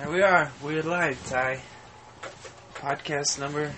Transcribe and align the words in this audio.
Here 0.00 0.10
we 0.10 0.22
are. 0.22 0.50
We're 0.62 0.82
live, 0.82 1.18
Ty. 1.28 1.60
Podcast 2.74 3.38
number 3.38 3.72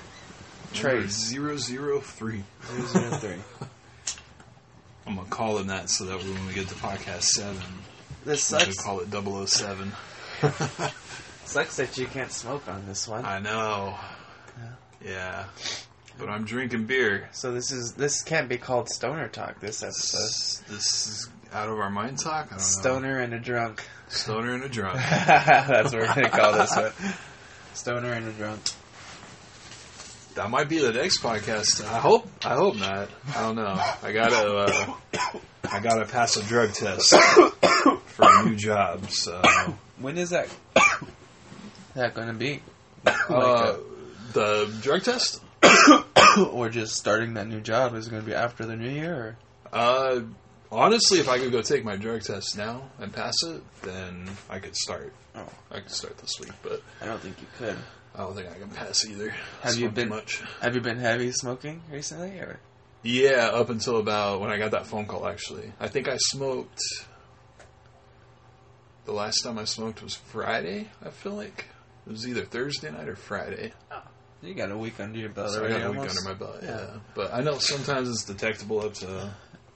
Trace. 0.73 1.11
Zero 1.13 1.57
zero 1.57 2.01
three. 2.01 2.43
003. 2.63 3.31
I'm 5.07 5.17
gonna 5.17 5.29
call 5.29 5.59
him 5.59 5.67
that 5.69 5.91
so 5.91 6.05
that 6.07 6.19
when 6.19 6.47
we 6.47 6.55
get 6.55 6.69
to 6.69 6.75
podcast 6.77 7.23
seven, 7.25 7.61
This 8.25 8.51
we 8.53 8.59
sucks. 8.59 8.81
call 8.81 9.01
it 9.01 9.09
007. 9.49 9.93
Sucks 11.45 11.77
that 11.77 11.99
you 11.99 12.07
can't 12.07 12.31
smoke 12.31 12.67
on 12.69 12.87
this 12.87 13.07
one. 13.09 13.25
I 13.25 13.41
know. 13.41 13.97
Yeah. 15.05 15.47
But 16.19 16.29
I'm 16.29 16.45
drinking 16.45 16.87
beer. 16.87 17.29
So 17.33 17.53
this 17.53 17.73
is 17.73 17.93
this 17.95 18.23
can't 18.23 18.49
be 18.49 18.59
called 18.59 18.89
stoner 18.89 19.29
talk. 19.29 19.61
This 19.61 19.81
This, 19.81 20.63
episode. 20.63 20.75
this 20.75 21.09
is 21.09 21.29
out 21.53 21.69
of 21.69 21.79
our 21.79 21.91
mind 21.91 22.19
talk. 22.19 22.47
I 22.47 22.51
don't 22.51 22.59
know. 22.59 22.63
Stoner 22.63 23.21
and 23.21 23.35
a 23.35 23.39
drunk. 23.39 23.85
Stoner 24.09 24.55
and 24.55 24.65
a 24.65 24.69
drunk. 24.69 24.95
That's 25.27 25.93
what 25.93 26.03
we're 26.03 26.07
gonna 26.07 26.31
call 26.31 26.53
this 26.53 26.75
one. 26.75 26.93
Stoner 27.75 28.13
and 28.13 28.29
a 28.29 28.33
drunk. 28.33 28.61
That 30.35 30.51
might 30.51 30.69
be 30.69 30.79
the 30.79 30.93
next 30.93 31.23
podcast. 31.23 31.85
I 31.85 31.99
hope. 31.99 32.27
I 32.45 32.55
hope 32.55 32.77
not. 32.77 33.11
I 33.35 33.43
don't 33.43 33.57
know. 33.57 33.77
I 34.03 34.13
gotta. 34.13 34.57
Uh, 34.57 34.95
I 35.71 35.81
gotta 35.81 36.07
pass 36.07 36.37
a 36.37 36.43
drug 36.43 36.73
test 36.73 37.15
for 38.07 38.25
a 38.25 38.45
new 38.45 38.57
job. 38.57 39.11
So. 39.11 39.43
When 39.99 40.19
is 40.19 40.31
that? 40.31 40.49
that 41.95 42.15
gonna 42.15 42.35
be? 42.35 42.63
Uh, 43.07 43.77
the 44.33 44.75
drug 44.81 45.03
test? 45.03 45.41
or 46.51 46.69
just 46.71 46.97
starting 46.97 47.35
that 47.35 47.47
new 47.47 47.61
job 47.61 47.95
is 47.95 48.09
gonna 48.09 48.23
be 48.23 48.35
after 48.35 48.65
the 48.65 48.77
new 48.77 48.89
year? 48.91 49.15
Or? 49.15 49.37
Uh, 49.73 50.21
honestly, 50.73 51.19
if 51.19 51.29
I 51.29 51.39
could 51.39 51.53
go 51.53 51.63
take 51.63 51.85
my 51.85 51.97
drug 51.97 52.23
test 52.23 52.57
now 52.57 52.83
and 52.99 53.13
pass 53.13 53.35
it, 53.45 53.63
then 53.83 54.29
I 54.51 54.59
could 54.59 54.75
start. 54.77 55.13
Oh. 55.35 55.47
I 55.71 55.81
could 55.81 55.91
start 55.91 56.19
this 56.19 56.39
week, 56.41 56.53
but 56.63 56.83
I 57.01 57.07
don't 57.07 57.21
think 57.21 57.41
you 57.41 57.47
could. 57.59 57.77
I 58.15 58.19
don't 58.21 58.35
think 58.35 58.49
I 58.51 58.59
can 58.59 58.69
pass 58.71 59.07
either. 59.07 59.35
Have 59.63 59.77
you 59.77 59.89
been- 59.89 60.09
much? 60.09 60.43
Have 60.61 60.75
you 60.75 60.81
been 60.81 60.99
heavy 60.99 61.33
smoking 61.33 61.83
recently? 61.91 62.39
Or 62.41 62.59
Yeah, 63.03 63.49
up 63.53 63.71
until 63.71 63.99
about 63.99 64.41
when 64.41 64.51
I 64.51 64.59
got 64.59 64.73
that 64.73 64.87
phone 64.87 65.07
call. 65.07 65.27
Actually, 65.27 65.73
I 65.81 65.89
think 65.89 66.09
I 66.09 66.17
smoked. 66.19 66.81
The 69.05 69.13
last 69.13 69.41
time 69.43 69.59
I 69.59 69.65
smoked 69.65 70.03
was 70.03 70.15
Friday. 70.15 70.89
I 71.05 71.11
feel 71.11 71.33
like 71.33 71.67
it 72.07 72.11
was 72.11 72.27
either 72.29 72.45
Thursday 72.45 72.91
night 72.91 73.09
or 73.09 73.17
Friday. 73.17 73.73
Oh, 73.91 74.03
you 74.43 74.55
got 74.55 74.71
a 74.71 74.77
week 74.79 75.01
under 75.01 75.19
your 75.19 75.31
belt 75.31 75.51
So 75.51 75.65
I 75.65 75.69
got 75.71 75.87
a 75.87 75.91
week 75.91 76.01
under 76.01 76.23
my 76.25 76.35
belt. 76.35 76.59
Yeah. 76.63 76.69
Yeah. 76.81 76.87
but 77.15 77.33
I 77.35 77.41
know 77.43 77.59
sometimes 77.59 78.09
it's 78.09 78.25
detectable 78.25 78.81
up 78.81 78.95
to 78.95 79.33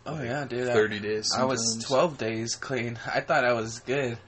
Oh 0.06 0.22
yeah, 0.22 0.44
dude. 0.44 0.68
I- 0.68 0.72
thirty 0.72 1.00
days. 1.00 1.32
I 1.36 1.44
was 1.44 1.84
12 1.86 2.16
days 2.18 2.54
clean. 2.56 2.98
I 3.12 3.20
thought 3.20 3.44
I 3.44 3.52
was 3.54 3.80
good. 3.80 4.18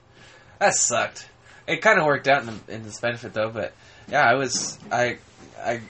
That 0.59 0.75
sucked. 0.75 1.29
It 1.67 1.83
kind 1.83 1.99
of 1.99 2.07
worked 2.07 2.27
out 2.29 2.43
in, 2.43 2.47
the, 2.67 2.75
in 2.75 2.83
his 2.83 2.99
benefit 3.01 3.33
though, 3.35 3.51
but 3.51 3.73
yeah, 4.09 4.23
I 4.23 4.35
was 4.35 4.79
I 4.91 5.19
I 5.63 5.83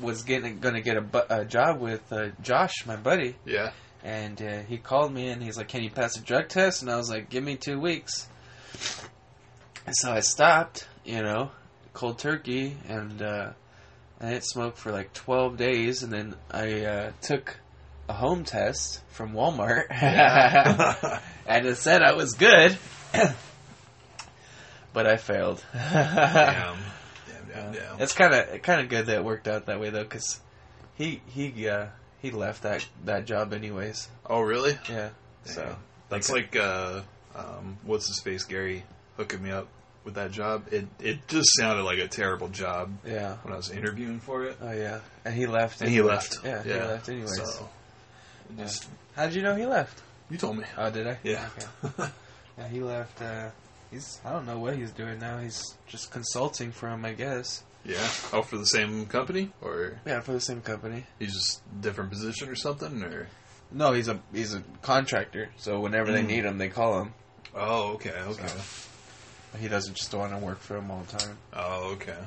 was 0.00 0.22
getting 0.22 0.58
gonna 0.60 0.80
get 0.80 0.96
a, 0.96 1.00
bu- 1.02 1.28
a 1.30 1.44
job 1.44 1.80
with 1.80 2.10
uh, 2.12 2.28
Josh, 2.42 2.84
my 2.86 2.96
buddy, 2.96 3.36
Yeah. 3.44 3.72
and 4.02 4.40
uh, 4.42 4.60
he 4.62 4.78
called 4.78 5.12
me 5.12 5.28
and 5.28 5.42
he's 5.42 5.56
like, 5.58 5.68
"Can 5.68 5.82
you 5.82 5.90
pass 5.90 6.16
a 6.16 6.22
drug 6.22 6.48
test?" 6.48 6.82
And 6.82 6.90
I 6.90 6.96
was 6.96 7.08
like, 7.10 7.28
"Give 7.30 7.44
me 7.44 7.56
two 7.56 7.78
weeks." 7.78 8.28
And 9.86 9.94
so 9.96 10.10
I 10.10 10.20
stopped, 10.20 10.88
you 11.04 11.22
know, 11.22 11.50
cold 11.92 12.18
turkey, 12.18 12.76
and 12.88 13.22
uh, 13.22 13.52
I 14.20 14.30
didn't 14.30 14.44
smoke 14.46 14.76
for 14.76 14.90
like 14.90 15.12
12 15.12 15.56
days, 15.56 16.02
and 16.02 16.12
then 16.12 16.34
I 16.50 16.84
uh, 16.84 17.12
took 17.22 17.58
a 18.08 18.12
home 18.12 18.44
test 18.44 19.00
from 19.08 19.32
Walmart. 19.32 19.86
Yeah. 19.90 21.20
and 21.46 21.66
it 21.66 21.76
said 21.76 22.02
I 22.02 22.14
was 22.14 22.34
good, 22.34 22.76
but 24.92 25.06
I 25.06 25.16
failed. 25.16 25.64
Damn. 25.72 26.76
Damn. 27.26 27.48
Damn. 27.52 27.72
Damn. 27.72 28.00
It's 28.00 28.12
kind 28.12 28.34
of 28.34 28.62
kind 28.62 28.80
of 28.80 28.88
good 28.88 29.06
that 29.06 29.16
it 29.16 29.24
worked 29.24 29.48
out 29.48 29.66
that 29.66 29.80
way 29.80 29.90
though, 29.90 30.02
because 30.04 30.40
he 30.94 31.20
he 31.28 31.68
uh, 31.68 31.86
he 32.20 32.30
left 32.30 32.62
that 32.62 32.86
that 33.04 33.26
job 33.26 33.52
anyways. 33.52 34.08
Oh, 34.24 34.40
really? 34.40 34.78
Yeah. 34.88 35.10
So 35.44 35.76
that's 36.08 36.30
like 36.30 36.56
uh, 36.56 37.02
um, 37.34 37.78
what's 37.84 38.06
his 38.08 38.20
face, 38.20 38.44
Gary, 38.44 38.84
hooking 39.16 39.42
me 39.42 39.50
up 39.50 39.68
with 40.04 40.14
that 40.14 40.30
job. 40.30 40.66
It 40.70 40.86
it 40.98 41.28
just 41.28 41.48
sounded 41.58 41.82
like 41.82 41.98
a 41.98 42.08
terrible 42.08 42.48
job 42.48 42.90
yeah. 43.06 43.36
when 43.42 43.52
I 43.52 43.56
was 43.56 43.70
interviewing 43.70 44.20
for 44.20 44.44
it, 44.44 44.56
Oh 44.60 44.72
yeah. 44.72 45.00
And 45.24 45.34
he 45.34 45.46
left. 45.46 45.80
and 45.82 45.90
he 45.90 46.00
left. 46.00 46.38
Yeah, 46.44 46.62
he 46.62 46.72
left 46.72 47.08
anyways. 47.08 47.36
So, 47.36 47.68
it 48.50 48.58
just 48.58 48.88
How 49.14 49.26
did 49.26 49.34
you 49.34 49.42
know 49.42 49.54
he 49.54 49.66
left? 49.66 50.02
you 50.30 50.38
told 50.38 50.56
me. 50.58 50.64
Oh, 50.76 50.90
did 50.90 51.06
I? 51.06 51.18
Yeah. 51.22 51.48
Okay. 51.84 52.08
Yeah, 52.58 52.68
he 52.68 52.80
left. 52.80 53.20
Uh, 53.22 53.50
he's 53.90 54.20
I 54.24 54.32
don't 54.32 54.46
know 54.46 54.58
what 54.58 54.76
he's 54.76 54.90
doing 54.90 55.18
now. 55.18 55.38
He's 55.38 55.62
just 55.86 56.10
consulting 56.10 56.72
for 56.72 56.88
him, 56.88 57.04
I 57.04 57.12
guess. 57.12 57.62
yeah. 57.84 58.08
Oh, 58.32 58.42
for 58.42 58.56
the 58.58 58.66
same 58.66 59.06
company, 59.06 59.52
or 59.60 60.00
Yeah, 60.06 60.20
for 60.20 60.32
the 60.32 60.40
same 60.40 60.60
company. 60.62 61.04
he's 61.18 61.34
just 61.34 61.60
different 61.80 62.10
position 62.10 62.48
or 62.48 62.54
something, 62.56 63.02
or 63.02 63.28
No, 63.70 63.92
he's 63.92 64.08
a 64.08 64.18
he's 64.32 64.54
a 64.54 64.62
contractor. 64.82 65.50
So 65.58 65.80
whenever 65.80 66.10
they 66.12 66.22
Mm. 66.22 66.26
need 66.26 66.44
him, 66.44 66.58
they 66.58 66.68
call 66.68 67.00
him. 67.02 67.12
oh, 67.54 67.92
okay, 67.94 68.10
okay, 68.26 68.48
He 69.60 69.68
doesn't 69.68 69.94
just 69.94 70.12
want 70.14 70.32
to 70.32 70.38
work 70.38 70.58
for 70.60 70.76
him 70.76 70.90
all 70.90 71.02
the 71.08 71.18
time. 71.18 71.38
oh, 71.52 71.92
okay. 71.92 72.18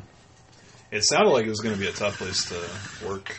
It 0.91 1.03
sounded 1.05 1.29
like 1.31 1.45
it 1.45 1.49
was 1.49 1.59
going 1.61 1.75
to 1.75 1.81
be 1.81 1.87
a 1.87 1.91
tough 1.91 2.17
place 2.17 2.45
to 2.49 3.05
work. 3.07 3.35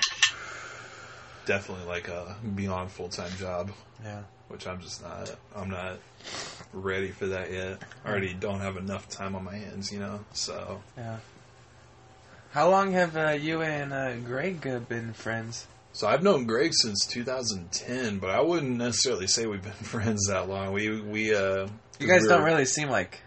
Definitely 1.51 1.87
like 1.87 2.07
a 2.07 2.37
beyond 2.55 2.93
full 2.93 3.09
time 3.09 3.33
job. 3.37 3.73
Yeah. 4.05 4.23
which 4.47 4.69
I'm 4.69 4.81
just 4.81 5.03
not. 5.03 5.35
I'm 5.57 5.69
not 5.69 5.99
ready 6.73 7.09
for 7.09 7.27
that 7.27 7.51
yet. 7.51 7.83
I 8.05 8.09
already 8.09 8.35
don't 8.35 8.61
have 8.61 8.77
enough 8.77 9.09
time 9.09 9.35
on 9.35 9.43
my 9.43 9.57
hands, 9.57 9.91
you 9.91 9.99
know. 9.99 10.21
So 10.33 10.81
Yeah. 10.97 11.17
How 12.53 12.71
long 12.71 12.93
have 12.93 13.17
uh, 13.17 13.31
you 13.31 13.63
and 13.63 13.93
uh, 13.93 14.15
Greg 14.19 14.65
uh, 14.65 14.79
been 14.79 15.13
friends? 15.13 15.67
so 15.93 16.07
I've 16.07 16.23
known 16.23 16.47
Greg 16.47 16.71
since 16.73 17.05
2010, 17.07 18.21
but 18.21 18.31
I 18.31 18.41
wouldn't 18.41 18.77
necessarily 18.77 19.27
say 19.27 19.47
we've 19.47 19.61
been 19.61 19.73
friends 19.73 20.29
that 20.29 20.49
long. 20.49 20.73
We 20.73 21.01
we 21.01 21.35
uh 21.35 21.67
You 21.99 22.07
guys 22.07 22.29
don't 22.29 22.45
really 22.45 22.65
seem 22.65 22.91
like 22.91 23.23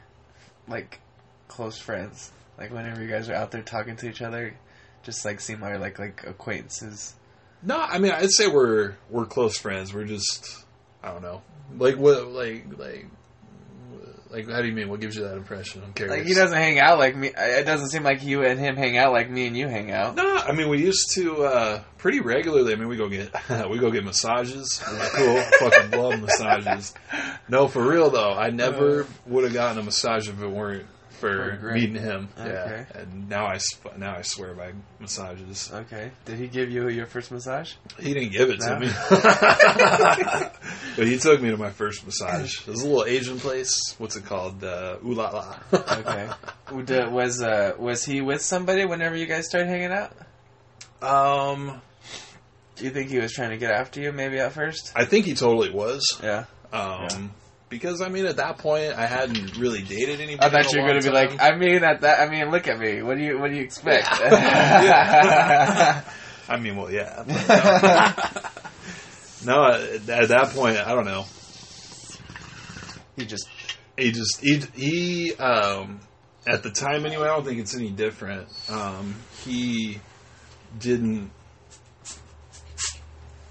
like 0.69 1.01
close 1.50 1.78
friends. 1.78 2.31
Like 2.57 2.72
whenever 2.72 3.01
you 3.01 3.09
guys 3.09 3.28
are 3.28 3.35
out 3.35 3.51
there 3.51 3.63
talking 3.63 3.97
to 3.97 4.07
each 4.09 4.22
other, 4.22 4.56
just 5.03 5.25
like 5.25 5.41
seem 5.41 5.59
like 5.59 5.78
like 5.81 6.00
like 6.00 6.23
acquaintances. 6.25 7.16
No, 7.66 7.79
I 7.79 7.97
mean 8.00 8.12
I'd 8.12 8.31
say 8.31 8.47
we're 8.47 8.96
we're 9.09 9.25
close 9.25 9.57
friends. 9.57 9.94
We're 9.94 10.06
just 10.06 10.66
I 11.03 11.12
don't 11.12 11.22
know. 11.22 11.41
Like 11.78 11.97
what 11.97 12.28
like 12.28 12.66
like 12.78 13.07
like 14.29 14.50
how 14.50 14.62
do 14.62 14.68
you 14.68 14.74
mean? 14.74 14.90
What 14.90 15.00
gives 15.00 15.16
you 15.16 15.24
that 15.24 15.38
impression? 15.38 15.84
I'm 15.85 15.94
curious. 15.94 16.18
Like 16.18 16.28
he 16.28 16.34
doesn't 16.34 16.57
hang 16.57 16.79
out 16.79 16.97
like 16.97 17.16
me. 17.16 17.31
It 17.38 17.66
doesn't 17.66 17.90
seem 17.90 18.03
like 18.03 18.24
you 18.24 18.44
and 18.44 18.59
him 18.59 18.75
hang 18.75 18.97
out 18.97 19.13
like 19.13 19.29
me 19.29 19.46
and 19.47 19.56
you 19.56 19.68
hang 19.68 19.91
out. 19.91 20.16
No, 20.16 20.38
I 20.38 20.51
mean 20.53 20.69
we 20.69 20.79
used 20.81 21.12
to 21.13 21.44
uh, 21.44 21.84
pretty 22.00 22.19
regularly. 22.19 22.74
I 22.74 22.75
mean 22.75 22.88
we 22.88 22.97
go 22.97 23.07
get 23.07 23.31
we 23.69 23.78
go 23.78 23.91
get 23.91 24.03
massages. 24.03 24.81
Cool. 24.84 25.41
Fucking 25.59 25.91
love 25.91 26.19
massages. 26.19 26.94
No, 27.47 27.68
for 27.68 27.88
real 27.88 28.09
though, 28.09 28.34
I 28.34 28.50
never 28.50 29.07
would 29.28 29.44
have 29.44 29.53
gotten 29.53 29.78
a 29.78 29.84
massage 29.84 30.28
if 30.28 30.41
it 30.41 30.50
weren't 30.50 30.85
for 31.23 31.57
For 31.59 31.72
meeting 31.73 31.95
him. 31.95 32.29
Okay. 32.39 32.85
Yeah, 32.94 33.01
and 33.01 33.29
now 33.29 33.45
I 33.45 33.57
sp- 33.63 33.95
now 33.97 34.16
I 34.16 34.22
swear 34.23 34.53
by 34.53 34.73
massages. 35.00 35.72
Okay. 35.73 36.11
Did 36.25 36.38
he 36.39 36.47
give 36.47 36.69
you 36.69 36.89
your 36.89 37.06
first 37.06 37.31
massage? 37.31 37.73
He 38.00 38.13
didn't 38.13 38.31
give 38.34 38.50
it 38.50 38.59
No? 38.59 38.67
to 38.67 38.79
me, 38.79 38.88
but 40.97 41.07
he 41.07 41.17
took 41.17 41.41
me 41.41 41.50
to 41.51 41.57
my 41.57 41.69
first 41.72 42.06
massage. 42.06 42.62
It 42.62 42.67
was 42.67 42.81
a 42.81 42.88
little 42.88 43.06
Asian 43.06 43.39
place. 43.39 43.95
What's 43.97 44.16
it 44.16 44.25
called? 44.25 44.63
Uh, 44.63 44.97
Ooh 45.06 45.13
la 45.13 45.29
la. 45.29 45.56
Okay. 45.73 46.29
Uh, 46.73 47.07
was 47.12 47.39
uh, 47.41 47.73
was 47.78 48.03
he 48.03 48.22
with 48.22 48.41
somebody 48.41 48.83
whenever 48.85 49.16
you 49.16 49.28
guys 49.28 49.45
started 49.45 49.67
hanging 49.69 49.91
out? 49.91 50.12
um, 51.03 51.79
Do 52.78 52.85
you 52.85 52.89
think 52.89 53.12
he 53.12 53.19
was 53.19 53.31
trying 53.31 53.51
to 53.51 53.57
get 53.57 53.69
after 53.72 54.01
you 54.01 54.12
maybe 54.12 54.39
at 54.39 54.53
first? 54.53 54.91
I 54.95 55.06
think 55.06 55.25
he 55.25 55.35
totally 55.35 55.69
was. 55.69 56.19
Yeah. 56.23 56.45
Um, 56.72 57.01
Yeah. 57.03 57.28
Because 57.73 58.01
I 58.01 58.09
mean, 58.09 58.28
at 58.28 58.38
that 58.38 58.59
point, 58.59 58.94
I 58.94 59.07
hadn't 59.07 59.57
really 59.57 59.81
dated 59.81 60.22
anybody. 60.22 60.56
I 60.56 60.61
thought 60.61 60.72
you 60.72 60.79
a 60.79 60.84
were 60.84 60.89
gonna 60.89 61.01
be 61.01 61.09
like. 61.09 61.42
I 61.42 61.56
mean, 61.56 61.83
at 61.83 62.01
that, 62.01 62.19
I 62.19 62.30
mean, 62.30 62.51
look 62.51 62.68
at 62.68 62.77
me. 62.77 63.01
What 63.01 63.18
do 63.18 63.24
you, 63.24 63.39
what 63.39 63.50
do 63.50 63.57
you 63.57 63.63
expect? 63.63 64.07
Yeah. 64.21 66.03
I 66.48 66.57
mean, 66.57 66.75
well, 66.75 66.92
yeah. 66.92 67.24
but 67.25 68.45
no, 69.44 69.53
no 69.56 69.71
at, 69.74 70.07
at 70.07 70.30
that 70.30 70.51
point, 70.53 70.77
I 70.77 70.94
don't 70.94 71.06
know. 71.06 71.25
he 73.15 73.25
just, 73.25 73.50
He 73.98 74.12
just 74.12 74.39
he 74.39 74.62
he 74.75 75.33
um 75.36 76.00
at 76.45 76.62
the 76.62 76.69
time 76.69 77.07
anyway. 77.07 77.24
I 77.24 77.36
don't 77.36 77.44
think 77.44 77.59
it's 77.59 77.75
any 77.75 77.89
different. 77.89 78.48
Um, 78.69 79.15
he 79.44 80.00
didn't 80.80 81.31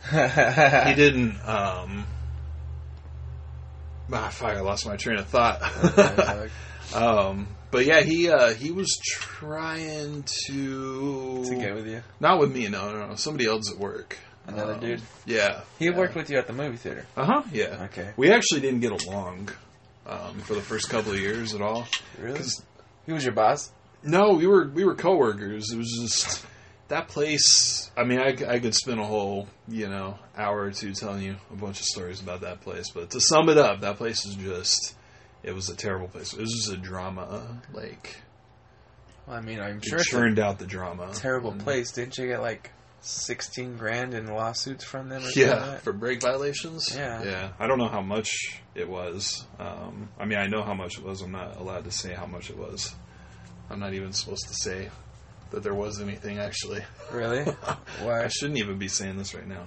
he 0.11 0.94
didn't 0.94 1.41
um. 1.44 2.06
Ah, 4.25 4.29
fuck! 4.29 4.50
I 4.56 4.61
lost 4.61 4.87
my 4.87 4.97
train 4.97 5.19
of 5.19 5.26
thought. 5.29 5.61
Um, 6.94 7.47
but 7.70 7.87
yeah, 7.87 8.03
he 8.03 8.29
uh, 8.29 8.53
he 8.53 8.70
was 8.70 9.00
trying 9.03 10.25
to 10.49 11.44
to 11.44 11.55
get 11.55 11.75
with 11.75 11.87
you, 11.87 12.03
not 12.20 12.38
with 12.38 12.53
me. 12.53 12.69
No, 12.69 12.93
no, 12.93 13.06
no. 13.06 13.14
Somebody 13.14 13.47
else 13.47 13.73
at 13.73 13.79
work. 13.79 14.19
another 14.47 14.75
Um, 14.75 14.81
dude. 14.81 15.00
Yeah, 15.25 15.62
He 15.79 15.87
yeah. 15.87 15.97
worked 15.97 16.14
with 16.14 16.29
you 16.29 16.37
at 16.37 16.47
the 16.47 16.53
movie 16.53 16.76
theater. 16.76 17.06
Uh 17.17 17.25
huh. 17.25 17.43
Yeah. 17.50 17.85
Okay. 17.85 18.11
We 18.19 18.31
actually 18.31 18.61
didn't 18.61 18.81
get 18.81 19.06
along 19.06 19.49
um, 20.06 20.38
for 20.41 20.53
the 20.55 20.61
first 20.61 20.91
couple 20.91 21.12
of 21.12 21.19
years 21.19 21.55
at 21.55 21.62
all. 21.62 21.87
Really? 22.20 22.43
He 23.06 23.12
was 23.12 23.25
your 23.25 23.32
boss. 23.35 23.70
No, 24.03 24.32
we 24.35 24.47
were 24.47 24.69
we 24.69 24.85
were 24.85 24.94
coworkers. 24.94 25.73
It 25.73 25.79
was 25.79 25.88
just 25.99 26.44
that 26.88 27.08
place. 27.08 27.90
I 27.96 28.05
mean, 28.05 28.19
I, 28.19 28.37
I 28.49 28.58
could 28.58 28.75
spend 28.75 29.00
a 29.00 29.05
whole 29.05 29.49
you 29.69 29.88
know 29.88 30.19
hour 30.37 30.61
or 30.62 30.70
two 30.70 30.93
telling 30.93 31.23
you 31.23 31.37
a 31.50 31.56
bunch 31.56 31.81
of 31.81 31.87
stories 31.87 32.20
about 32.20 32.43
that 32.43 32.61
place. 32.61 32.90
But 32.90 33.11
to 33.11 33.20
sum 33.20 33.49
it 33.49 33.58
up, 33.58 33.81
that 33.81 33.96
place 33.96 34.25
is 34.26 34.34
just 34.34 34.94
it 35.43 35.55
was 35.55 35.69
a 35.69 35.76
terrible 35.76 36.08
place. 36.08 36.32
It 36.32 36.40
was 36.40 36.52
just 36.52 36.73
a 36.73 36.76
drama. 36.76 37.61
Like 37.73 38.17
Well, 39.26 39.37
I 39.37 39.40
mean, 39.40 39.61
I'm 39.61 39.79
it 39.79 39.84
sure 39.84 39.99
it's 39.99 40.08
a 40.08 40.11
churned 40.11 40.38
out 40.38 40.58
the 40.58 40.67
drama. 40.67 41.11
terrible 41.14 41.52
And- 41.52 41.61
place. 41.62 41.93
Didn't 41.93 42.17
you 42.19 42.26
get 42.29 42.40
like 42.40 42.70
sixteen 43.00 43.76
grand 43.76 44.14
in 44.14 44.26
lawsuits 44.28 44.85
from 44.85 45.08
them? 45.08 45.25
Or 45.25 45.31
Yeah, 45.35 45.55
like 45.67 45.81
for 45.81 45.93
brake 45.93 46.20
violations. 46.23 46.94
Yeah. 46.94 47.23
yeah. 47.25 47.52
I 47.58 47.67
don't 47.67 47.78
know 47.78 47.88
how 47.88 48.00
much 48.02 48.31
it 48.75 48.88
was. 48.88 49.44
Um, 49.58 50.08
I 50.20 50.25
mean, 50.25 50.38
I 50.38 50.46
know 50.46 50.62
how 50.62 50.75
much 50.75 50.99
it 50.99 51.05
was. 51.05 51.20
I'm 51.23 51.32
not 51.32 51.56
allowed 51.56 51.85
to 51.85 51.90
say 51.90 52.14
how 52.14 52.26
much 52.26 52.49
it 52.50 52.56
was. 52.56 52.94
I'm 53.70 53.81
not 53.81 53.94
even 53.94 54.12
supposed 54.12 54.46
to 54.49 54.55
say 54.55 54.90
that 55.52 55.62
there 55.62 55.75
was 55.75 56.00
anything 56.00 56.38
actually. 56.38 56.82
Really? 57.12 57.44
Why? 58.02 58.25
I 58.25 58.28
shouldn't 58.28 58.58
even 58.58 58.78
be 58.78 58.88
saying 58.88 59.19
this 59.19 59.34
right 59.34 59.46
now. 59.46 59.66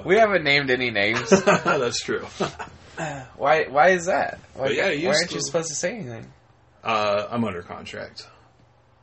we 0.04 0.16
haven't 0.16 0.44
named 0.44 0.70
any 0.70 0.90
names. 0.90 1.30
That's 1.44 2.00
true. 2.00 2.26
Why? 3.36 3.66
Why 3.68 3.88
is 3.90 4.06
that? 4.06 4.40
Why, 4.54 4.68
yeah, 4.68 4.88
why 5.08 5.14
aren't 5.14 5.32
you 5.32 5.40
supposed 5.40 5.68
to 5.68 5.74
say 5.74 5.94
anything? 5.94 6.26
Uh, 6.82 7.26
I'm 7.30 7.44
under 7.44 7.62
contract. 7.62 8.26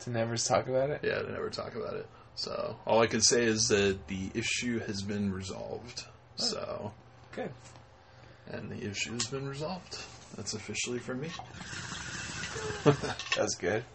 To 0.01 0.09
never 0.09 0.35
talk 0.35 0.67
about 0.67 0.89
it? 0.89 0.99
Yeah, 1.03 1.19
to 1.19 1.31
never 1.31 1.49
talk 1.49 1.75
about 1.75 1.95
it. 1.95 2.07
So 2.35 2.77
all 2.85 3.01
I 3.01 3.07
can 3.07 3.21
say 3.21 3.43
is 3.43 3.69
that 3.69 4.07
the 4.07 4.29
issue 4.33 4.79
has 4.79 5.01
been 5.01 5.31
resolved. 5.31 6.03
So 6.35 6.91
Good. 7.31 7.51
and 8.47 8.69
the 8.69 8.85
issue 8.85 9.13
has 9.13 9.27
been 9.27 9.47
resolved. 9.47 9.97
That's 10.35 10.53
officially 10.53 10.99
from 10.99 11.21
me. 11.21 11.29
That's 13.37 13.55
good. 13.55 13.85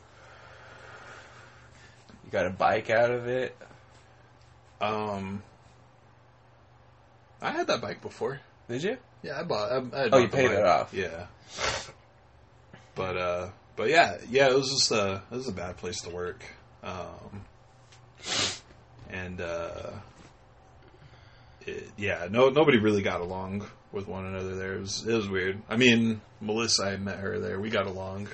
You 2.30 2.38
got 2.38 2.46
a 2.46 2.50
bike 2.50 2.90
out 2.90 3.10
of 3.10 3.26
it. 3.26 3.56
Um, 4.80 5.42
I 7.42 7.50
had 7.50 7.66
that 7.66 7.80
bike 7.80 8.00
before. 8.02 8.40
Did 8.68 8.84
you? 8.84 8.98
Yeah, 9.24 9.40
I 9.40 9.42
bought. 9.42 9.72
I, 9.72 9.76
I 9.76 10.02
had 10.02 10.14
Oh, 10.14 10.18
you 10.18 10.28
bought 10.28 10.30
the 10.30 10.36
paid 10.36 10.48
bike. 10.48 10.58
it 10.58 10.64
off. 10.66 10.94
Yeah. 10.94 11.26
But 12.94 13.16
uh, 13.16 13.48
but 13.76 13.88
yeah, 13.88 14.18
yeah, 14.30 14.48
it 14.48 14.54
was 14.54 14.70
just 14.70 14.92
a 14.92 15.22
it 15.30 15.34
was 15.34 15.48
a 15.48 15.52
bad 15.52 15.76
place 15.76 16.00
to 16.02 16.10
work. 16.10 16.44
Um, 16.84 17.44
and 19.10 19.40
uh, 19.40 19.90
it, 21.66 21.88
yeah, 21.96 22.28
no, 22.30 22.48
nobody 22.50 22.78
really 22.78 23.02
got 23.02 23.20
along 23.20 23.66
with 23.92 24.06
one 24.06 24.24
another 24.24 24.54
there. 24.54 24.74
It 24.74 24.80
was 24.80 25.04
it 25.06 25.14
was 25.14 25.28
weird. 25.28 25.60
I 25.68 25.76
mean, 25.76 26.20
Melissa, 26.40 26.84
I 26.84 26.96
met 26.96 27.18
her 27.18 27.38
there. 27.40 27.58
We 27.58 27.70
got 27.70 27.86
along. 27.86 28.28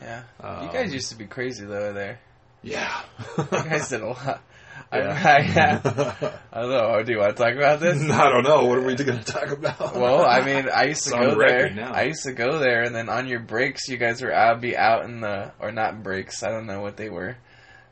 Yeah. 0.00 0.22
Um, 0.40 0.66
you 0.66 0.72
guys 0.72 0.92
used 0.94 1.10
to 1.10 1.16
be 1.16 1.26
crazy 1.26 1.64
though. 1.66 1.92
There. 1.92 2.18
Yeah. 2.62 3.02
I 3.50 3.78
said 3.78 4.00
did 4.00 4.06
a 4.06 4.08
lot. 4.08 4.42
I, 4.90 4.98
Yeah. 4.98 5.80
I, 5.84 6.32
I 6.52 6.60
don't 6.60 6.70
know. 6.70 7.02
Do 7.02 7.12
you 7.12 7.18
want 7.18 7.36
to 7.36 7.42
talk 7.42 7.54
about 7.54 7.80
this? 7.80 7.98
I 8.10 8.30
don't 8.30 8.42
know. 8.42 8.66
What 8.66 8.78
are 8.78 8.82
we 8.84 8.94
going 8.94 9.18
to 9.18 9.24
talk 9.24 9.50
about? 9.50 9.96
Well, 9.96 10.24
I 10.24 10.44
mean, 10.44 10.68
I 10.68 10.84
used 10.84 11.04
to 11.04 11.10
go 11.10 11.34
there. 11.38 11.70
now. 11.70 11.92
I 11.92 12.02
used 12.02 12.24
to 12.24 12.32
go 12.32 12.58
there, 12.58 12.82
and 12.82 12.94
then 12.94 13.08
on 13.08 13.26
your 13.26 13.40
breaks, 13.40 13.88
you 13.88 13.96
guys 13.96 14.20
were 14.22 14.32
out, 14.32 14.60
be 14.60 14.76
out 14.76 15.04
in 15.04 15.20
the 15.20 15.52
or 15.60 15.72
not 15.72 16.02
breaks. 16.02 16.42
I 16.42 16.50
don't 16.50 16.66
know 16.66 16.80
what 16.80 16.96
they 16.96 17.08
were. 17.08 17.36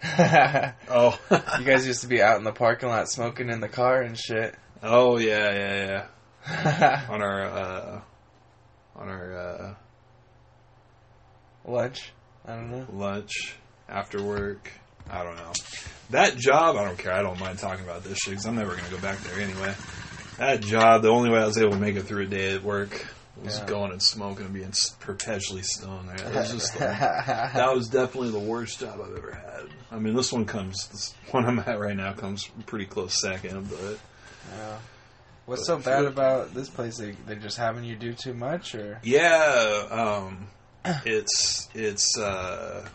Oh, 0.03 1.19
you 1.59 1.65
guys 1.65 1.87
used 1.87 2.03
to 2.03 2.07
be 2.09 2.23
out 2.23 2.39
in 2.39 2.45
the 2.45 2.53
parking 2.53 2.89
lot 2.89 3.09
smoking 3.09 3.51
in 3.51 3.61
the 3.61 3.69
car 3.69 4.03
and 4.03 4.19
shit. 4.19 4.55
oh 4.83 5.19
yeah, 5.19 5.53
yeah, 5.53 6.07
yeah. 6.47 7.07
On 7.11 7.23
our 7.23 7.45
uh, 7.45 8.01
on 8.97 9.09
our 9.09 9.35
uh, 9.39 9.75
lunch. 11.67 12.13
I 12.47 12.55
don't 12.55 12.71
know. 12.71 12.87
lunch 12.93 13.57
after 13.91 14.23
work. 14.23 14.71
I 15.11 15.23
don't 15.25 15.37
know. 15.37 15.53
That 16.11 16.37
job, 16.37 16.77
I 16.77 16.85
don't 16.85 16.99
care. 16.99 17.13
I 17.13 17.23
don't 17.23 17.39
mind 17.41 17.59
talking 17.59 17.85
about 17.85 18.05
this 18.05 18.19
shit 18.19 18.33
because 18.33 18.47
I'm 18.47 18.57
never 18.57 18.73
going 18.73 18.85
to 18.85 18.91
go 18.91 19.01
back 19.01 19.19
there 19.21 19.41
anyway. 19.41 19.75
That 20.39 20.61
job, 20.61 21.03
the 21.03 21.09
only 21.09 21.31
way 21.31 21.39
I 21.41 21.47
was 21.47 21.59
able 21.59 21.73
to 21.73 21.79
make 21.79 21.97
it 21.97 22.03
through 22.05 22.23
a 22.25 22.27
day 22.27 22.55
at 22.55 22.63
work 22.63 23.07
was 23.43 23.59
Yeah. 23.59 23.67
going 23.67 23.93
and 23.93 24.03
smoking 24.03 24.47
and 24.47 24.55
being 24.55 24.73
perpetually 25.01 25.63
stoned 25.63 26.09
was 26.35 26.53
just 26.53 26.79
like, 26.81 26.89
that 26.99 27.73
was 27.75 27.89
definitely 27.89 28.31
the 28.31 28.39
worst 28.39 28.81
job 28.81 29.01
I've 29.01 29.17
ever 29.17 29.33
had. 29.33 29.67
I 29.93 29.99
mean, 29.99 30.15
this 30.15 30.33
one 30.33 30.45
comes, 30.47 30.87
this 30.89 31.15
one 31.33 31.45
I'm 31.47 31.59
at 31.59 31.79
right 31.79 31.97
now 31.97 32.13
comes 32.13 32.49
pretty 32.67 32.87
close 32.87 33.21
second, 33.21 33.69
but 33.71 33.99
Yeah. 34.57 34.79
What's 35.47 35.63
But 35.63 35.67
so 35.67 35.91
bad 35.91 36.05
about 36.05 36.55
this 36.55 36.69
place? 36.69 36.97
They 36.99 37.13
they're 37.27 37.35
just 37.37 37.57
having 37.57 37.83
you 37.83 37.97
do 37.97 38.13
too 38.15 38.35
much, 38.35 38.75
or 38.77 39.01
Yeah, 39.03 39.87
um, 39.91 40.47
it's 41.05 41.69
it's 41.75 42.17
uh, 42.19 42.89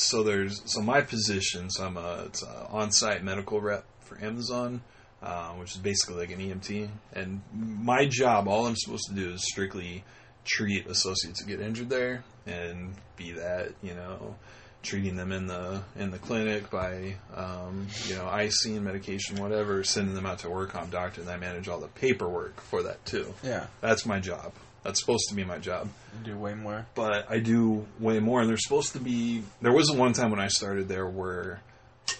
so 0.00 0.22
there's 0.22 0.62
so 0.64 0.80
my 0.80 1.00
position. 1.00 1.70
So 1.70 1.84
I'm 1.84 1.96
a 1.96 2.24
it's 2.26 2.42
a 2.42 2.66
on-site 2.70 3.22
medical 3.22 3.60
rep 3.60 3.84
for 4.00 4.22
Amazon, 4.22 4.82
uh, 5.22 5.50
which 5.50 5.72
is 5.72 5.78
basically 5.78 6.16
like 6.16 6.30
an 6.30 6.40
EMT. 6.40 6.88
And 7.12 7.42
my 7.52 8.06
job, 8.06 8.48
all 8.48 8.66
I'm 8.66 8.76
supposed 8.76 9.08
to 9.08 9.14
do 9.14 9.30
is 9.32 9.42
strictly 9.44 10.04
treat 10.44 10.86
associates 10.86 11.40
that 11.40 11.48
get 11.48 11.60
injured 11.60 11.90
there, 11.90 12.24
and 12.46 12.94
be 13.16 13.32
that 13.32 13.74
you 13.82 13.94
know 13.94 14.36
treating 14.82 15.14
them 15.14 15.30
in 15.30 15.46
the 15.46 15.82
in 15.96 16.10
the 16.10 16.18
clinic 16.18 16.70
by 16.70 17.16
um, 17.34 17.86
you 18.06 18.14
know 18.14 18.26
icing 18.26 18.82
medication 18.82 19.36
whatever 19.36 19.84
sending 19.84 20.14
them 20.14 20.24
out 20.24 20.38
to 20.38 20.48
work 20.48 20.70
comp 20.70 20.90
doctor 20.90 21.20
and 21.20 21.28
I 21.28 21.36
manage 21.36 21.68
all 21.68 21.80
the 21.80 21.88
paperwork 21.88 22.60
for 22.62 22.82
that 22.84 23.04
too 23.04 23.34
yeah, 23.42 23.66
that's 23.82 24.06
my 24.06 24.20
job 24.20 24.54
that's 24.82 25.00
supposed 25.00 25.28
to 25.28 25.34
be 25.34 25.44
my 25.44 25.58
job 25.58 25.88
you 26.18 26.32
do 26.32 26.38
way 26.38 26.54
more. 26.54 26.86
but 26.94 27.30
I 27.30 27.38
do 27.38 27.86
way 27.98 28.18
more. 28.20 28.40
And 28.40 28.48
there's 28.48 28.62
supposed 28.64 28.92
to 28.94 28.98
be. 29.00 29.42
There 29.62 29.72
was 29.72 29.90
one 29.90 30.12
time 30.12 30.30
when 30.30 30.40
I 30.40 30.48
started 30.48 30.88
there 30.88 31.06
where 31.06 31.60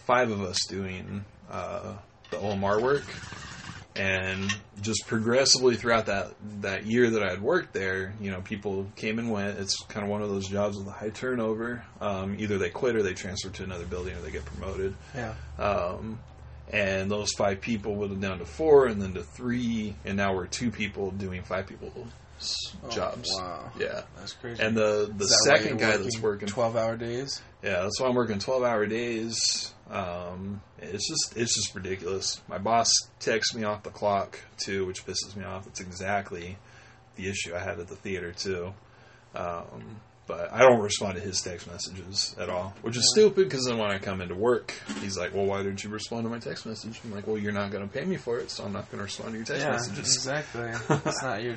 five 0.07 0.31
of 0.31 0.41
us 0.43 0.65
doing 0.69 1.25
uh, 1.51 1.95
the 2.31 2.37
OMR 2.37 2.81
work, 2.81 3.05
and 3.97 4.51
just 4.81 5.07
progressively 5.09 5.77
throughout 5.77 6.07
that 6.07 6.29
that 6.61 6.87
year 6.87 7.11
that 7.11 7.23
I 7.23 7.31
had 7.31 7.43
worked 7.43 7.73
there, 7.73 8.15
you 8.21 8.31
know, 8.31 8.41
people 8.41 8.87
came 8.97 9.19
and 9.19 9.31
went. 9.31 9.59
It's 9.59 9.77
kind 9.89 10.05
of 10.05 10.11
one 10.11 10.23
of 10.23 10.29
those 10.29 10.47
jobs 10.49 10.77
with 10.79 10.87
a 10.87 10.93
high 10.93 11.11
turnover. 11.11 11.85
Um, 12.01 12.37
either 12.39 12.57
they 12.59 12.71
quit 12.71 12.95
or 12.95 13.03
they 13.03 13.15
transfer 13.15 13.51
to 13.51 13.65
another 13.65 13.85
building 13.87 14.15
or 14.17 14.21
they 14.21 14.31
get 14.31 14.45
promoted. 14.45 14.95
Yeah, 15.15 15.35
Um, 15.59 16.21
and 16.71 17.11
those 17.11 17.33
five 17.37 17.61
people 17.61 17.95
went 17.97 18.19
down 18.21 18.39
to 18.39 18.45
four, 18.47 18.87
and 18.87 19.01
then 19.03 19.15
to 19.15 19.23
three, 19.23 19.95
and 20.05 20.17
now 20.17 20.35
we're 20.35 20.47
two 20.47 20.71
people 20.71 21.11
doing 21.11 21.43
five 21.43 21.67
people's 21.67 22.09
Oh, 22.83 22.89
jobs. 22.89 23.29
Wow, 23.37 23.71
Yeah. 23.79 24.03
that's 24.17 24.33
crazy. 24.33 24.63
And 24.63 24.75
the 24.75 25.13
the 25.15 25.27
second 25.27 25.79
guy 25.79 25.99
that's 25.99 26.19
working, 26.21 26.49
twelve 26.49 26.75
hour 26.75 26.97
days. 26.97 27.43
yeah, 27.63 27.83
that's 27.83 28.01
why 28.01 28.09
I'm 28.09 28.15
working 28.15 28.39
twelve 28.39 28.63
hour 28.63 28.87
days. 28.87 29.75
Um, 29.91 30.63
it's 30.79 31.07
just 31.07 31.37
it's 31.37 31.55
just 31.55 31.75
ridiculous. 31.75 32.41
My 32.49 32.57
boss 32.57 32.91
texts 33.19 33.55
me 33.55 33.65
off 33.65 33.83
the 33.83 33.91
clock 33.91 34.39
too, 34.57 34.87
which 34.87 35.05
pisses 35.05 35.37
me 35.37 35.45
off. 35.45 35.67
It's 35.67 35.81
exactly 35.81 36.57
the 37.17 37.29
issue 37.29 37.55
I 37.55 37.59
had 37.59 37.79
at 37.79 37.89
the 37.89 37.97
theater 37.97 38.33
too. 38.33 38.73
Um, 39.35 40.01
but 40.31 40.53
I 40.53 40.61
don't 40.61 40.81
respond 40.81 41.17
to 41.17 41.21
his 41.21 41.41
text 41.41 41.67
messages 41.67 42.37
at 42.39 42.49
all, 42.49 42.73
which 42.83 42.97
is 42.97 43.11
stupid 43.13 43.49
because 43.49 43.65
then 43.67 43.79
when 43.79 43.91
I 43.91 43.99
come 43.99 44.21
into 44.21 44.37
work, 44.37 44.73
he's 45.01 45.19
like, 45.19 45.35
"Well, 45.35 45.45
why 45.45 45.63
didn't 45.65 45.83
you 45.83 45.91
respond 45.91 46.25
to 46.25 46.31
my 46.31 46.39
text 46.39 46.67
message?" 46.67 47.01
I'm 47.05 47.13
like, 47.13 47.27
"Well, 47.27 47.37
you're 47.37 47.53
not 47.53 47.73
going 47.73 47.87
to 47.87 47.93
pay 47.93 48.05
me 48.05 48.17
for 48.17 48.39
it, 48.39 48.51
so 48.51 48.65
I'm 48.65 48.73
not 48.73 48.89
going 48.91 48.99
to 48.99 49.05
respond 49.05 49.33
to 49.33 49.39
your 49.39 49.45
text 49.45 49.65
yeah, 49.65 49.73
messages." 49.73 50.15
exactly. 50.17 50.71
it's 51.05 51.23
not 51.23 51.43
your. 51.43 51.57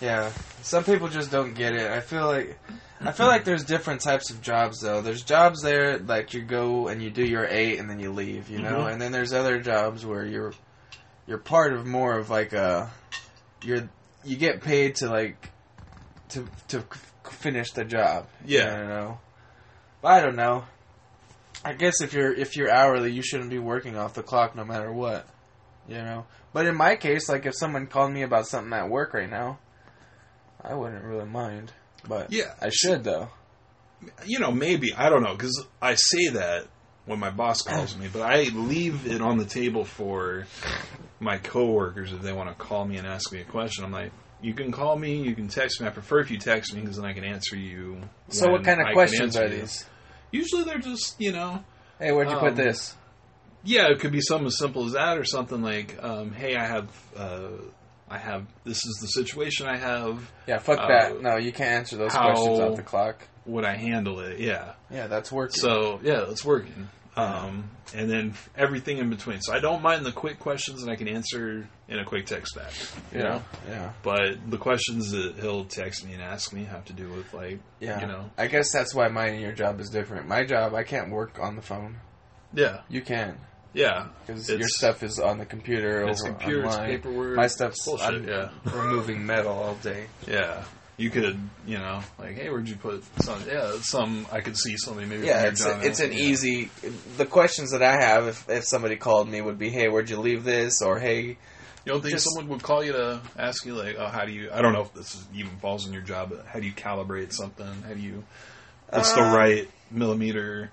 Yeah, 0.00 0.32
some 0.62 0.82
people 0.84 1.08
just 1.08 1.30
don't 1.30 1.54
get 1.54 1.74
it. 1.74 1.90
I 1.90 2.00
feel 2.00 2.26
like, 2.26 2.58
I 3.00 3.12
feel 3.12 3.26
like 3.26 3.44
there's 3.44 3.64
different 3.64 4.00
types 4.00 4.30
of 4.30 4.42
jobs 4.42 4.80
though. 4.80 5.00
There's 5.00 5.22
jobs 5.22 5.62
there 5.62 5.98
like 5.98 6.34
you 6.34 6.42
go 6.42 6.88
and 6.88 7.00
you 7.00 7.08
do 7.10 7.24
your 7.24 7.46
eight 7.46 7.78
and 7.78 7.88
then 7.88 8.00
you 8.00 8.12
leave, 8.12 8.50
you 8.50 8.58
know. 8.58 8.80
Mhm. 8.80 8.92
And 8.92 9.00
then 9.00 9.12
there's 9.12 9.32
other 9.32 9.60
jobs 9.60 10.04
where 10.04 10.26
you're, 10.26 10.52
you're 11.26 11.38
part 11.38 11.72
of 11.72 11.86
more 11.86 12.18
of 12.18 12.28
like 12.28 12.52
a, 12.52 12.90
you're 13.62 13.88
you 14.24 14.36
get 14.36 14.60
paid 14.60 14.96
to 14.96 15.08
like, 15.08 15.50
to 16.30 16.46
to 16.68 16.84
finish 17.30 17.70
the 17.72 17.84
job. 17.84 18.26
Yeah. 18.44 18.82
you 18.82 18.88
know. 18.88 19.20
But 20.02 20.08
I 20.12 20.20
don't 20.20 20.36
know. 20.36 20.64
I 21.64 21.72
guess 21.72 22.00
if 22.00 22.12
you're 22.12 22.32
if 22.34 22.56
you're 22.56 22.70
hourly, 22.70 23.12
you 23.12 23.22
shouldn't 23.22 23.50
be 23.50 23.58
working 23.58 23.96
off 23.96 24.14
the 24.14 24.22
clock 24.22 24.54
no 24.54 24.64
matter 24.64 24.92
what. 24.92 25.26
You 25.88 25.96
know. 25.96 26.26
But 26.52 26.66
in 26.66 26.76
my 26.76 26.96
case, 26.96 27.28
like 27.28 27.46
if 27.46 27.54
someone 27.56 27.86
called 27.86 28.12
me 28.12 28.22
about 28.22 28.46
something 28.46 28.72
at 28.72 28.88
work 28.88 29.14
right 29.14 29.28
now, 29.30 29.58
I 30.62 30.74
wouldn't 30.74 31.04
really 31.04 31.24
mind. 31.26 31.72
But 32.08 32.32
Yeah. 32.32 32.54
I 32.60 32.68
should 32.70 33.04
though. 33.04 33.30
you 34.24 34.38
know, 34.38 34.50
maybe 34.52 34.92
I 34.94 35.08
don't 35.08 35.22
know 35.22 35.34
because 35.34 35.66
I 35.80 35.94
say 35.94 36.28
that 36.28 36.66
when 37.06 37.18
my 37.18 37.30
boss 37.30 37.62
calls 37.62 37.96
me, 37.96 38.08
but 38.12 38.22
I 38.22 38.42
leave 38.52 39.06
it 39.06 39.20
on 39.22 39.38
the 39.38 39.44
table 39.44 39.84
for 39.84 40.46
my 41.20 41.38
coworkers 41.38 42.12
if 42.12 42.20
they 42.20 42.32
want 42.32 42.48
to 42.50 42.54
call 42.54 42.84
me 42.84 42.96
and 42.98 43.06
ask 43.06 43.32
me 43.32 43.40
a 43.40 43.44
question. 43.44 43.84
I'm 43.84 43.92
like, 43.92 44.12
you 44.42 44.54
can 44.54 44.70
call 44.72 44.96
me, 44.96 45.16
you 45.22 45.34
can 45.34 45.48
text 45.48 45.80
me. 45.80 45.86
I 45.86 45.90
prefer 45.90 46.20
if 46.20 46.30
you 46.30 46.38
text 46.38 46.74
me 46.74 46.80
because 46.80 46.96
then 46.96 47.04
I 47.06 47.12
can 47.12 47.24
answer 47.24 47.56
you. 47.56 48.00
So 48.28 48.50
what 48.50 48.64
kind 48.64 48.80
of 48.80 48.86
I 48.88 48.92
questions 48.92 49.36
are 49.36 49.46
you. 49.46 49.60
these? 49.60 49.84
Usually 50.30 50.64
they're 50.64 50.78
just 50.78 51.16
you 51.20 51.32
know, 51.32 51.64
Hey, 51.98 52.12
where'd 52.12 52.28
you 52.30 52.36
put 52.36 52.50
Um, 52.50 52.54
this? 52.56 52.94
yeah, 53.64 53.88
it 53.88 54.00
could 54.00 54.12
be 54.12 54.20
something 54.20 54.46
as 54.46 54.58
simple 54.58 54.84
as 54.86 54.92
that 54.92 55.16
or 55.18 55.24
something 55.24 55.62
like, 55.62 55.96
um, 56.02 56.32
hey, 56.32 56.56
I 56.56 56.64
have 56.66 56.88
uh, 57.16 57.48
I 58.08 58.18
have 58.18 58.46
this 58.64 58.76
is 58.84 58.98
the 59.00 59.08
situation 59.08 59.66
I 59.66 59.76
have. 59.78 60.30
Yeah, 60.46 60.58
fuck 60.58 60.78
Uh, 60.78 60.88
that. 60.88 61.22
No, 61.22 61.36
you 61.36 61.52
can't 61.52 61.70
answer 61.70 61.96
those 61.96 62.12
questions 62.12 62.60
off 62.60 62.76
the 62.76 62.82
clock. 62.82 63.26
Would 63.46 63.64
I 63.64 63.76
handle 63.76 64.20
it? 64.20 64.38
Yeah. 64.40 64.72
Yeah, 64.90 65.06
that's 65.06 65.32
working. 65.32 65.54
So 65.60 65.98
yeah, 66.02 66.24
it's 66.30 66.44
working. 66.44 66.88
Um, 67.16 67.70
and 67.94 68.10
then 68.10 68.34
everything 68.56 68.98
in 68.98 69.08
between. 69.08 69.40
So 69.40 69.54
I 69.54 69.60
don't 69.60 69.80
mind 69.80 70.04
the 70.04 70.12
quick 70.12 70.38
questions 70.38 70.84
that 70.84 70.90
I 70.90 70.96
can 70.96 71.08
answer 71.08 71.66
in 71.88 71.98
a 71.98 72.04
quick 72.04 72.26
text 72.26 72.54
back. 72.54 72.72
You 73.12 73.20
yeah, 73.20 73.24
know, 73.24 73.42
yeah, 73.68 73.92
but 74.02 74.50
the 74.50 74.58
questions 74.58 75.12
that 75.12 75.36
he'll 75.40 75.64
text 75.64 76.04
me 76.04 76.12
and 76.12 76.22
ask 76.22 76.52
me 76.52 76.64
have 76.64 76.84
to 76.86 76.92
do 76.92 77.08
with 77.08 77.32
like, 77.32 77.60
yeah. 77.80 78.00
you 78.00 78.06
know, 78.06 78.30
I 78.36 78.48
guess 78.48 78.70
that's 78.70 78.94
why 78.94 79.08
mine 79.08 79.34
and 79.34 79.40
your 79.40 79.52
job 79.52 79.80
is 79.80 79.88
different. 79.88 80.28
My 80.28 80.44
job, 80.44 80.74
I 80.74 80.82
can't 80.82 81.10
work 81.10 81.38
on 81.40 81.56
the 81.56 81.62
phone. 81.62 81.96
yeah, 82.52 82.80
You 82.90 83.00
can 83.00 83.38
yeah, 83.76 84.06
because 84.26 84.48
your 84.48 84.68
stuff 84.68 85.02
is 85.02 85.18
on 85.20 85.36
the 85.38 85.44
computer 85.44 86.08
it's 86.08 86.22
over 86.22 86.30
computer, 86.32 86.64
it's 86.64 86.76
paperwork, 86.78 87.36
My 87.36 87.46
stuff's 87.46 87.84
bullshit. 87.84 88.06
I'm 88.06 88.26
yeah, 88.26 88.48
removing 88.64 89.24
metal 89.26 89.52
all 89.52 89.74
day. 89.74 90.06
yeah. 90.26 90.64
You 90.98 91.10
could, 91.10 91.38
you 91.66 91.76
know, 91.78 92.00
like, 92.18 92.36
hey, 92.36 92.48
where'd 92.48 92.66
you 92.68 92.76
put 92.76 93.04
some? 93.22 93.42
Yeah, 93.46 93.72
some. 93.82 94.26
I 94.32 94.40
could 94.40 94.56
see 94.56 94.76
something 94.78 95.06
maybe. 95.08 95.26
Yeah, 95.26 95.42
it's 95.44 95.64
a, 95.64 95.78
it's 95.82 96.00
an 96.00 96.12
Yeah. 96.12 96.18
easy. 96.18 96.70
The 97.18 97.26
questions 97.26 97.72
that 97.72 97.82
I 97.82 98.00
have, 98.00 98.28
if 98.28 98.48
if 98.48 98.64
somebody 98.64 98.96
called 98.96 99.28
me, 99.28 99.42
would 99.42 99.58
be, 99.58 99.68
"Hey, 99.68 99.88
where'd 99.88 100.08
you 100.08 100.18
leave 100.18 100.42
this?" 100.44 100.80
or 100.80 100.98
"Hey, 100.98 101.20
You 101.84 101.92
don't 101.92 102.00
think 102.00 102.14
just- 102.14 102.24
someone 102.24 102.48
would 102.48 102.62
call 102.62 102.82
you 102.82 102.92
to 102.92 103.20
ask 103.38 103.64
you 103.66 103.74
like, 103.74 103.96
oh, 103.98 104.06
how 104.08 104.24
do 104.24 104.32
you? 104.32 104.48
I 104.50 104.62
don't 104.62 104.72
know 104.72 104.80
if 104.82 104.94
this 104.94 105.14
is, 105.14 105.24
even 105.34 105.56
falls 105.58 105.86
in 105.86 105.92
your 105.92 106.02
job, 106.02 106.30
but 106.30 106.46
how 106.46 106.60
do 106.60 106.66
you 106.66 106.72
calibrate 106.72 107.32
something? 107.34 107.82
How 107.86 107.92
do 107.92 108.00
you? 108.00 108.24
What's 108.88 109.12
the 109.12 109.20
Uh, 109.22 109.36
right 109.36 109.70
millimeter? 109.90 110.70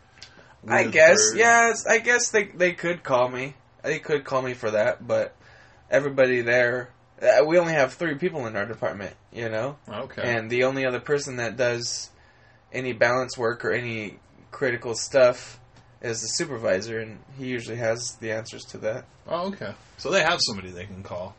I 0.66 0.86
guess, 0.86 1.34
or- 1.34 1.36
yeah, 1.38 1.74
I 1.90 2.00
guess 2.00 2.30
they 2.30 2.46
they 2.46 2.72
could 2.72 3.04
call 3.04 3.28
me. 3.28 3.56
They 3.84 4.00
could 4.00 4.24
call 4.24 4.42
me 4.42 4.54
for 4.54 4.72
that, 4.72 5.06
but 5.06 5.36
everybody 5.92 6.40
there, 6.42 6.84
uh, 6.84 7.03
Uh, 7.24 7.44
we 7.46 7.58
only 7.58 7.74
have 7.74 7.94
three 7.94 8.16
people 8.16 8.46
in 8.48 8.56
our 8.56 8.66
department, 8.66 9.16
you 9.32 9.48
know, 9.50 9.78
Okay. 9.90 10.22
and 10.24 10.50
the 10.50 10.66
only 10.66 10.86
other 10.86 11.00
person 11.00 11.38
that 11.38 11.56
does 11.56 12.10
any 12.74 12.92
balance 12.94 13.38
work 13.38 13.64
or 13.64 13.72
any 13.72 14.20
critical 14.52 14.94
stuff 14.96 15.60
is 16.02 16.20
the 16.20 16.28
supervisor, 16.28 17.00
and 17.00 17.20
he 17.38 17.48
usually 17.48 17.78
has 17.78 18.18
the 18.20 18.32
answers 18.32 18.64
to 18.66 18.78
that. 18.80 19.06
oh, 19.28 19.48
okay. 19.48 19.74
So 19.98 20.12
they 20.12 20.22
have 20.22 20.40
somebody 20.42 20.70
they 20.72 20.86
can 20.86 21.02
call. 21.04 21.36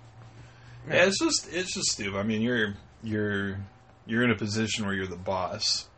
Yeah. 0.89 0.95
Yeah. 0.95 1.05
it's 1.07 1.19
just 1.19 1.49
it's 1.53 1.75
just 1.75 1.89
stupid. 1.93 2.19
I 2.19 2.23
mean, 2.23 2.41
you're 2.41 2.75
you're 3.03 3.59
you're 4.07 4.23
in 4.23 4.31
a 4.31 4.37
position 4.37 4.87
where 4.87 4.95
you're 4.95 5.07
the 5.07 5.17
boss. 5.17 5.89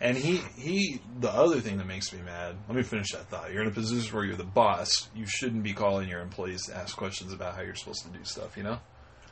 And 0.00 0.16
he 0.16 0.40
he 0.56 1.00
the 1.18 1.30
other 1.30 1.58
thing 1.60 1.78
that 1.78 1.86
makes 1.88 2.12
me 2.12 2.20
mad. 2.22 2.54
Let 2.68 2.76
me 2.76 2.84
finish 2.84 3.10
that 3.12 3.28
thought. 3.30 3.52
You're 3.52 3.62
in 3.62 3.68
a 3.68 3.72
position 3.72 4.14
where 4.14 4.24
you're 4.24 4.36
the 4.36 4.44
boss. 4.44 5.08
You 5.12 5.24
shouldn't 5.26 5.64
be 5.64 5.72
calling 5.72 6.08
your 6.08 6.20
employees 6.20 6.66
to 6.66 6.76
ask 6.76 6.96
questions 6.96 7.32
about 7.32 7.56
how 7.56 7.62
you're 7.62 7.74
supposed 7.74 8.04
to 8.04 8.10
do 8.16 8.22
stuff. 8.24 8.56
You 8.56 8.62
know. 8.62 8.78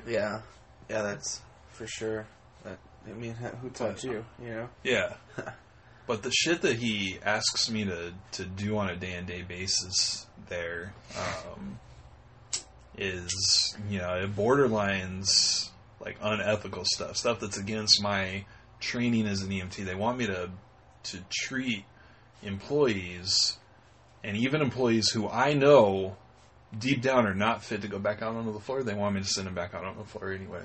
Yeah, 0.06 0.42
yeah, 0.88 1.02
that's 1.02 1.40
for 1.72 1.86
sure. 1.86 2.26
That 2.64 2.78
I 3.06 3.12
mean, 3.12 3.34
who 3.62 3.70
taught 3.70 4.02
you? 4.04 4.24
You 4.42 4.48
know. 4.48 4.68
Yeah. 4.84 5.14
but 6.06 6.22
the 6.22 6.30
shit 6.30 6.62
that 6.62 6.76
he 6.76 7.18
asks 7.24 7.70
me 7.70 7.84
to, 7.84 8.12
to 8.32 8.44
do 8.44 8.76
on 8.78 8.88
a 8.88 8.96
day 8.96 9.14
and 9.14 9.26
day 9.26 9.42
basis 9.42 10.26
there 10.48 10.94
um, 11.16 11.78
is, 12.96 13.76
you 13.90 13.98
know, 13.98 14.14
it 14.14 14.34
borderlines 14.36 15.70
like 16.00 16.16
unethical 16.20 16.84
stuff, 16.84 17.16
stuff 17.16 17.40
that's 17.40 17.58
against 17.58 18.02
my 18.02 18.44
training 18.80 19.26
as 19.26 19.42
an 19.42 19.50
EMT. 19.50 19.84
They 19.84 19.94
want 19.94 20.18
me 20.18 20.26
to 20.26 20.50
to 21.04 21.18
treat 21.30 21.84
employees 22.42 23.56
and 24.24 24.36
even 24.36 24.60
employees 24.60 25.08
who 25.10 25.28
I 25.28 25.54
know 25.54 26.16
deep 26.78 27.02
down 27.02 27.26
are 27.26 27.34
not 27.34 27.62
fit 27.64 27.82
to 27.82 27.88
go 27.88 27.98
back 27.98 28.22
out 28.22 28.34
onto 28.36 28.52
the 28.52 28.60
floor. 28.60 28.82
They 28.82 28.94
want 28.94 29.14
me 29.14 29.22
to 29.22 29.26
send 29.28 29.46
them 29.46 29.54
back 29.54 29.74
out 29.74 29.84
on 29.84 29.96
the 29.96 30.04
floor 30.04 30.32
anyway 30.32 30.62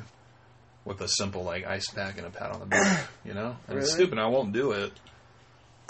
with 0.85 0.99
a 1.01 1.07
simple 1.07 1.43
like 1.43 1.65
ice 1.65 1.89
pack 1.91 2.17
and 2.17 2.25
a 2.25 2.29
pat 2.29 2.51
on 2.51 2.59
the 2.59 2.65
back, 2.65 3.07
you 3.25 3.33
know. 3.33 3.55
And 3.67 3.77
it's 3.77 3.93
stupid. 3.93 4.17
I 4.19 4.27
won't 4.27 4.51
do 4.53 4.71
it. 4.71 4.91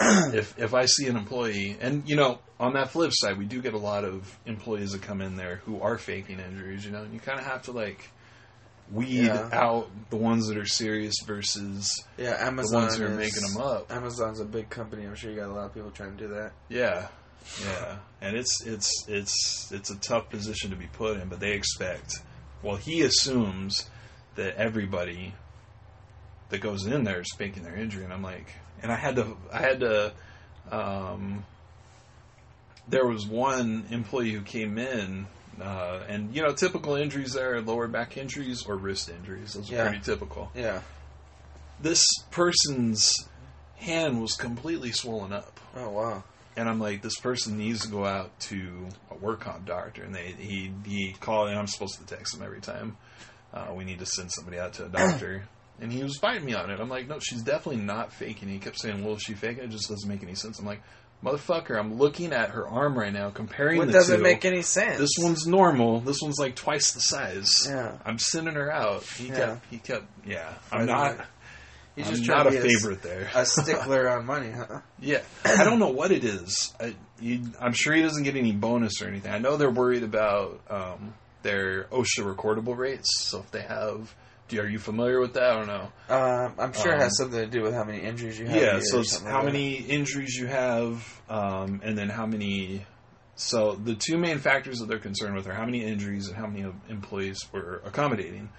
if 0.34 0.58
if 0.58 0.74
I 0.74 0.86
see 0.86 1.06
an 1.06 1.16
employee, 1.16 1.76
and 1.80 2.08
you 2.08 2.16
know, 2.16 2.40
on 2.58 2.74
that 2.74 2.90
flip 2.90 3.10
side, 3.14 3.38
we 3.38 3.44
do 3.44 3.62
get 3.62 3.72
a 3.74 3.78
lot 3.78 4.04
of 4.04 4.38
employees 4.46 4.92
that 4.92 5.02
come 5.02 5.20
in 5.20 5.36
there 5.36 5.56
who 5.64 5.80
are 5.80 5.96
faking 5.98 6.40
injuries. 6.40 6.84
You 6.84 6.90
know, 6.90 7.02
and 7.02 7.12
you 7.14 7.20
kind 7.20 7.38
of 7.38 7.46
have 7.46 7.62
to 7.62 7.72
like 7.72 8.10
weed 8.90 9.26
Yeah. 9.26 9.48
out 9.52 9.88
the 10.10 10.16
ones 10.16 10.48
that 10.48 10.58
are 10.58 10.66
serious 10.66 11.14
versus 11.24 12.04
Yeah, 12.18 12.36
Amazon 12.46 12.80
the 12.82 12.86
ones 12.86 12.96
who 12.98 13.04
are 13.04 13.08
is- 13.08 13.16
making 13.16 13.52
them 13.54 13.62
up. 13.62 13.90
Amazon's 13.92 14.40
a 14.40 14.44
big 14.44 14.68
company. 14.68 15.06
I'm 15.06 15.14
sure 15.14 15.30
you 15.30 15.36
got 15.36 15.48
a 15.48 15.52
lot 15.54 15.66
of 15.66 15.74
people 15.74 15.90
trying 15.92 16.16
to 16.16 16.28
do 16.28 16.34
that. 16.34 16.52
Yeah, 16.68 17.08
yeah, 17.64 17.98
and 18.20 18.36
it's 18.36 18.64
it's 18.64 18.90
it's 19.08 19.70
it's 19.72 19.90
a 19.90 19.96
tough 19.96 20.28
position 20.30 20.70
to 20.70 20.76
be 20.76 20.86
put 20.86 21.18
in, 21.20 21.28
but 21.28 21.40
they 21.40 21.52
expect. 21.52 22.14
Well, 22.62 22.76
he 22.76 23.02
assumes 23.02 23.88
that 24.36 24.56
everybody 24.56 25.34
that 26.50 26.58
goes 26.60 26.86
in 26.86 27.04
there 27.04 27.20
is 27.20 27.28
faking 27.36 27.62
their 27.64 27.74
injury, 27.76 28.04
and 28.04 28.12
I'm 28.12 28.22
like, 28.22 28.46
and 28.82 28.92
I 28.92 28.96
had 28.96 29.16
to, 29.16 29.36
I 29.52 29.58
had 29.60 29.80
to. 29.80 30.12
Um, 30.70 31.44
there 32.88 33.06
was 33.06 33.26
one 33.26 33.86
employee 33.90 34.32
who 34.32 34.42
came 34.42 34.78
in, 34.78 35.26
uh, 35.60 36.00
and 36.08 36.34
you 36.34 36.42
know, 36.42 36.52
typical 36.52 36.94
injuries 36.94 37.32
there 37.32 37.54
are 37.56 37.60
lower 37.60 37.88
back 37.88 38.16
injuries 38.16 38.64
or 38.66 38.76
wrist 38.76 39.08
injuries. 39.08 39.54
Those 39.54 39.70
are 39.70 39.74
Yeah. 39.74 39.88
pretty 39.88 40.02
typical. 40.04 40.50
Yeah. 40.54 40.82
This 41.80 42.04
person's 42.30 43.12
hand 43.76 44.20
was 44.20 44.34
completely 44.34 44.92
swollen 44.92 45.32
up 45.32 45.58
Oh 45.74 45.90
wow. 45.90 46.22
And 46.56 46.68
I'm 46.68 46.78
like, 46.80 47.02
this 47.02 47.18
person 47.18 47.56
needs 47.58 47.82
to 47.82 47.88
go 47.88 48.04
out 48.04 48.38
to 48.40 48.86
a 49.10 49.14
work 49.16 49.40
comp 49.40 49.64
doctor, 49.66 50.02
and 50.04 50.14
they 50.14 50.34
he 50.38 50.72
he 50.84 51.14
called, 51.20 51.48
and 51.48 51.58
I'm 51.58 51.66
supposed 51.66 51.98
to 51.98 52.06
text 52.06 52.34
him 52.36 52.42
every 52.42 52.60
time. 52.60 52.96
Uh, 53.54 53.72
we 53.74 53.84
need 53.84 53.98
to 53.98 54.06
send 54.06 54.30
somebody 54.32 54.58
out 54.58 54.72
to 54.74 54.86
a 54.86 54.88
doctor, 54.88 55.44
and 55.80 55.92
he 55.92 56.02
was 56.02 56.16
fighting 56.16 56.44
me 56.46 56.54
on 56.54 56.70
it. 56.70 56.80
I'm 56.80 56.88
like, 56.88 57.08
no, 57.08 57.18
she's 57.18 57.42
definitely 57.42 57.82
not 57.82 58.12
faking. 58.12 58.48
He 58.48 58.58
kept 58.58 58.78
saying, 58.80 59.04
well, 59.04 59.14
is 59.16 59.22
she 59.22 59.34
faking? 59.34 59.64
It 59.64 59.70
just 59.70 59.88
doesn't 59.88 60.08
make 60.08 60.22
any 60.22 60.34
sense. 60.34 60.58
I'm 60.58 60.64
like, 60.64 60.82
motherfucker, 61.22 61.78
I'm 61.78 61.98
looking 61.98 62.32
at 62.32 62.50
her 62.50 62.66
arm 62.66 62.98
right 62.98 63.12
now, 63.12 63.28
comparing 63.30 63.76
What 63.78 63.88
the 63.88 63.92
doesn't 63.92 64.16
two. 64.16 64.22
make 64.22 64.44
any 64.46 64.62
sense? 64.62 64.98
This 64.98 65.10
one's 65.18 65.46
normal. 65.46 66.00
This 66.00 66.20
one's 66.22 66.38
like 66.38 66.56
twice 66.56 66.92
the 66.92 67.00
size. 67.00 67.52
Yeah. 67.68 67.98
I'm 68.06 68.18
sending 68.18 68.54
her 68.54 68.72
out. 68.72 69.02
He 69.04 69.28
Yeah. 69.28 69.34
kept. 69.36 69.66
He 69.70 69.78
kept. 69.78 70.04
Yeah. 70.26 70.54
I'm 70.72 70.78
Right, 70.80 70.86
not. 70.88 71.18
right. 71.18 71.26
He's 71.96 72.06
I'm 72.08 72.14
just 72.14 72.26
not 72.28 72.42
trying 72.44 72.54
a 72.54 72.56
to 72.56 72.62
be 72.62 72.74
favorite 72.74 73.02
there. 73.02 73.28
A, 73.34 73.40
a 73.40 73.44
stickler 73.46 74.08
on 74.08 74.24
money, 74.24 74.50
huh? 74.50 74.80
Yeah, 75.00 75.20
I 75.44 75.64
don't 75.64 75.78
know 75.78 75.90
what 75.90 76.10
it 76.10 76.24
is. 76.24 76.72
I, 76.80 76.94
you, 77.20 77.42
I'm 77.60 77.72
sure 77.74 77.92
he 77.94 78.02
doesn't 78.02 78.22
get 78.22 78.34
any 78.36 78.52
bonus 78.52 79.02
or 79.02 79.08
anything. 79.08 79.32
I 79.32 79.38
know 79.38 79.56
they're 79.56 79.70
worried 79.70 80.02
about 80.02 80.60
um, 80.70 81.14
their 81.42 81.84
OSHA 81.84 82.34
recordable 82.34 82.76
rates. 82.76 83.08
So 83.28 83.40
if 83.40 83.50
they 83.50 83.62
have, 83.62 84.14
do 84.48 84.60
are 84.60 84.66
you 84.66 84.78
familiar 84.78 85.20
with 85.20 85.34
that? 85.34 85.42
I 85.52 85.56
don't 85.58 85.66
know. 85.66 85.92
Um, 86.08 86.54
I'm 86.58 86.72
sure 86.72 86.92
it 86.92 86.96
Um, 86.96 87.00
has 87.00 87.16
something 87.18 87.38
to 87.40 87.46
do 87.46 87.62
with 87.62 87.74
how 87.74 87.84
many 87.84 87.98
injuries 88.00 88.38
you 88.38 88.46
have. 88.46 88.56
Yeah, 88.56 88.80
so 88.80 89.00
it's 89.00 89.20
how 89.22 89.36
like 89.36 89.46
many 89.46 89.74
injuries 89.74 90.34
you 90.34 90.46
have, 90.46 91.20
um, 91.28 91.80
and 91.84 91.96
then 91.98 92.08
how 92.08 92.24
many. 92.26 92.86
So 93.34 93.72
the 93.74 93.94
two 93.94 94.18
main 94.18 94.38
factors 94.38 94.78
that 94.78 94.86
they're 94.88 94.98
concerned 94.98 95.34
with 95.34 95.46
are 95.46 95.54
how 95.54 95.64
many 95.64 95.82
injuries 95.84 96.28
and 96.28 96.36
how 96.36 96.46
many 96.46 96.70
employees 96.88 97.38
we're 97.52 97.76
accommodating. 97.84 98.50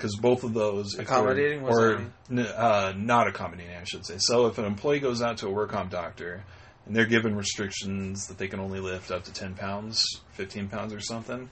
Because 0.00 0.16
both 0.16 0.44
of 0.44 0.54
those, 0.54 0.98
Accommodating? 0.98 1.62
Or 1.62 2.00
uh, 2.34 2.94
not 2.96 3.28
accommodating, 3.28 3.76
I 3.76 3.84
should 3.84 4.06
say. 4.06 4.14
So 4.18 4.46
if 4.46 4.56
an 4.56 4.64
employee 4.64 4.98
goes 4.98 5.20
out 5.20 5.36
to 5.38 5.46
a 5.46 5.50
work 5.50 5.72
comp 5.72 5.90
doctor 5.90 6.42
and 6.86 6.96
they're 6.96 7.04
given 7.04 7.36
restrictions 7.36 8.26
that 8.28 8.38
they 8.38 8.48
can 8.48 8.60
only 8.60 8.80
lift 8.80 9.10
up 9.10 9.24
to 9.24 9.32
ten 9.34 9.54
pounds, 9.54 10.02
fifteen 10.32 10.68
pounds, 10.68 10.94
or 10.94 11.00
something, 11.00 11.50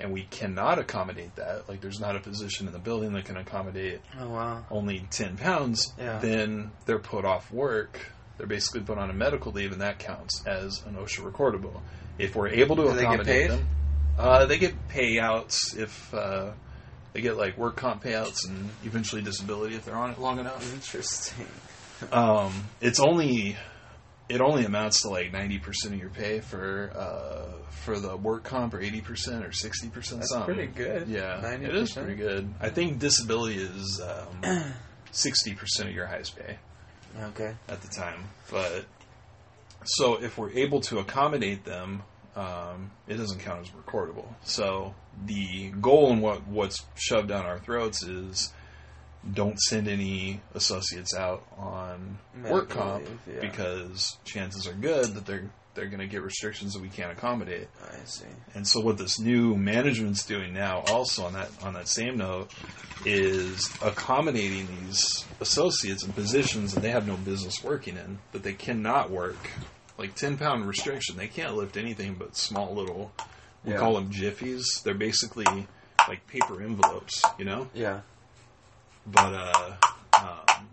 and 0.00 0.12
we 0.14 0.22
cannot 0.30 0.78
accommodate 0.78 1.36
that, 1.36 1.68
like 1.68 1.82
there's 1.82 2.00
not 2.00 2.16
a 2.16 2.20
position 2.20 2.66
in 2.66 2.72
the 2.72 2.78
building 2.78 3.12
that 3.12 3.26
can 3.26 3.36
accommodate 3.36 4.00
Oh 4.18 4.30
wow. 4.30 4.64
only 4.70 5.06
10 5.10 5.36
pounds, 5.36 5.92
Yeah. 5.98 6.18
then 6.20 6.70
they're 6.86 6.98
put 6.98 7.26
off 7.26 7.52
work. 7.52 8.00
They're 8.38 8.46
basically 8.46 8.80
put 8.80 8.96
on 8.96 9.10
a 9.10 9.12
medical 9.12 9.52
leave, 9.52 9.72
and 9.72 9.82
that 9.82 9.98
counts 9.98 10.42
as 10.46 10.82
an 10.86 10.94
OSHA 10.94 11.30
recordable. 11.30 11.82
If 12.18 12.34
we're 12.34 12.48
able 12.48 12.76
to 12.76 12.82
Do 12.84 12.88
they 12.94 12.94
get 12.94 13.02
accommodate 13.02 13.26
paid? 13.26 13.50
them, 13.50 13.68
uh, 14.18 14.46
they 14.46 14.56
get 14.56 14.88
payouts 14.88 15.76
if 15.76 16.14
uh, 16.14 16.52
they 17.12 17.20
get 17.20 17.36
like 17.36 17.56
work 17.58 17.76
comp 17.76 18.02
payouts 18.04 18.46
and 18.48 18.70
eventually 18.84 19.22
disability 19.22 19.74
if 19.76 19.84
they're 19.84 19.96
on 19.96 20.10
it 20.10 20.20
long 20.20 20.38
enough. 20.38 20.72
Interesting. 20.72 21.46
Um, 22.12 22.52
it's 22.80 22.98
only 23.00 23.56
it 24.28 24.40
only 24.40 24.64
amounts 24.64 25.02
to 25.02 25.08
like 25.08 25.32
ninety 25.32 25.58
percent 25.58 25.92
of 25.94 26.00
your 26.00 26.10
pay 26.10 26.40
for 26.40 26.90
uh, 26.96 27.52
for 27.70 27.98
the 27.98 28.16
work 28.16 28.44
comp, 28.44 28.74
or 28.74 28.80
eighty 28.80 29.00
percent, 29.00 29.44
or 29.44 29.52
sixty 29.52 29.88
percent. 29.88 30.20
That's 30.20 30.30
something. 30.32 30.54
pretty 30.54 30.72
good. 30.72 31.08
Yeah, 31.08 31.40
90%. 31.42 31.62
it 31.64 31.74
is 31.74 31.92
pretty 31.92 32.14
good. 32.14 32.52
I 32.60 32.70
think 32.70 32.98
disability 33.00 33.56
is 33.56 34.00
um, 34.00 34.62
sixty 35.10 35.54
percent 35.54 35.88
of 35.88 35.94
your 35.94 36.06
highest 36.06 36.36
pay 36.36 36.56
Okay. 37.20 37.54
at 37.68 37.80
the 37.82 37.88
time. 37.88 38.24
But 38.50 38.84
so 39.84 40.22
if 40.22 40.38
we're 40.38 40.52
able 40.52 40.80
to 40.82 41.00
accommodate 41.00 41.64
them, 41.64 42.02
um, 42.36 42.92
it 43.08 43.16
doesn't 43.16 43.40
count 43.40 43.62
as 43.62 43.70
recordable. 43.70 44.26
So 44.44 44.94
the 45.26 45.70
goal 45.80 46.12
and 46.12 46.22
what 46.22 46.46
what's 46.46 46.84
shoved 46.94 47.28
down 47.28 47.44
our 47.44 47.58
throats 47.58 48.02
is 48.02 48.52
don't 49.34 49.58
send 49.60 49.86
any 49.86 50.40
associates 50.54 51.14
out 51.14 51.44
on 51.58 52.18
work 52.48 52.70
comp 52.70 53.04
leave, 53.04 53.18
yeah. 53.34 53.40
because 53.40 54.16
chances 54.24 54.66
are 54.66 54.72
good 54.72 55.14
that 55.14 55.26
they're 55.26 55.50
they're 55.74 55.86
going 55.86 56.00
to 56.00 56.06
get 56.06 56.22
restrictions 56.22 56.72
that 56.74 56.82
we 56.82 56.88
can't 56.88 57.12
accommodate. 57.12 57.68
I 57.82 58.04
see. 58.04 58.24
And 58.54 58.66
so 58.66 58.80
what 58.80 58.98
this 58.98 59.20
new 59.20 59.56
management's 59.56 60.26
doing 60.26 60.52
now, 60.52 60.82
also 60.88 61.24
on 61.24 61.34
that 61.34 61.50
on 61.62 61.74
that 61.74 61.88
same 61.88 62.16
note, 62.16 62.50
is 63.04 63.68
accommodating 63.82 64.66
these 64.84 65.24
associates 65.40 66.04
in 66.04 66.12
positions 66.12 66.74
that 66.74 66.80
they 66.80 66.90
have 66.90 67.06
no 67.06 67.16
business 67.16 67.62
working 67.62 67.96
in, 67.96 68.18
that 68.32 68.42
they 68.42 68.52
cannot 68.52 69.10
work. 69.10 69.50
Like 69.96 70.14
ten 70.14 70.38
pound 70.38 70.66
restriction, 70.66 71.16
they 71.16 71.28
can't 71.28 71.54
lift 71.56 71.76
anything 71.76 72.14
but 72.18 72.36
small 72.36 72.74
little. 72.74 73.12
We 73.64 73.72
Yeah. 73.72 73.78
call 73.78 73.94
them 73.94 74.10
jiffies. 74.10 74.64
They're 74.82 74.94
basically 74.94 75.66
like 76.08 76.26
paper 76.26 76.62
envelopes, 76.62 77.22
you 77.38 77.44
know. 77.44 77.68
Yeah. 77.74 78.00
But 79.06 79.34
uh, 79.34 79.76
um, 80.20 80.68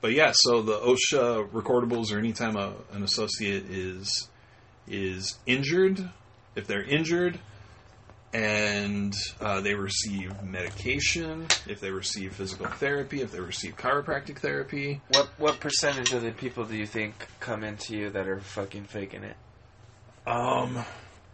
but 0.00 0.12
yeah. 0.12 0.32
So 0.34 0.62
the 0.62 0.78
OSHA 0.78 1.50
recordables, 1.50 2.12
or 2.12 2.18
anytime 2.18 2.56
a, 2.56 2.72
an 2.92 3.02
associate 3.02 3.64
is 3.70 4.28
is 4.88 5.38
injured, 5.46 6.08
if 6.56 6.66
they're 6.66 6.82
injured 6.82 7.38
and 8.34 9.14
uh, 9.40 9.60
they 9.60 9.74
receive 9.74 10.42
medication, 10.42 11.46
if 11.68 11.80
they 11.80 11.90
receive 11.90 12.34
physical 12.34 12.66
therapy, 12.66 13.20
if 13.20 13.30
they 13.30 13.40
receive 13.40 13.76
chiropractic 13.76 14.38
therapy, 14.38 15.00
What 15.10 15.28
what 15.38 15.60
percentage 15.60 16.12
of 16.12 16.22
the 16.22 16.32
people 16.32 16.64
do 16.64 16.74
you 16.76 16.86
think 16.86 17.28
come 17.40 17.62
into 17.62 17.94
you 17.96 18.10
that 18.10 18.26
are 18.26 18.40
fucking 18.40 18.84
faking 18.84 19.22
it? 19.22 19.36
um, 20.26 20.84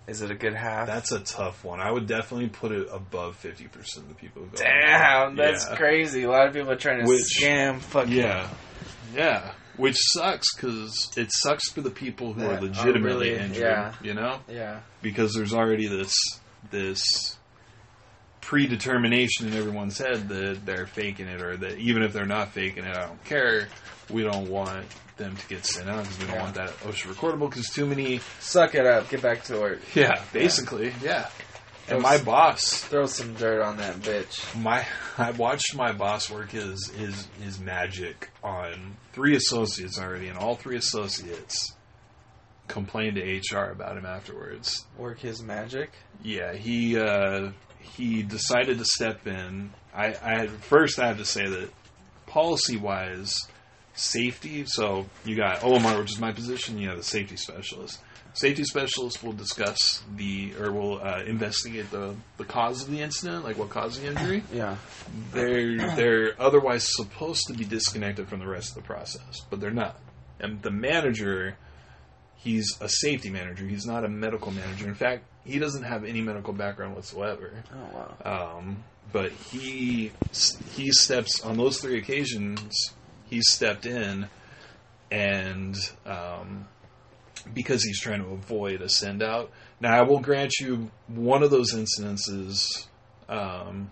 Is 0.09 0.23
it 0.23 0.31
a 0.31 0.35
good 0.35 0.55
half? 0.55 0.87
that's 0.87 1.13
a 1.13 1.21
tough 1.21 1.63
one. 1.65 1.81
I 1.81 1.91
would 1.93 2.07
definitely 2.07 2.49
put 2.49 2.73
it 2.73 2.89
above 2.91 3.37
fifty 3.37 3.69
percent 3.69 4.05
of 4.07 4.09
the 4.09 4.15
people 4.15 4.43
who 4.43 4.49
go. 4.49 4.57
Damn, 4.57 5.37
that's 5.37 5.67
Yeah. 5.69 5.77
crazy. 5.77 6.23
A 6.25 6.31
lot 6.31 6.47
of 6.49 6.55
people 6.55 6.71
are 6.71 6.77
trying 6.77 7.01
to 7.01 7.07
Which- 7.07 7.39
scam 7.41 7.81
fucking 7.81 8.13
Yeah, 8.13 8.49
yeah. 9.15 9.53
Which 9.77 9.97
sucks 9.99 10.55
because 10.57 11.13
it 11.17 11.29
sucks 11.33 11.71
for 11.71 11.83
the 11.83 11.91
people 11.91 12.33
who 12.33 12.41
That 12.41 12.51
are 12.51 12.57
are 12.57 12.61
legitimately 12.63 13.31
really- 13.31 13.39
injured. 13.39 13.63
yeah. 13.63 13.93
You 14.03 14.15
know, 14.15 14.41
Yeah. 14.49 14.81
because 15.03 15.35
there's 15.35 15.53
already 15.55 15.87
this 15.87 16.15
this 16.71 17.37
predetermination 18.41 19.47
in 19.49 19.55
everyone's 19.55 19.99
head 19.99 20.29
that 20.29 20.65
they're 20.65 20.87
faking 20.87 21.27
it, 21.29 21.43
or 21.43 21.57
that 21.57 21.79
even 21.79 22.03
if 22.03 22.13
they're 22.13 22.27
not 22.27 22.53
faking 22.53 22.85
it, 22.85 22.97
I 22.97 23.07
don't 23.07 23.25
care. 23.25 23.69
We 24.11 24.23
don't 24.23 24.49
want 24.49 24.87
them 25.19 25.37
to 25.37 25.47
get 25.49 25.67
sent 25.67 25.89
out 25.89 26.03
because 26.05 26.19
we 26.19 26.27
don't 26.27 26.37
Yeah. 26.37 26.43
want 26.43 26.55
that 26.55 26.71
OSHA 26.81 27.13
recordable 27.15 27.51
because 27.51 27.69
too 27.69 27.87
many. 27.87 28.21
Suck 28.41 28.75
it 28.75 28.87
up. 28.87 29.11
Get 29.11 29.21
back 29.23 29.45
to 29.45 29.59
work. 29.61 29.81
Yeah, 29.95 30.23
basically, 30.33 30.95
yeah. 31.03 31.29
And 31.89 31.97
Those- 31.97 32.03
my 32.03 32.19
boss, 32.19 32.71
Throw 32.85 33.07
some 33.07 33.35
dirt 33.35 33.63
on 33.63 33.79
that 33.79 33.97
bitch. 33.97 34.43
my 34.61 34.87
I 35.19 35.31
watched 35.33 35.75
my 35.75 35.93
boss 35.93 36.31
work 36.31 36.51
his 36.53 36.89
his 36.97 37.27
his 37.43 37.59
magic 37.59 38.31
on 38.43 38.97
three 39.13 39.35
associates 39.37 39.99
already, 39.99 40.29
and 40.29 40.39
all 40.39 40.55
three 40.55 40.77
associates 40.77 41.75
complained 42.67 43.17
to 43.17 43.23
HR 43.57 43.71
about 43.71 43.97
him 43.97 44.05
afterwards. 44.07 44.85
Work 44.99 45.21
his 45.21 45.43
magic. 45.43 45.91
Yeah, 46.23 46.53
he 46.55 46.99
uh, 46.99 47.53
he 47.81 48.23
decided 48.23 48.79
to 48.79 48.85
step 48.85 49.27
in. 49.27 49.71
I, 49.95 50.09
I 50.23 50.47
first 50.49 50.99
I 50.99 51.09
have 51.09 51.17
to 51.19 51.25
say 51.25 51.47
that 51.49 51.71
policy 52.27 52.77
wise, 52.77 53.49
safety. 53.99 54.65
So 54.67 55.07
you 55.25 55.37
got 55.37 55.61
OMR, 55.61 55.99
which 55.99 56.13
is 56.13 56.19
my 56.19 56.33
position. 56.33 56.79
You 56.79 56.89
have 56.89 56.99
the 56.99 57.05
safety 57.05 57.37
specialist. 57.37 58.01
Safety 58.35 58.63
specialist 58.63 59.25
will 59.25 59.33
discuss 59.33 60.03
the 60.15 60.55
or 60.61 60.71
will 60.71 61.01
uh, 61.03 61.23
investigate 61.27 61.91
the 61.91 62.15
the 62.37 62.45
cause 62.45 62.83
of 62.83 62.91
the 62.91 63.01
incident, 63.01 63.45
like 63.45 63.59
what 63.59 63.71
caused 63.71 64.01
the 64.01 64.07
injury. 64.07 64.43
Yeah. 64.53 64.77
They're 65.33 65.95
they're 65.97 66.41
otherwise 66.41 66.87
supposed 66.89 67.47
to 67.49 67.55
be 67.55 67.65
disconnected 67.65 68.29
from 68.29 68.39
the 68.41 68.47
rest 68.47 68.71
of 68.71 68.75
the 68.77 68.87
process, 68.87 69.41
but 69.51 69.61
they're 69.61 69.71
not. 69.71 69.99
And 70.41 70.63
the 70.63 70.71
manager, 70.71 71.57
he's 72.37 72.77
a 72.81 72.89
safety 72.89 73.31
manager. 73.31 73.67
He's 73.67 73.87
not 73.87 74.05
a 74.05 74.09
medical 74.09 74.53
manager. 74.53 74.87
In 74.87 74.95
fact, 74.95 75.25
he 75.45 75.59
doesn't 75.59 75.83
have 75.83 76.05
any 76.05 76.21
medical 76.21 76.53
background 76.53 76.95
whatsoever. 76.95 77.65
Oh 77.75 78.15
wow. 78.25 78.59
Um, 78.59 78.85
but 79.13 79.33
he 79.33 80.13
he 80.75 80.93
steps 80.93 81.41
on 81.41 81.57
those 81.57 81.81
three 81.81 81.99
occasions. 81.99 82.93
He 83.29 83.41
stepped 83.43 83.87
in, 83.87 84.29
and 85.11 85.77
um, 86.07 86.67
because 87.53 87.83
he's 87.83 88.01
trying 88.01 88.23
to 88.23 88.31
avoid 88.31 88.83
a 88.83 88.89
send 88.89 89.23
out. 89.23 89.51
Now, 89.81 89.99
I 89.99 90.03
will 90.03 90.21
grant 90.21 90.53
you 90.61 90.91
one 91.07 91.43
of 91.43 91.51
those 91.51 91.75
incidences. 91.75 92.87
Um, 93.29 93.91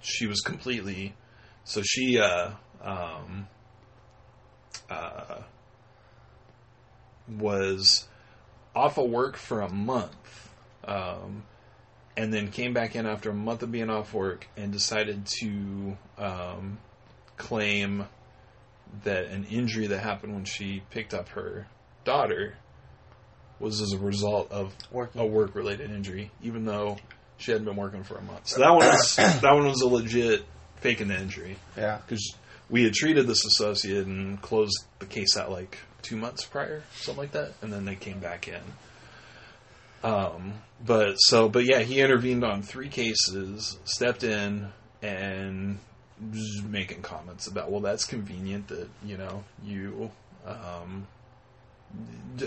she 0.00 0.26
was 0.26 0.40
completely 0.40 1.14
so 1.66 1.82
she 1.82 2.20
uh, 2.20 2.52
um, 2.80 3.48
uh, 4.88 5.40
was 7.28 8.06
off 8.72 8.98
of 8.98 9.10
work 9.10 9.36
for 9.36 9.60
a 9.60 9.68
month. 9.68 10.48
Um, 10.84 11.42
and 12.16 12.32
then 12.32 12.52
came 12.52 12.72
back 12.72 12.94
in 12.94 13.04
after 13.04 13.30
a 13.30 13.34
month 13.34 13.64
of 13.64 13.72
being 13.72 13.90
off 13.90 14.14
work 14.14 14.46
and 14.56 14.72
decided 14.72 15.26
to 15.40 15.98
um, 16.16 16.78
claim 17.36 18.06
that 19.04 19.26
an 19.26 19.44
injury 19.44 19.86
that 19.88 19.98
happened 19.98 20.34
when 20.34 20.44
she 20.44 20.82
picked 20.90 21.12
up 21.14 21.28
her 21.30 21.66
daughter 22.04 22.54
was 23.58 23.80
as 23.80 23.92
a 23.92 23.98
result 23.98 24.50
of 24.52 24.74
Working. 24.90 25.20
a 25.20 25.26
work 25.26 25.54
related 25.54 25.90
injury, 25.90 26.30
even 26.42 26.64
though 26.64 26.98
she 27.38 27.50
hadn't 27.52 27.66
been 27.66 27.76
working 27.76 28.04
for 28.04 28.16
a 28.16 28.22
month. 28.22 28.48
So 28.48 28.60
that 28.60 28.70
one 28.70 28.86
was 28.86 29.16
that 29.16 29.52
one 29.52 29.66
was 29.66 29.80
a 29.82 29.88
legit 29.88 30.44
faking 30.80 31.08
the 31.08 31.18
injury 31.18 31.56
Yeah. 31.76 31.98
because 32.06 32.34
we 32.68 32.84
had 32.84 32.92
treated 32.94 33.26
this 33.26 33.44
associate 33.46 34.06
and 34.06 34.40
closed 34.42 34.76
the 34.98 35.06
case 35.06 35.36
out 35.36 35.50
like 35.50 35.78
two 36.02 36.16
months 36.16 36.44
prior, 36.44 36.82
something 36.94 37.22
like 37.22 37.32
that, 37.32 37.52
and 37.62 37.72
then 37.72 37.84
they 37.84 37.94
came 37.96 38.18
back 38.20 38.46
in. 38.48 38.60
Um, 40.02 40.54
but 40.84 41.14
so, 41.16 41.48
but 41.48 41.64
yeah, 41.64 41.80
he 41.80 42.00
intervened 42.00 42.44
on 42.44 42.62
three 42.62 42.88
cases, 42.88 43.78
stepped 43.84 44.22
in, 44.22 44.68
and 45.02 45.78
was 45.78 45.78
making 46.20 47.02
comments 47.02 47.46
about, 47.46 47.70
well, 47.70 47.80
that's 47.80 48.04
convenient 48.04 48.68
that 48.68 48.88
you 49.04 49.16
know 49.16 49.44
you. 49.64 50.10
Um, 50.46 51.06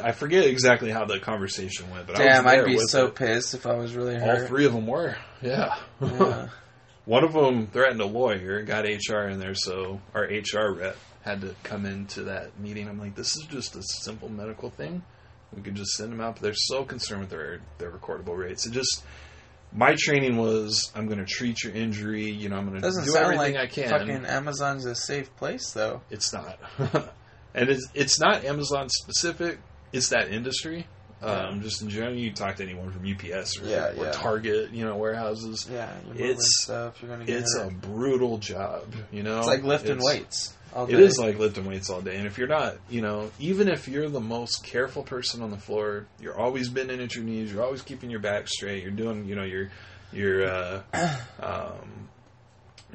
I 0.04 0.12
forget 0.12 0.46
exactly 0.46 0.92
how 0.92 1.06
the 1.06 1.20
conversation 1.20 1.90
went, 1.90 2.08
but 2.08 2.20
I 2.20 2.24
Damn, 2.24 2.46
there 2.46 2.62
I'd 2.62 2.66
be 2.66 2.78
so 2.80 3.08
it. 3.08 3.16
pissed 3.16 3.54
if 3.54 3.66
I 3.66 3.74
was 3.76 3.96
really 3.96 4.20
All 4.20 4.46
three 4.46 4.66
of 4.66 4.74
them 4.74 4.88
were, 4.88 5.16
yeah. 5.42 5.76
Yeah. 6.02 6.50
One 7.06 7.24
of 7.24 7.34
them 7.34 7.68
threatened 7.68 8.02
a 8.02 8.06
lawyer, 8.06 8.62
got 8.62 8.86
HR 8.86 9.30
in 9.30 9.40
there, 9.40 9.56
so 9.56 10.00
our 10.14 10.26
HR 10.26 10.74
rep 10.74 10.98
had 11.22 11.42
to 11.42 11.56
come 11.64 11.86
into 11.86 12.24
that 12.24 12.60
meeting. 12.60 12.88
I'm 12.88 13.00
like, 13.00 13.16
this 13.16 13.36
is 13.36 13.48
just 13.50 13.76
a 13.76 13.82
simple 13.82 14.30
medical 14.30 14.70
thing. 14.70 15.02
We 15.56 15.64
could 15.64 15.76
just 15.76 15.94
send 15.94 16.12
them 16.12 16.22
out, 16.22 16.36
but 16.36 16.44
they're 16.44 16.54
so 16.54 16.84
concerned 16.84 17.22
with 17.22 17.30
their 17.32 17.62
their 17.80 17.90
recordable 17.90 18.38
rates. 18.38 18.68
It 18.68 18.74
just 18.74 19.04
my 19.72 19.96
training 19.98 20.38
was 20.38 20.92
I'm 20.96 21.06
going 21.08 21.20
to 21.20 21.26
treat 21.26 21.64
your 21.64 21.74
injury. 21.74 22.30
You 22.32 22.50
know, 22.50 22.58
I'm 22.58 22.66
going 22.68 22.76
to 22.76 22.82
Doesn't 22.82 23.06
do 23.06 23.16
everything 23.16 23.56
like 23.56 23.64
I 23.64 23.68
can. 23.68 23.90
fucking 23.90 24.26
Amazon's 24.26 24.86
a 24.86 24.96
safe 24.96 25.36
place 25.38 25.72
though. 25.72 26.02
It's 26.10 26.34
not, 26.34 26.60
and 27.54 27.70
it's 27.70 27.88
it's 27.94 28.20
not 28.20 28.44
Amazon 28.46 28.90
specific. 28.90 29.60
It's 29.92 30.10
that 30.10 30.30
industry. 30.32 30.88
Um, 31.22 31.62
just 31.62 31.82
in 31.82 31.90
general, 31.90 32.16
you 32.16 32.32
talk 32.32 32.56
to 32.58 32.64
anyone 32.64 32.92
from 32.92 33.06
UPS 33.06 33.60
or, 33.60 33.66
Yeah, 33.66 33.90
or 33.98 34.06
yeah. 34.06 34.12
Target, 34.12 34.72
you 34.72 34.86
know, 34.86 34.96
warehouses. 34.96 35.68
Yeah, 35.70 35.92
you're 36.16 36.28
It's- 36.28 36.62
stuff. 36.64 37.02
You're 37.02 37.12
gonna 37.12 37.26
get 37.26 37.40
It's 37.42 37.58
hurt. 37.58 37.74
a 37.74 37.76
brutal 37.76 38.38
job, 38.38 38.86
you 39.12 39.24
know. 39.24 39.40
it's 39.40 39.48
like 39.48 39.64
lifting 39.64 39.98
It's- 39.98 40.06
weights. 40.06 40.54
All 40.76 40.88
It 40.88 41.00
is 41.00 41.18
like 41.18 41.40
lifting 41.40 41.66
weights 41.66 41.90
all 41.90 42.02
day, 42.02 42.16
and 42.18 42.28
if 42.28 42.38
you're 42.38 42.48
not, 42.48 42.76
you 42.90 43.02
know, 43.02 43.32
even 43.40 43.68
if 43.68 43.88
you're 43.88 44.10
the 44.10 44.20
most 44.20 44.64
careful 44.64 45.04
person 45.04 45.42
on 45.42 45.50
the 45.50 45.58
floor, 45.58 46.06
you're 46.22 46.38
always 46.38 46.70
bending 46.70 47.00
at 47.02 47.16
your 47.16 47.24
knees, 47.24 47.52
you're 47.52 47.64
always 47.64 47.82
keeping 47.82 48.10
your 48.10 48.20
back 48.20 48.48
straight, 48.48 48.84
you're 48.84 48.92
doing, 48.92 49.26
you 49.26 49.36
know, 49.36 49.44
you're 49.44 49.70
you're 50.14 50.46
uh, 50.48 50.82
um, 51.42 52.10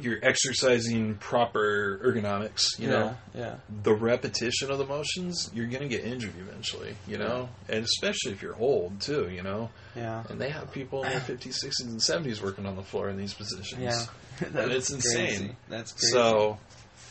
you're 0.01 0.19
exercising 0.23 1.15
proper 1.17 2.01
ergonomics, 2.05 2.63
you 2.79 2.89
yeah, 2.89 2.93
know, 2.99 3.17
yeah. 3.35 3.55
the 3.85 3.95
repetition 3.95 4.71
of 4.71 4.79
the 4.79 4.87
motions, 4.87 5.51
you're 5.55 5.67
gonna 5.67 5.87
get 5.89 6.05
injured 6.05 6.35
eventually, 6.41 6.97
you 7.07 7.17
know, 7.17 7.49
and 7.69 7.85
especially 7.85 8.33
if 8.33 8.43
you're 8.43 8.57
old 8.57 9.01
too, 9.01 9.29
you 9.31 9.43
know, 9.43 9.71
Yeah. 9.95 10.25
and 10.29 10.41
they 10.41 10.51
have 10.51 10.73
people 10.73 11.05
in 11.05 11.11
their 11.11 11.21
50s, 11.39 11.65
60s, 11.65 11.85
and 11.87 12.01
70s 12.01 12.43
working 12.43 12.67
on 12.67 12.75
the 12.75 12.83
floor 12.83 13.09
in 13.09 13.17
these 13.17 13.35
positions. 13.35 13.81
Yeah. 13.83 14.07
And 14.53 14.73
it's 14.73 14.89
That's 14.91 15.05
insane. 15.07 15.27
crazy. 15.29 15.57
That's 15.69 15.93
crazy. 15.93 16.11
So, 16.13 16.59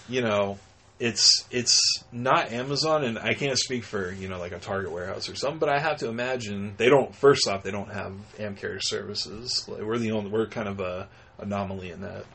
you 0.10 0.22
know, 0.22 0.58
it's 1.00 1.46
it's 1.52 1.78
not 2.12 2.52
Amazon, 2.52 3.04
and 3.04 3.18
I 3.20 3.34
can't 3.34 3.58
speak 3.58 3.84
for 3.84 4.12
you 4.12 4.28
know 4.30 4.39
like 4.39 4.52
a 4.52 4.60
Target 4.60 4.92
warehouse 4.92 5.28
or 5.30 5.36
something, 5.36 5.60
but 5.60 5.70
I 5.70 5.80
have 5.80 5.98
to 5.98 6.08
imagine 6.10 6.76
they 6.78 6.89
don't. 6.89 7.13
First 7.16 7.48
off, 7.48 7.63
they 7.63 7.72
don't 7.72 7.92
have 7.92 8.13
Amcare 8.38 8.80
services. 8.82 9.66
Like, 9.68 9.82
we're 9.82 9.98
the 9.98 10.12
only. 10.12 10.30
We're 10.30 10.48
kind 10.48 10.68
of 10.70 10.80
a 10.80 11.08
anomaly 11.39 11.89
in 11.92 12.02
that, 12.02 12.26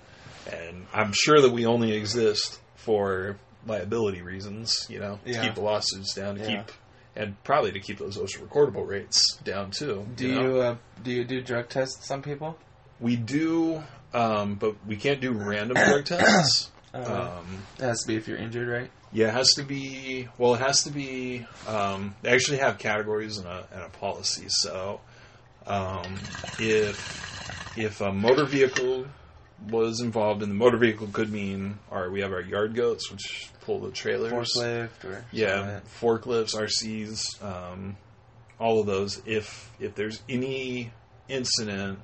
and 0.52 0.87
I'm 0.92 1.12
sure 1.12 1.40
that 1.40 1.50
we 1.52 1.66
only 1.66 1.92
exist 1.92 2.59
for 2.76 3.37
liability 3.66 4.22
reasons. 4.22 4.87
You 4.90 4.98
know, 5.00 5.18
to 5.24 5.31
Yeah. 5.33 5.42
keep 5.44 5.54
the 5.54 5.61
lawsuits 5.62 6.14
down, 6.14 6.37
to 6.37 6.40
Yeah. 6.42 6.62
keep. 6.64 6.72
And 7.16 7.42
probably 7.42 7.72
to 7.72 7.81
keep 7.81 7.98
those 7.98 8.16
OSHA 8.16 8.46
recordable 8.46 8.87
rates 8.87 9.37
down 9.42 9.72
too. 9.72 10.07
do 10.14 10.28
know? 10.35 10.40
you 10.42 10.61
uh, 10.61 10.76
do 11.02 11.11
you 11.11 11.24
do 11.24 11.40
drug 11.40 11.68
tests 11.68 12.11
on 12.12 12.22
people? 12.22 12.57
We 13.00 13.16
do, 13.16 13.83
um, 14.14 14.54
but 14.54 14.74
we 14.87 14.96
can't 14.96 15.20
do 15.20 15.33
random 15.33 15.76
drug 15.76 16.04
tests. 16.04 16.70
Uh, 17.06 17.30
Um, 17.38 17.62
it 17.78 17.82
has 17.82 18.00
to 18.02 18.06
be 18.08 18.16
if 18.16 18.26
you're 18.28 18.38
injured, 18.38 18.68
right? 18.68 18.90
yeah, 19.12 19.28
it 19.28 19.34
has 19.34 19.48
to 19.56 19.62
be. 19.62 20.28
Well, 20.37 20.54
it 20.54 20.61
has 20.61 20.82
to 20.84 20.90
be. 20.90 21.46
Um, 21.66 22.14
they 22.22 22.30
actually 22.30 22.58
have 22.58 22.78
categories 22.78 23.38
and 23.38 23.46
a, 23.46 23.66
and 23.72 23.82
a 23.82 23.88
policy. 23.88 24.46
So, 24.48 25.00
um, 25.66 26.18
if 26.58 27.26
if 27.76 28.00
a 28.00 28.12
motor 28.12 28.44
vehicle 28.44 29.06
was 29.70 30.00
involved, 30.00 30.42
and 30.42 30.50
the 30.50 30.56
motor 30.56 30.76
vehicle 30.78 31.08
could 31.12 31.32
mean, 31.32 31.78
our 31.90 32.11
we 32.11 32.20
have 32.20 32.32
our 32.32 32.40
yard 32.40 32.74
goats, 32.74 33.11
which 33.11 33.50
pull 33.62 33.80
the 33.80 33.90
trailers. 33.90 34.32
Forklift 34.32 35.04
or 35.04 35.24
Yeah, 35.32 35.61
like 35.61 35.88
forklifts, 36.00 36.54
RCs, 36.54 37.42
um, 37.42 37.96
all 38.58 38.80
of 38.80 38.87
those. 38.87 39.22
If 39.24 39.70
if 39.80 39.94
there's 39.94 40.22
any 40.28 40.92
incident 41.28 41.98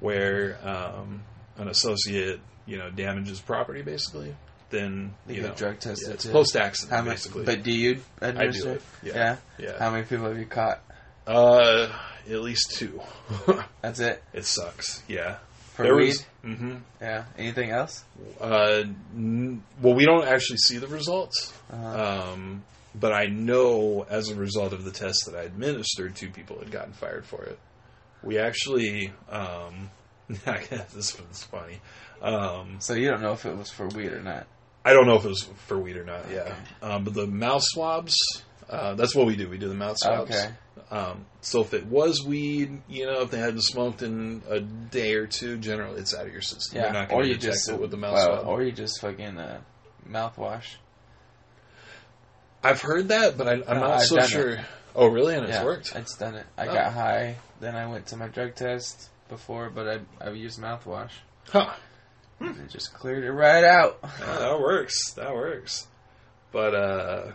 where 0.00 0.58
um, 0.66 1.22
an 1.56 1.68
associate, 1.68 2.40
you 2.66 2.76
know, 2.78 2.90
damages 2.90 3.40
property, 3.40 3.82
basically, 3.82 4.34
then 4.70 5.14
you 5.26 5.36
get 5.36 5.42
know, 5.44 5.54
drug 5.54 5.78
tested 5.80 6.08
yeah, 6.08 6.14
it's 6.14 6.26
post 6.26 6.56
accident 6.56 7.06
basically. 7.06 7.44
But 7.44 7.62
do 7.62 7.70
you 7.72 8.00
I 8.20 8.26
administer? 8.28 8.62
do 8.64 8.70
it. 8.72 8.82
Yeah, 9.02 9.14
Yeah. 9.14 9.36
yeah. 9.58 9.78
How 9.78 9.90
many 9.90 10.04
people 10.04 10.26
have 10.26 10.38
you 10.38 10.46
caught? 10.46 10.82
Uh, 11.26 11.88
at 12.28 12.40
least 12.40 12.72
two. 12.76 13.00
That's 13.82 14.00
it 14.00 14.22
it 14.32 14.44
sucks. 14.44 15.02
Yeah. 15.08 15.38
for 15.74 15.82
There 15.84 15.94
weed. 15.96 16.08
was- 16.08 16.26
mhm. 16.44 16.80
Yeah. 17.00 17.24
Anything 17.38 17.70
else? 17.70 18.04
Uh, 18.40 18.84
n- 19.14 19.62
well, 19.82 19.94
we 19.94 20.04
don't 20.04 20.26
actually 20.26 20.58
see 20.58 20.78
the 20.78 20.86
results. 20.88 21.52
Uh, 21.72 21.76
Um, 22.32 22.64
but 22.94 23.12
I 23.12 23.26
know 23.26 24.06
as 24.08 24.28
a 24.30 24.34
result 24.34 24.72
of 24.72 24.84
the 24.84 24.90
test 24.90 25.26
that 25.26 25.36
I 25.38 25.42
administered, 25.42 26.16
two 26.16 26.30
people 26.30 26.58
had 26.58 26.70
gotten 26.70 26.92
fired 26.94 27.26
for 27.26 27.44
it. 27.44 27.58
We 28.22 28.38
actually, 28.38 29.12
um, 29.28 29.90
I 30.46 30.58
this 30.94 31.18
one's 31.18 31.44
funny. 31.44 31.80
Um, 32.22 32.76
so 32.80 32.94
you 32.94 33.08
don't 33.10 33.20
know 33.22 33.32
if 33.32 33.44
it 33.46 33.56
was 33.56 33.70
for 33.70 33.86
weed 33.88 34.12
or 34.12 34.20
not. 34.22 34.46
I 34.84 34.92
don't 34.92 35.06
know 35.06 35.16
if 35.16 35.24
it 35.24 35.28
was 35.28 35.42
for 35.66 35.78
weed 35.78 35.96
or 35.96 36.04
not. 36.04 36.30
Yeah, 36.30 36.54
um, 36.82 37.04
but 37.04 37.14
the 37.14 37.26
mouth 37.26 37.62
swabs. 37.64 38.16
Uh, 38.68 38.94
that's 38.94 39.14
what 39.14 39.26
we 39.26 39.36
do. 39.36 39.48
We 39.48 39.58
do 39.58 39.68
the 39.68 39.74
mouth 39.74 39.96
swabs. 39.98 40.30
Okay. 40.30 40.50
Um, 40.90 41.26
so 41.40 41.60
if 41.62 41.74
it 41.74 41.86
was 41.86 42.22
weed, 42.24 42.80
you 42.88 43.06
know, 43.06 43.22
if 43.22 43.30
they 43.30 43.38
hadn't 43.38 43.62
smoked 43.62 44.02
in 44.02 44.42
a 44.48 44.60
day 44.60 45.14
or 45.14 45.26
two, 45.26 45.56
generally 45.58 46.00
it's 46.00 46.14
out 46.14 46.26
of 46.26 46.32
your 46.32 46.42
system. 46.42 46.76
You're 46.78 46.86
Yeah. 46.86 46.92
not 46.92 47.10
Or 47.10 47.18
going 47.22 47.28
you 47.30 47.36
just 47.36 47.68
it 47.68 47.80
with 47.80 47.90
the 47.90 47.96
mouth 47.96 48.14
well, 48.14 48.42
swab. 48.42 48.46
or 48.46 48.62
you 48.62 48.70
just 48.72 49.00
fucking 49.00 49.36
uh, 49.38 49.60
mouthwash. 50.08 50.64
I've 52.62 52.80
heard 52.80 53.08
that, 53.08 53.36
but 53.36 53.48
I, 53.48 53.52
I'm 53.52 53.60
No, 53.60 53.74
not 53.80 53.90
I've 54.00 54.02
so 54.06 54.20
sure. 54.22 54.58
Oh, 54.94 55.06
really? 55.08 55.34
And 55.34 55.44
it's 55.44 55.54
yeah, 55.54 55.64
worked. 55.64 55.94
It's 55.94 56.16
done 56.16 56.34
it. 56.34 56.46
I 56.56 56.66
Oh. 56.68 56.72
got 56.74 56.92
high, 56.92 57.36
then 57.60 57.76
I 57.76 57.86
went 57.86 58.06
to 58.08 58.16
my 58.16 58.28
drug 58.28 58.54
test 58.54 59.08
before, 59.28 59.70
but 59.70 59.86
I 59.88 60.24
I 60.26 60.30
used 60.30 60.60
mouthwash. 60.60 61.10
Huh. 61.48 61.72
And 62.40 62.58
it 62.58 62.68
just 62.70 62.92
cleared 62.92 63.24
it 63.24 63.32
right 63.32 63.64
out. 63.64 63.98
Yeah, 64.20 64.38
that 64.38 64.60
works. 64.60 65.12
That 65.12 65.34
works. 65.34 65.86
But 66.52 66.74
uh 66.74 67.32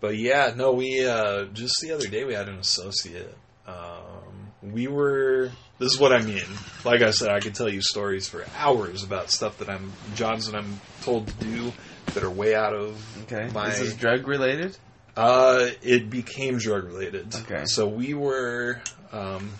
but 0.00 0.16
yeah, 0.16 0.52
no, 0.56 0.72
we 0.72 1.06
uh 1.06 1.44
just 1.52 1.74
the 1.82 1.92
other 1.92 2.06
day 2.08 2.24
we 2.24 2.34
had 2.34 2.48
an 2.48 2.58
associate. 2.58 3.36
Um 3.66 4.52
we 4.62 4.86
were 4.88 5.50
this 5.78 5.92
is 5.92 5.98
what 6.00 6.12
I 6.12 6.20
mean. 6.20 6.44
Like 6.84 7.00
I 7.02 7.10
said, 7.10 7.30
I 7.30 7.40
could 7.40 7.54
tell 7.54 7.68
you 7.68 7.80
stories 7.82 8.28
for 8.28 8.44
hours 8.56 9.02
about 9.02 9.30
stuff 9.30 9.58
that 9.58 9.68
I'm 9.70 9.92
jobs 10.14 10.50
that 10.50 10.56
I'm 10.58 10.80
told 11.02 11.28
to 11.28 11.34
do 11.34 11.72
that 12.14 12.22
are 12.22 12.30
way 12.30 12.54
out 12.54 12.74
of 12.74 12.98
Okay. 13.24 13.48
my 13.54 13.68
Is 13.68 13.78
this 13.80 13.94
drug 13.94 14.26
related? 14.26 14.76
uh 15.16 15.68
it 15.82 16.08
became 16.08 16.58
drug 16.58 16.84
related. 16.84 17.34
Okay. 17.42 17.64
So 17.66 17.86
we 17.88 18.14
were 18.14 18.80
um 19.12 19.50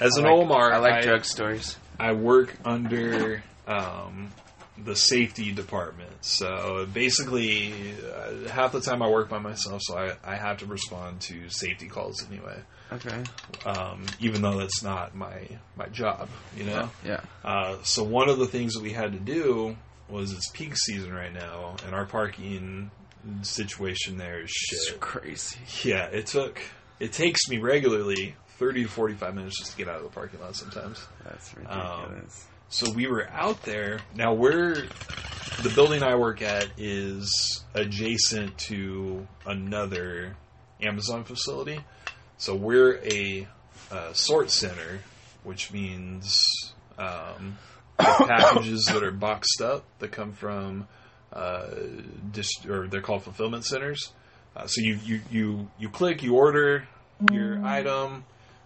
as 0.00 0.16
I 0.16 0.20
an 0.20 0.26
like, 0.26 0.48
OMR 0.48 0.72
I 0.72 0.78
like 0.78 1.02
drug 1.02 1.24
stories. 1.24 1.76
I 1.98 2.12
work 2.12 2.56
under 2.64 3.42
um, 3.70 4.30
the 4.82 4.96
safety 4.96 5.52
department. 5.52 6.10
So 6.24 6.86
basically, 6.92 7.72
uh, 8.02 8.48
half 8.48 8.72
the 8.72 8.80
time 8.80 9.02
I 9.02 9.08
work 9.08 9.28
by 9.28 9.38
myself, 9.38 9.82
so 9.82 9.96
I, 9.98 10.16
I 10.24 10.36
have 10.36 10.58
to 10.58 10.66
respond 10.66 11.20
to 11.22 11.48
safety 11.50 11.86
calls 11.88 12.26
anyway, 12.30 12.58
Okay. 12.92 13.22
um, 13.66 14.06
even 14.20 14.40
though 14.42 14.58
that's 14.58 14.82
not 14.82 15.14
my 15.14 15.48
my 15.76 15.86
job, 15.86 16.28
you 16.56 16.64
know. 16.64 16.90
Yeah. 17.04 17.20
Uh, 17.44 17.76
so 17.82 18.02
one 18.04 18.28
of 18.28 18.38
the 18.38 18.46
things 18.46 18.74
that 18.74 18.82
we 18.82 18.92
had 18.92 19.12
to 19.12 19.18
do 19.18 19.76
was 20.08 20.32
it's 20.32 20.48
peak 20.50 20.76
season 20.76 21.12
right 21.12 21.32
now, 21.32 21.76
and 21.86 21.94
our 21.94 22.06
parking 22.06 22.90
situation 23.42 24.16
there 24.16 24.40
is 24.40 24.50
It's 24.72 24.88
shit. 24.88 25.00
crazy. 25.00 25.58
Yeah, 25.84 26.06
it 26.06 26.26
took 26.26 26.60
it 26.98 27.12
takes 27.12 27.48
me 27.48 27.58
regularly 27.58 28.34
thirty 28.58 28.84
to 28.84 28.88
forty 28.88 29.14
five 29.14 29.34
minutes 29.34 29.58
just 29.58 29.72
to 29.72 29.76
get 29.76 29.88
out 29.88 29.96
of 29.98 30.02
the 30.04 30.08
parking 30.08 30.40
lot 30.40 30.56
sometimes. 30.56 31.06
That's 31.24 31.54
Um, 31.66 32.02
ridiculous. 32.02 32.46
So 32.72 32.92
we 32.92 33.08
were 33.08 33.28
out 33.30 33.62
there. 33.62 33.98
Now 34.14 34.32
we're 34.32 34.74
the 35.62 35.72
building 35.74 36.04
I 36.04 36.14
work 36.14 36.40
at 36.40 36.68
is 36.78 37.64
adjacent 37.74 38.56
to 38.58 39.26
another 39.44 40.36
Amazon 40.80 41.24
facility. 41.24 41.80
So 42.38 42.54
we're 42.54 43.00
a 43.04 43.48
uh, 43.90 44.12
sort 44.12 44.52
center, 44.52 45.00
which 45.42 45.72
means 45.72 46.44
um, 46.96 47.58
the 47.98 48.04
packages 48.28 48.84
that 48.86 49.02
are 49.02 49.10
boxed 49.10 49.60
up 49.60 49.84
that 49.98 50.12
come 50.12 50.32
from 50.32 50.86
uh, 51.32 51.70
dis- 52.30 52.64
or 52.66 52.86
they're 52.86 53.02
called 53.02 53.24
fulfillment 53.24 53.64
centers. 53.64 54.12
Uh, 54.54 54.68
so 54.68 54.80
you, 54.80 54.96
you 55.04 55.20
you 55.28 55.70
you 55.76 55.88
click, 55.88 56.22
you 56.22 56.36
order 56.36 56.86
your 57.32 57.64
item, 57.64 58.24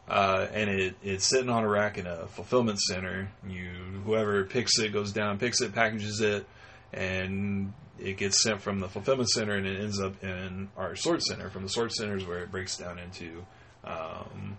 uh, 0.09 0.47
and 0.53 0.71
it, 0.71 0.97
it's 1.03 1.29
sitting 1.29 1.49
on 1.49 1.65
a 1.65 1.69
rack 1.69 1.99
in 1.99 2.07
a 2.07 2.27
fulfillment 2.27 2.79
center. 2.79 3.31
You 3.49 3.71
whoever 4.05 4.45
picks 4.45 4.79
it 4.79 4.93
goes 4.93 5.13
down, 5.13 5.39
picks 5.39 5.61
it, 5.61 5.75
packages 5.75 6.21
it, 6.21 6.47
and 6.93 7.73
it 7.99 8.17
gets 8.17 8.43
sent 8.43 8.61
from 8.61 8.81
the 8.81 8.89
fulfillment 8.89 9.31
center, 9.31 9.55
and 9.55 9.67
it 9.67 9.81
ends 9.81 10.01
up 10.01 10.23
in 10.23 10.69
our 10.77 10.97
sort 10.97 11.23
center. 11.23 11.49
From 11.49 11.63
the 11.63 11.69
sort 11.69 11.93
center 11.93 12.17
is 12.17 12.27
where 12.27 12.41
it 12.41 12.51
breaks 12.51 12.77
down 12.77 12.99
into 12.99 13.45
um, 13.85 14.59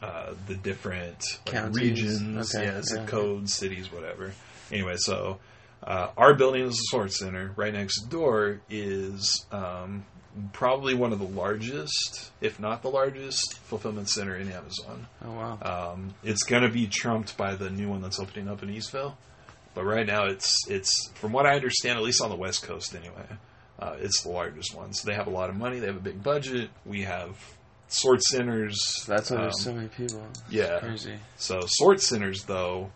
uh, 0.00 0.34
the 0.46 0.54
different 0.54 1.22
like, 1.52 1.74
regions, 1.74 2.54
Okay, 2.54 2.66
yeah, 2.66 2.82
zip 2.82 3.00
okay. 3.00 3.10
codes, 3.10 3.54
cities, 3.54 3.92
whatever. 3.92 4.32
Anyway, 4.70 4.94
so 4.96 5.38
uh, 5.82 6.08
our 6.16 6.34
building 6.34 6.62
is 6.62 6.74
a 6.74 6.90
sort 6.90 7.12
center. 7.12 7.52
Right 7.56 7.72
next 7.72 8.08
door 8.08 8.60
is 8.70 9.46
um, 9.52 10.04
probably 10.52 10.94
one 10.94 11.12
of 11.12 11.18
the 11.18 11.26
largest, 11.26 12.30
if 12.40 12.58
not 12.58 12.82
the 12.82 12.88
largest, 12.88 13.58
fulfillment 13.60 14.08
center 14.08 14.36
in 14.36 14.50
Amazon. 14.50 15.06
Oh 15.24 15.32
wow. 15.32 15.92
Um, 15.92 16.14
it's 16.22 16.42
going 16.42 16.62
to 16.62 16.70
be 16.70 16.86
trumped 16.86 17.36
by 17.36 17.54
the 17.54 17.70
new 17.70 17.88
one 17.88 18.00
that's 18.00 18.18
opening 18.18 18.48
up 18.48 18.62
in 18.62 18.68
Eastvale, 18.68 19.14
but 19.74 19.84
right 19.84 20.06
now 20.06 20.26
it's 20.26 20.56
it's 20.68 21.10
from 21.14 21.32
what 21.32 21.46
I 21.46 21.54
understand, 21.54 21.98
at 21.98 22.04
least 22.04 22.22
on 22.22 22.30
the 22.30 22.36
West 22.36 22.62
Coast 22.62 22.94
anyway, 22.94 23.26
uh, 23.78 23.96
it's 23.98 24.22
the 24.22 24.30
largest 24.30 24.74
one. 24.74 24.92
So 24.92 25.08
they 25.08 25.14
have 25.14 25.26
a 25.26 25.30
lot 25.30 25.50
of 25.50 25.56
money, 25.56 25.78
they 25.80 25.86
have 25.86 25.96
a 25.96 26.00
big 26.00 26.22
budget. 26.22 26.70
We 26.84 27.02
have 27.02 27.36
sort 27.88 28.22
centers. 28.22 29.04
That's 29.06 29.30
why 29.30 29.36
um, 29.36 29.42
there's 29.42 29.60
so 29.60 29.74
many 29.74 29.88
people. 29.88 30.26
Yeah. 30.48 30.78
Crazy. 30.80 31.14
So 31.36 31.60
sort 31.66 32.00
centers, 32.00 32.44
though, 32.44 32.90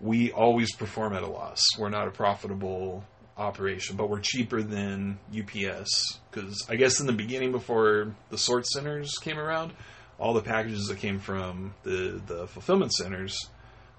we 0.00 0.32
always 0.32 0.74
perform 0.74 1.14
at 1.14 1.22
a 1.22 1.28
loss. 1.28 1.62
We're 1.78 1.88
not 1.88 2.08
a 2.08 2.10
profitable 2.10 3.04
operation, 3.36 3.96
but 3.96 4.10
we're 4.10 4.20
cheaper 4.20 4.62
than 4.62 5.18
UPS 5.36 6.20
because 6.30 6.66
I 6.68 6.76
guess 6.76 7.00
in 7.00 7.06
the 7.06 7.12
beginning, 7.12 7.52
before 7.52 8.14
the 8.30 8.38
sort 8.38 8.66
centers 8.66 9.12
came 9.20 9.38
around, 9.38 9.72
all 10.18 10.34
the 10.34 10.42
packages 10.42 10.86
that 10.86 10.98
came 10.98 11.18
from 11.18 11.74
the 11.82 12.20
the 12.26 12.46
fulfillment 12.46 12.92
centers 12.92 13.48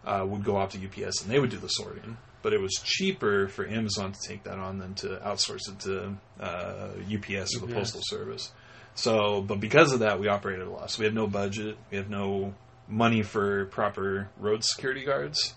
uh, 0.06 0.26
would 0.28 0.44
go 0.44 0.56
off 0.58 0.72
to 0.72 0.78
UPS 0.78 1.22
and 1.22 1.32
they 1.32 1.40
would 1.40 1.50
do 1.50 1.58
the 1.58 1.68
sorting. 1.68 2.18
But 2.42 2.54
it 2.54 2.60
was 2.60 2.74
cheaper 2.84 3.48
for 3.48 3.66
Amazon 3.66 4.12
to 4.12 4.20
take 4.28 4.44
that 4.44 4.60
on 4.60 4.78
than 4.78 4.96
to 4.96 5.08
outsource 5.26 5.70
it 5.70 5.80
to 5.82 6.18
uh, 6.40 6.90
UPS 7.06 7.56
or 7.56 7.66
the 7.66 7.68
UPS. 7.68 7.74
Postal 7.74 8.02
Service. 8.04 8.52
So, 8.96 9.42
but 9.42 9.60
because 9.60 9.94
of 9.94 10.00
that, 10.00 10.20
we 10.20 10.28
operate 10.28 10.60
at 10.60 10.68
a 10.68 10.70
loss. 10.70 11.00
We 11.00 11.06
have 11.06 11.14
no 11.14 11.26
budget. 11.26 11.78
We 11.90 11.98
have 11.98 12.10
no 12.10 12.54
money 12.88 13.24
for 13.24 13.66
proper 13.68 14.30
road 14.38 14.64
security 14.64 15.06
guards. 15.06 15.54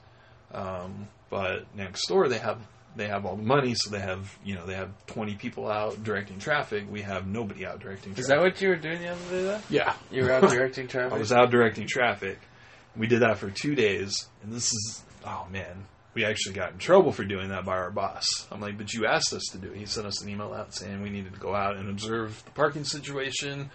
Um, 0.52 1.08
but 1.28 1.66
next 1.74 2.06
door, 2.06 2.28
they 2.28 2.38
have 2.38 2.60
they 2.96 3.08
have 3.08 3.26
all 3.26 3.36
the 3.36 3.42
money, 3.42 3.74
so 3.76 3.90
they 3.90 4.00
have 4.00 4.36
you 4.44 4.54
know 4.54 4.66
they 4.66 4.74
have 4.74 4.90
twenty 5.06 5.34
people 5.34 5.70
out 5.70 6.02
directing 6.02 6.38
traffic. 6.38 6.86
We 6.90 7.02
have 7.02 7.26
nobody 7.26 7.66
out 7.66 7.80
directing. 7.80 8.14
Traffic. 8.14 8.20
Is 8.22 8.28
that 8.28 8.40
what 8.40 8.60
you 8.60 8.70
were 8.70 8.76
doing 8.76 9.00
the 9.00 9.08
other 9.08 9.30
day? 9.30 9.42
Though? 9.42 9.60
Yeah, 9.68 9.94
You 10.10 10.24
were 10.24 10.32
out 10.32 10.42
directing 10.50 10.88
traffic. 10.88 11.12
I 11.12 11.18
was 11.18 11.32
out 11.32 11.50
directing 11.50 11.86
traffic. 11.86 12.38
We 12.96 13.06
did 13.06 13.20
that 13.20 13.38
for 13.38 13.50
two 13.50 13.74
days, 13.74 14.26
and 14.42 14.52
this 14.52 14.72
is 14.72 15.02
oh 15.26 15.46
man, 15.50 15.84
we 16.14 16.24
actually 16.24 16.54
got 16.54 16.72
in 16.72 16.78
trouble 16.78 17.12
for 17.12 17.24
doing 17.24 17.50
that 17.50 17.64
by 17.64 17.72
our 17.76 17.90
boss. 17.90 18.24
I'm 18.50 18.60
like, 18.60 18.78
but 18.78 18.92
you 18.94 19.06
asked 19.06 19.32
us 19.34 19.44
to 19.52 19.58
do 19.58 19.70
it. 19.70 19.76
He 19.76 19.86
sent 19.86 20.06
us 20.06 20.22
an 20.22 20.28
email 20.30 20.54
out 20.54 20.74
saying 20.74 21.02
we 21.02 21.10
needed 21.10 21.34
to 21.34 21.40
go 21.40 21.54
out 21.54 21.76
and 21.76 21.90
observe 21.90 22.42
the 22.44 22.50
parking 22.52 22.84
situation, 22.84 23.70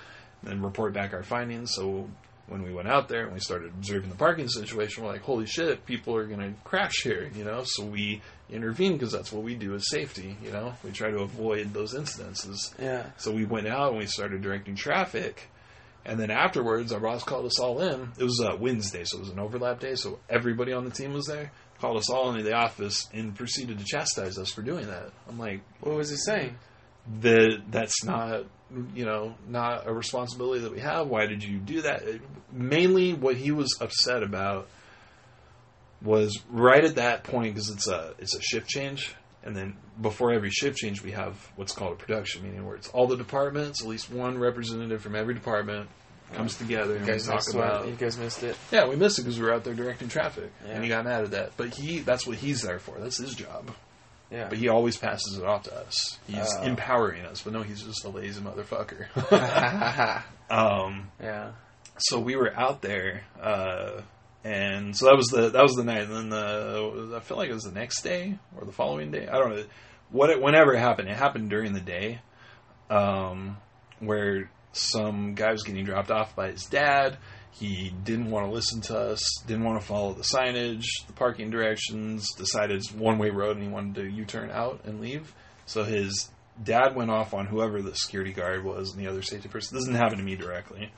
and 0.46 0.64
report 0.64 0.94
back 0.94 1.14
our 1.14 1.24
findings. 1.24 1.74
So 1.76 2.10
when 2.48 2.64
we 2.64 2.74
went 2.74 2.88
out 2.88 3.08
there 3.08 3.26
and 3.26 3.34
we 3.34 3.40
started 3.40 3.70
observing 3.70 4.10
the 4.10 4.16
parking 4.16 4.48
situation, 4.48 5.04
we're 5.04 5.12
like, 5.12 5.22
holy 5.22 5.46
shit, 5.46 5.86
people 5.86 6.16
are 6.16 6.26
going 6.26 6.40
to 6.40 6.54
crash 6.64 7.04
here, 7.04 7.30
you 7.36 7.44
know. 7.46 7.62
So 7.64 7.86
we 7.86 8.22
intervene 8.52 8.94
because 8.94 9.12
that's 9.12 9.32
what 9.32 9.44
we 9.44 9.56
do 9.56 9.74
as 9.76 9.90
safety, 9.90 10.36
you 10.44 10.52
know. 10.52 10.74
We 10.84 10.92
try 10.92 11.10
to 11.12 11.20
avoid 11.20 11.74
those 11.74 11.94
incidences. 11.94 12.74
Yeah. 12.80 13.06
So 13.18 13.32
we 13.32 13.46
went 13.46 13.68
out 13.68 13.90
and 13.90 13.98
we 14.00 14.06
started 14.08 14.42
directing 14.42 14.76
traffic. 14.76 15.50
And 16.04 16.20
then 16.20 16.32
afterwards, 16.32 16.92
our 16.92 17.00
boss 17.00 17.24
called 17.24 17.46
us 17.46 17.60
all 17.60 17.80
in. 17.82 18.10
It 18.18 18.24
was 18.24 18.42
uh, 18.44 18.58
Wednesday, 18.60 19.04
so 19.06 19.18
it 19.18 19.22
was 19.22 19.30
an 19.30 19.40
overlap 19.40 19.80
day. 19.80 19.96
So 19.96 20.20
everybody 20.30 20.74
on 20.74 20.84
the 20.84 20.92
team 20.92 21.14
was 21.14 21.28
there. 21.28 21.52
called 21.80 21.98
us 21.98 22.10
all 22.10 22.32
into 22.32 22.44
the 22.44 22.54
office 22.54 23.08
and 23.14 23.36
proceeded 23.36 23.78
to 23.80 23.86
chastise 23.86 24.38
us 24.40 24.50
for 24.52 24.62
doing 24.64 24.88
that. 24.88 25.12
I'm 25.30 25.38
like, 25.38 25.62
What 25.80 25.96
was 25.96 26.10
he 26.10 26.18
saying? 26.18 26.56
that 27.22 27.62
that's 27.72 28.04
not 28.04 28.44
you 28.94 29.06
know 29.06 29.34
not 29.50 29.88
a 29.88 29.92
responsibility 29.94 30.62
that 30.62 30.72
we 30.72 30.80
have 30.80 31.08
why 31.08 31.26
did 31.26 31.44
you 31.44 31.58
do 31.58 31.82
that 31.82 32.04
mainly 32.52 33.12
what 33.16 33.36
he 33.36 33.52
was 33.52 33.76
upset 33.82 34.22
about 34.22 34.68
was 36.04 36.40
right 36.50 36.84
at 36.84 36.96
that 36.96 37.24
point 37.24 37.54
because 37.54 37.70
it's 37.70 37.88
a 37.88 38.14
it's 38.20 38.36
a 38.36 38.42
shift 38.42 38.68
change 38.68 39.14
and 39.44 39.56
then 39.56 39.76
before 40.02 40.32
every 40.34 40.50
shift 40.50 40.78
change 40.78 41.02
we 41.04 41.12
have 41.12 41.36
what's 41.56 41.72
called 41.74 41.94
a 41.94 41.96
production 41.96 42.44
meeting 42.44 42.66
where 42.66 42.76
it's 42.76 42.88
all 42.90 43.08
the 43.08 43.18
departments 43.18 43.82
at 43.82 43.88
least 43.88 44.10
one 44.12 44.38
representative 44.38 45.02
from 45.02 45.16
every 45.16 45.34
department 45.34 45.88
comes 46.34 46.56
together 46.56 46.96
and 46.96 47.06
we 47.06 47.20
talk 47.20 47.44
about. 47.54 47.88
You 47.88 47.94
guys 47.96 48.18
missed 48.18 48.42
it. 48.44 48.56
yeah 48.72 48.88
we 48.88 48.96
missed 48.96 49.20
it 49.20 49.24
because 49.24 49.38
we 49.40 49.46
were 49.46 49.54
out 49.54 49.64
there 49.64 49.74
directing 49.74 50.08
traffic 50.08 50.50
Yeah. 50.66 50.74
and 50.76 50.84
he 50.84 50.90
got 50.90 51.04
mad 51.06 51.24
at 51.26 51.32
that 51.32 51.58
but 51.58 51.70
he 51.74 52.00
that's 52.00 52.26
what 52.26 52.38
he's 52.38 52.62
there 52.62 52.80
for 52.80 52.98
that's 53.00 53.18
his 53.18 53.36
job 53.36 53.70
Yeah. 54.32 54.48
but 54.48 54.58
he 54.58 54.70
always 54.70 54.96
passes 54.96 55.38
it 55.38 55.44
off 55.46 55.64
to 55.64 55.76
us. 55.76 56.18
He's 56.26 56.38
Oh. 56.58 56.64
empowering 56.64 57.26
us, 57.26 57.42
but 57.42 57.52
no, 57.52 57.64
he's 57.64 57.84
just 57.84 58.06
a 58.06 58.10
lazy 58.10 58.40
motherfucker. 58.42 59.08
yeah. 59.32 60.22
um, 60.50 61.10
so 61.98 62.18
we 62.20 62.36
were 62.38 62.54
out 62.58 62.82
there, 62.82 63.24
uh, 63.42 64.02
and 64.44 64.96
so 64.96 65.06
that 65.06 65.16
was 65.16 65.28
the 65.28 65.50
that 65.50 65.62
was 65.62 65.74
the 65.74 65.84
night. 65.84 66.04
And 66.04 66.16
then 66.16 66.30
the 66.30 67.14
I 67.16 67.20
feel 67.20 67.38
like 67.38 67.50
it 67.50 67.54
was 67.54 67.64
the 67.64 67.72
next 67.72 68.02
day 68.02 68.38
or 68.58 68.66
the 68.66 68.72
following 68.72 69.12
day. 69.12 69.28
I 69.28 69.38
don't 69.38 69.56
know 69.56 69.64
what 70.10 70.30
it, 70.30 70.42
whenever 70.42 70.74
it 70.74 70.80
happened. 70.80 71.10
It 71.10 71.18
happened 71.18 71.50
during 71.50 71.74
the 71.74 71.80
day, 71.80 72.22
um, 72.90 73.58
where 74.00 74.50
some 74.74 75.36
guy 75.36 75.52
was 75.52 75.64
getting 75.64 75.86
dropped 75.86 76.12
off 76.12 76.36
by 76.36 76.52
his 76.52 76.66
dad. 76.66 77.18
He 77.52 77.94
didn't 78.04 78.32
want 78.32 78.48
to 78.48 78.52
listen 78.52 78.82
to 78.82 78.98
us, 78.98 79.22
didn't 79.46 79.66
want 79.66 79.80
to 79.80 79.86
follow 79.86 80.14
the 80.14 80.24
signage, 80.24 80.86
the 81.06 81.14
parking 81.14 81.52
directions, 81.52 82.34
decided 82.36 82.78
it's 82.78 82.92
one 82.92 83.20
way 83.20 83.30
road 83.30 83.58
and 83.58 83.66
he 83.66 83.70
wanted 83.72 83.96
to 83.96 84.10
U 84.10 84.26
turn 84.26 84.50
out 84.50 84.82
and 84.86 85.02
leave. 85.02 85.34
So 85.66 85.84
his 85.84 86.30
dad 86.64 86.96
went 86.96 87.12
off 87.12 87.34
on 87.34 87.46
whoever 87.46 87.82
the 87.82 87.94
security 87.96 88.34
guard 88.34 88.64
was 88.64 88.94
and 88.94 89.00
the 89.00 89.10
other 89.10 89.22
safety 89.22 89.50
person. 89.50 89.76
This 89.76 89.86
didn't 89.86 90.00
happen 90.00 90.18
to 90.18 90.24
me 90.24 90.36
directly. 90.36 90.92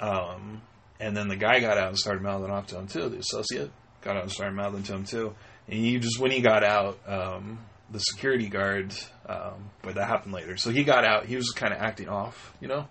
Um, 0.00 0.62
and 1.00 1.16
then 1.16 1.28
the 1.28 1.36
guy 1.36 1.60
got 1.60 1.78
out 1.78 1.88
and 1.88 1.98
started 1.98 2.22
mouthing 2.22 2.50
off 2.50 2.68
to 2.68 2.78
him 2.78 2.86
too. 2.86 3.08
The 3.08 3.18
associate 3.18 3.70
got 4.02 4.16
out 4.16 4.22
and 4.22 4.32
started 4.32 4.54
mouthing 4.54 4.82
to 4.84 4.94
him 4.94 5.04
too. 5.04 5.34
And 5.68 5.78
he 5.78 5.98
just 5.98 6.18
when 6.18 6.30
he 6.30 6.40
got 6.40 6.62
out, 6.64 6.98
um, 7.06 7.58
the 7.90 7.98
security 7.98 8.48
guard, 8.48 8.94
um, 9.28 9.70
but 9.82 9.94
that 9.94 10.08
happened 10.08 10.34
later. 10.34 10.56
So 10.56 10.70
he 10.70 10.84
got 10.84 11.04
out. 11.04 11.26
He 11.26 11.36
was 11.36 11.50
kind 11.50 11.72
of 11.72 11.80
acting 11.80 12.08
off, 12.08 12.52
you 12.60 12.68
know, 12.68 12.80
a 12.80 12.88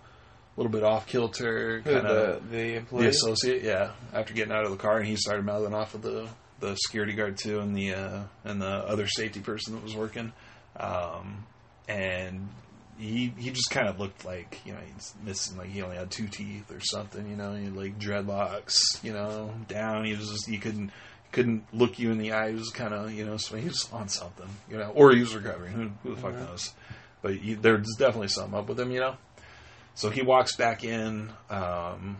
little 0.55 0.71
bit 0.71 0.83
off 0.83 1.05
kilter, 1.07 1.81
kind 1.83 1.97
of 1.97 2.03
the 2.03 2.47
the 2.49 2.57
the 2.57 2.75
employee. 2.75 3.07
associate. 3.07 3.63
Yeah, 3.63 3.91
after 4.13 4.33
getting 4.33 4.53
out 4.53 4.65
of 4.65 4.71
the 4.71 4.77
car, 4.77 4.97
and 4.97 5.07
he 5.07 5.15
started 5.15 5.45
mouthing 5.45 5.73
off 5.73 5.93
with 5.93 6.03
the 6.03 6.29
the 6.59 6.75
security 6.75 7.13
guard 7.13 7.37
too, 7.37 7.59
and 7.59 7.75
the 7.75 7.93
uh, 7.93 8.23
and 8.43 8.61
the 8.61 8.67
other 8.67 9.07
safety 9.07 9.41
person 9.41 9.75
that 9.75 9.83
was 9.83 9.95
working. 9.95 10.31
Um, 10.77 11.45
and 11.87 12.49
he 12.97 13.33
he 13.37 13.51
just 13.51 13.69
kind 13.71 13.87
of 13.87 13.99
looked 13.99 14.23
like 14.25 14.59
you 14.65 14.73
know 14.73 14.79
he's 14.93 15.13
missing 15.23 15.57
like 15.57 15.69
he 15.69 15.81
only 15.81 15.97
had 15.97 16.11
two 16.11 16.27
teeth 16.27 16.71
or 16.71 16.79
something. 16.79 17.29
You 17.29 17.35
know, 17.35 17.53
he 17.55 17.65
had 17.65 17.75
like 17.75 17.99
dreadlocks. 17.99 19.03
You 19.03 19.13
know, 19.13 19.53
down. 19.67 20.05
He 20.05 20.13
was 20.15 20.29
just 20.29 20.47
he 20.47 20.57
couldn't 20.57 20.91
couldn't 21.31 21.65
look 21.73 21.99
you 21.99 22.11
in 22.11 22.17
the 22.17 22.31
eye. 22.31 22.49
He 22.49 22.55
was 22.55 22.69
kind 22.69 22.93
of 22.93 23.11
you 23.11 23.25
know 23.25 23.37
so 23.37 23.57
he 23.57 23.67
was 23.67 23.89
on 23.91 24.07
something. 24.09 24.47
You 24.69 24.77
know, 24.77 24.91
or 24.95 25.11
he 25.13 25.19
was 25.21 25.35
recovering. 25.35 25.73
Who, 25.73 25.89
who 26.03 26.15
the 26.15 26.21
fuck 26.21 26.33
Mhm. 26.33 26.47
knows? 26.47 26.73
But 27.21 27.35
he, 27.35 27.53
there's 27.55 27.87
definitely 27.97 28.27
something 28.29 28.57
up 28.57 28.67
with 28.69 28.79
him. 28.79 28.91
You 28.91 28.99
know. 29.01 29.15
So 29.95 30.09
he 30.09 30.21
walks 30.23 30.55
back 30.57 30.83
in, 30.83 31.31
um, 31.49 32.17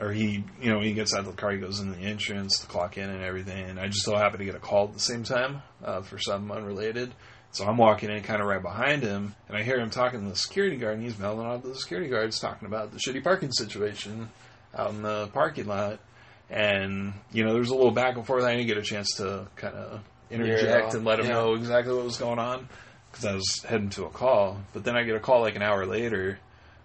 or 0.00 0.10
he, 0.10 0.44
you 0.60 0.72
know, 0.72 0.80
he 0.80 0.92
gets 0.92 1.14
out 1.14 1.20
of 1.20 1.26
the 1.26 1.32
car, 1.34 1.52
he 1.52 1.58
goes 1.58 1.78
in 1.78 1.92
the 1.92 1.98
entrance 1.98 2.58
to 2.58 2.66
clock 2.66 2.98
in 2.98 3.08
and 3.08 3.22
everything. 3.22 3.70
And 3.70 3.78
I 3.78 3.86
just 3.86 4.04
so 4.04 4.16
happen 4.16 4.40
to 4.40 4.44
get 4.44 4.56
a 4.56 4.58
call 4.58 4.88
at 4.88 4.92
the 4.94 4.98
same 4.98 5.22
time 5.22 5.62
uh, 5.84 6.02
for 6.02 6.18
something 6.18 6.50
unrelated. 6.50 7.14
So 7.52 7.66
I'm 7.66 7.76
walking 7.76 8.10
in 8.10 8.22
kind 8.22 8.40
of 8.40 8.48
right 8.48 8.62
behind 8.62 9.02
him, 9.02 9.34
and 9.46 9.56
I 9.56 9.62
hear 9.62 9.78
him 9.78 9.90
talking 9.90 10.22
to 10.22 10.28
the 10.30 10.36
security 10.36 10.76
guard, 10.76 10.94
and 10.94 11.02
he's 11.02 11.18
mouthing 11.18 11.44
off 11.44 11.62
to 11.62 11.68
the 11.68 11.74
security 11.74 12.08
guards 12.08 12.40
talking 12.40 12.66
about 12.66 12.92
the 12.92 12.98
shitty 12.98 13.22
parking 13.22 13.52
situation 13.52 14.30
out 14.74 14.90
in 14.90 15.02
the 15.02 15.28
parking 15.34 15.66
lot. 15.66 16.00
And, 16.48 17.12
you 17.30 17.44
know, 17.44 17.52
there's 17.52 17.68
a 17.68 17.74
little 17.74 17.90
back 17.90 18.16
and 18.16 18.26
forth. 18.26 18.44
I 18.44 18.52
didn't 18.54 18.68
get 18.68 18.78
a 18.78 18.82
chance 18.82 19.16
to 19.16 19.46
kind 19.56 19.74
of 19.74 20.00
interject 20.30 20.94
and 20.94 21.04
let 21.04 21.20
him 21.20 21.26
yeah. 21.26 21.32
know 21.32 21.54
exactly 21.54 21.94
what 21.94 22.04
was 22.04 22.16
going 22.16 22.38
on 22.38 22.68
because 23.10 23.26
I 23.26 23.34
was 23.34 23.62
heading 23.68 23.90
to 23.90 24.04
a 24.04 24.10
call. 24.10 24.58
But 24.72 24.84
then 24.84 24.96
I 24.96 25.02
get 25.02 25.14
a 25.14 25.20
call 25.20 25.42
like 25.42 25.56
an 25.56 25.62
hour 25.62 25.84
later 25.84 26.38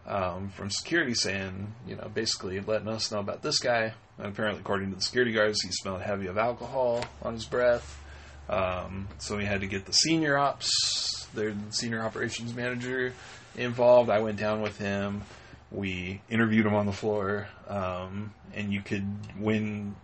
um, 0.05 0.49
from 0.49 0.69
security 0.69 1.13
saying, 1.13 1.73
you 1.87 1.95
know, 1.95 2.09
basically 2.13 2.59
letting 2.59 2.87
us 2.87 3.11
know 3.11 3.19
about 3.19 3.41
this 3.41 3.59
guy. 3.59 3.93
And 4.17 4.27
apparently, 4.27 4.61
according 4.61 4.89
to 4.89 4.95
the 4.95 5.01
security 5.01 5.31
guards, 5.31 5.61
he 5.61 5.71
smelled 5.71 6.01
heavy 6.01 6.27
of 6.27 6.37
alcohol 6.37 7.05
on 7.21 7.33
his 7.33 7.45
breath. 7.45 8.01
Um, 8.49 9.07
so 9.17 9.37
we 9.37 9.45
had 9.45 9.61
to 9.61 9.67
get 9.67 9.85
the 9.85 9.93
senior 9.93 10.37
ops, 10.37 11.27
their 11.33 11.53
senior 11.69 12.01
operations 12.01 12.53
manager, 12.53 13.13
involved. 13.55 14.09
I 14.09 14.19
went 14.19 14.37
down 14.37 14.61
with 14.61 14.77
him. 14.77 15.23
We 15.71 16.21
interviewed 16.29 16.65
him 16.65 16.73
on 16.73 16.85
the 16.85 16.93
floor, 16.93 17.49
um, 17.67 18.33
and 18.53 18.71
you 18.71 18.81
could 18.81 19.05
when 19.37 19.95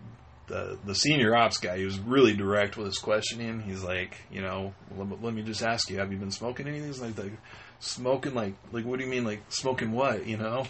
the 0.48 0.78
the 0.86 0.94
senior 0.94 1.36
ops 1.36 1.58
guy 1.58 1.78
he 1.78 1.86
was 1.86 1.98
really 2.00 2.34
direct 2.34 2.76
with 2.76 2.88
his 2.88 2.98
questioning. 2.98 3.62
He's 3.62 3.82
like, 3.82 4.18
you 4.30 4.42
know, 4.42 4.74
let, 4.98 5.24
let 5.24 5.34
me 5.34 5.42
just 5.42 5.62
ask 5.62 5.90
you, 5.90 6.00
have 6.00 6.12
you 6.12 6.18
been 6.18 6.32
smoking 6.32 6.68
anything? 6.68 6.88
He's 6.88 7.02
like, 7.02 7.18
like 7.18 7.32
smoking, 7.80 8.34
like 8.34 8.56
like 8.72 8.86
what 8.86 9.00
do 9.00 9.06
you 9.06 9.12
mean, 9.12 9.24
like 9.24 9.42
smoking 9.50 9.94
what? 9.94 10.28
You 10.28 10.38
know, 10.38 10.66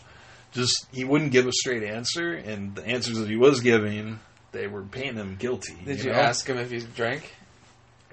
just 0.52 0.88
he 0.92 1.04
wouldn't 1.04 1.32
give 1.32 1.48
a 1.48 1.52
straight 1.52 1.84
answer, 1.84 2.34
and 2.34 2.76
the 2.76 2.86
answers 2.86 3.18
that 3.18 3.30
he 3.30 3.36
was 3.36 3.62
giving, 3.62 4.20
they 4.52 4.68
were 4.68 4.84
painting 4.84 5.16
him 5.16 5.36
guilty. 5.38 5.76
Did 5.84 6.04
you, 6.04 6.12
know? 6.12 6.20
ask 6.20 6.48
him 6.48 6.58
if 6.58 6.70
he 6.70 6.80
drank? 6.80 7.34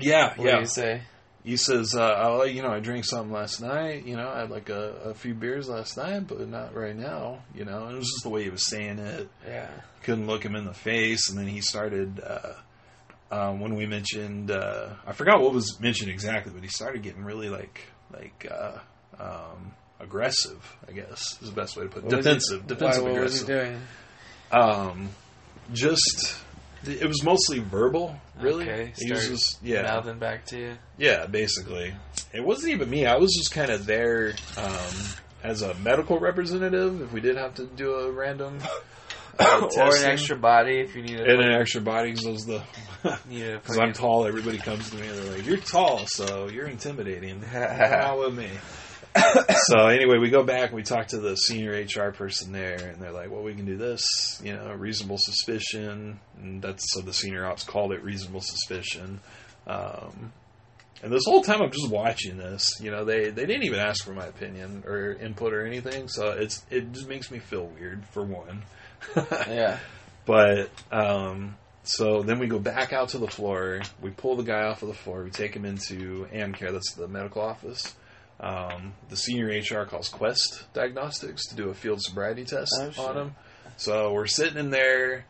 Yeah, 0.03 0.35
What 0.37 0.47
yeah. 0.47 0.53
did 0.57 0.61
you 0.61 0.67
say? 0.67 1.03
He 1.43 1.57
says, 1.57 1.95
uh, 1.95 2.03
"I'll 2.03 2.37
let 2.37 2.53
you 2.53 2.61
know. 2.63 2.69
I 2.71 2.81
drank 2.81 3.07
something 3.07 3.33
last 3.33 3.63
night. 3.63 4.05
You 4.05 4.15
know, 4.17 4.29
I 4.29 4.41
had 4.41 4.51
like 4.51 4.69
a, 4.69 4.93
a 5.07 5.15
few 5.15 5.33
beers 5.35 5.69
last 5.71 5.97
night, 5.97 6.27
but 6.29 6.47
not 6.47 6.75
right 6.75 6.95
now. 6.95 7.39
You 7.55 7.65
know." 7.65 7.85
And 7.87 7.95
it 7.95 7.99
was 7.99 8.09
just 8.09 8.23
the 8.25 8.29
way 8.29 8.43
he 8.45 8.51
was 8.51 8.67
saying 8.67 8.99
it. 8.99 9.29
Yeah. 9.47 9.71
Couldn't 10.03 10.27
look 10.27 10.45
him 10.45 10.55
in 10.55 10.67
the 10.67 10.75
face, 10.75 11.31
and 11.31 11.39
then 11.39 11.47
he 11.47 11.63
started. 11.63 12.21
Uh, 12.21 12.53
um, 13.33 13.61
when 13.61 13.75
we 13.77 13.87
mentioned, 13.87 14.51
uh, 14.51 14.91
I 15.07 15.13
forgot 15.13 15.41
what 15.41 15.55
was 15.55 15.79
mentioned 15.81 16.11
exactly, 16.11 16.53
but 16.53 16.63
he 16.63 16.69
started 16.69 17.03
getting 17.03 17.25
really 17.25 17.49
like 17.49 17.81
like 18.13 18.47
uh, 18.51 18.79
um, 19.19 19.73
aggressive. 19.99 20.77
I 20.89 20.93
guess 20.93 21.39
is 21.41 21.49
the 21.49 21.55
best 21.55 21.75
way 21.77 21.85
to 21.85 21.89
put 21.89 21.99
it. 22.05 22.07
What 22.07 22.17
Defensive, 22.17 22.67
defensive, 22.67 23.03
why, 23.05 23.11
what 23.11 23.17
aggressive. 23.19 23.49
was 23.49 23.57
he 23.59 23.65
doing? 23.65 23.81
Um, 24.53 25.09
just 25.73 26.37
it 26.85 27.07
was 27.07 27.23
mostly 27.23 27.59
verbal, 27.59 28.17
really. 28.41 28.69
Okay, 28.69 28.93
He 28.99 29.11
was 29.11 29.29
just 29.29 29.63
yeah, 29.63 29.83
Mouthing 29.83 30.19
back 30.19 30.47
to 30.47 30.59
you. 30.59 30.73
yeah, 30.99 31.27
basically. 31.27 31.95
It 32.33 32.45
wasn't 32.45 32.73
even 32.73 32.89
me. 32.89 33.07
I 33.07 33.17
was 33.17 33.35
just 33.37 33.53
kind 33.53 33.71
of 33.71 33.87
there 33.87 34.35
um, 34.57 34.95
as 35.43 35.63
a 35.63 35.75
medical 35.75 36.19
representative. 36.19 37.01
If 37.03 37.13
we 37.13 37.21
did 37.21 37.37
have 37.37 37.55
to 37.57 37.67
do 37.67 37.93
a 37.95 38.11
random 38.13 38.59
uh, 39.39 39.69
or 39.77 39.97
an 39.97 40.05
extra 40.05 40.37
body 40.37 40.81
if 40.81 40.95
you 40.95 41.03
needed. 41.03 41.29
and 41.29 41.41
an 41.41 41.61
extra 41.61 41.81
body 41.81 42.13
because 42.13 42.47
the 42.47 42.63
because 43.29 43.79
I'm 43.81 43.93
tall. 43.93 44.27
Everybody 44.27 44.59
comes 44.59 44.91
to 44.91 44.97
me 44.97 45.07
and 45.09 45.19
they're 45.19 45.33
like, 45.37 45.47
"You're 45.47 45.57
tall, 45.59 46.03
so 46.07 46.49
you're 46.49 46.67
intimidating." 46.67 47.43
Not 47.55 48.19
with 48.19 48.35
me. 48.35 48.49
so 49.67 49.89
anyway, 49.89 50.19
we 50.19 50.31
go 50.31 50.43
back. 50.45 50.67
and 50.67 50.75
We 50.75 50.83
talk 50.83 51.09
to 51.09 51.19
the 51.19 51.37
senior 51.37 51.73
HR 51.73 52.13
person 52.13 52.53
there, 52.53 52.77
and 52.77 53.01
they're 53.03 53.13
like, 53.13 53.31
"Well, 53.31 53.43
we 53.43 53.55
can 53.55 53.65
do 53.67 53.77
this. 53.77 54.07
You 54.43 54.55
know, 54.55 54.73
reasonable 54.73 55.19
suspicion." 55.19 56.21
And 56.41 56.63
that's 56.63 56.93
so 56.93 57.01
the 57.01 57.13
senior 57.13 57.47
ops 57.47 57.65
called 57.65 57.93
it 57.93 58.03
reasonable 58.03 58.41
suspicion. 58.41 59.21
Um, 59.67 60.33
and 61.03 61.13
this 61.13 61.25
whole 61.25 61.43
time, 61.43 61.63
I'm 61.63 61.71
just 61.71 61.89
watching 61.89 62.37
this. 62.37 62.81
You 62.81 62.91
know, 62.91 63.05
they 63.05 63.31
they 63.31 63.47
didn't 63.47 63.65
even 63.65 63.81
ask 63.81 64.05
for 64.05 64.13
my 64.13 64.27
opinion 64.27 64.85
or 64.87 65.13
input 65.13 65.53
or 65.53 65.67
anything. 65.67 66.09
So 66.09 66.31
it's 66.33 66.65
it 66.71 66.93
just 66.93 67.09
makes 67.09 67.31
me 67.31 67.39
feel 67.39 67.67
weird 67.67 68.05
for 68.13 68.23
one. 68.23 68.63
Yeah. 69.49 69.79
But 70.27 70.71
um, 70.93 71.57
so 71.83 72.23
then 72.23 72.39
we 72.39 72.47
go 72.47 72.59
back 72.59 72.93
out 72.93 73.09
to 73.11 73.19
the 73.19 73.27
floor. 73.27 73.81
We 74.01 74.11
pull 74.11 74.37
the 74.37 74.43
guy 74.43 74.65
off 74.65 74.83
of 74.83 74.89
the 74.89 74.95
floor. 74.95 75.25
We 75.25 75.31
take 75.31 75.57
him 75.57 75.65
into 75.65 76.27
AmCare. 76.33 76.71
That's 76.71 76.93
the 76.93 77.09
medical 77.09 77.43
office. 77.43 77.95
Um, 78.41 78.95
the 79.11 79.17
senior 79.17 79.49
HR 79.49 79.85
calls 79.85 80.09
Quest 80.09 80.65
Diagnostics 80.73 81.47
to 81.49 81.55
do 81.57 81.69
a 81.69 81.75
field 81.75 82.01
sobriety 82.01 82.45
test 82.45 82.73
Oh, 82.99 83.07
on 83.07 83.17
him. 83.17 83.35
So 83.77 84.13
we're 84.13 84.27
sitting 84.27 84.57
in 84.59 84.71
there 84.71 85.27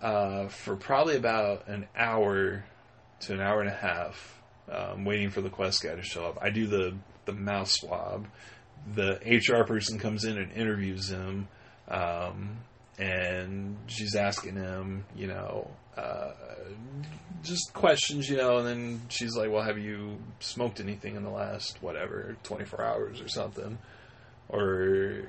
uh, 0.00 0.48
for 0.48 0.76
probably 0.76 1.16
about 1.16 1.66
an 1.68 1.86
hour 1.96 2.64
to 3.20 3.32
an 3.32 3.40
hour 3.40 3.60
and 3.60 3.70
a 3.70 3.74
half, 3.74 4.40
um, 4.70 5.04
waiting 5.04 5.30
for 5.30 5.40
the 5.40 5.50
Quest 5.50 5.82
guy 5.82 5.94
to 5.94 6.02
show 6.02 6.24
up. 6.26 6.38
I 6.40 6.50
do 6.50 6.66
the 6.66 6.94
the 7.24 7.32
mouth 7.32 7.68
swab. 7.70 8.26
The 8.94 9.18
HR 9.24 9.64
person 9.64 9.98
comes 9.98 10.24
in 10.24 10.36
and 10.38 10.52
interviews 10.52 11.10
him. 11.10 11.48
Um, 11.88 12.58
and 12.98 13.76
she's 13.86 14.14
asking 14.14 14.56
him, 14.56 15.04
you 15.16 15.26
know, 15.26 15.70
uh, 15.96 16.32
just 17.42 17.72
questions, 17.72 18.28
you 18.28 18.36
know, 18.36 18.58
and 18.58 18.66
then 18.66 19.00
she's 19.08 19.36
like, 19.36 19.50
"Well, 19.50 19.62
have 19.62 19.78
you 19.78 20.18
smoked 20.40 20.80
anything 20.80 21.16
in 21.16 21.22
the 21.22 21.30
last 21.30 21.82
whatever 21.82 22.36
24 22.42 22.82
hours 22.82 23.20
or 23.20 23.28
something?" 23.28 23.78
Or 24.48 25.22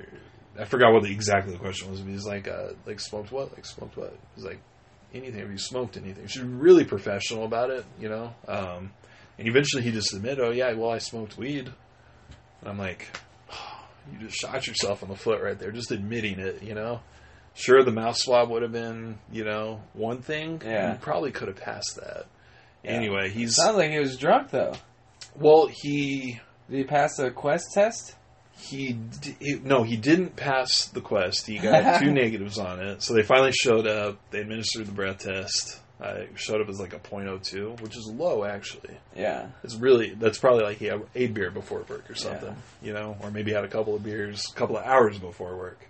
I 0.60 0.66
forgot 0.66 0.94
what 0.94 1.04
the 1.04 1.12
exactly 1.12 1.54
the 1.54 1.60
question 1.60 1.92
was. 1.92 2.02
But 2.02 2.12
he's 2.12 2.26
like, 2.26 2.48
uh, 2.48 2.70
"Like 2.86 3.00
smoked 3.00 3.32
what? 3.32 3.54
Like 3.54 3.66
smoked 3.66 3.98
what?" 3.98 4.18
He's 4.36 4.46
like, 4.46 4.60
anything? 5.14 5.40
Have 5.40 5.52
you 5.52 5.58
smoked 5.58 5.98
anything?" 5.98 6.28
She's 6.28 6.44
really 6.44 6.86
professional 6.86 7.46
about 7.46 7.70
it, 7.70 7.86
you 8.00 8.10
know. 8.10 8.34
Um, 8.48 8.92
and 9.38 9.48
eventually, 9.48 9.84
he 9.84 9.92
just 9.92 10.14
admitted, 10.14 10.40
"Oh 10.40 10.52
yeah, 10.52 10.74
well, 10.74 10.92
I 10.92 11.00
smoked 11.00 11.38
weed." 11.38 11.72
And 12.62 12.70
I'm 12.70 12.78
like, 12.80 13.08
oh, 13.52 13.86
"You 14.12 14.20
just 14.20 14.38
shot 14.38 14.66
yourself 14.68 15.04
in 15.04 15.10
the 15.10 15.16
foot 15.16 15.42
right 15.42 15.60
there, 15.60 15.72
just 15.72 15.92
admitting 15.92 16.40
it," 16.40 16.64
you 16.64 16.74
know. 16.74 17.02
Sure, 17.56 17.84
the 17.84 17.92
mouth 17.92 18.18
swab 18.18 18.50
would 18.50 18.62
have 18.62 18.72
been, 18.74 19.18
you 19.32 19.44
know, 19.46 19.82
one 19.94 20.22
thing. 20.22 20.62
Yeah. 20.64 20.92
you 20.94 20.98
probably 21.00 21.32
could 21.32 21.48
have 21.48 21.58
passed 21.58 21.96
that. 21.96 22.26
Yeah. 22.84 22.92
Anyway, 22.92 23.30
he's 23.30 23.56
Sounds 23.56 23.78
like 23.78 23.90
he 23.92 23.98
was 24.00 24.18
drunk 24.18 24.52
though. 24.52 24.74
well, 25.36 25.68
he 25.68 26.40
Did 26.70 26.78
he 26.78 26.84
pass 26.84 27.16
the 27.18 27.32
quest 27.32 27.66
test? 27.74 28.16
he, 28.58 28.94
d- 28.94 29.36
he 29.40 29.56
no 29.56 29.84
he 29.84 29.98
didn't 29.98 30.38
pass 30.38 30.86
the 30.88 31.02
quest 31.02 31.46
he 31.46 31.58
got 31.60 32.00
two 32.02 32.10
negatives 32.10 32.58
on 32.58 32.80
it 32.80 33.04
so 33.04 33.14
they 33.14 33.22
finally 33.22 33.52
showed 33.52 33.86
up 33.86 34.18
they 34.32 34.40
administered 34.40 34.86
the 34.86 34.94
breath 34.94 35.20
test 35.20 35.78
it 36.00 36.32
showed 36.36 36.62
up 36.62 36.70
as 36.70 36.80
like 36.80 36.94
a 36.94 37.00
.02 37.00 37.82
which 37.82 37.98
is 37.98 38.10
low 38.16 38.46
actually 38.46 38.96
Yeah. 39.14 39.48
it's 39.66 39.76
really 39.76 40.12
that's 40.18 40.38
probably 40.38 40.64
like 40.64 40.78
he 40.78 40.86
had 40.86 41.02
a 41.16 41.28
beer 41.28 41.52
before 41.52 41.84
work 41.90 42.10
or 42.10 42.16
something 42.16 42.56
you 42.82 42.94
know 42.94 43.18
or 43.20 43.30
maybe 43.30 43.52
had 43.52 43.66
a 43.66 43.68
couple 43.68 43.94
of 43.94 44.04
beers 44.04 44.46
a 44.50 44.56
couple 44.58 44.78
of 44.78 44.86
hours 44.86 45.18
before 45.20 45.58
work 45.58 45.90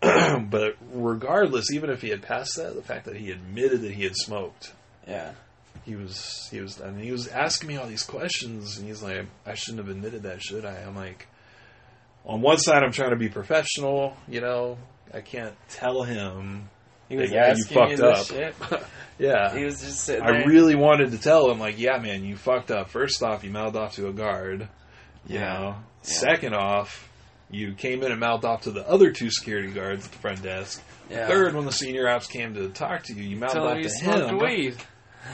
but 0.00 0.76
regardless 0.92 1.72
even 1.72 1.90
if 1.90 2.00
he 2.02 2.08
had 2.08 2.22
passed 2.22 2.56
that 2.56 2.74
the 2.74 2.82
fact 2.82 3.06
that 3.06 3.16
he 3.16 3.30
admitted 3.30 3.82
that 3.82 3.92
he 3.92 4.04
had 4.04 4.14
smoked 4.16 4.72
Yeah. 5.06 5.32
he 5.84 5.96
was 5.96 6.48
he 6.50 6.60
was 6.60 6.80
I 6.80 6.86
and 6.88 7.00
he 7.00 7.10
was 7.12 7.26
asking 7.28 7.68
me 7.68 7.76
all 7.76 7.86
these 7.86 8.04
questions 8.04 8.78
and 8.78 8.86
he's 8.86 9.02
like 9.02 9.26
I 9.46 9.54
shouldn't 9.54 9.84
have 9.86 9.94
admitted 9.94 10.22
that 10.22 10.40
should 10.42 10.64
I 10.64 10.82
I'm 10.82 10.94
like 10.94 11.26
on 12.24 12.40
one 12.42 12.58
side 12.58 12.82
I'm 12.82 12.92
trying 12.92 13.10
to 13.10 13.16
be 13.16 13.28
professional 13.28 14.16
you 14.28 14.40
know 14.40 14.78
I 15.12 15.20
can't 15.20 15.54
tell 15.70 16.02
him 16.04 16.68
He 17.08 17.16
was 17.16 17.30
you 17.32 17.38
asking 17.38 17.88
you, 17.90 17.96
fucked 17.96 18.18
up. 18.18 18.26
shit. 18.26 18.54
yeah 19.18 19.56
He 19.56 19.64
was 19.64 19.80
just 19.80 20.04
sitting 20.04 20.22
I 20.22 20.44
really 20.44 20.76
wanted 20.76 21.10
to 21.10 21.18
tell 21.18 21.50
him 21.50 21.58
like 21.58 21.78
yeah 21.78 21.98
man 21.98 22.24
you 22.24 22.36
fucked 22.36 22.70
up 22.70 22.90
first 22.90 23.22
off 23.22 23.42
you 23.42 23.50
mouthed 23.50 23.76
off 23.76 23.94
to 23.96 24.06
a 24.08 24.12
guard 24.12 24.68
you 25.26 25.38
Yeah. 25.40 25.54
know 25.54 25.64
Yeah. 25.64 25.74
second 26.02 26.54
off 26.54 27.08
you 27.50 27.72
came 27.74 28.02
in 28.02 28.10
and 28.10 28.20
mouthed 28.20 28.44
off 28.44 28.62
to 28.62 28.70
the 28.70 28.86
other 28.88 29.10
two 29.10 29.30
security 29.30 29.70
guards 29.70 30.04
at 30.06 30.12
the 30.12 30.18
front 30.18 30.42
desk 30.42 30.82
yeah. 31.10 31.26
third 31.26 31.54
when 31.54 31.64
the 31.64 31.72
senior 31.72 32.08
ops 32.08 32.26
came 32.26 32.54
to 32.54 32.68
talk 32.70 33.02
to 33.04 33.14
you 33.14 33.22
you 33.22 33.36
mouthed 33.36 33.56
off 33.56 33.80
to 33.82 33.88
him 34.04 34.38
weed. 34.38 34.76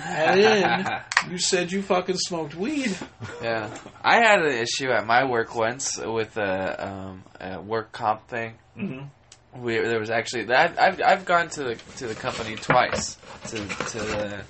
and 0.05 0.41
then 0.41 1.03
you 1.31 1.39
said 1.39 1.71
you 1.73 1.83
fucking 1.83 2.17
smoked 2.17 2.55
weed 2.55 2.97
Yeah, 3.43 3.71
I 4.03 4.17
had 4.17 4.41
an 4.41 4.53
issue 4.53 4.91
at 4.91 5.07
my 5.07 5.25
work 5.25 5.55
once 5.55 5.99
with 5.99 6.37
a, 6.37 6.89
um, 6.89 7.25
a 7.41 7.61
work 7.61 7.93
comp 7.93 8.29
thing. 8.29 8.55
mm-hmm. 8.77 9.07
We, 9.65 9.79
there 9.79 10.01
was 10.01 10.11
actually 10.11 10.53
I've, 10.53 10.77
I've 10.77 11.01
I've 11.01 11.25
gone 11.25 11.49
to 11.51 11.63
the 11.63 11.75
to 11.99 12.09
the 12.09 12.15
company 12.17 12.57
twice 12.57 13.17
to 13.51 13.57
to 13.59 13.99
the 13.99 14.41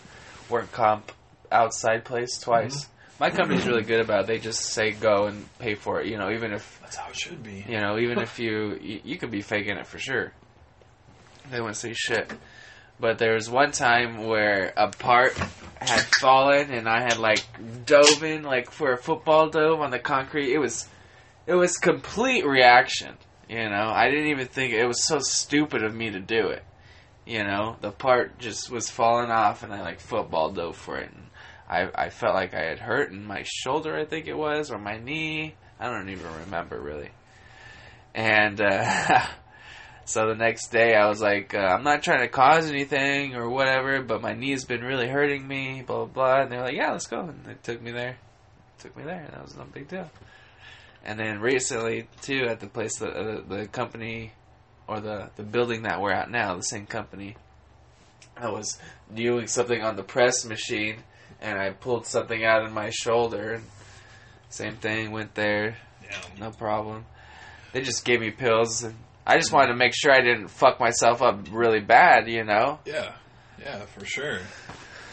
work 0.48 0.72
comp 0.72 1.12
outside 1.52 2.06
place 2.06 2.38
twice. 2.38 2.88
My 3.20 3.30
company's 3.30 3.66
really 3.66 3.82
good 3.84 4.00
about 4.00 4.22
it. 4.22 4.26
They 4.26 4.38
just 4.38 4.60
say 4.60 4.90
go 4.90 5.26
and 5.26 5.46
pay 5.58 5.74
for 5.74 6.00
it. 6.00 6.08
You 6.08 6.18
know, 6.18 6.30
even 6.30 6.52
if 6.52 6.78
That's 6.82 6.96
how 6.96 7.08
it 7.10 7.16
should 7.16 7.42
be. 7.42 7.64
you 7.68 7.78
know, 7.80 7.98
even 7.98 8.18
if 8.18 8.38
you, 8.44 8.78
you 8.82 9.00
you 9.04 9.18
could 9.18 9.30
be 9.30 9.42
faking 9.42 9.76
it 9.76 9.86
for 9.86 9.98
sure. 9.98 10.32
They 11.50 11.60
wouldn't 11.60 11.76
say 11.76 11.92
shit. 11.94 12.32
But 12.98 13.18
there 13.18 13.34
was 13.34 13.50
one 13.50 13.72
time 13.72 14.26
where 14.26 14.72
a 14.76 14.88
part 14.88 15.36
had 15.80 16.00
fallen 16.20 16.70
and 16.70 16.88
I 16.88 17.02
had 17.02 17.18
like 17.18 17.44
dove 17.86 18.22
in 18.22 18.42
like 18.42 18.70
for 18.70 18.92
a 18.92 18.96
football 18.96 19.48
dove 19.50 19.80
on 19.80 19.90
the 19.90 19.98
concrete. 19.98 20.52
It 20.52 20.58
was 20.58 20.88
it 21.46 21.54
was 21.54 21.76
complete 21.76 22.46
reaction. 22.46 23.14
You 23.48 23.68
know, 23.68 23.90
I 23.94 24.10
didn't 24.10 24.28
even 24.28 24.46
think 24.46 24.72
it 24.72 24.86
was 24.86 25.04
so 25.04 25.18
stupid 25.18 25.82
of 25.82 25.94
me 25.94 26.10
to 26.10 26.20
do 26.20 26.48
it. 26.48 26.64
You 27.26 27.44
know, 27.44 27.76
the 27.80 27.90
part 27.90 28.38
just 28.38 28.70
was 28.70 28.88
falling 28.90 29.30
off 29.30 29.62
and 29.62 29.72
I 29.72 29.82
like 29.82 30.00
football 30.00 30.50
dove 30.50 30.76
for 30.76 30.96
it. 30.98 31.10
And 31.12 31.26
I 31.74 32.06
I 32.06 32.10
felt 32.10 32.34
like 32.34 32.54
I 32.54 32.64
had 32.64 32.78
hurt 32.78 33.10
in 33.12 33.24
my 33.24 33.42
shoulder, 33.44 33.96
I 33.96 34.04
think 34.04 34.26
it 34.26 34.36
was, 34.36 34.70
or 34.70 34.78
my 34.78 34.98
knee. 34.98 35.54
I 35.78 35.90
don't 35.90 36.08
even 36.08 36.32
remember 36.44 36.80
really. 36.80 37.10
And 38.14 38.60
uh, 38.60 39.26
so 40.04 40.28
the 40.28 40.36
next 40.36 40.68
day, 40.68 40.94
I 40.94 41.08
was 41.08 41.20
like, 41.20 41.54
uh, 41.54 41.58
I'm 41.58 41.82
not 41.82 42.02
trying 42.02 42.20
to 42.20 42.28
cause 42.28 42.70
anything 42.70 43.34
or 43.34 43.48
whatever, 43.50 44.02
but 44.02 44.22
my 44.22 44.34
knee's 44.34 44.64
been 44.64 44.82
really 44.82 45.08
hurting 45.08 45.46
me, 45.46 45.82
blah 45.86 46.04
blah 46.04 46.06
blah. 46.06 46.42
And 46.42 46.52
they 46.52 46.56
were 46.56 46.64
like, 46.64 46.76
Yeah, 46.76 46.92
let's 46.92 47.06
go. 47.06 47.20
And 47.20 47.44
they 47.44 47.54
took 47.62 47.82
me 47.82 47.90
there, 47.90 48.16
took 48.78 48.96
me 48.96 49.02
there, 49.04 49.20
and 49.20 49.32
that 49.32 49.42
was 49.42 49.56
no 49.56 49.64
big 49.64 49.88
deal. 49.88 50.10
And 51.04 51.18
then 51.18 51.40
recently, 51.40 52.08
too, 52.22 52.46
at 52.48 52.60
the 52.60 52.66
place, 52.66 52.98
the 52.98 53.08
uh, 53.08 53.40
the 53.46 53.66
company 53.66 54.32
or 54.86 55.00
the 55.00 55.30
the 55.36 55.42
building 55.42 55.82
that 55.82 56.00
we're 56.00 56.12
at 56.12 56.30
now, 56.30 56.56
the 56.56 56.62
same 56.62 56.86
company, 56.86 57.36
I 58.36 58.50
was 58.50 58.78
doing 59.12 59.46
something 59.46 59.82
on 59.82 59.96
the 59.96 60.02
press 60.02 60.44
machine, 60.44 61.02
and 61.40 61.58
I 61.58 61.70
pulled 61.70 62.06
something 62.06 62.44
out 62.44 62.64
in 62.64 62.72
my 62.72 62.90
shoulder. 62.90 63.54
And 63.54 63.64
same 64.48 64.76
thing, 64.76 65.10
went 65.12 65.34
there, 65.34 65.76
Yeah. 66.02 66.16
no 66.38 66.50
problem. 66.50 67.06
They 67.72 67.80
just 67.82 68.04
gave 68.04 68.20
me 68.20 68.30
pills, 68.30 68.84
and 68.84 68.94
I 69.26 69.36
just 69.36 69.52
wanted 69.52 69.68
to 69.68 69.74
make 69.76 69.92
sure 69.94 70.12
I 70.12 70.20
didn't 70.20 70.48
fuck 70.48 70.78
myself 70.78 71.22
up 71.22 71.40
really 71.50 71.80
bad, 71.80 72.28
you 72.28 72.44
know. 72.44 72.78
Yeah. 72.84 73.12
Yeah, 73.60 73.80
for 73.86 74.04
sure. 74.04 74.38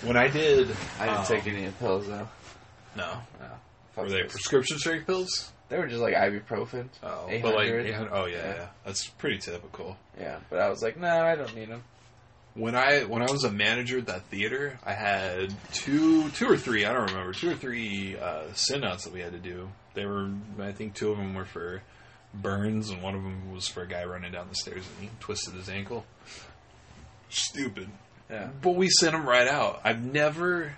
When 0.03 0.17
I 0.17 0.27
did, 0.27 0.67
I 0.99 1.05
didn't 1.05 1.19
um, 1.19 1.25
take 1.25 1.47
any 1.47 1.69
pills 1.79 2.07
though. 2.07 2.27
No. 2.95 3.21
Fuck 3.93 4.05
Were 4.05 4.09
they 4.09 4.21
those. 4.23 4.31
prescription 4.31 4.77
strength 4.79 5.05
pills? 5.07 5.51
They 5.69 5.77
were 5.77 5.87
just 5.87 6.01
like 6.01 6.13
ibuprofen. 6.15 6.89
Oh, 7.03 7.27
but 7.41 7.55
like, 7.55 7.69
oh 7.69 8.25
yeah, 8.25 8.37
Yeah. 8.37 8.53
yeah, 8.55 8.67
that's 8.85 9.07
pretty 9.07 9.37
typical. 9.37 9.95
Yeah, 10.19 10.39
but 10.49 10.59
I 10.59 10.69
was 10.69 10.81
like, 10.83 10.97
no, 10.97 11.07
I 11.23 11.35
don't 11.35 11.55
need 11.55 11.69
them. 11.69 11.83
When 12.53 12.75
I 12.75 13.03
when 13.03 13.21
I 13.21 13.31
was 13.31 13.43
a 13.45 13.51
manager 13.51 13.99
at 13.99 14.07
that 14.07 14.23
theater, 14.23 14.77
I 14.85 14.93
had 14.93 15.53
two 15.71 16.29
two 16.31 16.49
or 16.49 16.57
three, 16.57 16.85
I 16.85 16.91
don't 16.93 17.09
remember, 17.09 17.31
two 17.33 17.51
or 17.51 17.55
three 17.55 18.17
uh, 18.17 18.43
sit 18.53 18.83
outs 18.83 19.05
that 19.05 19.13
we 19.13 19.21
had 19.21 19.31
to 19.31 19.39
do. 19.39 19.69
They 19.93 20.05
were, 20.05 20.29
I 20.59 20.71
think, 20.73 20.93
two 20.95 21.11
of 21.11 21.17
them 21.17 21.33
were 21.33 21.45
for 21.45 21.81
burns, 22.33 22.89
and 22.89 23.01
one 23.01 23.15
of 23.15 23.23
them 23.23 23.53
was 23.53 23.67
for 23.67 23.83
a 23.83 23.87
guy 23.87 24.03
running 24.03 24.31
down 24.33 24.47
the 24.49 24.55
stairs 24.55 24.83
and 24.85 25.09
he 25.09 25.15
twisted 25.19 25.53
his 25.53 25.69
ankle. 25.69 26.05
Stupid. 27.29 27.89
Yeah, 28.29 28.49
But 28.61 28.75
we 28.75 28.89
sent 28.89 29.13
him 29.15 29.27
right 29.27 29.47
out. 29.47 29.81
I've 29.83 30.01
never 30.03 30.73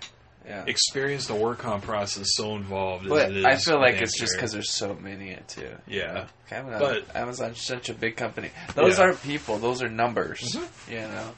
yeah. 0.46 0.64
experienced 0.66 1.30
a 1.30 1.34
work 1.34 1.64
on 1.64 1.80
process 1.80 2.26
so 2.34 2.56
involved 2.56 3.08
But 3.08 3.26
as 3.26 3.30
it 3.30 3.36
is. 3.38 3.44
I 3.44 3.56
feel 3.56 3.78
like 3.80 4.00
it's 4.00 4.18
just 4.18 4.34
because 4.34 4.52
there's 4.52 4.70
so 4.72 4.94
many 4.94 5.34
of 5.34 5.46
too. 5.46 5.70
Yeah. 5.86 6.26
Amazon, 6.50 6.80
But- 6.80 7.16
Amazon's 7.16 7.60
such 7.64 7.88
a 7.88 7.94
big 7.94 8.16
company. 8.16 8.50
Those 8.74 8.98
Yeah. 8.98 9.04
aren't 9.04 9.22
people; 9.22 9.58
those 9.58 9.82
are 9.82 9.88
numbers. 9.88 10.40
Mhm. 10.40 10.90
You 10.90 11.00
know. 11.00 11.34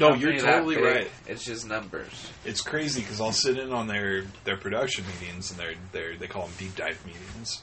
No, 0.00 0.14
you're 0.14 0.36
totally 0.38 0.74
big, 0.76 0.84
right. 0.84 1.10
It's 1.26 1.44
just 1.44 1.66
numbers. 1.66 2.30
It's 2.44 2.60
crazy 2.60 3.00
because 3.00 3.20
I'll 3.20 3.32
sit 3.32 3.58
in 3.58 3.72
on 3.72 3.86
their 3.86 4.24
their 4.44 4.56
production 4.56 5.04
meetings 5.20 5.50
and 5.50 5.58
their 5.60 5.74
their 5.92 6.16
they 6.16 6.26
call 6.26 6.46
them 6.46 6.54
deep 6.58 6.74
dive 6.76 7.04
meetings, 7.06 7.62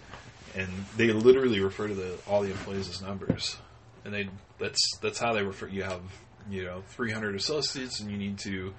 and 0.55 0.69
they 0.97 1.07
literally 1.11 1.59
refer 1.59 1.87
to 1.87 1.93
the 1.93 2.17
all 2.27 2.41
the 2.41 2.51
employees 2.51 2.87
as 2.89 3.01
numbers, 3.01 3.57
and 4.05 4.13
they 4.13 4.29
that's 4.59 4.79
that's 5.01 5.19
how 5.19 5.33
they 5.33 5.43
refer. 5.43 5.67
You 5.67 5.83
have 5.83 6.01
you 6.49 6.63
know 6.63 6.83
300 6.89 7.35
associates, 7.35 7.99
and 7.99 8.09
you 8.09 8.17
need 8.17 8.39
to. 8.39 8.73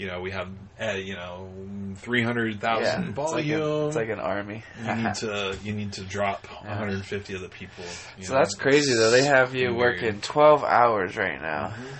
You 0.00 0.06
know, 0.06 0.20
we 0.20 0.30
have, 0.30 0.48
uh, 0.80 0.92
you 0.92 1.14
know, 1.16 1.50
three 1.96 2.22
hundred 2.22 2.60
thousand 2.60 3.06
like, 3.06 3.14
volume. 3.16 3.60
a, 3.60 3.86
it's 3.88 3.96
like 3.96 4.10
an 4.10 4.20
army. 4.20 4.62
you 4.80 4.94
need 4.94 5.14
to 5.16 5.58
you 5.64 5.72
need 5.72 5.94
to 5.94 6.02
drop 6.02 6.46
Yeah. 6.62 6.68
150 6.78 7.34
of 7.34 7.40
the 7.40 7.48
people. 7.48 7.82
you 8.16 8.22
so 8.24 8.32
know, 8.34 8.38
that's 8.38 8.54
crazy 8.54 8.94
though. 8.94 9.10
They 9.10 9.24
have 9.24 9.56
you 9.56 9.74
working 9.74 10.20
twelve 10.20 10.62
hours 10.62 11.16
right 11.16 11.42
now. 11.42 11.70
Mhm. 11.76 11.98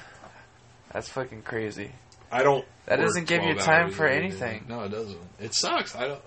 That's 0.92 1.08
fucking 1.08 1.42
crazy. 1.42 1.92
I 2.30 2.42
don't. 2.42 2.64
That 2.86 2.96
doesn't 3.00 3.26
give 3.26 3.42
you 3.42 3.54
time 3.54 3.90
for 3.90 4.06
anything. 4.06 4.64
No, 4.68 4.82
it 4.84 4.90
doesn't. 4.90 5.18
It 5.40 5.54
sucks. 5.54 5.94
I 5.96 6.08
don't. 6.08 6.22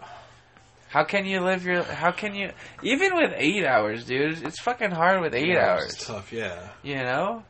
How 0.90 1.04
can 1.04 1.26
you 1.26 1.40
live 1.42 1.64
your? 1.66 1.84
How 1.84 2.12
can 2.12 2.36
you? 2.36 2.52
Even 2.84 3.16
with 3.16 3.32
eight 3.36 3.66
hours, 3.66 4.04
dude, 4.06 4.44
it's 4.44 4.60
fucking 4.62 4.92
hard 4.92 5.22
with 5.22 5.34
eight 5.34 5.48
Yeah, 5.48 5.74
hours. 5.74 5.94
It's 5.94 6.06
tough. 6.06 6.34
Yeah. 6.34 6.70
You 6.84 6.98
know, 6.98 7.44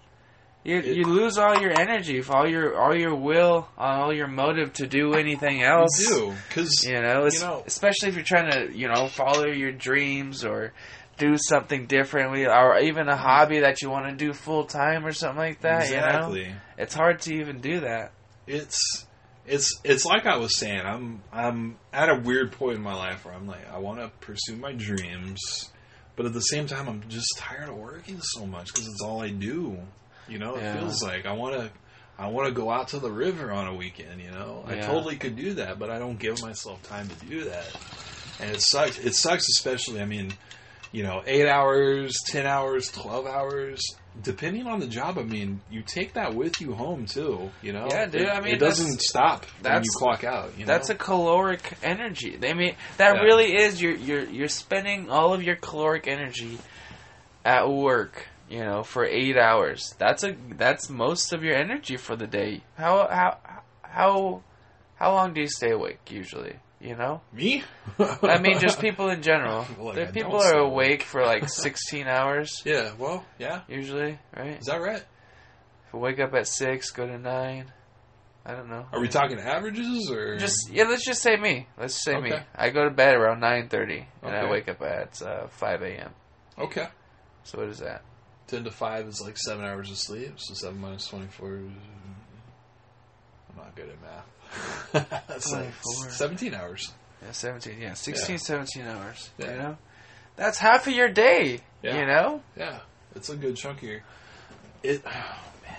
you 0.64 0.78
It- 0.78 0.86
you 0.98 1.06
lose 1.06 1.38
all 1.38 1.60
your 1.60 1.72
energy, 1.78 2.22
all 2.30 2.48
your 2.48 2.80
all 2.80 2.96
your 2.96 3.16
will, 3.16 3.68
all 3.78 4.14
your 4.14 4.28
motive 4.28 4.74
to 4.74 4.88
do 4.88 5.14
anything 5.16 5.64
else. 5.64 6.00
You 6.00 6.10
do 6.16 6.34
because 6.48 6.84
You 6.86 7.02
know, 7.02 7.28
You 7.32 7.40
know- 7.40 7.64
especially 7.66 8.10
if 8.10 8.16
you're 8.16 8.24
trying 8.24 8.52
to, 8.52 8.78
you 8.78 8.88
know, 8.88 9.08
follow 9.08 9.48
your 9.48 9.72
dreams 9.72 10.46
or 10.46 10.72
do 11.18 11.38
something 11.38 11.86
differently, 11.86 12.46
or 12.48 12.80
even 12.80 13.08
a 13.08 13.16
hobby 13.16 13.60
that 13.60 13.82
you 13.82 13.90
want 13.90 14.10
to 14.10 14.16
do 14.16 14.34
full 14.34 14.66
time 14.66 15.06
or 15.06 15.12
something 15.12 15.38
like 15.38 15.62
that. 15.62 15.90
You 15.90 15.98
know, 15.98 16.54
it's 16.78 16.94
hard 16.94 17.22
to 17.22 17.36
even 17.36 17.62
do 17.62 17.82
that. 17.82 18.12
It's 18.48 19.06
it's 19.46 19.80
it's 19.84 20.06
like 20.06 20.26
I 20.26 20.38
was 20.38 20.58
saying. 20.58 20.82
I'm 20.82 21.22
I'm 21.32 21.78
at 21.94 22.10
a 22.10 22.20
weird 22.20 22.52
point 22.54 22.78
in 22.78 22.82
my 22.82 22.96
life 22.96 23.26
where 23.26 23.34
I'm 23.34 23.48
like 23.48 23.72
I 23.72 23.80
want 23.80 24.00
to 24.00 24.10
pursue 24.26 24.56
my 24.56 24.74
dreams, 24.74 25.40
but 26.16 26.26
at 26.26 26.34
the 26.34 26.42
same 26.42 26.68
time 26.68 26.88
I'm 26.88 27.04
just 27.08 27.38
tired 27.38 27.70
of 27.70 27.76
working 27.76 28.20
so 28.22 28.46
much 28.46 28.68
because 28.68 28.88
it's 28.88 29.02
all 29.02 29.22
I 29.22 29.30
do. 29.30 29.78
You 30.28 30.40
know, 30.40 30.56
it 30.56 30.78
feels 30.78 31.04
like 31.04 31.26
I 31.26 31.34
want 31.34 31.56
to. 31.56 31.72
I 32.18 32.28
want 32.28 32.50
to 32.50 32.54
go 32.54 32.70
out 32.70 32.90
to 32.90 33.00
the 33.00 33.10
river 33.12 33.52
on 33.52 33.68
a 33.68 33.74
weekend, 33.74 34.22
you 34.22 34.30
know. 34.30 34.64
I 34.68 34.76
totally 34.76 35.16
could 35.16 35.36
do 35.36 35.56
that, 35.56 35.80
but 35.80 35.90
I 35.90 35.98
don't 35.98 36.20
give 36.20 36.40
myself 36.40 36.84
time 36.84 37.08
to 37.08 37.26
do 37.26 37.46
that, 37.46 37.66
and 38.40 38.52
it 38.52 38.62
sucks. 38.62 39.00
It 39.00 39.16
sucks, 39.16 39.48
especially. 39.50 40.02
I 40.02 40.06
mean, 40.06 40.32
you 40.92 41.04
know, 41.04 41.24
eight 41.26 41.48
hours, 41.48 42.16
ten 42.28 42.46
hours, 42.46 42.90
twelve 42.92 43.26
hours, 43.26 43.82
depending 44.22 44.68
on 44.68 44.80
the 44.80 44.88
job. 44.88 45.18
I 45.18 45.24
mean, 45.24 45.62
you 45.70 45.82
take 45.82 46.14
that 46.14 46.34
with 46.36 46.60
you 46.60 46.74
home 46.74 47.06
too. 47.06 47.52
You 47.62 47.74
know, 47.74 47.88
Yeah, 47.90 48.06
dude, 48.08 48.22
It, 48.22 48.30
I 48.30 48.42
mean, 48.42 48.56
it 48.56 48.60
doesn't 48.60 49.02
stop 49.02 49.46
when 49.62 49.84
you 49.84 49.90
clock 49.96 50.24
out. 50.24 50.52
You 50.58 50.66
know? 50.66 50.74
That's 50.74 50.90
a 50.90 50.96
caloric 50.96 51.78
energy. 51.82 52.38
I 52.44 52.54
mean, 52.54 52.76
that 52.98 53.16
Yeah. 53.16 53.22
really 53.22 53.56
is. 53.56 53.82
You're 53.82 53.96
you're 53.96 54.26
you're 54.26 54.48
spending 54.50 55.10
all 55.10 55.34
of 55.34 55.42
your 55.44 55.56
caloric 55.56 56.08
energy 56.08 56.58
at 57.46 57.70
work. 57.70 58.28
You 58.50 58.66
know, 58.66 58.84
for 58.84 59.06
eight 59.06 59.38
hours. 59.38 59.96
That's 59.98 60.26
a 60.26 60.36
that's 60.58 60.90
most 60.90 61.32
of 61.32 61.42
your 61.42 61.56
energy 61.56 61.96
for 61.96 62.18
the 62.18 62.28
day. 62.28 62.64
How 62.78 63.08
how 63.10 63.38
how 63.82 64.44
how 64.98 65.14
long 65.14 65.34
do 65.34 65.40
you 65.40 65.48
stay 65.48 65.72
awake 65.72 66.12
usually? 66.12 66.58
You 66.82 66.96
know, 66.96 67.22
me. 67.32 67.64
I 68.00 68.40
mean, 68.40 68.60
just 68.60 68.80
people 68.80 69.10
in 69.10 69.22
general. 69.22 69.64
feel 69.66 69.86
like 69.86 70.14
people 70.14 70.38
are 70.38 70.58
awake 70.58 71.04
for 71.04 71.24
like 71.24 71.48
sixteen 71.64 72.08
hours 72.08 72.64
yeah. 72.66 72.94
Well, 72.98 73.24
yeah. 73.38 73.62
usually, 73.68 74.18
right? 74.36 74.60
Is 74.60 74.66
that 74.66 74.82
right? 74.82 75.04
If 75.88 75.96
I 75.96 75.98
wake 75.98 76.20
up 76.20 76.34
at 76.34 76.48
six, 76.48 76.90
go 76.90 77.06
to 77.06 77.20
nine. 77.20 77.72
I 78.44 78.54
don't 78.54 78.70
know. 78.70 78.88
Are 78.92 79.00
we 79.00 79.08
talking 79.08 79.40
averages 79.40 80.10
or 80.10 80.38
Just 80.40 80.72
yeah, 80.72 80.86
let's 80.86 81.06
just 81.06 81.22
say 81.22 81.36
me. 81.36 81.68
Let's 81.78 82.04
say 82.04 82.20
me. 82.20 82.32
I 82.56 82.72
go 82.72 82.86
to 82.86 82.90
bed 82.90 83.14
around 83.14 83.42
nine 83.42 83.70
thirty, 83.70 84.08
and 84.24 84.36
I 84.36 84.50
wake 84.50 84.68
up 84.68 84.82
at 84.82 85.22
uh, 85.22 85.48
five 85.50 85.84
a.m. 85.84 86.12
okay? 86.58 86.88
So 87.44 87.60
what 87.60 87.68
is 87.68 87.78
that? 87.80 88.02
Ten 88.48 88.64
to 88.64 88.72
five 88.72 89.08
is 89.08 89.22
like 89.22 89.38
seven 89.38 89.64
hours 89.66 89.92
of 89.92 89.98
sleep. 89.98 90.34
So 90.38 90.56
seven 90.56 90.82
minus 90.82 91.08
twenty 91.08 91.28
four. 91.28 91.50
I'm 91.50 91.76
not 93.56 93.76
good 93.76 93.90
at 93.90 94.02
math. 94.02 94.31
That's 94.94 95.52
like 95.52 95.72
seventeen 96.10 96.54
hours. 96.54 96.92
Yeah, 97.24 97.32
seventeen. 97.32 97.80
Yeah, 97.80 97.94
16, 97.94 98.40
17 98.40 98.84
hours. 98.88 99.30
Yeah. 99.38 99.52
You 99.52 99.58
know, 99.58 99.78
that's 100.36 100.58
half 100.58 100.88
of 100.88 100.94
your 100.94 101.10
day. 101.10 101.60
Yeah. 101.84 102.00
You 102.00 102.06
know, 102.08 102.42
Yeah, 102.58 102.80
it's 103.16 103.30
a 103.30 103.36
good 103.36 103.56
chunk 103.56 103.78
of 103.78 103.84
your. 103.84 104.02
It. 104.84 105.04
Oh 105.06 105.10
man. 105.64 105.78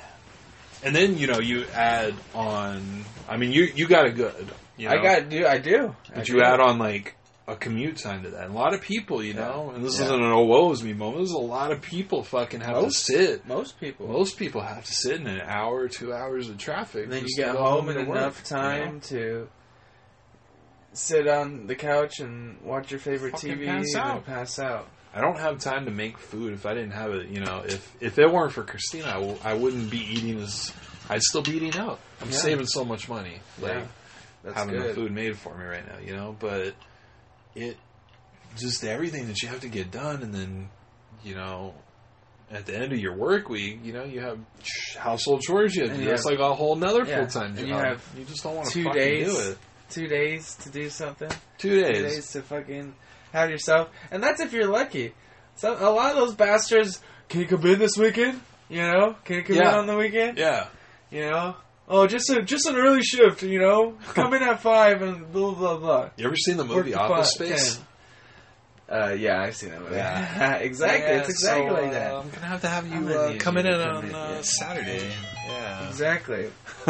And 0.84 0.94
then 0.94 1.18
you 1.18 1.26
know 1.26 1.40
you 1.40 1.64
add 1.74 2.14
on. 2.34 3.04
I 3.28 3.36
mean 3.36 3.52
you 3.52 3.64
you 3.74 3.88
got 3.88 4.06
a 4.06 4.10
good. 4.10 4.48
You 4.76 4.88
know? 4.88 4.94
I 4.94 5.02
got 5.02 5.28
do. 5.28 5.46
I 5.46 5.58
do. 5.58 5.94
But 6.14 6.28
you 6.28 6.42
add 6.42 6.60
on 6.60 6.78
like 6.78 7.16
a 7.52 7.56
commute 7.56 7.96
time 7.98 8.22
to 8.24 8.30
that. 8.30 8.44
And 8.46 8.54
a 8.54 8.58
lot 8.58 8.74
of 8.74 8.80
people, 8.80 9.22
you 9.22 9.34
Yeah. 9.34 9.40
know, 9.46 9.72
and 9.74 9.84
this 9.84 9.98
Yeah. 9.98 10.06
isn't 10.06 10.20
an 10.22 10.32
oh 10.32 10.44
woe 10.44 10.72
is 10.72 10.82
me 10.82 10.92
moment. 10.92 11.18
There's 11.18 11.30
a 11.32 11.38
lot 11.38 11.70
of 11.72 11.80
people 11.80 12.22
fucking 12.24 12.60
have 12.60 12.76
Most 12.76 13.06
to 13.06 13.12
sit. 13.12 13.46
most 13.46 13.78
people. 13.80 14.08
Most 14.08 14.36
people 14.38 14.60
have 14.62 14.84
to 14.84 14.92
sit 14.92 15.20
in 15.20 15.26
an 15.26 15.40
hour, 15.42 15.88
two 15.88 16.12
hours 16.12 16.48
of 16.48 16.58
traffic. 16.58 17.04
And 17.04 17.12
then 17.12 17.24
you 17.26 17.36
get 17.36 17.54
home 17.54 17.88
in 17.88 17.96
to 17.96 18.02
work, 18.04 18.18
enough 18.18 18.42
you 18.50 18.56
know? 18.56 18.62
time 18.62 19.00
to 19.00 19.48
sit 20.92 21.26
on 21.28 21.66
the 21.66 21.74
couch 21.74 22.20
and 22.20 22.60
watch 22.62 22.90
your 22.90 23.00
favorite 23.00 23.32
Fucking 23.32 23.58
TV 23.58 23.66
pass 23.66 23.94
and 23.94 23.96
out. 24.02 24.26
pass 24.26 24.58
out. 24.58 24.88
I 25.14 25.20
don't 25.20 25.38
have 25.38 25.58
time 25.58 25.84
to 25.86 25.90
make 25.90 26.18
food 26.18 26.54
if 26.54 26.64
I 26.64 26.74
didn't 26.74 26.92
have 26.92 27.12
it. 27.12 27.28
You 27.28 27.40
know, 27.40 27.62
if 27.66 27.90
if 28.00 28.18
it 28.18 28.30
weren't 28.30 28.52
for 28.52 28.62
Christina, 28.62 29.06
I, 29.08 29.14
w- 29.14 29.38
I 29.44 29.54
wouldn't 29.54 29.90
be 29.90 29.98
eating 29.98 30.38
as. 30.40 30.72
I'd 31.10 31.20
still 31.22 31.42
be 31.42 31.52
eating 31.56 31.76
out. 31.76 31.98
I'm 32.22 32.30
Yeah. 32.30 32.36
saving 32.36 32.66
so 32.66 32.84
much 32.84 33.08
money, 33.08 33.40
like 33.60 33.84
having 34.54 34.80
the 34.80 34.94
food 34.94 35.12
made 35.12 35.36
for 35.36 35.56
me 35.56 35.64
right 35.64 35.86
now. 35.86 35.98
You 36.04 36.14
know, 36.16 36.34
but 36.38 36.74
it 37.54 37.76
just 38.56 38.84
everything 38.84 39.26
that 39.28 39.40
you 39.42 39.48
have 39.48 39.60
to 39.60 39.68
get 39.68 39.90
done, 39.90 40.22
and 40.22 40.34
then 40.34 40.68
you 41.24 41.34
know. 41.34 41.74
At 42.50 42.66
the 42.66 42.76
end 42.76 42.92
of 42.92 42.98
your 42.98 43.16
work 43.16 43.48
week, 43.48 43.78
you 43.82 43.94
know 43.94 44.04
you 44.04 44.20
have 44.20 44.38
household 44.98 45.40
chores 45.40 45.74
you 45.74 45.84
have 45.84 45.96
to 45.96 46.02
do. 46.02 46.04
That's 46.04 46.26
like 46.26 46.38
a 46.38 46.52
whole 46.52 46.76
nother 46.76 47.02
Yeah, 47.06 47.20
full 47.20 47.26
time 47.28 47.56
job. 47.56 47.66
you 47.66 47.72
have 47.72 48.04
you 48.14 48.24
just 48.26 48.42
don't 48.42 48.56
want 48.56 48.68
to 48.68 48.74
two 48.74 48.84
fucking 48.84 49.00
days. 49.00 49.26
do 49.34 49.50
it. 49.52 49.58
Two 49.88 50.06
days 50.06 50.54
to 50.56 50.68
do 50.68 50.90
something. 50.90 51.30
Two 51.56 51.70
Two 51.70 51.80
days. 51.80 52.02
days 52.14 52.32
to 52.32 52.42
fucking 52.42 52.94
have 53.32 53.48
yourself, 53.48 53.88
and 54.10 54.22
that's 54.22 54.42
if 54.42 54.52
you're 54.52 54.68
lucky. 54.68 55.14
So 55.54 55.72
a 55.72 55.88
lot 55.90 56.10
of 56.10 56.18
those 56.18 56.34
bastards 56.34 57.00
can 57.30 57.40
you 57.40 57.46
come 57.46 57.64
in 57.64 57.78
this 57.78 57.96
weekend? 57.96 58.38
You 58.68 58.82
know, 58.82 59.16
can 59.24 59.36
you 59.36 59.42
come 59.44 59.56
in 59.56 59.66
on 59.66 59.86
the 59.86 59.96
weekend? 59.96 60.36
Yeah. 60.36 60.66
You 61.10 61.30
know, 61.30 61.56
oh 61.92 62.06
just 62.06 62.28
a 62.30 62.42
just 62.42 62.66
an 62.66 62.76
early 62.76 63.02
shift. 63.02 63.42
You 63.42 63.60
know, 63.60 63.92
come 64.14 64.34
in 64.34 64.42
at 64.42 64.60
five 64.60 65.02
and 65.02 65.30
blah 65.32 65.54
blah 65.54 65.76
blah. 65.76 66.10
You 66.16 66.26
ever 66.26 66.36
seen 66.36 66.56
the 66.56 66.64
movie 66.64 66.94
Office 66.94 67.34
fi- 67.36 67.44
Space? 67.46 67.76
10. 67.76 67.86
Uh, 68.92 69.12
yeah, 69.14 69.40
I've 69.40 69.56
seen 69.56 69.70
that 69.70 69.80
movie. 69.80 69.94
Yeah. 69.94 70.54
exactly. 70.56 71.00
Yeah, 71.00 71.20
it's 71.20 71.30
exactly 71.30 71.68
so, 71.68 71.74
like 71.74 71.84
uh, 71.84 71.90
that. 71.92 72.14
I'm 72.14 72.30
gonna 72.30 72.46
have 72.46 72.60
to 72.62 72.68
have 72.68 72.86
you 72.88 73.08
uh, 73.08 73.36
come 73.38 73.56
in 73.56 73.64
to 73.64 73.70
it 73.70 73.84
come 73.84 73.96
on 73.96 74.14
uh, 74.14 74.28
yeah. 74.34 74.40
Saturday. 74.42 75.10
Yeah. 75.46 75.88
Exactly. 75.88 76.50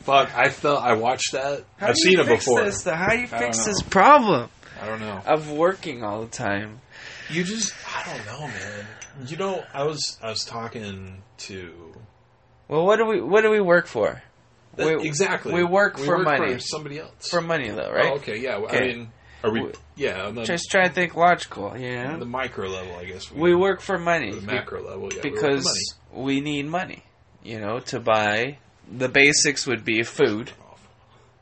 Fuck, 0.00 0.36
I 0.36 0.50
felt 0.50 0.84
I 0.84 0.94
watched 0.94 1.32
that. 1.32 1.64
How 1.78 1.88
I've 1.88 1.96
seen 1.96 2.20
it 2.20 2.26
before. 2.28 2.62
This? 2.62 2.84
How 2.84 3.08
do 3.08 3.18
you 3.18 3.26
fix 3.26 3.64
this 3.64 3.82
problem 3.82 4.48
I 4.80 4.86
don't 4.86 5.00
know. 5.00 5.20
of 5.26 5.50
working 5.50 6.04
all 6.04 6.20
the 6.20 6.28
time? 6.28 6.80
You 7.30 7.42
just 7.42 7.74
I 7.96 8.06
don't 8.06 8.26
know, 8.26 8.46
man. 8.46 8.86
You 9.26 9.36
know, 9.36 9.64
I 9.74 9.82
was 9.82 10.18
I 10.22 10.28
was 10.28 10.44
talking 10.44 11.22
to 11.38 11.94
Well, 12.68 12.84
what 12.84 12.96
do 12.96 13.06
we 13.06 13.20
what 13.20 13.42
do 13.42 13.50
we 13.50 13.60
work 13.60 13.86
for? 13.86 14.22
We- 14.76 15.06
exactly. 15.06 15.54
we 15.54 15.64
work 15.64 15.98
for 15.98 16.18
money. 16.18 16.54
for 16.54 16.60
somebody 16.60 16.98
else. 16.98 17.28
For 17.30 17.40
money, 17.40 17.70
though, 17.70 17.90
right? 17.90 18.12
Oh, 18.12 18.16
okay, 18.16 18.38
yeah. 18.38 18.58
well, 18.58 18.74
I 18.74 18.80
mean, 18.80 19.12
are 19.42 19.50
we? 19.50 19.62
We- 19.62 19.72
Yeah, 19.96 20.30
the, 20.30 20.44
Just 20.44 20.70
try 20.70 20.88
to 20.88 20.92
think 20.92 21.14
logical. 21.16 21.72
Know, 21.72 22.18
the 22.18 22.26
micro 22.26 22.68
level, 22.68 22.94
I 22.96 23.04
guess. 23.04 23.30
we 23.32 23.54
work 23.54 23.80
for 23.80 23.98
money 23.98 24.32
the 24.32 24.40
macro 24.42 24.82
level, 24.82 25.08
yeah, 25.12 25.22
we 25.24 25.30
because 25.30 25.64
money. 25.64 26.24
we 26.26 26.40
need 26.40 26.66
money. 26.66 27.04
You 27.42 27.60
know, 27.60 27.78
to 27.78 28.00
buy 28.00 28.58
the 28.90 29.08
basics 29.08 29.66
would 29.66 29.84
be 29.84 30.02
food, 30.02 30.50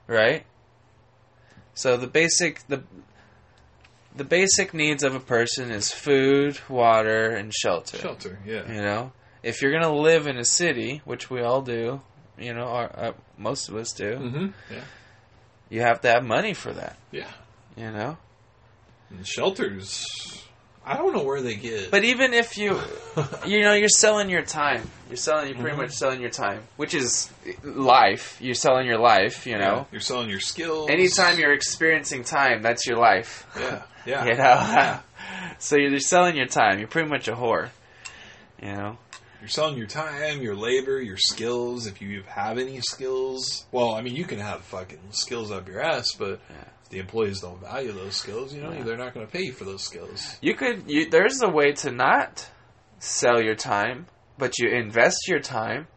right? 0.07 0.45
So 1.75 1.97
the 1.97 2.07
basic 2.07 2.67
the 2.69 2.85
the 4.15 4.25
basic 4.25 4.73
needs 4.75 5.03
of 5.03 5.15
a 5.15 5.21
person 5.21 5.71
is 5.71 5.91
food, 5.91 6.61
water, 6.69 7.31
and 7.31 7.53
shelter. 7.53 7.97
shelter. 7.99 8.39
Yeah, 8.47 8.73
You 8.73 8.81
know, 8.81 9.13
if 9.45 9.63
you're 9.63 9.71
gonna 9.73 9.93
live 9.95 10.27
in 10.27 10.37
a 10.39 10.45
city, 10.45 11.01
which 11.05 11.31
we 11.31 11.41
all 11.43 11.63
do, 11.63 12.01
you 12.39 12.53
know, 12.55 12.65
our, 12.67 12.91
uh, 12.99 13.13
most 13.39 13.69
of 13.69 13.77
us 13.77 13.93
do, 13.93 14.11
mm-hmm. 14.17 14.47
yeah, 14.73 14.81
you 15.71 15.81
have 15.83 16.01
to 16.01 16.09
have 16.09 16.25
money 16.25 16.55
for 16.55 16.73
that. 16.73 16.97
yeah. 17.13 17.31
You 17.77 17.91
know, 17.91 18.17
And 19.11 19.27
shelters. 19.27 20.07
I 20.87 20.97
don't 20.99 21.15
know 21.17 21.23
where 21.25 21.41
they 21.41 21.57
get. 21.57 21.91
but 21.91 22.05
even 22.05 22.35
if 22.35 22.59
you, 22.59 22.79
you 23.47 23.63
know, 23.63 23.73
you're 23.73 23.89
selling 23.89 24.29
your 24.31 24.43
time. 24.43 24.89
You're 25.09 25.17
selling. 25.17 25.49
You're 25.49 25.59
pretty 25.59 25.77
Mhm. 25.77 25.81
much 25.81 25.93
selling 25.93 26.21
your 26.21 26.31
time, 26.31 26.63
which 26.77 26.93
is 26.95 27.31
life. 27.63 28.37
You're 28.41 28.55
selling 28.55 28.87
your 28.87 28.99
life. 28.99 29.47
You 29.47 29.57
know, 29.59 29.87
you're 29.91 30.01
selling 30.03 30.29
your 30.29 30.41
skills. 30.41 30.91
anytime 30.91 31.39
you're 31.39 31.53
experiencing 31.55 32.23
time, 32.23 32.61
that's 32.63 32.87
your 32.87 32.99
life. 32.99 33.47
yeah, 33.59 33.83
yeah, 34.07 34.25
You 34.29 34.35
know, 34.35 35.01
so 35.59 35.77
you're 35.77 35.99
selling 36.01 36.37
your 36.37 36.47
time. 36.47 36.79
You're 36.79 36.89
pretty 36.89 37.09
much 37.09 37.29
a 37.29 37.33
whore. 37.33 37.71
You 38.63 38.73
know, 38.73 38.99
You're 39.45 39.51
selling 39.51 39.77
your 39.77 39.87
time, 39.87 40.41
your 40.41 40.57
labor, 40.57 41.03
your 41.03 41.19
skills. 41.19 41.87
If 41.87 42.01
you 42.01 42.23
have 42.27 42.57
any 42.57 42.81
skills, 42.81 43.67
well, 43.73 43.93
I 43.95 44.01
mean, 44.01 44.17
you 44.17 44.25
can 44.25 44.39
have 44.39 44.63
fucking 44.63 45.01
skills 45.11 45.51
up 45.51 45.69
your 45.69 45.83
ass, 45.83 46.15
but 46.19 46.41
Yeah. 46.49 46.57
if 46.83 46.89
the 46.89 46.99
employees 46.99 47.43
don't 47.43 47.61
value 47.61 47.93
those 47.93 48.17
skills, 48.17 48.55
you 48.55 48.63
know, 48.63 48.73
Yeah. 48.73 48.85
they're 48.85 48.97
not 48.97 49.13
going 49.13 49.27
to 49.27 49.31
pay 49.31 49.43
you 49.43 49.53
for 49.53 49.65
those 49.65 49.83
skills. 49.85 50.39
you 50.41 50.55
could. 50.55 50.85
You, 50.91 51.11
there's 51.11 51.43
a 51.43 51.49
way 51.51 51.73
to 51.73 51.91
not 51.91 52.49
sell 53.01 53.39
your 53.39 53.55
time, 53.55 54.07
but 54.39 54.59
you 54.59 54.71
invest 54.71 55.29
your 55.29 55.41
time. 55.41 55.89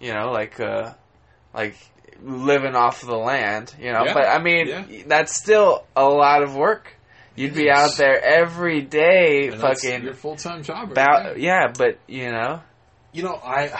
You 0.00 0.14
know, 0.14 0.30
like 0.30 0.58
uh, 0.58 0.94
like 1.52 1.76
living 2.22 2.74
off 2.74 3.02
the 3.02 3.18
land. 3.18 3.74
You 3.78 3.92
know, 3.92 4.06
Yeah. 4.06 4.14
but 4.14 4.26
I 4.28 4.42
mean, 4.42 5.04
that's 5.08 5.36
still 5.36 5.84
a 5.94 6.06
lot 6.08 6.42
of 6.42 6.56
work. 6.56 6.94
You'd 7.36 7.54
be 7.54 7.70
out 7.70 7.98
there 7.98 8.18
every 8.24 8.80
day, 8.80 9.48
And 9.48 9.60
that's 9.60 9.84
fucking. 9.84 10.04
your 10.04 10.14
full 10.14 10.36
time 10.36 10.62
job. 10.62 10.84
Right 10.88 10.92
About, 10.92 11.38
yeah, 11.38 11.66
but 11.76 11.98
you 12.08 12.30
know, 12.32 12.62
You 13.12 13.22
know, 13.22 13.34
I, 13.42 13.70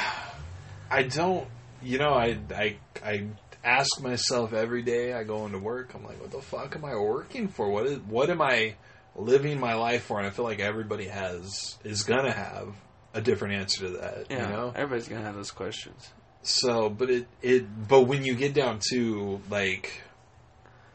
I 0.91 1.03
don't. 1.05 1.47
You 1.83 1.99
know, 1.99 2.11
I, 2.13 2.39
I, 2.55 2.77
I 3.05 3.27
ask 3.63 4.01
myself 4.03 4.53
every 4.53 4.83
day. 4.83 5.13
I 5.13 5.23
go 5.25 5.47
into 5.47 5.59
work. 5.59 5.95
I'm 5.95 6.05
like, 6.05 6.21
what 6.21 6.31
the 6.31 6.41
fuck 6.43 6.75
am 6.75 6.85
I 6.85 6.95
working 6.97 7.49
for? 7.49 7.71
What 7.71 7.87
is? 7.87 7.99
What 8.01 8.31
am 8.31 8.43
I 8.43 8.75
living 9.15 9.61
my 9.61 9.75
life 9.75 10.05
for? 10.05 10.19
And 10.19 10.27
I 10.27 10.31
feel 10.31 10.45
like 10.45 10.61
everybody 10.61 11.07
has 11.09 11.77
is 11.85 12.03
gonna 12.03 12.33
have 12.33 12.75
a 13.15 13.21
different 13.21 13.55
answer 13.55 13.87
to 13.87 13.91
that. 13.99 14.27
yeah, 14.31 14.49
You 14.49 14.57
know. 14.57 14.73
everybody's 14.75 15.09
gonna 15.09 15.23
have 15.25 15.35
those 15.35 15.51
questions. 15.51 16.09
So, 16.43 16.89
but 16.89 17.11
it 17.11 17.27
it 17.43 17.89
but 17.89 18.03
when 18.03 18.25
you 18.25 18.35
get 18.35 18.55
down 18.55 18.81
to 18.91 19.41
like 19.51 20.03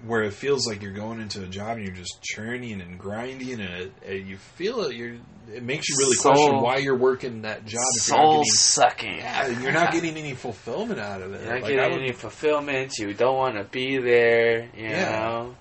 where 0.06 0.24
it 0.24 0.34
feels 0.34 0.68
like 0.68 0.82
you're 0.82 0.92
going 0.94 1.22
into 1.22 1.42
a 1.42 1.48
job 1.48 1.78
and 1.78 1.86
you're 1.86 1.96
just 1.96 2.22
churning 2.22 2.82
and 2.82 3.00
grinding 3.00 3.62
and 3.62 3.62
it, 3.62 3.94
and 4.06 4.28
you 4.28 4.38
feel 4.38 4.82
it, 4.84 4.96
you're 4.96 5.16
it 5.54 5.64
makes 5.64 5.88
you 5.90 5.96
really 6.00 6.16
Soul- 6.16 6.34
question 6.34 6.62
why 6.62 6.78
you're 6.78 6.98
working 6.98 7.42
that 7.44 7.66
job 7.66 7.82
if 7.96 8.08
you're 8.10 8.18
Soul 8.18 8.22
not 8.22 8.32
getting 8.38 8.44
sucking. 8.52 9.18
yeah, 9.18 9.48
you're 9.62 9.72
not 9.72 9.92
getting 9.94 10.16
any 10.18 10.34
fulfillment 10.34 11.00
out 11.00 11.22
of 11.22 11.34
it. 11.34 11.42
You're 11.42 11.54
not 11.54 11.62
Like, 11.64 11.72
getting 11.74 11.92
would- 11.92 12.02
any 12.02 12.12
fulfillment. 12.12 12.98
You 12.98 13.14
don't 13.14 13.38
want 13.38 13.56
to 13.56 13.64
be 13.64 13.98
there. 13.98 14.70
You 14.76 14.90
Yeah. 14.90 15.12
know, 15.20 15.56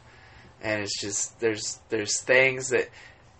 and 0.63 0.83
it's 0.83 1.01
just 1.01 1.39
there's 1.41 1.79
there's 1.89 2.21
things 2.21 2.71
that 2.71 2.89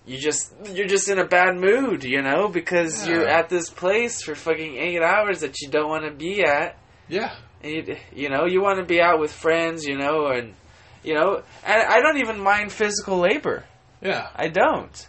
you 0.07 0.19
just 0.19 0.53
you're 0.73 0.87
just 0.89 1.09
in 1.09 1.19
a 1.19 1.27
bad 1.27 1.57
mood. 1.57 2.03
You 2.05 2.23
know, 2.23 2.49
because 2.49 3.07
you're 3.09 3.27
at 3.27 3.49
this 3.49 3.71
place 3.71 4.23
for 4.23 4.35
fucking 4.35 4.77
eight 4.77 5.01
hours 5.03 5.41
that 5.41 5.61
you 5.61 5.69
don't 5.69 5.89
want 5.89 6.05
to 6.05 6.11
be 6.13 6.43
at. 6.45 6.77
yeah, 7.09 7.35
And 7.63 7.73
you, 7.73 7.97
you 8.15 8.29
know, 8.29 8.47
you 8.47 8.61
want 8.63 8.79
to 8.79 8.85
be 8.85 9.01
out 9.01 9.21
with 9.21 9.33
friends. 9.33 9.85
You 9.85 9.97
know, 9.97 10.27
and 10.27 10.55
you 11.03 11.15
know, 11.15 11.43
and 11.65 11.83
I 11.83 12.01
don't 12.01 12.19
even 12.19 12.41
mind 12.41 12.73
physical 12.73 13.19
labor. 13.19 13.65
yeah, 14.01 14.29
I 14.35 14.49
don't. 14.49 15.09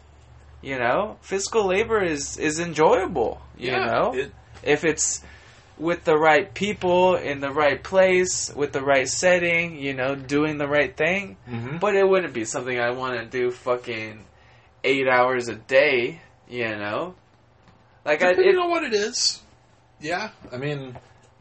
You 0.61 0.79
know, 0.79 1.17
physical 1.21 1.67
labor 1.67 2.01
is 2.01 2.37
is 2.37 2.59
enjoyable. 2.59 3.41
You 3.57 3.71
Yeah, 3.71 3.85
know, 3.85 4.13
it, 4.15 4.31
if 4.63 4.83
it's 4.85 5.21
with 5.77 6.03
the 6.05 6.15
right 6.17 6.53
people 6.53 7.15
in 7.15 7.39
the 7.41 7.51
right 7.51 7.81
place 7.83 8.51
with 8.55 8.71
the 8.71 8.81
right 8.81 9.07
setting, 9.09 9.77
you 9.77 9.93
know, 9.93 10.15
doing 10.15 10.57
the 10.57 10.67
right 10.67 10.95
thing. 10.95 11.35
mhm. 11.49 11.79
But 11.79 11.95
it 11.95 12.07
wouldn't 12.07 12.33
be 12.33 12.45
something 12.45 12.79
I 12.79 12.91
want 12.91 13.19
to 13.19 13.25
do 13.25 13.51
fucking 13.51 14.23
eight 14.83 15.07
hours 15.07 15.47
a 15.49 15.55
day. 15.55 16.21
You 16.49 16.75
know, 16.77 17.15
like 18.05 18.21
I, 18.21 18.29
depending 18.33 18.55
it, 18.55 18.59
on 18.59 18.69
what 18.69 18.83
it 18.83 18.93
is. 18.93 19.41
Yeah, 19.99 20.29
I 20.51 20.57
mean, 20.57 20.95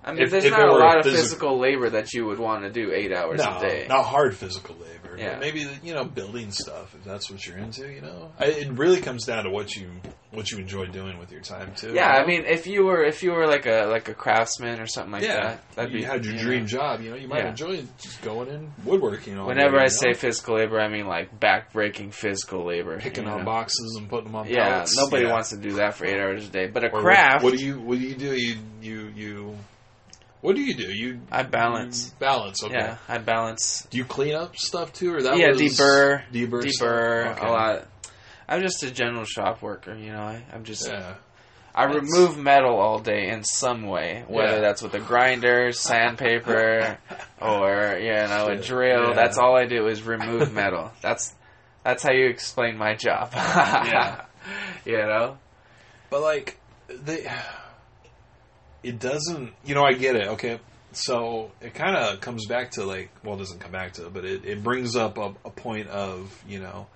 I 0.05 0.13
mean, 0.13 0.23
if- 0.23 0.31
there's 0.31 0.45
if 0.45 0.51
not 0.51 0.69
a 0.69 0.73
lot 0.73 0.99
of 0.99 1.05
physical- 1.05 1.23
physical 1.23 1.59
labor 1.61 1.91
that 1.91 2.13
you 2.13 2.27
would 2.27 2.39
want 2.39 2.65
to 2.65 2.71
do 2.71 2.93
eight 2.93 3.13
hours 3.13 3.39
no, 3.43 3.57
a 3.59 3.61
day. 3.61 3.87
not 3.89 4.05
hard 4.05 4.37
physical 4.37 4.75
labor. 4.77 4.89
Yeah. 5.17 5.39
Maybe 5.39 5.69
you 5.83 5.93
know, 5.93 6.05
building 6.05 6.51
stuff 6.53 6.95
if 6.95 7.05
that's 7.05 7.31
what 7.31 7.47
you're 7.47 7.59
into. 7.59 7.87
You 7.87 8.01
know, 8.01 8.33
I, 8.41 8.47
it 8.47 8.73
really 8.73 9.01
comes 9.03 9.27
down 9.27 9.45
to 9.45 9.51
what 9.51 9.77
you 9.77 9.91
what 10.31 10.51
you 10.51 10.57
enjoy 10.57 10.87
doing 10.87 11.19
with 11.19 11.31
your 11.31 11.43
time 11.43 11.75
too. 11.77 11.93
Yeah, 11.93 12.13
you 12.13 12.19
know? 12.19 12.25
I 12.25 12.27
mean, 12.27 12.45
if 12.47 12.67
you 12.67 12.85
were 12.87 13.05
if 13.05 13.23
you 13.23 13.33
were 13.33 13.47
like 13.47 13.67
a 13.67 13.85
like 13.91 14.09
a 14.09 14.15
craftsman 14.15 14.81
or 14.81 14.87
something 14.87 15.13
like 15.13 15.23
yeah, 15.23 15.43
that, 15.43 15.61
that'd 15.75 15.93
you 15.93 15.99
be 15.99 16.05
had 16.05 16.25
your 16.25 16.35
you 16.35 16.41
dream 16.41 16.61
know. 16.63 16.67
job. 16.67 17.03
You 17.03 17.11
know, 17.11 17.17
you 17.17 17.29
might 17.29 17.41
Yeah. 17.45 17.51
enjoy 17.51 17.83
just 18.01 18.23
going 18.23 18.49
in 18.49 18.73
woodworking. 18.85 19.39
All 19.39 19.47
Whenever 19.47 19.77
day, 19.77 19.85
I 19.85 19.89
say 19.89 20.09
know? 20.09 20.15
physical 20.15 20.57
labor, 20.57 20.81
I 20.81 20.89
mean 20.89 21.07
like 21.07 21.39
backbreaking 21.39 22.15
physical 22.15 22.65
labor. 22.67 22.99
picking 22.99 23.27
on 23.29 23.41
know? 23.41 23.45
boxes 23.45 23.97
and 23.99 24.09
putting 24.09 24.25
them 24.29 24.37
on 24.37 24.49
Yeah, 24.49 24.67
pallets. 24.67 24.97
nobody 24.97 25.27
wants 25.27 25.51
to 25.51 25.59
do 25.59 25.73
that 25.75 25.95
for 25.95 26.07
eight 26.07 26.19
hours 26.19 26.47
a 26.49 26.51
day. 26.51 26.69
But 26.69 26.85
a 26.85 26.89
Or 26.89 26.93
what- 26.95 27.03
craft, 27.03 27.45
What, 27.45 27.55
do 27.57 27.63
you 27.63 27.79
What 27.81 27.99
do 27.99 28.05
you 28.07 28.15
do? 28.15 28.35
You 28.35 28.57
you 28.81 29.13
you. 29.15 29.57
What 30.43 30.57
do 30.57 30.61
you 30.63 30.75
do? 30.75 30.93
You 30.93 31.21
I 31.31 31.45
balance. 31.45 32.09
you 32.09 32.13
balance. 32.19 32.63
Okay. 32.63 32.75
Yeah, 32.75 32.99
I 33.09 33.17
balance. 33.19 33.87
Do 33.91 33.97
you 33.97 34.05
clean 34.05 34.35
up 34.35 34.57
stuff 34.57 34.93
too, 34.93 35.15
or 35.15 35.23
that 35.23 35.39
yeah, 35.39 35.49
was 35.53 35.61
deburr, 35.61 36.23
deburr, 36.33 36.65
deburr, 36.65 37.33
Okay. 37.37 37.47
a 37.47 37.51
lot. 37.51 37.89
I'm 38.49 38.61
just 38.61 38.83
a 38.83 38.91
general 38.91 39.25
shop 39.25 39.63
worker, 39.63 39.95
you 39.95 40.13
know. 40.13 40.21
I, 40.21 40.45
I'm 40.53 40.65
just 40.65 40.87
Yeah, 40.89 41.15
I 41.75 41.87
That's- 41.87 42.03
remove 42.03 42.37
metal 42.39 42.77
all 42.79 42.99
day 42.99 43.29
in 43.31 43.45
some 43.45 43.85
way, 43.87 44.25
whether 44.27 44.55
Yeah. 44.57 44.61
that's 44.61 44.83
with 44.83 44.93
a 44.95 44.99
grinder, 45.01 45.71
sandpaper, 45.73 46.99
or 47.41 47.99
you 48.01 48.13
know 48.13 48.49
a 48.51 48.57
drill. 48.57 49.09
Yeah. 49.11 49.15
That's 49.15 49.39
all 49.39 49.57
I 49.57 49.67
do 49.67 49.87
is 49.87 50.03
remove 50.03 50.53
metal. 50.63 50.91
That's 51.01 51.33
that's 51.85 52.03
how 52.03 52.13
you 52.13 52.27
explain 52.27 52.77
my 52.77 52.95
job. 52.95 53.31
Yeah. 53.35 54.25
you 54.85 54.97
know. 54.99 55.39
but 56.11 56.21
like 56.21 56.59
they, 56.89 57.31
it 58.83 58.99
doesn't. 58.99 59.53
You 59.65 59.75
know, 59.75 59.85
I 59.85 59.93
get 59.93 60.17
it. 60.17 60.29
Okay, 60.29 60.59
so 60.93 61.51
it 61.61 61.75
kind 61.75 61.97
of 61.97 62.21
comes 62.21 62.47
back 62.47 62.73
to 62.73 62.85
like, 62.85 63.11
well, 63.25 63.35
it 63.35 63.39
doesn't 63.39 63.61
come 63.61 63.73
back 63.73 63.95
to, 63.95 64.07
it, 64.07 64.15
but 64.15 64.25
it 64.25 64.45
it 64.45 64.63
brings 64.63 64.97
up 64.97 65.19
a, 65.19 65.35
a 65.45 65.51
point 65.51 65.89
of 65.89 66.43
you 66.47 66.61
know, 66.61 66.87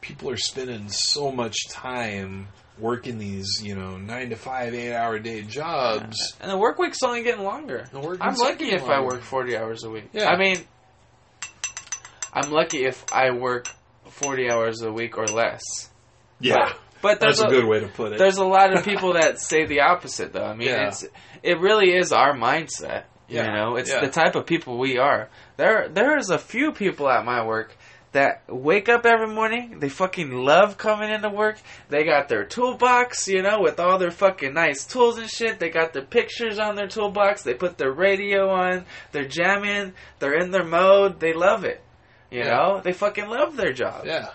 people 0.00 0.30
are 0.30 0.36
spending 0.36 0.88
so 0.88 1.30
much 1.30 1.56
time 1.68 2.48
working 2.78 3.18
these 3.18 3.62
you 3.62 3.74
know 3.74 3.96
nine 3.96 4.30
to 4.30 4.36
five, 4.36 4.74
eight 4.74 4.94
hour 4.94 5.18
day 5.18 5.42
jobs. 5.42 6.34
And 6.40 6.50
the 6.50 6.58
work 6.58 6.78
week's 6.78 7.02
only 7.02 7.22
getting 7.22 7.44
longer. 7.44 7.86
The 7.92 8.00
work 8.00 8.18
I'm 8.20 8.34
lucky 8.36 8.66
getting 8.66 8.80
if 8.80 8.88
I 8.88 9.00
work 9.00 9.22
40 9.22 9.56
hours 9.56 9.84
a 9.84 9.90
week. 9.90 10.10
Yeah. 10.12 10.28
I 10.28 10.36
mean, 10.36 10.58
I'm 12.32 12.50
lucky 12.50 12.84
if 12.84 13.04
I 13.12 13.30
work 13.30 13.68
40 14.08 14.50
hours 14.50 14.82
a 14.82 14.92
week 14.92 15.18
or 15.18 15.26
less. 15.26 15.62
Yeah, 16.40 16.72
But 17.04 17.20
there's 17.20 17.38
that's 17.38 17.52
a 17.52 17.54
good 17.54 17.66
way 17.66 17.78
to 17.80 17.86
put 17.88 18.12
it. 18.14 18.18
There's 18.18 18.38
a 18.38 18.44
lot 18.44 18.76
of 18.76 18.84
people 18.90 19.12
that 19.12 19.38
say 19.38 19.64
the 19.66 19.82
opposite, 19.82 20.32
though. 20.32 20.44
I 20.44 20.54
mean, 20.54 20.68
Yeah. 20.68 20.88
it's 20.88 21.04
it 21.44 21.60
really 21.60 21.94
is 21.94 22.12
our 22.12 22.34
mindset. 22.34 23.04
Yeah, 23.28 23.46
You 23.46 23.52
know, 23.52 23.76
it's 23.76 23.90
yeah. 23.90 24.00
the 24.00 24.10
type 24.10 24.34
of 24.34 24.44
people 24.46 24.76
we 24.78 24.98
are. 24.98 25.28
There, 25.56 25.88
there 25.88 26.18
is 26.18 26.30
a 26.30 26.38
few 26.38 26.72
people 26.72 27.08
at 27.08 27.24
my 27.24 27.44
work 27.46 27.74
that 28.12 28.42
wake 28.48 28.88
up 28.88 29.06
every 29.06 29.26
morning. 29.34 29.78
They 29.80 29.88
fucking 29.88 30.30
love 30.30 30.76
coming 30.78 31.10
into 31.10 31.30
work. 31.30 31.56
They 31.88 32.04
got 32.04 32.28
their 32.28 32.44
toolbox, 32.44 33.26
you 33.28 33.42
know, 33.42 33.60
with 33.60 33.80
all 33.80 33.98
their 33.98 34.10
fucking 34.10 34.52
nice 34.54 34.84
tools 34.84 35.18
and 35.18 35.28
shit. 35.28 35.58
They 35.58 35.68
got 35.70 35.92
their 35.94 36.04
pictures 36.04 36.58
on 36.58 36.76
their 36.76 36.86
toolbox. 36.86 37.42
They 37.42 37.54
put 37.54 37.76
their 37.78 37.92
radio 37.92 38.50
on. 38.50 38.84
They're 39.12 39.26
jamming. 39.28 39.94
They're 40.20 40.38
in 40.38 40.50
their 40.50 40.64
mode. 40.64 41.18
They 41.18 41.32
love 41.32 41.64
it. 41.64 41.82
You 42.30 42.40
Yeah. 42.40 42.54
know, 42.56 42.80
they 42.84 42.92
fucking 42.92 43.26
love 43.28 43.56
their 43.56 43.72
job. 43.72 44.04
yeah, 44.06 44.28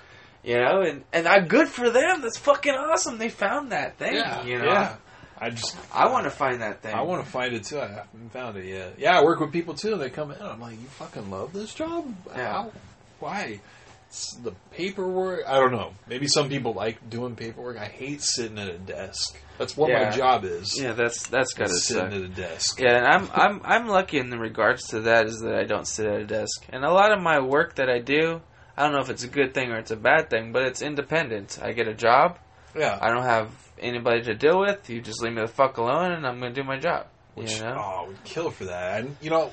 You 0.43 0.55
know, 0.55 0.81
and 0.81 1.03
and 1.11 1.27
I'm 1.27 1.47
good 1.47 1.67
for 1.67 1.89
them. 1.89 2.21
That's 2.21 2.37
fucking 2.37 2.73
awesome. 2.73 3.17
They 3.17 3.29
found 3.29 3.71
that 3.71 3.97
thing. 3.97 4.15
yeah, 4.15 4.43
you 4.45 4.57
know, 4.59 4.65
yeah. 4.65 4.95
I 5.37 5.49
just 5.49 5.75
I 5.93 6.09
want 6.09 6.25
to 6.25 6.29
find 6.29 6.61
that 6.61 6.81
thing. 6.81 6.93
I 6.95 7.01
want 7.01 7.23
to 7.25 7.29
find 7.31 7.53
it 7.53 7.63
too. 7.65 7.79
I 7.79 7.87
haven't 7.87 8.31
found 8.31 8.57
it 8.57 8.65
yet. 8.65 8.95
Yeah, 8.97 9.17
I 9.19 9.23
work 9.23 9.39
with 9.39 9.51
people 9.51 9.73
too. 9.73 9.95
They 9.97 10.09
come 10.09 10.31
in. 10.31 10.41
I'm 10.41 10.59
like, 10.61 10.73
you 10.79 10.87
fucking 10.87 11.29
love 11.29 11.53
this 11.53 11.73
job? 11.73 12.13
Yeah. 12.27 12.51
How? 12.51 12.71
Why? 13.19 13.59
It's 14.07 14.33
the 14.37 14.53
paperwork. 14.71 15.41
I 15.47 15.59
don't 15.59 15.71
know. 15.71 15.91
Maybe 16.07 16.27
some 16.27 16.49
people 16.49 16.73
like 16.73 17.09
doing 17.09 17.35
paperwork. 17.35 17.77
I 17.77 17.85
hate 17.85 18.21
sitting 18.21 18.57
at 18.57 18.67
a 18.67 18.77
desk. 18.79 19.37
That's 19.59 19.77
what 19.77 19.89
Yeah. 19.91 20.05
my 20.09 20.15
job 20.15 20.45
is. 20.45 20.79
Yeah, 20.81 20.93
that's 20.93 21.27
that's 21.27 21.53
gotta 21.53 21.71
is 21.71 21.85
suck. 21.85 22.09
sitting 22.11 22.23
at 22.25 22.31
a 22.31 22.33
desk. 22.33 22.79
Yeah, 22.79 22.97
and 22.97 23.05
I'm 23.05 23.29
I'm 23.33 23.61
I'm 23.63 23.87
lucky 23.87 24.17
in 24.17 24.29
the 24.31 24.39
regards 24.39 24.87
to 24.87 25.01
that 25.01 25.27
is 25.27 25.39
that 25.41 25.53
I 25.53 25.63
don't 25.65 25.85
sit 25.87 26.05
at 26.07 26.19
a 26.21 26.25
desk, 26.25 26.65
and 26.69 26.83
a 26.83 26.91
lot 26.91 27.11
of 27.11 27.21
my 27.21 27.39
work 27.39 27.75
that 27.75 27.89
I 27.89 27.99
do, 27.99 28.41
I 28.79 28.83
don't 28.83 28.93
know 28.93 29.01
if 29.01 29.09
it's 29.09 29.25
a 29.25 29.27
good 29.27 29.53
thing 29.53 29.71
or 29.71 29.77
it's 29.77 29.91
a 29.91 29.97
bad 29.97 30.29
thing, 30.29 30.53
but 30.53 30.63
it's 30.63 30.81
independent. 30.81 31.59
I 31.61 31.73
get 31.73 31.89
a 31.89 31.93
job. 31.93 32.39
Yeah. 32.73 32.97
I 33.01 33.09
don't 33.09 33.23
have 33.23 33.51
anybody 33.77 34.21
to 34.23 34.35
deal 34.35 34.57
with. 34.57 34.89
You 34.89 35.01
just 35.01 35.21
leave 35.21 35.33
me 35.33 35.41
the 35.41 35.49
fuck 35.49 35.75
alone, 35.75 36.13
and 36.13 36.25
I'm 36.25 36.39
gonna 36.39 36.53
do 36.53 36.63
my 36.63 36.79
job. 36.79 37.07
Which 37.35 37.55
you 37.55 37.59
know? 37.59 37.75
oh, 37.77 38.07
would 38.07 38.23
kill 38.23 38.51
for 38.51 38.65
that. 38.65 39.01
And 39.01 39.17
you 39.21 39.31
know, 39.31 39.51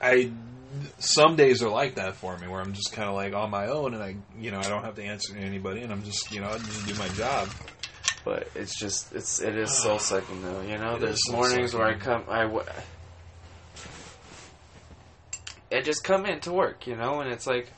I 0.00 0.30
some 0.98 1.36
days 1.36 1.62
are 1.62 1.68
like 1.68 1.96
that 1.96 2.14
for 2.14 2.38
me, 2.38 2.48
where 2.48 2.62
I'm 2.62 2.72
just 2.72 2.94
kind 2.94 3.10
of 3.10 3.14
like 3.14 3.34
on 3.34 3.50
my 3.50 3.66
own, 3.66 3.92
and 3.92 4.02
I 4.02 4.16
you 4.40 4.52
know 4.52 4.58
I 4.58 4.68
don't 4.70 4.84
have 4.84 4.94
to 4.94 5.04
answer 5.04 5.34
to 5.34 5.40
anybody, 5.40 5.82
and 5.82 5.92
I'm 5.92 6.02
just 6.02 6.32
you 6.32 6.40
know 6.40 6.48
I 6.48 6.56
just 6.56 6.86
do 6.86 6.94
my 6.94 7.08
job. 7.08 7.50
But 8.24 8.48
it's 8.54 8.78
just 8.78 9.12
it's 9.14 9.42
it 9.42 9.54
is 9.54 9.70
soul 9.82 9.98
sucking 9.98 10.40
though. 10.40 10.62
You 10.62 10.78
know, 10.78 10.94
It 10.94 11.00
there's 11.00 11.30
mornings 11.30 11.74
where 11.74 11.86
I 11.86 11.94
come 11.98 12.24
I. 12.26 12.44
w- 12.44 12.64
I 15.70 15.82
just 15.82 16.02
come 16.02 16.24
in 16.24 16.40
to 16.40 16.52
work, 16.52 16.86
you 16.86 16.96
know, 16.96 17.20
and 17.20 17.30
it's 17.30 17.46
like 17.46 17.70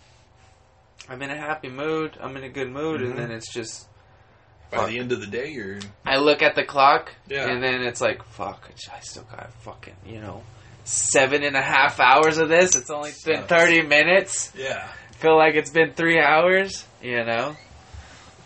I'm 1.11 1.21
in 1.23 1.31
a 1.31 1.37
happy 1.37 1.69
mood, 1.69 2.17
I'm 2.23 2.37
in 2.37 2.45
a 2.45 2.49
good 2.49 2.71
mood, 2.71 3.01
Mhm. 3.01 3.11
and 3.11 3.19
then 3.19 3.31
it's 3.33 3.53
just 3.53 3.87
By 4.71 4.77
Fuck. 4.79 4.89
the 4.91 4.99
end 5.01 5.11
of 5.11 5.21
the 5.21 5.27
day, 5.27 5.49
you're 5.49 5.81
I 6.07 6.19
look 6.19 6.43
at 6.43 6.55
the 6.55 6.63
clock, 6.65 7.13
Yeah. 7.27 7.49
and 7.51 7.61
then 7.61 7.83
it's 7.83 8.01
like, 8.01 8.23
fuck, 8.23 8.71
I 8.95 9.01
still 9.01 9.25
got 9.25 9.53
fucking, 9.65 9.97
you 10.07 10.21
know, 10.21 10.45
seven 10.85 11.43
and 11.43 11.57
a 11.57 11.61
half 11.61 11.99
hours 11.99 12.39
of 12.39 12.49
this. 12.49 12.77
It's 12.77 12.89
only 12.89 13.11
been 13.27 13.43
30 13.49 13.83
minutes. 13.83 14.53
yeah. 14.57 14.87
Feel 15.19 15.37
like 15.37 15.57
it's 15.57 15.71
been 15.71 15.93
three 15.95 16.21
hours, 16.21 16.85
you 17.03 17.25
know? 17.25 17.57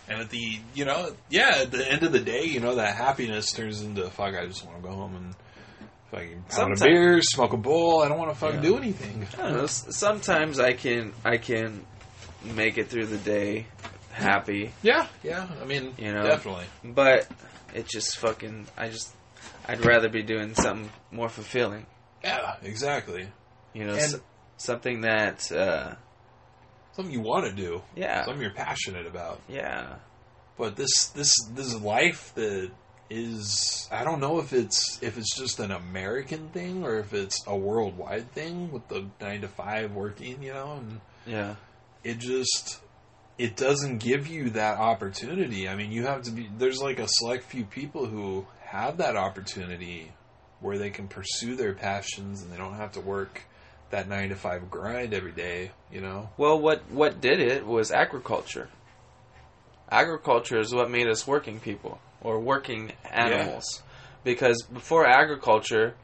And 0.09 0.19
at 0.21 0.29
the, 0.31 0.59
you 0.73 0.83
know, 0.85 1.15
yeah, 1.29 1.59
at 1.61 1.71
the 1.71 1.87
end 1.89 2.01
of 2.01 2.11
the 2.11 2.19
day, 2.19 2.45
you 2.45 2.59
know, 2.59 2.73
that 2.75 2.95
happiness 2.95 3.51
turns 3.51 3.81
into 3.83 4.09
fuck. 4.09 4.33
I 4.35 4.47
just 4.47 4.65
want 4.65 4.81
to 4.81 4.87
go 4.87 4.93
home 4.95 5.15
and 5.15 5.35
fucking 6.11 6.43
pound 6.49 6.81
a 6.81 6.83
beer, 6.83 7.21
smoke 7.21 7.53
a 7.53 7.57
bowl. 7.57 8.01
I 8.01 8.07
don't 8.09 8.17
want 8.17 8.31
to 8.31 8.35
fucking 8.35 8.63
Yeah. 8.63 8.69
do 8.69 8.77
anything. 8.77 9.27
I 9.37 9.41
don't 9.43 9.53
know. 9.57 9.65
Sometimes 9.67 10.59
I 10.59 10.73
can, 10.73 11.13
I 11.23 11.37
can 11.37 11.85
make 12.45 12.77
it 12.77 12.87
through 12.89 13.07
the 13.07 13.17
day 13.17 13.67
happy, 14.11 14.71
Yeah, 14.81 15.07
yeah. 15.23 15.47
I 15.61 15.65
mean, 15.65 15.93
You 15.97 16.13
know? 16.13 16.23
definitely. 16.23 16.65
but 16.83 17.27
it 17.73 17.87
just 17.87 18.17
fucking, 18.17 18.67
I 18.77 18.89
just, 18.89 19.13
I'd 19.67 19.83
rather 19.85 20.07
be 20.09 20.23
doing 20.23 20.55
something 20.55 20.89
more 21.11 21.27
fulfilling, 21.29 21.85
Yeah, 22.23 22.55
exactly. 22.63 23.27
you 23.73 23.85
know, 23.85 23.97
something 24.57 25.01
that, 25.01 25.51
uh, 25.51 25.95
Something 26.93 27.13
you 27.13 27.19
want 27.21 27.45
to 27.45 27.51
do, 27.53 27.81
yeah, 27.95 28.23
something 28.23 28.41
you're 28.41 28.51
passionate 28.51 29.05
about. 29.05 29.41
yeah. 29.49 29.95
But 30.57 30.77
this, 30.77 31.07
this, 31.13 31.33
this 31.51 31.75
life 31.81 32.31
that 32.35 32.71
is, 33.09 33.89
I 33.91 34.05
don't 34.05 34.21
know 34.21 34.39
if 34.39 34.53
it's 34.53 34.97
if 35.03 35.17
it's 35.17 35.35
just 35.35 35.59
an 35.59 35.71
American 35.71 36.47
thing 36.49 36.85
or 36.85 36.97
if 36.99 37.13
it's 37.13 37.43
a 37.45 37.55
worldwide 37.55 38.31
thing 38.31 38.71
with 38.71 38.87
the 38.87 39.05
nine 39.19 39.41
to 39.41 39.49
five 39.49 39.91
working, 39.91 40.41
you 40.41 40.53
know, 40.53 40.77
and 40.79 41.01
Yeah. 41.27 41.55
It 42.05 42.19
just 42.19 42.79
it 43.37 43.57
doesn't 43.57 43.97
give 43.97 44.27
you 44.27 44.51
that 44.51 44.77
opportunity. 44.77 45.67
I 45.67 45.75
mean, 45.75 45.91
you 45.91 46.05
have 46.05 46.21
to 46.23 46.31
be 46.31 46.49
there's 46.57 46.81
like 46.81 46.99
a 46.99 47.07
select 47.07 47.43
few 47.43 47.65
people 47.65 48.05
who 48.05 48.45
have 48.61 48.97
that 48.97 49.17
opportunity 49.17 50.11
where 50.61 50.77
they 50.77 50.91
can 50.91 51.07
pursue 51.07 51.55
their 51.55 51.73
passions 51.73 52.41
and 52.41 52.51
they 52.51 52.57
don't 52.57 52.75
have 52.75 52.93
to 52.93 53.01
work 53.01 53.41
that 53.89 54.07
9 54.07 54.29
to 54.29 54.35
5 54.35 54.69
grind 54.71 55.13
every 55.13 55.31
day, 55.31 55.71
you 55.91 56.01
know. 56.01 56.29
Well, 56.37 56.59
what 56.59 56.89
what 56.91 57.19
did 57.19 57.39
it 57.39 57.65
was 57.65 57.91
agriculture. 57.91 58.69
Agriculture 59.89 60.59
is 60.59 60.73
what 60.73 60.89
made 60.89 61.07
us 61.07 61.27
working 61.27 61.59
people 61.59 61.99
or 62.21 62.39
working 62.39 62.91
animals, 63.11 63.83
because 64.23 64.63
before 64.63 65.05
agriculture, 65.05 65.95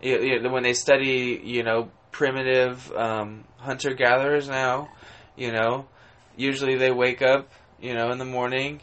when 0.00 0.62
they 0.62 0.72
study, 0.72 1.40
you 1.44 1.62
know, 1.62 1.90
primitive 2.12 2.90
um, 2.92 3.44
hunter 3.58 3.92
gatherers 3.92 4.48
now, 4.48 4.88
you 5.36 5.52
know, 5.52 5.86
usually 6.36 6.76
they 6.76 6.90
wake 6.90 7.22
up, 7.22 7.50
you 7.80 7.94
know, 7.94 8.10
in 8.10 8.18
the 8.18 8.24
morning, 8.24 8.80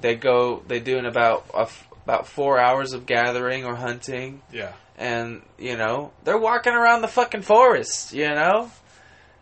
they 0.00 0.14
go, 0.14 0.62
they 0.66 0.80
do 0.80 0.96
in 0.98 1.06
about 1.06 1.46
a 1.54 1.60
f 1.62 1.88
about 2.04 2.26
four 2.26 2.58
hours 2.58 2.92
of 2.94 3.06
gathering 3.06 3.64
or 3.64 3.76
hunting, 3.76 4.42
Yeah. 4.50 4.72
and 4.98 5.42
you 5.58 5.76
know 5.76 6.10
they're 6.24 6.38
walking 6.38 6.72
around 6.72 7.02
the 7.02 7.08
fucking 7.08 7.42
forest, 7.42 8.12
you 8.12 8.26
know, 8.28 8.70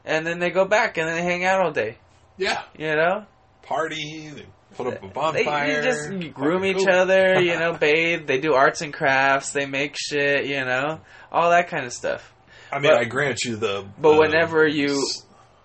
and 0.04 0.26
then 0.26 0.38
they 0.40 0.50
go 0.50 0.64
back 0.66 0.98
and 0.98 1.08
then 1.08 1.16
they 1.16 1.22
hang 1.22 1.44
out 1.44 1.60
all 1.64 1.70
day, 1.72 1.96
Yeah. 2.36 2.62
you 2.76 2.94
know. 2.94 3.24
party. 3.62 4.30
They 4.34 4.46
put 4.76 4.86
up 4.88 4.98
a 5.02 5.06
They 5.06 5.12
bonfire. 5.44 5.76
you 5.76 5.82
just 5.82 6.34
groom 6.34 6.64
each 6.64 6.78
cool. 6.78 6.90
other, 6.90 7.40
you 7.40 7.58
know, 7.58 7.72
bathe. 7.74 8.26
They 8.26 8.38
do 8.40 8.54
arts 8.54 8.80
and 8.82 8.92
crafts. 8.92 9.52
They 9.52 9.64
make 9.66 9.94
shit, 9.96 10.46
you 10.46 10.64
know, 10.64 11.00
all 11.30 11.50
that 11.50 11.68
kind 11.68 11.86
of 11.86 11.92
stuff. 11.92 12.32
I 12.72 12.78
mean, 12.80 12.90
but- 12.92 13.00
I 13.00 13.04
grant 13.04 13.44
you 13.44 13.56
the. 13.56 13.86
But 13.98 14.14
the- 14.14 14.18
whenever 14.20 14.66
you 14.66 15.00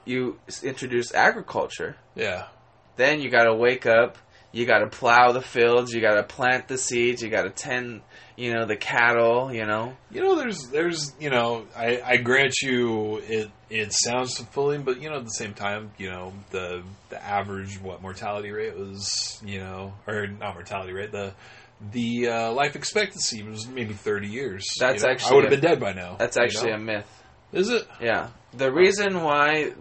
you 0.05 0.39
introduce 0.63 1.13
agriculture, 1.13 1.97
yeah, 2.15 2.47
then 2.95 3.21
you 3.21 3.29
got 3.29 3.43
to 3.43 3.55
wake 3.55 3.85
up. 3.85 4.17
You 4.51 4.65
got 4.65 4.79
to 4.79 4.87
plow 4.87 5.33
the 5.33 5.41
fields. 5.41 5.91
You 5.91 5.99
got 5.99 6.15
to 6.15 6.23
plant 6.23 6.69
the 6.69 6.77
seeds. 6.77 7.21
You 7.21 7.29
got 7.29 7.41
to 7.41 7.49
tend, 7.49 8.01
you 8.37 8.53
know, 8.53 8.65
the 8.65 8.77
cattle. 8.77 9.53
You 9.53 9.65
know, 9.65 9.97
you 10.09 10.21
know, 10.21 10.37
there's, 10.37 10.69
there's, 10.69 11.13
you 11.19 11.29
know, 11.29 11.65
I, 11.75 12.01
I 12.01 12.17
grant 12.17 12.53
you 12.61 13.17
it, 13.17 13.51
it 13.69 13.91
sounds 13.91 14.37
fulfilling, 14.37 14.83
but 14.83 15.01
you 15.01 15.09
know, 15.09 15.17
at 15.17 15.25
the 15.25 15.29
same 15.31 15.53
time, 15.53 15.91
you 15.97 16.09
know, 16.09 16.31
the, 16.51 16.83
the 17.09 17.21
average 17.21 17.81
what 17.81 18.01
mortality 18.01 18.51
rate 18.51 18.77
was, 18.77 19.41
you 19.45 19.59
know, 19.59 19.93
or 20.07 20.27
not 20.27 20.53
mortality 20.53 20.93
rate, 20.93 21.11
the, 21.11 21.33
the 21.91 22.29
uh, 22.29 22.51
life 22.53 22.77
expectancy 22.77 23.43
was 23.43 23.67
maybe 23.67 23.93
thirty 23.93 24.29
years. 24.29 24.65
That's 24.79 25.01
you 25.01 25.07
know? 25.07 25.13
actually 25.13 25.31
I 25.31 25.35
would 25.35 25.43
have 25.43 25.61
been 25.61 25.69
dead 25.69 25.79
by 25.81 25.91
now. 25.91 26.15
that's 26.17 26.37
you 26.37 26.43
actually 26.43 26.71
know? 26.71 26.77
a 26.77 26.79
myth. 26.79 27.23
Is 27.53 27.69
it? 27.69 27.87
Yeah. 28.01 28.29
The 28.53 28.71
reason 28.71 29.21
why 29.23 29.73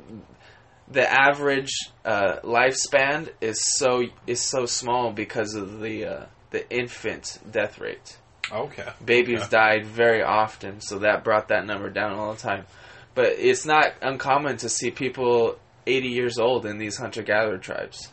the 0.89 1.09
average 1.11 1.71
uh, 2.05 2.37
lifespan 2.43 3.31
is 3.41 3.59
so 3.77 4.03
is 4.27 4.41
so 4.41 4.67
small 4.67 5.13
because 5.13 5.55
of 5.55 5.81
the 5.81 6.05
uh, 6.07 6.27
the 6.51 6.69
infant 6.71 7.39
death 7.51 7.79
rate. 7.79 8.19
Okay, 8.53 8.87
Babies 9.03 9.41
Okay. 9.41 9.49
died 9.51 9.87
very 9.87 10.23
often, 10.23 10.81
so 10.83 10.99
that 10.99 11.25
brought 11.25 11.49
that 11.49 11.65
number 11.65 11.89
down 11.89 12.13
all 12.13 12.35
the 12.35 12.41
time. 12.41 12.67
But 13.15 13.27
it's 13.39 13.65
not 13.65 13.87
uncommon 14.03 14.59
to 14.59 14.69
see 14.69 14.91
people 14.91 15.59
80 15.87 16.09
years 16.09 16.39
old 16.39 16.67
in 16.67 16.77
these 16.77 16.99
hunter 16.99 17.23
gatherer 17.23 17.57
tribes. 17.57 18.11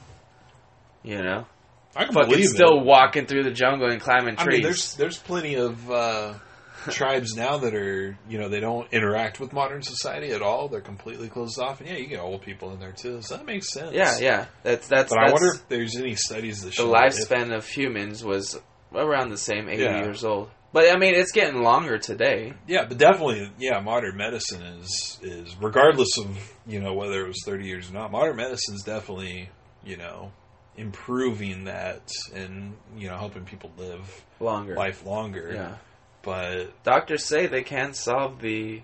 You 1.04 1.18
know, 1.22 1.48
I 1.96 2.06
can 2.06 2.14
fucking 2.14 2.30
believe 2.30 2.48
still 2.48 2.80
it. 2.80 2.86
walking 2.86 3.26
through 3.26 3.44
the 3.44 3.52
jungle 3.52 3.90
and 3.90 4.00
climbing 4.00 4.36
I 4.38 4.44
trees. 4.44 4.54
mean, 4.60 4.64
there's 4.64 4.96
there's 4.96 5.18
plenty 5.18 5.56
of 5.56 5.92
uh, 5.92 6.34
tribes 6.90 7.36
now 7.36 7.58
that 7.58 7.74
are 7.76 8.18
you 8.30 8.38
know 8.38 8.50
they 8.50 8.60
don't 8.60 8.92
interact 8.94 9.40
with 9.40 9.54
modern 9.54 9.82
society 9.84 10.32
at 10.32 10.42
all. 10.42 10.68
They're 10.68 10.82
completely 10.82 11.30
closed 11.30 11.60
off, 11.60 11.80
and 11.82 11.90
yeah, 11.90 11.98
you 11.98 12.08
get 12.08 12.20
old 12.20 12.42
people 12.42 12.72
in 12.74 12.80
there 12.80 12.92
too. 12.94 13.22
So 13.22 13.38
that 13.38 13.46
makes 13.46 13.72
sense. 13.72 13.94
yeah, 13.94 14.18
yeah. 14.20 14.46
That's 14.64 14.88
that's. 14.88 15.10
But 15.14 15.20
that's 15.22 15.32
I 15.32 15.34
wonder 15.34 15.56
if 15.56 15.68
there's 15.70 15.96
any 15.98 16.16
studies 16.16 16.64
that 16.64 16.76
the 16.76 16.84
lifespan 16.84 17.56
of 17.56 17.66
humans 17.68 18.24
was 18.24 18.60
around 18.94 19.30
the 19.30 19.38
same 19.38 19.70
80 19.70 19.84
Yeah. 19.84 20.04
years 20.04 20.24
old. 20.24 20.50
But 20.74 20.90
I 20.90 20.98
mean, 20.98 21.16
it's 21.16 21.34
getting 21.34 21.62
longer 21.64 21.98
today. 21.98 22.54
Yeah, 22.66 22.86
but 22.86 22.98
definitely, 22.98 23.52
yeah, 23.60 23.82
modern 23.82 24.16
medicine 24.16 24.62
is 24.62 25.20
is 25.22 25.56
regardless 25.60 26.18
of 26.18 26.54
you 26.66 26.80
know 26.80 26.94
whether 26.94 27.22
it 27.26 27.28
was 27.28 27.42
thirty 27.46 27.66
years 27.68 27.90
or 27.90 27.94
not. 27.94 28.12
Modern 28.12 28.38
medicine 28.38 28.76
is 28.76 28.84
definitely 28.84 29.50
you 29.84 29.98
know 29.98 30.32
improving 30.78 31.66
that 31.66 32.10
and 32.34 32.74
you 32.96 33.08
know 33.10 33.18
helping 33.18 33.44
people 33.46 33.72
live 33.78 34.24
Longer. 34.40 34.76
life 34.76 35.06
longer. 35.06 35.52
Yeah. 35.54 35.76
But 36.24 36.84
Doctors 36.84 37.26
say 37.26 37.48
they 37.48 37.64
can 37.64 37.94
solve 37.94 38.42
the 38.42 38.82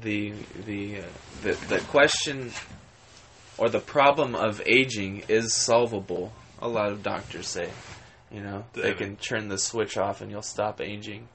the 0.00 0.32
the 0.66 0.98
uh, 0.98 1.02
the 1.42 1.52
the 1.68 1.78
question 1.80 2.50
or 3.58 3.68
the 3.68 3.80
problem 3.80 4.34
of 4.34 4.62
aging 4.66 5.22
is 5.28 5.54
solvable. 5.54 6.32
A 6.60 6.68
lot 6.68 6.92
of 6.92 7.02
doctors 7.02 7.48
say, 7.48 7.70
you 8.30 8.40
know, 8.40 8.64
they 8.72 8.94
can 8.94 9.16
turn 9.16 9.48
the 9.48 9.58
switch 9.58 9.96
off 9.98 10.20
and 10.22 10.30
you'll 10.30 10.42
stop 10.42 10.80
aging. 10.80 11.28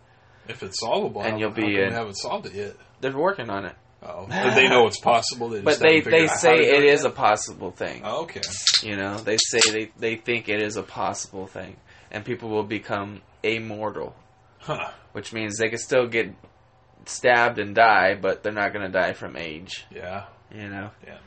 if 0.48 0.64
it's 0.64 0.80
solvable, 0.80 1.22
And 1.22 1.40
you'll 1.40 1.52
be 1.52 1.80
in- 1.80 1.92
haven't 1.94 2.16
solved 2.16 2.48
it 2.48 2.54
yet. 2.54 2.74
They're 3.00 3.16
working 3.16 3.50
on 3.50 3.66
it, 3.66 3.76
Oh, 4.04 4.26
but 4.28 4.56
they 4.56 4.68
know 4.68 4.88
it's 4.88 5.00
possible. 5.00 5.50
They 5.50 5.62
but 5.70 5.80
they 5.80 6.02
they 6.02 6.28
say 6.28 6.56
it 6.56 6.84
is 6.84 7.04
a 7.06 7.10
possible 7.12 7.72
thing. 7.72 8.02
Oh, 8.04 8.24
okay. 8.24 8.42
You 8.84 8.96
know, 8.96 9.18
they 9.18 9.38
say 9.38 9.60
they 9.72 9.92
they 9.98 10.16
think 10.16 10.50
it 10.50 10.62
is 10.62 10.76
a 10.78 10.84
possible 10.84 11.46
thing, 11.48 11.76
and 12.12 12.26
people 12.26 12.50
will 12.50 12.64
become 12.64 13.22
immortal, 13.44 14.16
Huh. 14.62 14.92
which 15.14 15.34
means 15.34 15.58
they 15.58 15.70
can 15.70 15.80
still 15.80 16.08
get 16.08 16.34
stabbed 17.06 17.58
and 17.60 17.74
die, 17.76 18.16
but 18.16 18.44
they're 18.44 18.54
not 18.54 18.74
going 18.74 18.86
to 18.86 18.92
die 18.92 19.14
from 19.14 19.36
age. 19.36 19.86
Yeah. 19.94 20.26
You 20.54 20.70
know. 20.70 20.92
Yeah. 21.06 21.18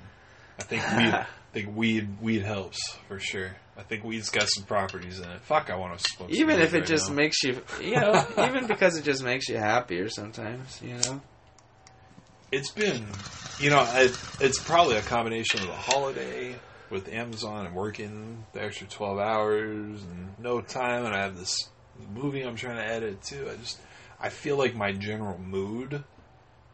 I 0.59 0.63
think 0.63 0.83
weed. 0.97 1.13
I 1.15 1.27
think 1.53 1.77
weed. 1.77 2.21
Weed 2.21 2.43
helps 2.43 2.79
for 3.09 3.19
sure. 3.19 3.57
I 3.77 3.83
think 3.83 4.05
weed's 4.05 4.31
got 4.31 4.47
some 4.49 4.65
properties 4.65 5.19
in 5.19 5.29
it. 5.29 5.41
Fuck, 5.41 5.69
I 5.69 5.75
want 5.77 5.99
to 5.99 6.05
smoke. 6.11 6.31
even 6.31 6.61
if 6.61 6.75
it 6.75 6.79
right 6.79 6.87
just 6.87 7.09
now. 7.11 7.17
makes 7.17 7.43
you 7.43 7.61
you 7.83 7.97
know 7.97 8.25
even 8.39 8.69
because 8.69 8.97
it 8.97 9.03
just 9.05 9.25
makes 9.25 9.49
you 9.49 9.57
happier 9.57 10.09
sometimes 10.09 10.81
you 10.81 10.95
know 10.95 11.21
It's 12.53 12.71
been, 12.71 13.05
you 13.59 13.71
know, 13.71 13.81
I, 13.81 14.11
it's 14.41 14.63
probably 14.63 14.95
a 14.97 15.03
combination 15.03 15.59
of 15.63 15.67
the 15.67 15.73
holiday 15.73 16.55
with 16.89 17.09
Amazon 17.13 17.67
and 17.67 17.75
working 17.75 18.45
the 18.53 18.63
extra 18.63 18.87
twelve 18.87 19.19
hours 19.19 20.05
and 20.05 20.39
no 20.39 20.61
time, 20.61 21.05
and 21.05 21.13
I 21.13 21.23
have 21.23 21.37
this 21.37 21.69
movie 22.13 22.43
I'm 22.43 22.57
trying 22.57 22.77
to 22.77 22.85
edit 22.87 23.23
too. 23.23 23.49
I 23.51 23.57
just, 23.57 23.79
I 24.21 24.29
feel 24.29 24.57
like 24.57 24.75
my 24.75 24.93
general 24.93 25.39
mood 25.39 26.05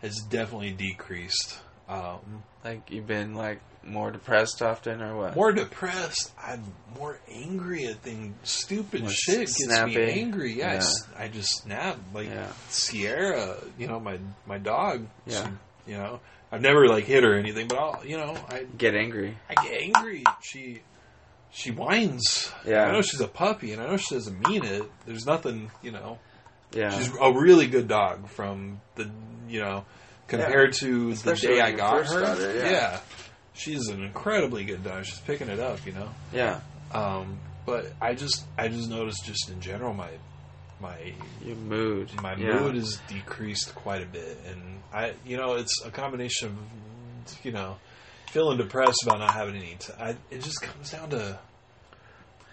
has 0.02 0.18
definitely 0.28 0.72
decreased. 0.72 1.58
Um, 1.88 2.42
like 2.64 2.90
you've 2.90 3.06
been 3.06 3.34
like 3.34 3.60
more 3.82 4.10
depressed 4.10 4.60
often 4.62 5.00
or 5.02 5.16
what 5.16 5.34
more 5.34 5.52
depressed. 5.52 6.30
I'm 6.42 6.62
more 6.96 7.18
angry 7.30 7.86
at 7.86 7.96
things. 8.02 8.34
Stupid 8.44 9.02
More 9.02 9.10
shit 9.10 9.38
gets 9.40 9.64
snappy. 9.64 9.96
me 9.96 10.10
angry. 10.20 10.52
Yeah, 10.58 10.68
I 10.68 10.72
Yeah. 10.72 10.78
s- 10.78 11.08
I, 11.18 11.28
just 11.28 11.62
snap. 11.62 11.98
Like 12.14 12.28
Yeah. 12.28 12.52
Sierra, 12.68 13.56
you 13.78 13.86
know, 13.86 13.98
my 14.00 14.18
my 14.46 14.58
dog. 14.58 15.06
Yeah. 15.26 15.44
she- 15.86 15.92
you 15.92 15.96
know, 15.96 16.20
I've 16.52 16.60
never 16.60 16.86
like 16.88 17.04
hit 17.04 17.24
her 17.24 17.32
or 17.34 17.38
anything, 17.38 17.66
but 17.68 17.78
I'll, 17.78 18.06
you 18.06 18.16
know, 18.18 18.36
I 18.48 18.64
get 18.76 18.94
angry 18.94 19.36
I 19.48 19.54
get 19.64 19.80
angry. 19.82 20.24
She 20.42 20.82
she 21.52 21.70
whines. 21.70 22.52
Yeah. 22.64 22.84
I 22.84 22.92
know 22.92 23.02
she's 23.02 23.20
a 23.20 23.28
puppy, 23.28 23.72
and 23.72 23.82
I 23.82 23.86
know 23.86 23.96
she 23.96 24.14
doesn't 24.14 24.46
mean 24.48 24.64
it. 24.64 24.82
There's 25.06 25.26
nothing, 25.26 25.70
you 25.82 25.92
know. 25.92 26.18
yeah 26.72 26.90
She's 26.90 27.10
a 27.20 27.32
really 27.32 27.66
good 27.66 27.88
dog 27.88 28.28
from 28.28 28.80
the, 28.94 29.10
you 29.48 29.60
know, 29.60 29.84
compared 30.28 30.74
to 30.74 31.14
the 31.14 31.34
day 31.34 31.60
I 31.60 31.72
got 31.72 32.06
her. 32.06 32.20
got 32.20 32.38
her, 32.38 32.56
yeah. 32.56 33.00
she's 33.52 33.88
an 33.88 34.02
incredibly 34.04 34.64
good 34.64 34.84
dog. 34.84 35.04
She's 35.04 35.18
picking 35.20 35.48
it 35.48 35.58
up, 35.58 35.84
you 35.84 35.92
know. 35.92 36.08
yeah 36.32 36.60
Um, 36.92 37.38
but 37.66 37.92
I 38.00 38.14
just, 38.14 38.44
I 38.56 38.68
just 38.68 38.88
noticed, 38.88 39.24
just 39.24 39.50
in 39.50 39.60
general, 39.60 39.92
my, 39.92 40.10
my, 40.80 41.12
your 41.44 41.56
mood 41.56 42.10
my 42.22 42.34
yeah. 42.36 42.60
mood 42.60 42.76
is 42.76 43.00
decreased 43.08 43.74
quite 43.74 44.02
a 44.02 44.06
bit, 44.06 44.38
and 44.46 44.80
I, 44.92 45.14
you 45.26 45.36
know, 45.36 45.54
it's 45.54 45.82
a 45.84 45.90
combination 45.90 46.48
of, 46.48 47.44
you 47.44 47.52
know, 47.52 47.76
feeling 48.30 48.58
depressed 48.58 49.02
about 49.04 49.18
not 49.18 49.32
having 49.34 49.56
any. 49.56 49.76
T- 49.78 49.92
I, 49.98 50.10
it 50.30 50.42
just 50.42 50.60
comes 50.62 50.90
down 50.90 51.10
to 51.10 51.38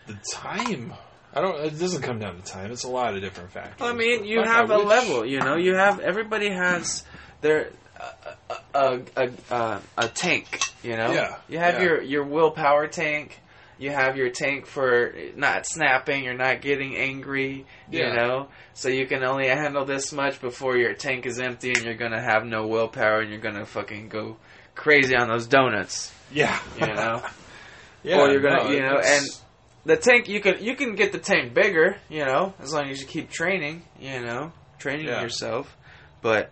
the 0.08 0.18
time. 0.34 0.94
I 1.34 1.42
don't. 1.42 1.60
It 1.66 1.78
doesn't 1.80 2.02
come 2.02 2.20
down 2.20 2.36
to 2.38 2.42
time. 2.42 2.72
It's 2.72 2.84
a 2.84 2.90
lot 2.90 3.14
of 3.16 3.22
different 3.22 3.52
factors. 3.52 3.88
I 3.88 3.94
mean, 3.94 4.26
you 4.26 4.40
Fuck, 4.40 4.48
have 4.48 4.72
I 4.72 4.76
a 4.76 4.78
wish- 4.80 4.88
level. 4.88 5.26
You 5.26 5.40
know, 5.40 5.56
you 5.56 5.76
have 5.76 6.00
everybody 6.00 6.50
has 6.50 7.04
their 7.42 7.72
a 8.00 8.58
a 8.80 9.02
a, 9.16 9.30
a, 9.52 9.82
a 9.98 10.08
tank. 10.08 10.60
You 10.84 10.96
know, 10.96 11.12
Yeah, 11.12 11.38
You 11.50 11.58
have 11.60 11.76
yeah. 11.76 11.84
your 11.84 12.02
your 12.02 12.24
willpower 12.24 12.88
tank. 12.88 13.40
You 13.80 13.92
have 13.92 14.18
your 14.18 14.32
tank 14.32 14.66
for 14.66 15.14
not 15.36 15.68
snapping 15.68 16.28
or 16.28 16.34
not 16.34 16.62
getting 16.62 16.96
angry. 16.96 17.66
You 17.92 18.00
Yeah. 18.00 18.16
know, 18.16 18.48
so 18.74 18.90
you 18.90 19.06
can 19.06 19.24
only 19.24 19.48
handle 19.48 19.86
this 19.86 20.12
much 20.12 20.42
before 20.42 20.78
your 20.78 20.94
tank 20.94 21.28
is 21.28 21.40
empty, 21.40 21.74
and 21.74 21.84
you're 21.86 21.94
gonna 21.98 22.22
have 22.22 22.44
no 22.46 22.66
willpower, 22.68 23.20
and 23.20 23.30
you're 23.30 23.40
gonna 23.42 23.66
fucking 23.66 24.10
go 24.10 24.38
crazy 24.78 25.16
on 25.16 25.28
those 25.28 25.48
donuts. 25.48 26.14
Yeah, 26.32 26.58
You 26.80 26.88
know. 26.88 27.24
yeah. 28.04 28.20
Or 28.20 28.30
you're 28.32 28.42
gonna- 28.42 28.66
no, 28.66 28.72
you 28.72 28.80
know, 28.82 28.98
it's- 29.00 29.44
the 29.86 29.96
tank 29.98 30.28
you 30.28 30.42
can 30.42 30.62
you 30.64 30.76
can 30.76 30.96
get 30.96 31.12
the 31.14 31.18
tank 31.18 31.54
bigger, 31.54 31.96
you 32.10 32.26
know, 32.26 32.54
as 32.60 32.74
long 32.74 32.90
as 32.90 33.00
you 33.02 33.08
keep 33.08 33.30
training, 33.30 33.84
you 34.00 34.20
know, 34.22 34.52
training 34.80 35.08
Yeah. 35.08 35.22
yourself. 35.22 35.76
But 36.22 36.52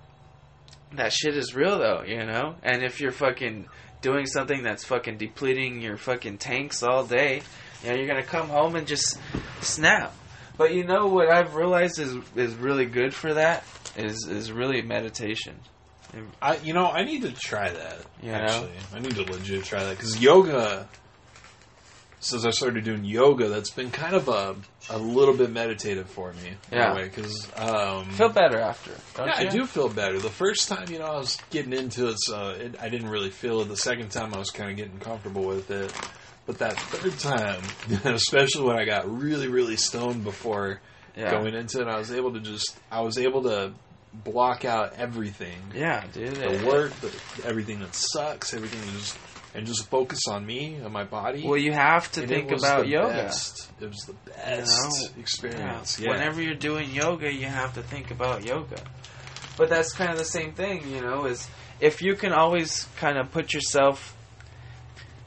that 0.94 1.12
shit 1.12 1.36
is 1.36 1.54
real 1.54 1.78
though, 1.80 2.04
you 2.06 2.26
know. 2.26 2.56
And 2.64 2.82
if 2.84 3.02
you're 3.02 3.12
fucking 3.12 3.68
doing 4.02 4.26
something 4.26 4.64
that's 4.64 4.86
fucking 4.86 5.18
depleting 5.18 5.82
your 5.82 5.98
fucking 5.98 6.38
tanks 6.38 6.82
all 6.84 7.04
day, 7.06 7.42
you 7.84 7.90
know, 7.90 7.96
you're 7.98 8.08
gonna 8.08 8.24
come 8.24 8.48
home 8.48 8.76
and 8.78 8.88
just 8.88 9.18
snap. 9.62 10.14
But 10.58 10.74
you 10.74 10.86
know 10.86 11.08
what 11.08 11.30
I've 11.30 11.56
realized 11.56 12.00
is 12.00 12.16
is 12.38 12.56
really 12.56 12.86
good 12.86 13.14
for 13.14 13.34
that 13.34 13.66
is 13.98 14.26
is 14.30 14.50
really 14.52 14.82
meditation. 14.82 15.56
I, 16.42 16.58
you 16.58 16.74
know, 16.74 16.88
I 16.90 17.04
need 17.04 17.22
to 17.24 17.32
try 17.32 17.70
that. 17.72 17.98
You 18.22 18.32
know? 18.32 18.38
actually, 18.38 18.72
I 18.94 19.00
need 19.00 19.16
to 19.16 19.24
legit 19.24 19.64
try 19.66 19.84
that 19.84 19.98
because 19.98 20.22
yoga. 20.22 20.88
Since 22.22 22.44
I 22.44 22.50
started 22.50 22.84
doing 22.86 23.06
yoga, 23.06 23.50
that's 23.50 23.70
been 23.70 23.92
kind 23.92 24.16
of 24.16 24.28
a 24.30 24.56
a 24.90 24.98
little 24.98 25.36
bit 25.36 25.52
meditative 25.52 26.10
for 26.10 26.34
me. 26.34 26.54
Yeah. 26.72 26.86
in 26.88 26.92
a 26.92 26.96
way, 26.96 27.04
because 27.04 27.48
um, 27.56 28.10
Feel 28.12 28.30
better 28.30 28.60
after, 28.60 28.92
yeah, 29.18 29.42
you? 29.42 29.48
I 29.48 29.52
do 29.52 29.66
feel 29.68 29.90
better. 29.90 30.18
The 30.20 30.30
first 30.32 30.68
time, 30.68 30.90
you 30.90 30.98
know, 30.98 31.06
I 31.06 31.18
was 31.18 31.38
getting 31.52 31.74
into 31.74 32.08
it, 32.08 32.18
so 32.20 32.50
it, 32.50 32.76
I 32.82 32.90
didn't 32.90 33.10
really 33.10 33.30
feel 33.30 33.62
it. 33.62 33.66
The 33.68 33.78
second 33.78 34.10
time, 34.10 34.34
I 34.34 34.40
was 34.40 34.50
kind 34.50 34.72
of 34.72 34.78
getting 34.78 34.98
comfortable 34.98 35.44
with 35.44 35.70
it. 35.70 35.94
But 36.48 36.58
that 36.60 36.80
third 36.80 37.20
time, 37.20 37.62
especially 38.16 38.64
when 38.66 38.78
I 38.78 38.86
got 38.86 39.08
really, 39.22 39.48
really 39.48 39.76
stoned 39.78 40.24
before 40.24 40.82
Yeah. 41.16 41.30
going 41.30 41.54
into 41.54 41.82
it, 41.82 41.88
I 41.88 41.98
was 41.98 42.12
able 42.12 42.34
to 42.34 42.40
just, 42.40 42.76
I 42.90 43.02
was 43.02 43.20
able 43.20 43.44
to 43.44 43.74
block 44.24 44.66
out 44.66 44.94
everything. 44.98 45.58
Yeah, 45.74 46.04
dude. 46.12 46.36
The 46.36 46.66
work, 46.66 46.94
the, 47.02 47.12
everything 47.46 47.80
that 47.80 47.96
sucks, 47.96 48.54
everything 48.54 48.82
just 48.94 49.18
and 49.54 49.66
just 49.66 49.90
focus 49.90 50.28
on 50.28 50.46
me 50.46 50.76
and 50.76 50.92
my 50.92 51.06
body. 51.06 51.44
Well, 51.48 51.58
you 51.58 51.72
have 51.72 52.12
to 52.14 52.22
and 52.22 52.30
think 52.30 52.52
about 52.52 52.88
yoga. 52.88 53.14
Best. 53.14 53.72
It 53.80 53.88
was 53.88 54.06
the 54.06 54.14
best 54.32 55.16
know? 55.16 55.22
experience. 55.22 55.98
Yeah. 55.98 56.08
Yeah. 56.08 56.12
Whenever 56.12 56.42
you're 56.42 56.56
doing 56.56 56.92
yoga, 56.92 57.32
you 57.32 57.46
have 57.46 57.74
to 57.76 57.84
think 57.84 58.12
about 58.12 58.46
yoga. 58.46 58.82
But 59.58 59.70
that's 59.70 59.94
kind 59.94 60.12
of 60.12 60.18
the 60.18 60.26
same 60.26 60.54
thing, 60.54 60.90
you 60.90 61.00
know, 61.00 61.26
is 61.26 61.48
if 61.80 62.02
you 62.02 62.16
can 62.16 62.34
always 62.34 62.88
kind 62.98 63.18
of 63.18 63.32
put 63.32 63.54
yourself 63.54 64.16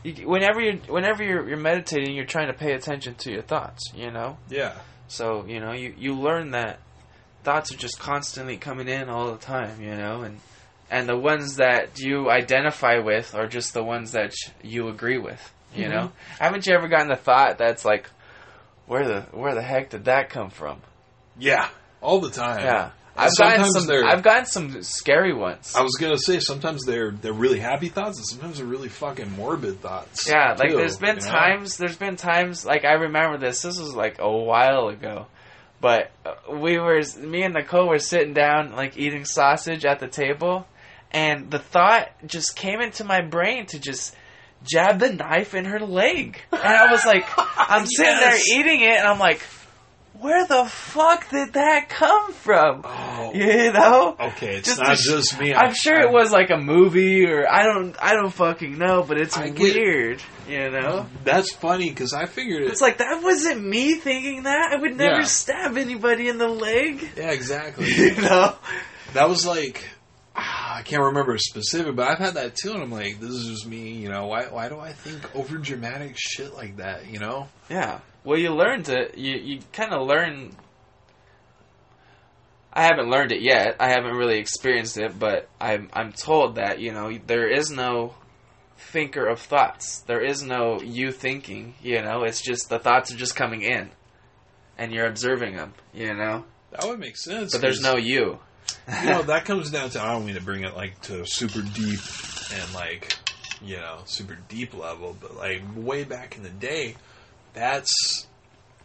you, 0.03 0.29
whenever 0.29 0.61
you 0.61 0.81
whenever 0.87 1.23
you're, 1.25 1.49
you're 1.49 1.59
meditating, 1.59 2.15
you're 2.15 2.27
trying 2.27 2.49
to 2.49 2.53
pay 2.53 2.73
attention 2.73 3.15
to 3.17 3.33
your 3.33 3.43
thoughts, 3.43 3.93
you 3.95 4.11
know? 4.11 4.39
yeah. 4.49 4.75
So, 5.09 5.47
you 5.47 5.59
know, 5.59 5.73
you 5.73 5.95
you 5.97 6.15
learn 6.15 6.51
that 6.51 6.81
thoughts 7.49 7.73
are 7.73 7.79
just 7.79 7.99
constantly 7.99 8.59
coming 8.59 8.89
in 8.89 9.09
all 9.09 9.33
the 9.33 9.39
time, 9.39 9.81
you 9.81 9.95
know, 9.95 10.21
and 10.21 10.39
and 10.91 11.09
the 11.09 11.17
ones 11.17 11.57
that 11.57 11.99
you 11.99 12.31
identify 12.31 12.99
with 12.99 13.35
are 13.35 13.47
just 13.47 13.73
the 13.73 13.83
ones 13.83 14.13
that 14.13 14.35
sh- 14.35 14.51
you 14.63 14.89
agree 14.89 15.17
with, 15.19 15.41
you 15.75 15.87
Mhm. 15.87 15.91
know? 15.91 16.13
Haven't 16.39 16.67
you 16.67 16.75
ever 16.75 16.89
gotten 16.89 17.11
a 17.11 17.17
thought 17.17 17.57
that's 17.57 17.85
like 17.87 18.09
where 18.87 19.07
the 19.07 19.21
where 19.33 19.55
the 19.55 19.63
heck 19.63 19.89
did 19.91 20.05
that 20.05 20.29
come 20.29 20.51
from? 20.51 20.81
Yeah. 21.39 21.69
All 22.03 22.21
the 22.21 22.31
time. 22.31 22.61
Yeah. 22.65 22.91
I've 23.17 23.35
gotten 23.37 23.65
some 23.73 23.91
I've 24.07 24.23
gotten 24.23 24.47
some 24.47 24.83
scary 24.83 25.33
ones. 25.35 25.73
I 25.75 25.83
was 25.83 25.97
gonna 25.99 26.19
say 26.19 26.39
sometimes 26.41 26.85
they're 26.85 27.11
they're 27.13 27.33
really 27.33 27.59
happy 27.61 27.89
thoughts, 27.89 28.19
and 28.19 28.27
sometimes 28.27 28.59
they're 28.59 28.67
really 28.67 28.89
fucking 28.91 29.33
morbid 29.37 29.81
thoughts. 29.81 30.29
Yeah, 30.29 30.55
like 30.59 30.71
too, 30.71 30.77
there's 30.77 30.99
been 30.99 31.17
you 31.17 31.23
know? 31.25 31.31
times. 31.31 31.77
There's 31.79 31.97
been 31.97 32.17
times 32.17 32.65
like 32.67 32.85
I 32.85 32.93
remember 32.93 33.39
this. 33.39 33.63
This 33.63 33.79
was 33.81 33.95
like 33.95 34.17
a 34.21 34.31
while 34.31 34.89
ago, 34.89 35.27
but 35.81 36.11
uh, 36.27 36.35
we 36.57 36.79
were 36.79 37.01
me 37.21 37.43
and 37.43 37.55
Nicole 37.55 37.89
were 37.89 37.99
sitting 37.99 38.35
down 38.35 38.73
like 38.73 38.97
eating 38.99 39.25
sausage 39.25 39.85
at 39.85 40.01
the 40.01 40.09
table, 40.09 40.67
and 41.11 41.51
the 41.51 41.59
thought 41.59 42.09
just 42.27 42.57
came 42.57 42.81
into 42.81 43.05
my 43.05 43.21
brain 43.23 43.67
to 43.67 43.79
just 43.79 44.15
jab 44.65 44.99
the 44.99 45.13
knife 45.13 45.55
in 45.55 45.65
her 45.67 45.79
leg, 45.81 46.41
and 46.53 46.61
I 46.63 46.91
was 46.91 47.05
like, 47.07 47.25
I'm 47.57 47.87
sitting 47.87 48.13
Yes. 48.13 48.45
there 48.49 48.61
eating 48.61 48.81
it, 48.81 48.99
and 48.99 49.07
I'm 49.07 49.19
like, 49.21 49.41
where 50.21 50.47
the 50.47 50.65
fuck 50.65 51.29
did 51.31 51.53
that 51.55 51.89
come 51.89 52.33
from? 52.33 52.83
Oh, 52.85 53.33
You 53.35 53.73
know? 53.73 54.17
okay. 54.19 54.57
It's 54.57 54.69
Just 54.69 54.81
not 54.81 54.97
sh- 54.99 55.05
just 55.07 55.39
me. 55.41 55.55
I'm 55.55 55.75
sure 55.75 55.99
it 56.01 56.11
was 56.11 56.31
like 56.33 56.51
a 56.51 56.57
movie 56.57 57.27
or 57.27 57.47
I 57.51 57.63
don't 57.65 57.95
I 58.03 58.15
don't 58.15 58.33
fucking 58.33 58.77
know, 58.79 59.03
but 59.03 59.19
it's 59.19 59.37
I 59.37 59.49
get- 59.51 59.75
weird, 59.77 60.23
you 60.49 60.71
know. 60.71 61.07
That's 61.25 61.53
funny 61.53 61.89
because 61.91 62.13
I 62.15 62.27
figured 62.27 62.63
it. 62.63 62.71
It's 62.71 62.81
like 62.81 62.99
that 62.99 63.23
wasn't 63.23 63.65
me 63.65 63.95
thinking 63.95 64.45
that. 64.45 64.73
I 64.73 64.81
would 64.81 64.97
never 64.97 65.21
Yeah. 65.21 65.25
stab 65.27 65.77
anybody 65.77 66.29
in 66.29 66.39
the 66.39 66.49
leg. 66.49 67.07
yeah, 67.17 67.31
exactly. 67.31 67.87
You 67.93 68.15
know? 68.21 68.55
that 69.15 69.29
was 69.29 69.47
like 69.47 69.85
ah, 70.37 70.77
I 70.77 70.83
can't 70.83 71.03
remember 71.03 71.37
specific, 71.39 71.97
but 71.97 72.09
I've 72.09 72.19
had 72.19 72.35
that 72.35 72.55
too, 72.55 72.73
and 72.73 72.83
I'm 72.83 72.93
like, 72.93 73.19
this 73.21 73.31
is 73.31 73.47
just 73.49 73.67
me. 73.67 73.93
You 73.95 74.09
know, 74.09 74.27
why 74.27 74.45
why 74.47 74.69
do 74.69 74.79
I 74.79 74.93
think 74.93 75.35
over 75.37 75.59
dramatic 75.59 76.15
shit 76.17 76.55
like 76.55 76.77
that? 76.77 77.07
You 77.11 77.19
know? 77.19 77.49
Yeah. 77.69 77.99
Well, 78.25 78.39
you 78.39 78.55
learn 78.55 78.83
to 78.85 79.11
you 79.17 79.37
you 79.37 79.61
kind 79.73 79.93
of 79.93 80.07
learn. 80.07 80.55
I 82.73 82.83
haven't 82.83 83.11
learned 83.11 83.33
it 83.33 83.41
yet. 83.43 83.77
I 83.81 83.89
haven't 83.89 84.15
really 84.17 84.39
experienced 84.39 84.99
it, 84.99 85.19
but 85.19 85.49
I'm 85.61 85.89
I'm 85.93 86.13
told 86.13 86.57
that 86.57 86.81
you 86.81 86.93
know 86.93 87.17
there 87.27 87.49
is 87.49 87.71
no 87.71 88.15
thinker 88.77 89.27
of 89.27 89.41
thoughts. 89.41 90.01
There 90.01 90.21
is 90.25 90.43
no 90.43 90.81
you 90.81 91.11
thinking. 91.11 91.75
You 91.83 92.03
know, 92.03 92.23
it's 92.25 92.41
just 92.43 92.69
the 92.69 92.79
thoughts 92.79 93.13
are 93.13 93.17
just 93.17 93.35
coming 93.35 93.63
in, 93.63 93.91
and 94.77 94.93
you're 94.93 95.07
observing 95.07 95.57
them. 95.57 95.75
You 95.95 96.15
know, 96.15 96.45
That 96.73 96.85
would 96.87 96.99
make 97.01 97.17
sense. 97.17 97.53
but 97.53 97.61
there's 97.61 97.81
no 97.81 97.97
you. 97.97 98.39
you 99.03 99.09
know, 99.09 99.23
that 99.23 99.45
comes 99.47 99.71
down 99.71 99.91
to 99.91 100.03
I 100.03 100.13
don't 100.13 100.27
mean 100.27 100.35
to 100.35 100.43
bring 100.43 100.65
it 100.65 100.77
like 100.77 101.01
to 101.03 101.25
super 101.27 101.63
deep 101.63 102.01
and 102.53 102.75
like 102.75 103.17
you 103.63 103.77
know 103.77 104.01
super 104.05 104.37
deep 104.49 104.75
level, 104.75 105.17
but 105.19 105.37
like 105.37 105.63
way 105.75 106.05
back 106.05 106.37
in 106.37 106.43
the 106.43 106.51
day, 106.51 106.95
that's 107.59 108.27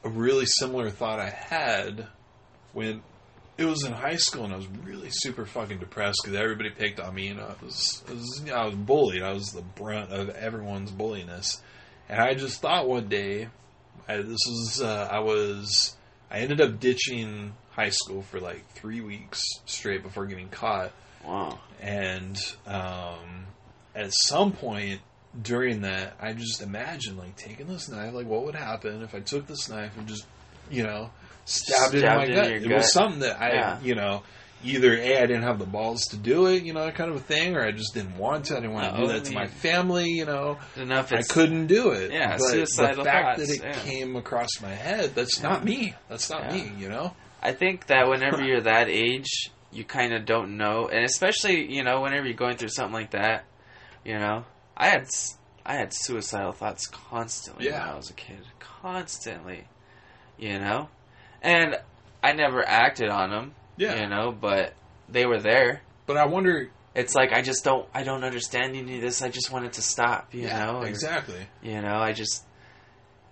a 0.04 0.10
really 0.10 0.46
similar 0.46 0.90
thought 0.90 1.20
I 1.20 1.30
had 1.30 2.08
when 2.74 3.02
it 3.58 3.66
was 3.66 3.84
in 3.86 3.94
high 3.94 4.16
school 4.16 4.44
and 4.46 4.54
I 4.54 4.58
was 4.58 4.68
really 4.84 5.10
super 5.12 5.46
fucking 5.46 5.78
depressed 5.80 6.20
because 6.24 6.38
everybody 6.38 6.72
picked 6.72 7.00
on 7.00 7.14
me 7.14 7.28
and 7.28 7.40
I 7.40 7.54
was, 7.64 8.04
I 8.10 8.14
was 8.14 8.44
I 8.54 8.66
was 8.66 8.76
bullied. 8.76 9.22
I 9.22 9.32
was 9.34 9.46
the 9.48 9.62
brunt 9.62 10.12
of 10.12 10.30
everyone's 10.32 10.92
bulliness, 10.92 11.62
and 12.10 12.20
I 12.20 12.34
just 12.34 12.62
thought 12.62 12.88
one 12.88 13.08
day, 13.08 13.48
I, 14.08 14.18
this 14.18 14.40
was 14.48 14.82
uh, 14.84 15.08
I 15.12 15.20
was 15.20 15.96
I 16.32 16.40
ended 16.40 16.62
up 16.62 16.80
ditching 16.80 17.54
high 17.72 17.92
school 17.92 18.24
for 18.24 18.40
like 18.40 18.66
three 18.74 19.02
weeks 19.02 19.44
straight 19.66 20.02
before 20.04 20.26
getting 20.26 20.50
caught, 20.50 20.92
Wow. 21.24 21.60
and 21.80 22.38
um, 22.66 23.46
at 23.96 24.12
some 24.26 24.52
point 24.52 25.00
during 25.42 25.82
that, 25.82 26.16
I 26.22 26.34
just 26.34 26.62
imagine 26.62 27.18
like 27.18 27.36
taking 27.36 27.68
this 27.68 27.90
knife, 27.90 28.14
like 28.14 28.28
what 28.28 28.46
would 28.46 28.56
happen 28.56 29.02
if 29.02 29.16
I 29.16 29.20
took 29.20 29.48
this 29.48 29.70
knife 29.70 29.98
and 29.98 30.08
just, 30.08 30.26
you 30.70 30.84
know, 30.84 31.10
stabbed, 31.46 31.96
it 31.96 31.98
in 31.98 32.02
Stabbed 32.04 32.18
my 32.18 32.24
it 32.26 32.36
gut. 32.36 32.48
It 32.52 32.64
gut. 32.70 32.74
was 32.78 32.94
something 32.94 33.20
that 33.22 33.42
I, 33.42 33.54
Yeah. 33.54 33.80
you 33.82 33.96
know, 33.96 34.24
either 34.64 34.94
a 34.96 35.18
I 35.18 35.26
didn't 35.26 35.44
have 35.44 35.60
the 35.60 35.66
balls 35.66 36.04
to 36.12 36.18
do 36.18 36.46
it, 36.48 36.64
you 36.64 36.74
know, 36.74 36.86
that 36.86 36.96
kind 36.96 37.10
of 37.10 37.18
a 37.18 37.20
thing, 37.20 37.56
or 37.56 37.66
I 37.66 37.72
just 37.72 37.94
didn't 37.94 38.18
want 38.18 38.46
to. 38.46 38.54
I 38.54 38.62
didn't 38.62 38.74
want 38.74 38.96
to 38.96 39.02
do 39.02 39.08
that 39.08 39.26
to 39.26 39.34
my 39.34 39.48
family, 39.48 40.10
you 40.10 40.26
know. 40.26 40.58
Enough. 40.78 41.12
I 41.12 41.22
couldn't 41.24 41.68
do 41.68 41.90
it. 41.92 42.12
Yeah, 42.12 42.38
but 42.38 42.48
suicidal 42.48 43.04
the 43.04 43.10
fact 43.10 43.40
thoughts, 43.40 43.50
that 43.50 43.56
it 43.58 43.64
yeah. 43.64 43.80
came 43.84 44.16
across 44.16 44.62
my 44.62 44.74
head, 44.74 45.16
that's 45.16 45.42
not 45.42 45.66
me. 45.66 45.96
That's 46.10 46.30
not 46.30 46.46
Yeah. 46.46 46.64
me, 46.64 46.72
you 46.78 46.88
know. 46.90 47.14
I 47.42 47.52
think 47.52 47.88
that 47.88 48.08
whenever 48.08 48.42
you're 48.46 48.62
that 48.62 48.88
age, 48.88 49.50
you 49.72 49.84
kind 49.84 50.14
of 50.14 50.26
don't 50.26 50.56
know, 50.56 50.88
and 50.88 51.04
especially 51.04 51.74
you 51.74 51.84
know 51.84 52.00
whenever 52.02 52.26
you're 52.28 52.38
going 52.38 52.56
through 52.56 52.70
something 52.70 52.94
like 52.94 53.12
that, 53.12 53.44
you 54.06 54.18
know, 54.18 54.46
I 54.76 54.88
had 54.90 55.08
I 55.66 55.76
had 55.76 55.94
suicidal 55.94 56.52
thoughts 56.52 56.88
constantly 56.88 57.72
when 57.72 57.80
I 57.82 57.96
was 57.96 58.10
a 58.10 58.14
kid, 58.14 58.40
constantly, 58.60 59.66
you 60.38 60.60
know, 60.60 60.90
and 61.42 61.76
I 62.24 62.34
never 62.34 62.68
acted 62.68 63.10
on 63.10 63.30
them, 63.30 63.56
Yeah. 63.78 64.02
you 64.02 64.08
know, 64.10 64.32
but 64.32 64.74
they 65.10 65.26
were 65.26 65.40
there. 65.40 65.82
But 66.06 66.18
I 66.18 66.26
wonder. 66.26 66.70
It's 66.96 67.16
like 67.16 67.32
I 67.34 67.42
just 67.42 67.64
don't 67.64 67.88
I 67.94 68.04
don't 68.04 68.24
understand 68.24 68.76
any 68.76 68.96
of 68.98 69.02
this. 69.02 69.22
I 69.24 69.30
just 69.30 69.52
wanted 69.52 69.74
to 69.74 69.82
stop, 69.82 70.34
you 70.34 70.42
yeah, 70.44 70.66
know. 70.66 70.78
or- 70.82 70.88
exactly. 70.88 71.48
you 71.64 71.82
know, 71.82 71.96
I 71.96 72.14
just, 72.14 72.44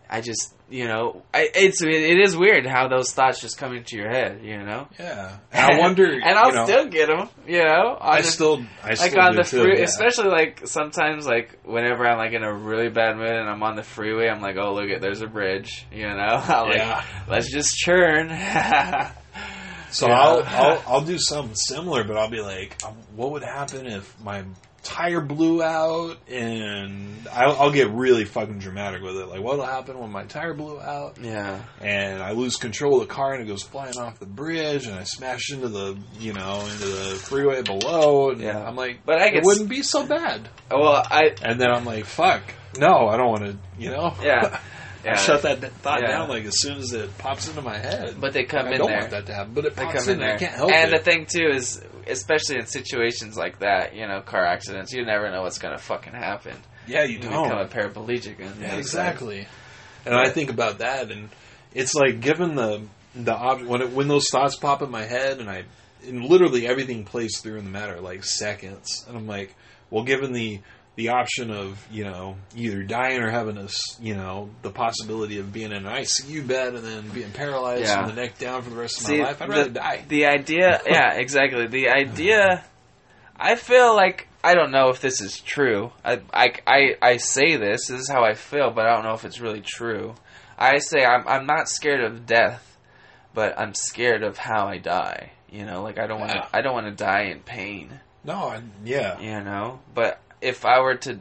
I 0.09 0.21
just, 0.21 0.55
you 0.71 0.87
know, 0.87 1.21
I, 1.33 1.49
it's 1.53 1.81
it 1.83 2.19
is 2.19 2.35
weird 2.35 2.65
how 2.65 2.87
those 2.87 3.11
thoughts 3.11 3.41
just 3.41 3.57
come 3.57 3.75
into 3.75 3.97
your 3.97 4.09
head, 4.09 4.39
you 4.43 4.57
know. 4.57 4.87
Yeah, 4.97 5.37
and 5.51 5.75
I 5.75 5.79
wonder. 5.79 6.05
and 6.23 6.37
I'll 6.39 6.53
know, 6.53 6.65
still 6.65 6.87
get 6.87 7.07
them, 7.09 7.29
you 7.45 7.63
know. 7.63 7.97
on 7.99 8.17
I 8.17 8.21
the- 8.21 8.27
still, 8.27 8.63
I 8.83 8.87
like 8.89 8.97
still 8.97 9.19
on 9.21 9.31
do 9.33 9.37
the 9.37 9.43
free, 9.43 9.77
yeah. 9.77 9.83
especially 9.83 10.29
like 10.29 10.65
sometimes 10.65 11.27
like 11.27 11.59
whenever 11.65 12.07
I'm 12.07 12.17
like 12.17 12.33
in 12.33 12.43
a 12.43 12.53
really 12.53 12.89
bad 12.89 13.17
mood 13.17 13.27
and 13.29 13.49
I'm 13.49 13.61
on 13.61 13.75
the 13.75 13.83
freeway, 13.83 14.29
I'm 14.29 14.41
like, 14.41 14.55
oh 14.57 14.73
look 14.73 14.89
at 14.89 15.01
there's 15.01 15.21
a 15.21 15.27
bridge, 15.27 15.85
you 15.91 16.07
know. 16.07 16.13
I'm 16.47 16.69
like, 16.69 16.77
Yeah. 16.77 17.03
let's 17.27 17.51
just 17.51 17.75
churn. 17.77 18.29
So 19.93 20.07
Yeah. 20.07 20.21
I'll, 20.21 20.43
I'll 20.45 20.83
I'll 20.87 21.01
do 21.01 21.17
something 21.19 21.53
similar, 21.53 22.05
but 22.05 22.15
I'll 22.15 22.29
be 22.29 22.39
like, 22.39 22.77
um, 22.85 22.95
what 23.13 23.31
would 23.31 23.43
happen 23.43 23.85
if 23.87 24.17
my 24.21 24.45
tire 24.83 25.21
blew 25.21 25.61
out? 25.63 26.17
And 26.29 27.27
I'll, 27.31 27.55
I'll 27.59 27.71
get 27.71 27.89
really 27.91 28.25
fucking 28.25 28.59
dramatic 28.59 29.01
with 29.01 29.17
it. 29.17 29.27
Like, 29.27 29.41
what'll 29.41 29.65
happen 29.65 29.99
when 29.99 30.11
my 30.11 30.23
tire 30.25 30.53
blew 30.53 30.79
out 30.79 31.17
yeah, 31.21 31.61
and 31.79 32.21
I 32.21 32.31
lose 32.31 32.55
control 32.57 33.01
of 33.01 33.07
the 33.07 33.13
car 33.13 33.33
and 33.33 33.43
it 33.43 33.47
goes 33.47 33.63
flying 33.63 33.97
off 33.97 34.19
the 34.19 34.25
bridge 34.25 34.85
and 34.87 34.95
I 34.95 35.03
smash 35.03 35.51
into 35.51 35.67
the 35.69 35.97
you 36.19 36.33
know 36.33 36.61
into 36.61 36.85
the 36.85 37.15
freeway 37.15 37.61
below? 37.61 38.31
And 38.31 38.41
Yeah. 38.41 38.63
I'm 38.65 38.75
like, 38.75 39.01
But 39.05 39.21
I 39.21 39.27
it 39.27 39.43
wouldn't 39.43 39.69
be 39.69 39.81
so 39.83 40.05
bad. 40.05 40.49
well, 40.69 41.05
I 41.09 41.35
And 41.41 41.59
then 41.59 41.71
I'm 41.71 41.85
like, 41.85 42.05
fuck, 42.05 42.41
no, 42.77 43.07
I 43.07 43.17
don't 43.17 43.29
want 43.29 43.43
to. 43.43 43.57
You 43.77 43.89
know, 43.91 44.13
yeah, 44.21 44.59
I 45.05 45.15
shut 45.15 45.41
that 45.43 45.59
thought 45.81 46.01
Yeah. 46.01 46.11
down 46.11 46.29
like 46.29 46.45
as 46.45 46.59
soon 46.61 46.77
as 46.77 46.93
it 46.93 47.17
pops 47.17 47.47
into 47.47 47.61
my 47.61 47.77
head. 47.77 48.15
But 48.19 48.33
they 48.33 48.43
come 48.43 48.67
I 48.67 48.71
in 48.73 48.77
don't 48.79 48.87
there. 48.89 48.99
want 48.99 49.11
that 49.11 49.25
to 49.27 49.33
happen, 49.33 49.53
but 49.53 49.65
it 49.65 49.75
They 49.75 49.85
come 49.85 49.95
in 50.03 50.09
and 50.11 50.21
there. 50.21 50.33
I 50.35 50.37
can't 50.37 50.53
help 50.53 50.71
and 50.71 50.93
it. 50.93 50.97
the 50.97 51.03
thing 51.11 51.25
too 51.27 51.47
is, 51.51 51.81
especially 52.07 52.57
in 52.57 52.65
situations 52.65 53.37
like 53.37 53.59
that, 53.59 53.95
you 53.95 54.07
know, 54.07 54.21
car 54.21 54.45
accidents, 54.45 54.91
you 54.93 55.05
never 55.05 55.29
know 55.31 55.41
what's 55.41 55.59
gonna 55.59 55.77
fucking 55.77 56.13
happen. 56.13 56.55
yeah, 56.87 57.03
you 57.03 57.15
You 57.17 57.19
don't. 57.19 57.43
become 57.43 57.59
a 57.59 57.67
paraplegic. 57.67 58.39
Yeah, 58.39 58.75
exactly. 58.75 59.47
And 60.05 60.15
I 60.15 60.29
think 60.29 60.49
about 60.49 60.79
that, 60.79 61.11
and 61.11 61.29
it's 61.73 61.93
like 61.93 62.19
given 62.21 62.55
the 62.55 62.81
the 63.15 63.33
op- 63.35 63.63
when 63.63 63.81
it, 63.81 63.91
when 63.91 64.07
those 64.07 64.27
thoughts 64.31 64.55
pop 64.55 64.81
in 64.81 64.89
my 64.89 65.03
head, 65.03 65.39
and 65.39 65.49
I 65.49 65.63
and 66.07 66.23
literally 66.25 66.65
everything 66.67 67.03
plays 67.05 67.39
through 67.39 67.57
in 67.57 67.65
the 67.65 67.69
matter 67.71 67.99
like 68.01 68.23
seconds, 68.23 69.05
and 69.07 69.15
I'm 69.15 69.27
like, 69.27 69.53
well, 69.91 70.03
given 70.03 70.33
the 70.33 70.59
the 70.95 71.09
option 71.09 71.51
of 71.51 71.85
you 71.91 72.03
know 72.03 72.35
either 72.55 72.83
dying 72.83 73.21
or 73.21 73.29
having 73.29 73.57
a 73.57 73.67
you 74.01 74.13
know 74.15 74.49
the 74.61 74.69
possibility 74.71 75.39
of 75.39 75.51
being 75.53 75.71
in 75.71 75.85
an 75.85 75.91
ICU 75.93 76.45
bed 76.45 76.75
and 76.75 76.83
then 76.83 77.09
being 77.09 77.31
paralyzed 77.31 77.83
Yeah. 77.83 78.05
from 78.05 78.15
the 78.15 78.21
neck 78.21 78.37
down 78.37 78.61
for 78.61 78.69
the 78.69 78.75
rest 78.75 78.99
of 78.99 79.05
See, 79.07 79.19
my 79.19 79.25
life, 79.25 79.41
I'd 79.41 79.47
the- 79.49 79.53
rather 79.53 79.69
die. 79.69 80.05
The 80.07 80.25
idea, 80.25 80.81
yeah, 80.85 81.13
exactly. 81.15 81.67
The 81.67 81.89
idea, 81.89 82.63
I 83.37 83.55
feel 83.55 83.95
like 83.95 84.27
I 84.43 84.53
don't 84.55 84.71
know 84.71 84.89
if 84.89 85.01
this 85.01 85.21
is 85.21 85.39
true. 85.39 85.91
I, 86.03 86.19
I, 86.33 86.53
I, 86.65 86.95
I 87.01 87.17
say 87.17 87.57
this. 87.57 87.87
This 87.87 88.01
is 88.01 88.09
how 88.09 88.23
I 88.23 88.33
feel, 88.33 88.71
but 88.71 88.85
I 88.87 88.95
don't 88.95 89.03
know 89.03 89.13
if 89.13 89.23
it's 89.23 89.39
really 89.39 89.61
true. 89.61 90.15
I 90.57 90.79
say 90.79 91.05
I'm 91.05 91.27
I'm 91.27 91.45
not 91.45 91.69
scared 91.69 92.03
of 92.03 92.25
death, 92.25 92.77
but 93.33 93.57
I'm 93.59 93.73
scared 93.73 94.23
of 94.23 94.37
how 94.37 94.67
I 94.67 94.77
die. 94.77 95.31
You 95.49 95.65
know, 95.65 95.81
like 95.83 95.99
I 95.99 96.07
don't 96.07 96.19
want 96.19 96.31
to. 96.33 96.47
I 96.53 96.61
don't 96.61 96.73
want 96.73 96.87
to 96.87 97.03
die 97.03 97.25
in 97.31 97.39
pain. 97.41 97.99
No, 98.23 98.33
I, 98.35 98.61
yeah, 98.85 99.19
You 99.19 99.43
know, 99.43 99.79
but 99.95 100.19
if 100.41 100.65
I 100.65 100.79
were 100.81 100.95
to 100.95 101.19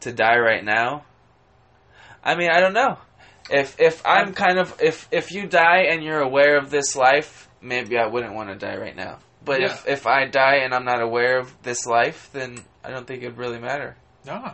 to 0.00 0.12
die 0.12 0.38
right 0.38 0.64
now. 0.64 1.04
I 2.22 2.34
mean, 2.36 2.50
I 2.50 2.60
don't 2.60 2.72
know. 2.74 2.98
If 3.50 3.78
if 3.78 4.02
I'm 4.06 4.32
kind 4.32 4.58
of 4.58 4.80
if 4.80 5.08
if 5.10 5.32
you 5.32 5.46
die 5.46 5.84
and 5.90 6.02
you're 6.02 6.20
aware 6.20 6.56
of 6.58 6.70
this 6.70 6.96
life, 6.96 7.48
maybe 7.60 7.98
I 7.98 8.06
wouldn't 8.06 8.34
want 8.34 8.48
to 8.48 8.54
die 8.56 8.76
right 8.76 8.96
now. 8.96 9.18
But 9.44 9.60
if 9.60 9.86
if 9.86 10.06
I 10.06 10.26
die 10.26 10.56
and 10.64 10.74
I'm 10.74 10.86
not 10.86 11.02
aware 11.02 11.38
of 11.38 11.54
this 11.62 11.84
life, 11.86 12.30
then 12.32 12.56
I 12.82 12.90
don't 12.90 13.06
think 13.06 13.22
it'd 13.22 13.36
really 13.36 13.58
matter. 13.58 13.96
No, 14.24 14.52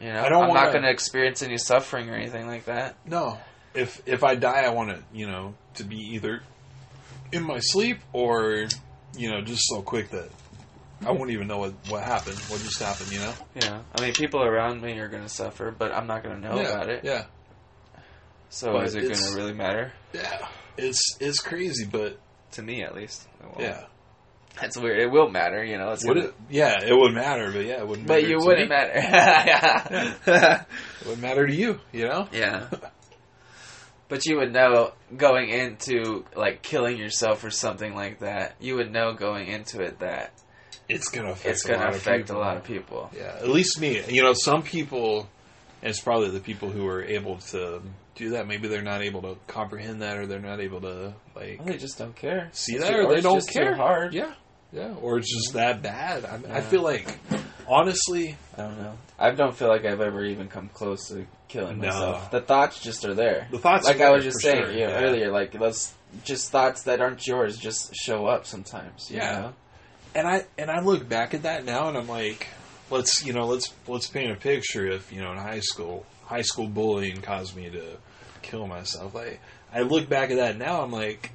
You 0.00 0.12
know, 0.14 0.22
I 0.22 0.28
don't 0.30 0.44
I'm 0.44 0.48
wanna- 0.48 0.60
not 0.64 0.72
going 0.72 0.84
to 0.84 0.90
experience 0.90 1.42
any 1.42 1.58
suffering 1.58 2.08
or 2.08 2.14
anything 2.14 2.46
like 2.46 2.64
that. 2.64 2.96
no. 3.04 3.38
If 3.74 4.00
if 4.06 4.24
I 4.24 4.34
die, 4.34 4.62
I 4.64 4.70
want 4.70 4.90
to 4.90 5.02
you 5.12 5.28
know 5.28 5.54
to 5.74 5.84
be 5.84 5.96
either 6.14 6.42
in 7.32 7.44
my 7.44 7.58
sleep 7.60 7.98
or 8.12 8.66
you 9.16 9.30
know 9.30 9.42
just 9.42 9.62
so 9.68 9.82
quick 9.82 10.10
that 10.10 10.28
I 11.06 11.12
won't 11.12 11.30
even 11.30 11.46
know 11.46 11.58
what 11.58 11.72
what 11.88 12.02
happened, 12.04 12.36
what 12.48 12.60
just 12.60 12.78
happened. 12.80 13.10
You 13.12 13.20
know, 13.20 13.34
Yeah. 13.54 13.80
I 13.96 14.00
mean, 14.02 14.12
people 14.12 14.42
around 14.42 14.82
me 14.82 14.98
are 14.98 15.08
going 15.08 15.22
to 15.22 15.28
suffer, 15.28 15.70
but 15.70 15.92
I'm 15.92 16.06
not 16.06 16.22
going 16.22 16.40
to 16.40 16.48
know 16.48 16.56
yeah, 16.60 16.68
about 16.68 16.88
it. 16.90 17.04
Yeah, 17.04 17.24
So 18.50 18.72
But 18.72 18.86
is 18.86 18.94
it 18.94 19.02
going 19.02 19.14
to 19.14 19.34
really 19.34 19.54
matter? 19.54 19.92
yeah. 20.12 20.46
It's 20.76 21.16
it's 21.20 21.40
crazy, 21.40 21.84
but 21.86 22.18
To 22.52 22.62
me, 22.62 22.82
at 22.82 22.94
least. 22.94 23.26
Yeah. 23.58 23.84
That's 24.60 24.76
weird. 24.76 24.98
It 24.98 25.10
will 25.10 25.30
matter, 25.30 25.64
you 25.64 25.78
know. 25.78 25.92
It's 25.92 26.04
Would 26.04 26.14
gonna- 26.16 26.28
it? 26.28 26.34
Yeah, 26.50 26.82
it 26.84 26.92
would 26.94 27.14
matter, 27.14 27.50
but 27.52 27.64
yeah, 27.64 27.78
it 27.80 27.86
wouldn't. 27.88 28.08
Matter. 28.08 28.20
But 28.20 28.28
you 28.28 28.38
wouldn't 28.38 28.68
me. 28.68 28.76
matter. 28.76 28.92
yeah. 28.96 30.64
It 31.00 31.06
would 31.06 31.20
matter 31.20 31.46
to 31.46 31.54
you. 31.54 31.78
You 31.92 32.08
know. 32.08 32.28
yeah. 32.32 32.66
But 34.08 34.26
you 34.26 34.38
would 34.38 34.52
know 34.52 34.92
going 35.16 35.50
into 35.50 36.24
like 36.34 36.62
killing 36.62 36.96
yourself 36.98 37.44
or 37.44 37.50
something 37.50 37.94
like 37.94 38.18
that. 38.20 38.56
You 38.60 38.74
would 38.76 38.90
know 38.90 39.12
going 39.14 39.46
into 39.48 39.80
it 39.82 40.00
that 40.00 40.32
It's 40.90 41.08
gonna 41.08 41.30
affect. 41.32 41.46
it's 41.46 41.64
a 41.64 41.68
going 41.68 41.80
to 41.80 41.86
lot 41.86 41.94
of 41.94 42.00
affect 42.00 42.30
a 42.30 42.38
lot 42.38 42.56
of 42.56 42.64
people. 42.64 43.10
Yeah, 43.16 43.36
at 43.40 43.48
least 43.48 43.80
me. 43.80 44.02
You 44.08 44.22
know, 44.22 44.32
some 44.34 44.62
people, 44.62 45.28
and 45.82 45.90
it's 45.90 46.00
probably 46.00 46.30
the 46.30 46.40
people 46.40 46.70
who 46.70 46.86
are 46.86 47.02
able 47.02 47.38
to 47.52 47.80
do 48.16 48.30
that. 48.30 48.46
Maybe 48.46 48.68
they're 48.68 48.82
not 48.82 49.02
able 49.02 49.22
to 49.22 49.36
comprehend 49.46 50.02
that, 50.02 50.18
or 50.18 50.26
they're 50.26 50.38
not 50.40 50.60
able 50.60 50.80
to 50.82 51.14
like 51.34 51.64
They 51.64 51.76
just 51.78 51.96
don't 51.98 52.14
care. 52.16 52.48
see 52.52 52.74
It's 52.74 52.84
that, 52.84 52.94
or 52.98 53.08
they 53.14 53.20
don't 53.20 53.46
care. 53.48 53.74
hard. 53.74 54.12
Yeah, 54.14 54.34
yeah, 54.72 54.94
or 55.00 55.18
it's 55.18 55.32
just 55.34 55.54
that 55.54 55.80
bad. 55.82 56.24
I, 56.24 56.58
I 56.58 56.60
feel 56.60 56.82
like, 56.82 57.18
honestly, 57.66 58.36
I 58.56 58.62
don't 58.62 58.78
know. 58.78 58.94
I 59.18 59.30
don't 59.32 59.54
feel 59.54 59.68
like 59.68 59.84
I've 59.84 60.00
ever 60.00 60.24
even 60.24 60.48
come 60.48 60.68
close 60.72 61.08
to 61.08 61.26
killing 61.48 61.78
No. 61.78 61.86
myself. 61.88 62.30
The 62.30 62.40
thoughts 62.40 62.80
just 62.80 63.04
are 63.04 63.14
there. 63.14 63.48
the 63.50 63.58
thoughts. 63.58 63.86
like 63.86 64.00
I 64.00 64.10
was 64.10 64.24
just 64.24 64.40
saying 64.40 64.62
sure, 64.64 64.72
you 64.72 64.80
know, 64.86 64.90
yeah. 64.90 65.02
earlier, 65.02 65.30
like 65.30 65.52
those 65.52 65.92
just 66.24 66.50
thoughts 66.50 66.82
that 66.84 67.00
aren't 67.00 67.26
yours 67.26 67.56
just 67.56 67.94
show 67.94 68.26
up 68.26 68.46
sometimes. 68.46 69.10
You 69.10 69.18
Yeah. 69.18 69.38
know? 69.40 69.52
And 70.14 70.26
I 70.26 70.44
and 70.58 70.70
I 70.70 70.80
look 70.80 71.08
back 71.08 71.34
at 71.34 71.42
that 71.42 71.64
now, 71.64 71.88
and 71.88 71.96
I'm 71.96 72.08
like, 72.08 72.48
let's 72.90 73.24
you 73.24 73.32
know, 73.32 73.46
let's 73.46 73.72
let's 73.86 74.06
paint 74.06 74.32
a 74.32 74.36
picture. 74.36 74.86
If 74.86 75.12
you 75.12 75.20
know, 75.20 75.32
in 75.32 75.38
high 75.38 75.60
school, 75.60 76.06
high 76.24 76.42
school 76.42 76.66
bullying 76.66 77.20
caused 77.22 77.56
me 77.56 77.70
to 77.70 77.96
kill 78.42 78.66
myself. 78.66 79.16
I 79.16 79.38
I 79.72 79.82
look 79.82 80.08
back 80.08 80.30
at 80.30 80.36
that 80.36 80.56
now. 80.56 80.82
I'm 80.82 80.92
like, 80.92 81.30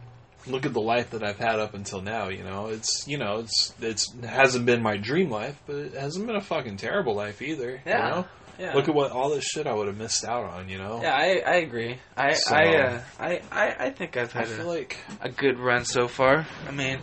look 0.48 0.66
at 0.66 0.74
the 0.74 0.82
life 0.82 1.12
that 1.12 1.24
I've 1.24 1.40
had 1.40 1.60
up 1.60 1.74
until 1.74 2.02
now. 2.02 2.30
You 2.30 2.44
know, 2.44 2.68
it's 2.68 3.08
you 3.08 3.18
know, 3.18 3.40
it's 3.40 3.74
it's 3.82 4.14
it 4.14 4.26
hasn't 4.26 4.66
been 4.66 4.82
my 4.82 4.98
dream 4.98 5.30
life, 5.30 5.60
but 5.66 5.76
it 5.76 5.94
hasn't 5.94 6.28
been 6.28 6.36
a 6.36 6.42
fucking 6.42 6.78
terrible 6.78 7.16
life 7.16 7.42
either. 7.42 7.82
Yeah. 7.86 8.06
You 8.06 8.12
know, 8.16 8.26
Yeah. 8.60 8.74
look 8.74 8.88
at 8.88 8.96
what 8.96 9.12
all 9.12 9.30
this 9.30 9.44
shit 9.46 9.68
I 9.68 9.74
would 9.74 9.88
have 9.88 9.98
missed 9.98 10.24
out 10.26 10.46
on. 10.46 10.70
You 10.70 10.78
know. 10.78 11.02
yeah, 11.02 11.14
I, 11.16 11.42
I 11.46 11.56
agree. 11.58 11.98
I 12.16 12.34
So- 12.34 12.56
I, 12.56 12.76
uh, 12.78 13.02
I 13.20 13.42
I 13.52 13.76
I 13.86 13.90
think 13.92 14.18
I've 14.18 14.32
had 14.32 14.48
feel 14.48 14.70
a, 14.70 14.74
like 14.78 14.98
a 15.22 15.30
good 15.30 15.60
run 15.60 15.86
so 15.86 16.08
far. 16.08 16.46
I 16.68 16.72
mean, 16.72 17.00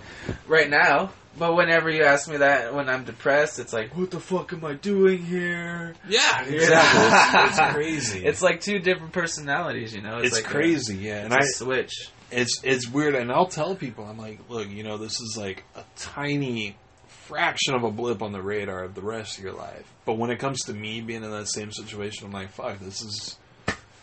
right 0.46 0.68
now. 0.70 1.10
But 1.38 1.54
whenever 1.56 1.88
you 1.88 2.04
ask 2.04 2.28
me 2.28 2.36
that 2.36 2.74
when 2.74 2.90
I'm 2.90 3.04
depressed, 3.04 3.58
it's 3.58 3.72
like, 3.72 3.96
what 3.96 4.10
the 4.10 4.20
fuck 4.20 4.52
am 4.52 4.66
I 4.66 4.74
doing 4.74 5.24
here? 5.24 5.94
yeah, 6.06 6.44
exactly. 6.44 7.40
It's, 7.48 7.58
it's 7.58 7.72
crazy. 7.74 8.26
It's 8.26 8.42
like 8.42 8.60
two 8.60 8.80
different 8.80 9.14
personalities, 9.14 9.94
you 9.94 10.02
know. 10.02 10.18
it's 10.18 10.34
like 10.34 10.44
a- 10.44 10.48
crazy, 10.48 10.96
yeah. 10.98 11.24
And 11.24 11.32
it's 11.32 11.62
a 11.62 11.64
I 11.64 11.66
switch. 11.66 12.10
it's 12.30 12.60
it's 12.64 12.86
weird 12.88 13.14
and 13.14 13.30
i'll 13.32 13.46
tell 13.46 13.74
people 13.74 14.04
i'm 14.06 14.16
like 14.18 14.40
look 14.48 14.68
you 14.68 14.82
know 14.82 14.96
this 14.98 15.20
is 15.20 15.34
like 15.38 15.64
a 15.76 15.84
tiny 15.96 16.76
fraction 17.22 17.74
of 17.74 17.82
a 17.84 17.90
blip 17.90 18.22
on 18.22 18.32
the 18.32 18.42
radar 18.42 18.84
of 18.84 18.94
the 18.94 19.02
rest 19.02 19.38
of 19.38 19.44
your 19.44 19.52
life 19.54 19.84
but 20.04 20.14
when 20.18 20.30
it 20.30 20.38
comes 20.38 20.60
to 20.64 20.72
me 20.72 21.00
being 21.00 21.22
in 21.24 21.30
that 21.30 21.48
same 21.48 21.70
situation 21.72 22.26
i'm 22.26 22.32
like 22.32 22.50
fuck 22.50 22.78
this 22.80 23.00
is 23.02 23.38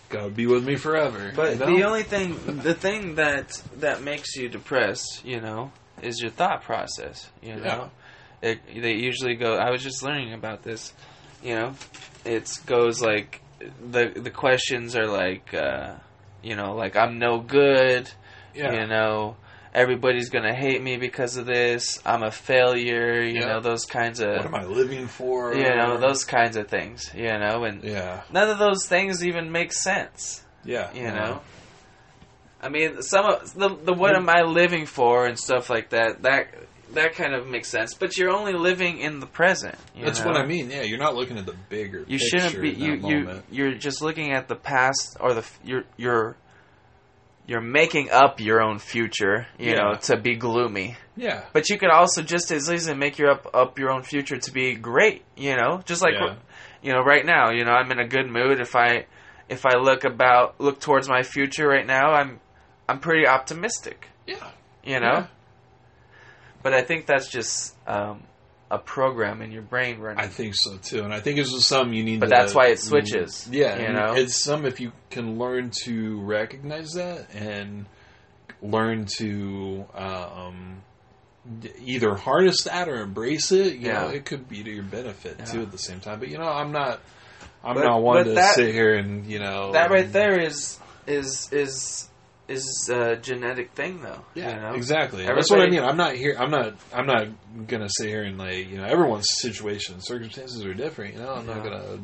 gonna 0.09 0.29
be 0.29 0.47
with 0.47 0.65
me 0.65 0.75
forever 0.75 1.31
But 1.35 1.53
you 1.53 1.59
know? 1.59 1.65
the 1.77 1.83
only 1.83 2.03
thing, 2.03 2.35
the 2.63 2.73
thing 2.73 3.15
that 3.15 3.61
that 3.77 4.01
makes 4.01 4.35
you 4.35 4.49
depressed, 4.49 5.21
you 5.23 5.39
know, 5.39 5.71
is 6.01 6.19
your 6.19 6.31
thought 6.31 6.63
process. 6.63 7.29
You 7.43 7.57
know, 7.57 7.91
it, 8.41 8.59
they 8.73 8.93
usually 8.93 9.35
go. 9.35 9.53
I 9.55 9.69
was 9.69 9.83
just 9.83 10.01
learning 10.01 10.33
about 10.33 10.63
this. 10.63 10.93
You 11.43 11.53
know, 11.55 11.75
it 12.25 12.49
goes 12.65 13.01
like 13.03 13.41
the 13.91 14.11
the 14.15 14.31
questions 14.31 14.95
are 14.95 15.05
like, 15.05 15.53
uh, 15.53 15.97
you 16.41 16.55
know, 16.55 16.73
like 16.73 16.95
I'm 16.95 17.19
no 17.19 17.39
good. 17.39 18.09
yeah 18.55 18.81
You 18.81 18.87
know, 18.87 19.37
everybody's 19.73 20.29
gonna 20.29 20.53
hate 20.55 20.81
me 20.81 20.97
because 20.97 21.37
of 21.37 21.45
this. 21.45 21.99
I'm 22.05 22.23
a 22.23 22.31
failure. 22.31 23.21
You 23.21 23.41
Yeah. 23.41 23.45
know, 23.47 23.59
those 23.59 23.85
kinds 23.85 24.19
of. 24.19 24.29
what 24.35 24.45
am 24.45 24.55
i 24.55 24.63
living 24.65 25.07
for 25.07 25.53
You 25.53 25.75
know, 25.75 25.97
those 25.97 26.23
kinds 26.23 26.57
of 26.57 26.67
things. 26.67 27.11
You 27.15 27.37
know, 27.37 27.63
and 27.63 27.83
yeah 27.83 28.21
none 28.31 28.49
of 28.49 28.59
those 28.59 28.85
things 28.87 29.25
even 29.25 29.51
make 29.51 29.73
sense. 29.73 30.43
yeah 30.65 30.91
You 30.93 31.11
know, 31.11 31.41
I 32.61 32.69
mean, 32.69 33.01
some 33.01 33.25
of 33.25 33.53
the 33.53 33.69
the 33.69 33.93
what 33.93 34.15
am 34.15 34.29
I 34.29 34.41
living 34.41 34.85
for 34.85 35.25
and 35.25 35.37
stuff 35.39 35.69
like 35.69 35.89
that. 35.89 36.23
That 36.23 36.47
that 36.93 37.13
kind 37.13 37.35
of 37.35 37.47
makes 37.47 37.69
sense. 37.69 37.93
But 37.93 38.17
you're 38.17 38.31
only 38.31 38.53
living 38.53 38.97
in 38.97 39.19
the 39.19 39.27
present. 39.27 39.75
you 39.95 40.03
that's 40.05 40.19
know? 40.21 40.25
what 40.31 40.37
i 40.37 40.45
mean 40.45 40.71
yeah 40.71 40.81
you're 40.81 40.97
not 40.97 41.15
looking 41.15 41.37
at 41.37 41.45
the 41.45 41.55
bigger 41.69 41.99
You 42.07 42.17
picture 42.17 42.39
shouldn't 42.39 42.61
be. 42.61 42.71
You 42.71 42.93
you 42.95 43.19
moment. 43.25 43.45
you're 43.51 43.75
just 43.75 44.01
looking 44.01 44.31
at 44.33 44.47
the 44.47 44.55
past 44.55 45.15
or 45.19 45.33
the 45.33 45.41
f- 45.41 45.59
you're 45.63 46.35
you're 47.49 47.61
making 47.61 48.11
up 48.11 48.39
your 48.39 48.61
own 48.61 48.77
future. 48.79 49.47
You 49.57 49.71
Yeah. 49.71 49.75
know, 49.81 49.95
to 50.07 50.17
be 50.17 50.35
gloomy. 50.35 50.95
yeah 51.17 51.41
But 51.51 51.69
you 51.69 51.77
could 51.79 51.89
also 51.89 52.21
just 52.21 52.51
as 52.51 52.69
easily 52.71 52.95
make 52.97 53.17
your 53.17 53.31
up 53.31 53.43
up 53.53 53.79
your 53.79 53.89
own 53.89 54.03
future 54.03 54.37
to 54.37 54.51
be 54.51 54.75
great. 54.75 55.23
You 55.35 55.55
know, 55.57 55.81
just 55.85 56.01
like 56.03 56.13
Yeah. 56.13 56.35
you 56.83 56.93
know, 56.93 57.01
right 57.01 57.25
now, 57.25 57.49
you 57.51 57.65
know, 57.65 57.71
I'm 57.71 57.91
in 57.91 57.99
a 57.99 58.07
good 58.07 58.27
mood. 58.29 58.59
If 58.59 58.75
I 58.75 59.05
if 59.49 59.65
I 59.65 59.77
look 59.77 60.03
about 60.03 60.61
look 60.61 60.79
towards 60.79 61.09
my 61.09 61.23
future 61.23 61.67
right 61.67 61.87
now, 61.87 62.11
I'm 62.13 62.39
I'm 62.87 62.99
pretty 62.99 63.25
optimistic. 63.27 64.07
yeah 64.27 64.51
You 64.83 64.99
know, 64.99 65.17
Yeah. 65.19 65.25
but 66.63 66.73
I 66.73 66.81
think 66.83 67.05
that's 67.07 67.29
just 67.29 67.75
um, 67.87 68.23
a 68.71 68.77
program 68.77 69.41
in 69.41 69.51
your 69.51 69.61
brain 69.63 69.99
running. 69.99 70.19
I 70.23 70.27
think 70.27 70.53
so 70.55 70.77
too, 70.77 71.03
and 71.03 71.13
I 71.13 71.19
think 71.21 71.39
it's 71.39 71.51
just 71.51 71.67
something 71.67 71.93
you 71.93 72.03
need. 72.03 72.15
To 72.15 72.27
But 72.27 72.35
to, 72.35 72.41
that's 72.41 72.53
why 72.55 72.67
it 72.67 72.79
switches, 72.79 73.47
Yeah, 73.51 73.79
you 73.81 73.93
know? 73.93 74.13
it's 74.13 74.43
some 74.43 74.65
if 74.65 74.79
you 74.79 74.91
can 75.09 75.39
learn 75.39 75.71
to 75.85 76.19
recognize 76.21 76.91
that 76.93 77.33
and 77.33 77.85
learn 78.61 79.05
to 79.17 79.85
um, 79.95 80.81
either 81.81 82.15
harness 82.15 82.63
that 82.65 82.89
or 82.89 83.01
embrace 83.01 83.51
it. 83.51 83.75
You 83.77 83.93
know, 83.93 84.09
Yeah. 84.09 84.11
it 84.11 84.25
could 84.25 84.47
be 84.49 84.63
to 84.63 84.69
your 84.69 84.83
benefit 84.83 85.37
Yeah. 85.39 85.45
too 85.45 85.61
at 85.61 85.71
the 85.71 85.77
same 85.77 85.99
time. 85.99 86.19
But 86.19 86.29
you 86.29 86.37
know, 86.37 86.43
I'm 86.49 86.71
not. 86.71 86.99
I'm 87.63 87.75
But- 87.75 87.85
not 87.85 88.01
one 88.01 88.25
to 88.25 88.33
that- 88.33 88.55
sit 88.55 88.73
here 88.73 88.95
and 88.95 89.25
you 89.25 89.39
know 89.39 89.71
that 89.73 89.89
right 89.91 90.11
there 90.11 90.39
is 90.39 90.77
is 91.07 91.49
is 91.51 92.08
is 92.49 92.89
a 92.91 93.15
genetic 93.15 93.71
thing, 93.71 94.01
though. 94.01 94.21
Yeah, 94.35 94.55
you 94.55 94.61
know? 94.61 94.73
exactly. 94.73 95.25
That's 95.25 95.49
what 95.51 95.61
I 95.61 95.69
mean. 95.69 95.83
I'm 95.83 95.97
not 95.97 96.15
here. 96.15 96.35
I'm 96.37 96.51
not. 96.51 96.73
I'm 96.93 97.05
not 97.05 97.27
gonna 97.67 97.87
sit 97.89 98.07
here 98.07 98.23
and 98.23 98.37
like 98.37 98.69
you 98.69 98.77
know 98.77 98.85
everyone's 98.85 99.27
situation, 99.39 100.01
circumstances 100.01 100.65
are 100.65 100.73
different. 100.73 101.13
You 101.15 101.21
know, 101.21 101.33
I'm 101.33 101.45
not 101.45 101.63
gonna 101.63 101.99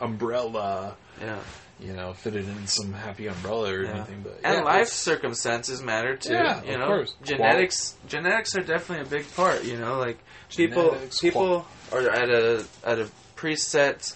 umbrella. 0.00 0.96
Yeah, 1.20 1.40
You 1.80 1.92
know, 1.94 2.12
fit 2.12 2.34
it 2.36 2.44
in 2.46 2.66
some 2.66 2.92
happy 2.92 3.26
umbrella 3.26 3.72
or 3.72 3.82
Yeah. 3.84 3.90
anything. 3.96 4.20
But 4.22 4.40
and 4.44 4.58
yeah, 4.58 4.62
life 4.62 4.88
circumstances 4.88 5.82
matter 5.82 6.16
too. 6.16 6.32
Yeah, 6.34 6.62
you 6.62 6.74
of 6.74 6.80
know, 6.80 6.86
course. 6.86 7.14
genetics 7.22 7.96
genetics 8.08 8.56
are 8.56 8.62
definitely 8.62 9.06
a 9.06 9.10
big 9.20 9.34
part. 9.34 9.64
You 9.64 9.76
know, 9.78 9.98
like 9.98 10.18
people 10.56 10.90
Genetics, 10.92 11.20
people 11.20 11.66
are 11.92 12.08
at 12.08 12.30
a 12.30 12.64
at 12.84 12.98
a 12.98 13.08
preset, 13.36 14.14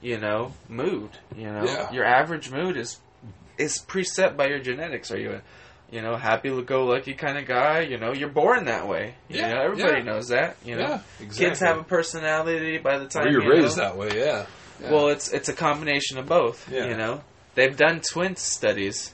you 0.00 0.18
know, 0.18 0.52
mood. 0.68 1.10
You 1.36 1.50
know, 1.52 1.64
Yeah. 1.64 1.92
your 1.92 2.04
average 2.04 2.50
mood 2.50 2.76
is 2.76 2.98
is 3.58 3.78
preset 3.86 4.36
by 4.36 4.46
your 4.48 4.58
genetics. 4.60 5.10
Are 5.10 5.18
you 5.18 5.32
a 5.32 5.42
you 5.90 6.00
know 6.02 6.16
happy 6.16 6.48
go 6.62 6.84
lucky 6.86 7.14
kind 7.14 7.38
of 7.38 7.46
guy? 7.46 7.80
You 7.80 7.98
know, 7.98 8.12
you're 8.12 8.28
born 8.28 8.64
that 8.66 8.88
way. 8.88 9.14
You 9.28 9.38
Yeah, 9.40 9.52
know, 9.54 9.60
everybody 9.62 9.98
yeah. 9.98 10.04
knows 10.04 10.28
that. 10.28 10.56
You 10.64 10.76
know, 10.76 10.80
yeah, 10.88 11.00
exactly. 11.20 11.46
kids 11.46 11.60
have 11.60 11.78
a 11.78 11.84
personality 11.84 12.78
by 12.78 12.98
the 12.98 13.06
time 13.06 13.26
or 13.26 13.30
you're 13.30 13.42
you 13.44 13.50
raised 13.62 13.76
know. 13.76 13.84
that 13.84 13.96
way. 13.96 14.08
Yeah. 14.18 14.46
Yeah. 14.80 14.90
Well, 14.92 15.08
it's 15.08 15.32
it's 15.32 15.48
a 15.48 15.54
combination 15.54 16.18
of 16.18 16.26
both. 16.26 16.68
Yeah. 16.70 16.86
You 16.88 16.96
know, 16.96 17.22
they've 17.54 17.76
done 17.76 18.00
twin 18.00 18.36
studies. 18.36 19.12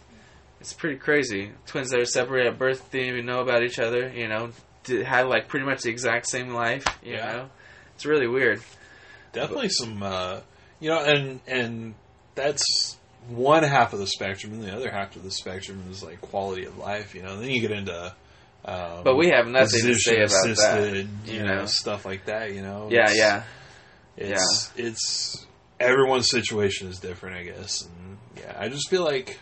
It's 0.60 0.72
pretty 0.72 0.96
crazy. 0.96 1.52
Twins 1.66 1.90
that 1.90 2.00
are 2.00 2.04
separated 2.04 2.52
at 2.52 2.58
birth 2.58 2.90
didn't 2.90 3.08
even 3.08 3.26
know 3.26 3.40
about 3.40 3.62
each 3.62 3.78
other. 3.78 4.08
You 4.10 4.28
know, 4.28 4.50
did, 4.84 5.04
had 5.06 5.26
like 5.26 5.48
pretty 5.48 5.66
much 5.66 5.82
the 5.82 5.90
exact 5.90 6.28
same 6.28 6.50
life. 6.50 6.84
You 7.02 7.14
Yeah. 7.14 7.32
know, 7.32 7.48
it's 7.94 8.06
really 8.06 8.26
weird. 8.26 8.60
definitely 9.32 9.68
some. 9.70 10.02
Uh, 10.02 10.40
you 10.80 10.88
know, 10.90 11.02
and 11.04 11.40
and 11.46 11.94
that's 12.34 12.96
one 13.28 13.62
half 13.62 13.92
of 13.92 13.98
the 13.98 14.06
spectrum, 14.06 14.52
and 14.54 14.62
the 14.62 14.74
other 14.74 14.90
half 14.90 15.14
of 15.16 15.22
the 15.22 15.30
spectrum 15.30 15.82
is 15.90 16.02
like 16.02 16.20
quality 16.20 16.64
of 16.64 16.78
life. 16.78 17.14
You 17.14 17.22
know, 17.22 17.34
and 17.34 17.42
then 17.42 17.50
you 17.50 17.60
get 17.60 17.70
into. 17.72 18.14
Um, 18.64 19.04
But 19.04 19.16
we 19.16 19.28
have 19.30 19.46
nothing 19.46 19.80
to 19.84 19.94
say 19.94 20.16
about 20.22 20.30
physician-assisted, 20.30 21.08
that. 21.26 21.32
You 21.32 21.42
know, 21.44 21.54
know. 21.60 21.66
stuff 21.66 22.04
like 22.04 22.26
that. 22.26 22.52
You 22.52 22.62
know. 22.62 22.88
Yeah, 22.90 23.10
It's- 23.10 23.16
yeah, 23.16 23.42
It's 24.16 24.72
it's 24.76 25.46
everyone's 25.78 26.28
situation 26.30 26.88
is 26.88 26.98
different, 26.98 27.36
I 27.36 27.42
guess. 27.44 27.82
And 27.86 28.18
yeah, 28.36 28.54
I 28.58 28.68
just 28.68 28.90
feel 28.90 29.02
like 29.04 29.38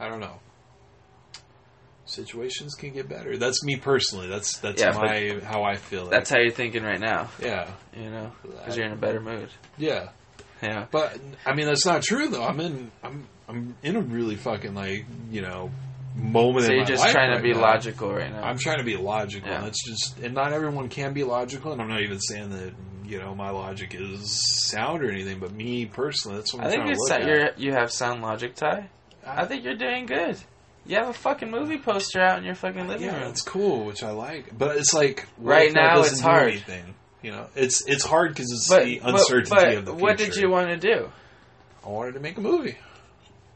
I 0.00 0.08
don't 0.08 0.20
know. 0.20 0.38
Situations 2.06 2.74
can 2.74 2.92
get 2.92 3.08
better. 3.08 3.38
That's 3.38 3.64
me 3.64 3.76
personally. 3.76 4.28
That's 4.28 4.58
that's 4.58 4.80
Yeah, 4.80 4.90
my 4.92 5.40
how 5.42 5.62
I 5.62 5.76
feel. 5.76 6.02
Like. 6.02 6.10
That's 6.10 6.30
how 6.30 6.38
you're 6.38 6.50
thinking 6.50 6.82
right 6.82 7.00
now. 7.00 7.30
yeah, 7.42 7.70
You 7.96 8.10
know, 8.10 8.32
because 8.42 8.76
you're 8.76 8.86
in 8.86 8.92
a 8.92 8.96
better 8.96 9.20
mood. 9.20 9.48
yeah. 9.78 10.08
Yeah. 10.64 10.86
But 10.90 11.18
I 11.46 11.54
mean, 11.54 11.66
that's 11.66 11.86
not 11.86 12.02
true 12.02 12.28
though. 12.28 12.42
I'm 12.44 12.60
in. 12.60 12.90
I'm. 13.02 13.26
I'm 13.46 13.76
in 13.82 13.96
a 13.96 14.00
really 14.00 14.36
fucking 14.36 14.74
like 14.74 15.04
you 15.30 15.42
know 15.42 15.70
moment. 16.16 16.66
So 16.66 16.72
you're 16.72 16.84
just 16.84 17.06
trying 17.10 17.36
to 17.36 17.42
be 17.42 17.52
now. 17.52 17.60
logical 17.60 18.12
right 18.12 18.32
now. 18.32 18.42
I'm 18.42 18.56
trying 18.58 18.78
to 18.78 18.84
be 18.84 18.96
logical. 18.96 19.48
Yeah. 19.48 19.58
And 19.58 19.66
it's 19.66 19.84
just, 19.84 20.18
and 20.20 20.34
not 20.34 20.52
everyone 20.52 20.88
can 20.88 21.12
be 21.12 21.24
logical. 21.24 21.72
And 21.72 21.82
I'm 21.82 21.88
not 21.88 22.00
even 22.02 22.20
saying 22.20 22.50
that 22.50 22.72
you 23.04 23.18
know 23.18 23.34
my 23.34 23.50
logic 23.50 23.94
is 23.94 24.30
sound 24.70 25.02
or 25.02 25.10
anything. 25.10 25.40
But 25.40 25.52
me 25.52 25.86
personally, 25.86 26.38
that's 26.38 26.54
what 26.54 26.62
I'm 26.62 26.66
I 26.68 26.70
think 26.70 26.82
trying 26.84 26.88
you're, 26.88 26.98
look 26.98 27.08
sa- 27.08 27.14
at. 27.16 27.58
you're 27.58 27.68
you 27.68 27.72
have 27.72 27.92
sound 27.92 28.22
logic, 28.22 28.54
Ty. 28.54 28.88
I 29.26 29.44
think 29.44 29.64
you're 29.64 29.76
doing 29.76 30.06
good. 30.06 30.38
You 30.86 30.96
have 30.96 31.08
a 31.08 31.14
fucking 31.14 31.50
movie 31.50 31.78
poster 31.78 32.20
out 32.20 32.38
in 32.38 32.44
your 32.44 32.54
fucking 32.54 32.88
living 32.88 33.06
yeah, 33.06 33.14
room. 33.14 33.24
that's 33.24 33.40
cool, 33.40 33.86
which 33.86 34.02
I 34.02 34.10
like. 34.10 34.56
But 34.56 34.76
it's 34.76 34.92
like 34.92 35.26
Right 35.38 35.72
now, 35.72 36.00
it's 36.00 36.20
hard. 36.20 36.48
Anything? 36.52 36.94
You 37.24 37.32
know, 37.32 37.46
it's 37.56 37.82
it's 37.86 38.04
hard 38.04 38.30
because 38.34 38.52
it's 38.52 38.68
But, 38.68 38.84
the 38.84 38.98
uncertainty 39.02 39.50
but 39.50 39.74
of 39.78 39.84
the 39.86 39.92
future. 39.92 40.02
what 40.04 40.18
did 40.18 40.36
you 40.36 40.50
want 40.50 40.68
to 40.68 40.76
do? 40.76 41.10
I 41.84 41.88
wanted 41.88 42.12
to 42.14 42.20
make 42.20 42.36
a 42.36 42.40
movie. 42.42 42.76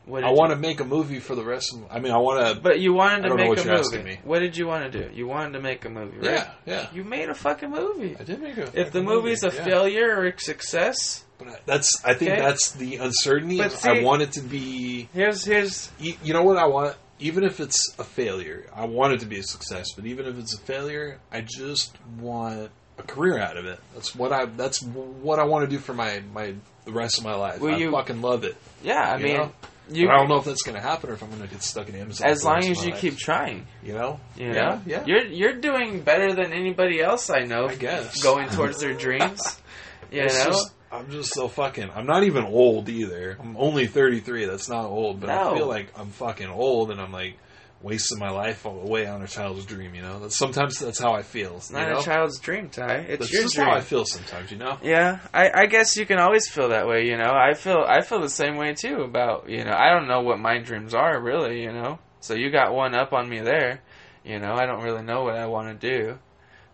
What 0.06 0.24
I 0.24 0.30
want 0.30 0.52
to 0.52 0.56
make 0.56 0.80
a 0.80 0.86
movie 0.86 1.18
for 1.20 1.34
the 1.34 1.44
rest 1.44 1.74
of. 1.74 1.84
I 1.90 1.98
mean, 1.98 2.12
I 2.12 2.16
want 2.16 2.56
to. 2.56 2.62
But 2.62 2.80
you 2.80 2.94
wanted 2.94 3.28
to 3.28 3.34
make 3.34 3.58
a 3.58 3.64
movie. 3.66 4.18
What 4.24 4.38
did 4.38 4.56
you 4.56 4.66
want 4.66 4.90
to 4.90 5.02
do? 5.02 5.14
You 5.14 5.26
wanted 5.28 5.52
to 5.52 5.60
make 5.60 5.84
a 5.84 5.90
movie, 5.90 6.16
right? 6.16 6.24
Yeah, 6.24 6.50
yeah. 6.64 6.86
You 6.94 7.04
made 7.04 7.28
a 7.28 7.34
fucking 7.34 7.70
movie. 7.70 8.16
I 8.18 8.22
did 8.24 8.40
make 8.40 8.56
a. 8.56 8.70
If 8.72 8.90
the 8.90 9.02
movie's 9.02 9.42
movie, 9.42 9.56
a 9.58 9.60
yeah. 9.60 9.64
failure 9.66 10.16
or 10.16 10.24
a 10.28 10.40
success, 10.40 11.24
But 11.36 11.48
I- 11.48 11.58
that's. 11.66 12.02
I 12.06 12.14
think 12.14 12.30
Okay. 12.32 12.40
that's 12.40 12.70
the 12.72 12.96
uncertainty. 12.96 13.58
But 13.58 13.72
see- 13.72 13.90
I 13.90 14.02
want 14.02 14.22
it 14.22 14.32
to 14.32 14.40
be. 14.40 15.10
here's 15.12 15.44
here's 15.44 15.90
You, 15.98 16.14
you 16.24 16.32
know 16.32 16.42
what 16.42 16.56
I 16.56 16.66
want? 16.68 16.96
Even 17.20 17.44
if 17.44 17.60
it's 17.60 17.94
a 17.98 18.04
failure, 18.04 18.64
I 18.74 18.86
want 18.86 19.12
it 19.12 19.20
to 19.20 19.26
be 19.26 19.38
a 19.40 19.42
success. 19.42 19.88
But 19.94 20.06
even 20.06 20.24
if 20.24 20.38
it's 20.38 20.54
a 20.54 20.58
failure, 20.60 21.18
I 21.30 21.42
just 21.42 21.94
want 22.18 22.70
a 22.98 23.02
career 23.02 23.38
out 23.38 23.56
of 23.56 23.64
it. 23.66 23.78
That's 23.94 24.14
what 24.14 24.32
I. 24.32 24.46
That's 24.46 24.82
what 24.82 25.38
I 25.38 25.44
want 25.44 25.68
to 25.68 25.70
do 25.74 25.78
for 25.80 25.94
my 25.94 26.22
my 26.34 26.54
the 26.84 26.92
rest 26.92 27.18
of 27.18 27.24
my 27.24 27.34
life. 27.34 27.62
I 27.62 27.76
you- 27.76 27.90
fucking 27.92 28.20
love 28.22 28.44
it. 28.44 28.56
yeah. 28.82 29.12
I 29.14 29.16
You 29.18 29.24
mean, 29.24 29.50
you 29.90 30.08
I 30.10 30.16
don't 30.18 30.28
know 30.28 30.36
if 30.36 30.44
that's 30.44 30.62
going 30.62 30.74
to 30.76 30.82
happen 30.82 31.10
or 31.10 31.14
if 31.14 31.22
I'm 31.22 31.30
going 31.30 31.42
to 31.42 31.48
get 31.48 31.62
stuck 31.62 31.88
in 31.88 31.94
Amazon. 31.94 32.28
as 32.28 32.44
long 32.44 32.58
as 32.64 32.84
you 32.84 32.90
life. 32.92 33.00
keep 33.00 33.16
trying. 33.16 33.66
you 33.82 33.94
know, 33.94 34.20
You 34.36 34.46
yeah, 34.48 34.52
know, 34.52 34.82
yeah. 34.86 35.04
you're 35.06 35.24
you're 35.26 35.54
doing 35.60 36.00
better 36.02 36.34
than 36.34 36.52
anybody 36.52 37.00
else 37.00 37.30
I 37.30 37.44
know. 37.44 37.66
I 37.68 37.74
guess. 37.74 38.22
going 38.22 38.48
towards 38.50 38.80
their 38.80 38.94
dreams. 38.94 39.40
You 40.10 40.22
It's 40.22 40.38
know, 40.38 40.44
just- 40.52 40.72
I'm 40.90 41.10
just 41.10 41.34
so 41.34 41.48
fucking. 41.48 41.90
I'm 41.94 42.06
not 42.06 42.24
even 42.24 42.44
old 42.44 42.88
either. 42.88 43.36
I'm 43.38 43.58
only 43.58 43.86
33. 43.86 44.46
That's 44.46 44.70
not 44.70 44.86
old, 44.86 45.20
but 45.20 45.26
No. 45.26 45.52
I 45.52 45.56
feel 45.58 45.66
like 45.66 45.88
I'm 45.98 46.08
fucking 46.08 46.48
old, 46.48 46.90
and 46.90 46.98
I'm 46.98 47.12
like 47.12 47.36
wasting 47.80 48.18
my 48.18 48.30
life 48.30 48.64
away 48.64 49.06
on 49.06 49.22
a 49.22 49.26
child's 49.26 49.64
dream. 49.64 49.94
You 49.94 50.02
know, 50.02 50.18
that's 50.20 50.36
sometimes 50.36 50.78
that's 50.78 50.98
how 50.98 51.14
I 51.14 51.22
feel. 51.22 51.56
it's 51.56 51.70
not 51.70 51.86
you 51.86 51.94
know? 51.94 52.00
a 52.00 52.02
child's 52.02 52.40
dream, 52.40 52.68
Ty. 52.68 52.94
It's 52.94 53.18
That's 53.20 53.32
your 53.32 53.42
just 53.42 53.54
dream. 53.54 53.66
how 53.68 53.74
I 53.74 53.80
feel 53.80 54.04
sometimes. 54.04 54.50
You 54.50 54.58
know. 54.58 54.78
Yeah, 54.82 55.20
I, 55.32 55.50
I 55.54 55.66
guess 55.66 55.96
you 55.96 56.06
can 56.06 56.18
always 56.18 56.48
feel 56.48 56.70
that 56.70 56.86
way. 56.86 57.06
You 57.06 57.16
know, 57.16 57.32
I 57.32 57.54
feel 57.54 57.84
I 57.86 58.02
feel 58.02 58.20
the 58.20 58.28
same 58.28 58.56
way 58.56 58.74
too. 58.74 59.02
About 59.02 59.48
you 59.48 59.64
know, 59.64 59.72
I 59.72 59.90
don't 59.90 60.08
know 60.08 60.20
what 60.20 60.38
my 60.38 60.58
dreams 60.58 60.94
are 60.94 61.20
really. 61.20 61.62
You 61.62 61.72
know, 61.72 61.98
so 62.20 62.34
you 62.34 62.50
got 62.50 62.74
one 62.74 62.94
up 62.94 63.12
on 63.12 63.28
me 63.28 63.40
there. 63.40 63.80
You 64.24 64.38
know, 64.38 64.54
I 64.54 64.66
don't 64.66 64.82
really 64.82 65.02
know 65.02 65.22
what 65.22 65.36
I 65.36 65.46
want 65.46 65.80
to 65.80 65.88
do, 65.88 66.18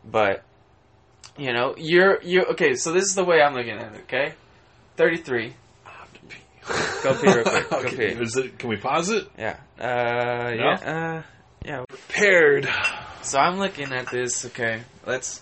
but 0.04 0.42
you 1.38 1.52
know, 1.52 1.74
you're 1.76 2.22
you 2.22 2.44
okay. 2.52 2.74
So 2.74 2.92
this 2.92 3.04
is 3.04 3.14
the 3.14 3.24
way 3.24 3.42
I'm 3.42 3.54
looking 3.54 3.78
at 3.78 3.94
it. 3.94 4.00
Okay, 4.02 4.34
thirty 4.96 5.18
three. 5.18 5.54
Go 7.02 7.14
pee 7.14 7.26
real 7.32 7.44
quick. 7.44 7.70
Go 7.70 7.76
okay. 7.78 8.14
pee. 8.14 8.20
Is 8.22 8.36
it, 8.36 8.58
can 8.58 8.68
we 8.70 8.76
pause 8.76 9.10
it? 9.10 9.26
Yeah. 9.38 9.56
Uh. 9.78 10.50
Yeah. 10.54 10.72
Uh. 10.74 11.22
Yeah. 11.64 11.84
Prepared. 11.88 12.68
So 13.22 13.38
I'm 13.38 13.58
looking 13.58 13.92
at 13.92 14.10
this. 14.10 14.44
Okay. 14.46 14.82
Let's 15.06 15.40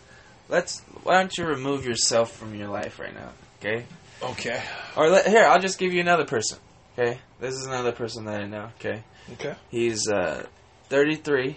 let's. 0.48 0.80
Why 1.02 1.14
don't 1.20 1.32
you 1.36 1.44
remove 1.46 1.84
yourself 1.84 2.32
from 2.36 2.54
your 2.54 2.68
life 2.68 2.98
right 2.98 3.14
now? 3.14 3.30
Okay. 3.60 3.84
Okay. 4.22 4.62
Or 4.96 5.08
let, 5.08 5.26
here, 5.26 5.44
I'll 5.44 5.60
just 5.60 5.78
give 5.78 5.92
you 5.92 6.00
another 6.00 6.24
person. 6.24 6.58
Okay, 6.96 7.18
this 7.40 7.54
is 7.54 7.66
another 7.66 7.90
person 7.92 8.26
that 8.26 8.40
I 8.42 8.46
know. 8.46 8.68
Okay, 8.78 9.02
Okay. 9.32 9.54
he's 9.70 10.06
uh, 10.08 10.44
33, 10.90 11.56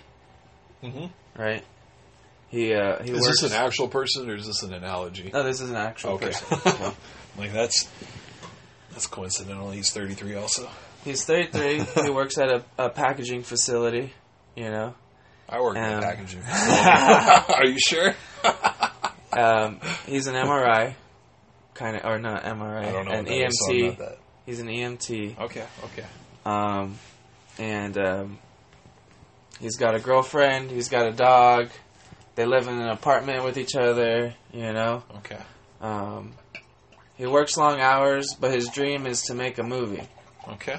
hmm 0.82 1.06
right? 1.38 1.64
He 2.50 2.74
uh, 2.74 3.04
he 3.04 3.12
Is 3.12 3.22
works. 3.22 3.42
this 3.42 3.52
an 3.52 3.58
actual 3.58 3.88
person 3.90 4.30
or 4.30 4.36
is 4.36 4.48
this 4.48 4.64
an 4.64 4.74
analogy? 4.74 5.30
no, 5.34 5.44
this 5.44 5.60
is 5.62 5.70
an 5.70 5.76
actual 5.76 6.12
Okay. 6.12 6.28
person. 6.28 6.80
No. 6.80 6.94
like 7.38 7.52
that's 7.54 7.88
that's 8.96 9.08
coincidental. 9.08 9.70
He's 9.72 9.92
33 9.92 10.36
also. 10.36 10.68
He's 11.04 11.24
33. 11.26 11.82
he 12.06 12.10
works 12.10 12.38
at 12.38 12.50
a, 12.50 12.64
a 12.80 12.90
packaging 12.90 13.44
facility. 13.44 14.14
You 14.56 14.72
know, 14.72 14.96
I 15.50 15.60
work 15.62 15.76
in 15.76 15.84
Um, 15.84 16.02
packaging. 16.02 16.42
Are 16.50 17.66
you 17.66 17.78
sure? 17.78 18.16
um, 19.34 19.80
he's 20.08 20.28
an 20.28 20.36
MRI, 20.36 20.94
kind 21.74 21.98
of, 21.98 22.06
or 22.06 22.18
not 22.20 22.44
MRI, 22.44 22.86
I 22.86 22.92
don't 22.92 23.06
know. 23.06 23.12
an 23.12 23.26
that 23.26 23.34
is, 23.48 23.60
so 23.68 23.72
I'm 23.74 23.78
EMT. 23.80 23.88
not 23.90 23.98
that. 24.00 24.18
He's 24.46 24.60
an 24.62 24.68
EMT. 24.68 25.40
Okay. 25.42 25.66
Okay. 25.84 26.06
Um, 26.46 26.98
and 27.60 27.98
um, 27.98 28.38
he's 29.60 29.76
got 29.78 29.94
a 29.96 30.00
girlfriend. 30.00 30.72
He's 30.72 30.88
got 30.90 31.06
a 31.08 31.12
dog. 31.12 31.70
They 32.36 32.46
live 32.46 32.68
in 32.68 32.76
an 32.80 32.90
apartment 32.90 33.44
with 33.44 33.58
each 33.58 33.76
other. 33.76 34.34
You 34.54 34.72
know. 34.74 35.04
Okay. 35.18 35.40
Um, 35.82 36.34
he 37.18 37.26
works 37.26 37.58
long 37.58 37.80
hours, 37.80 38.34
but 38.40 38.52
his 38.54 38.70
dream 38.70 39.06
is 39.06 39.24
to 39.24 39.34
make 39.36 39.58
a 39.58 39.64
movie. 39.64 40.04
Okay. 40.48 40.78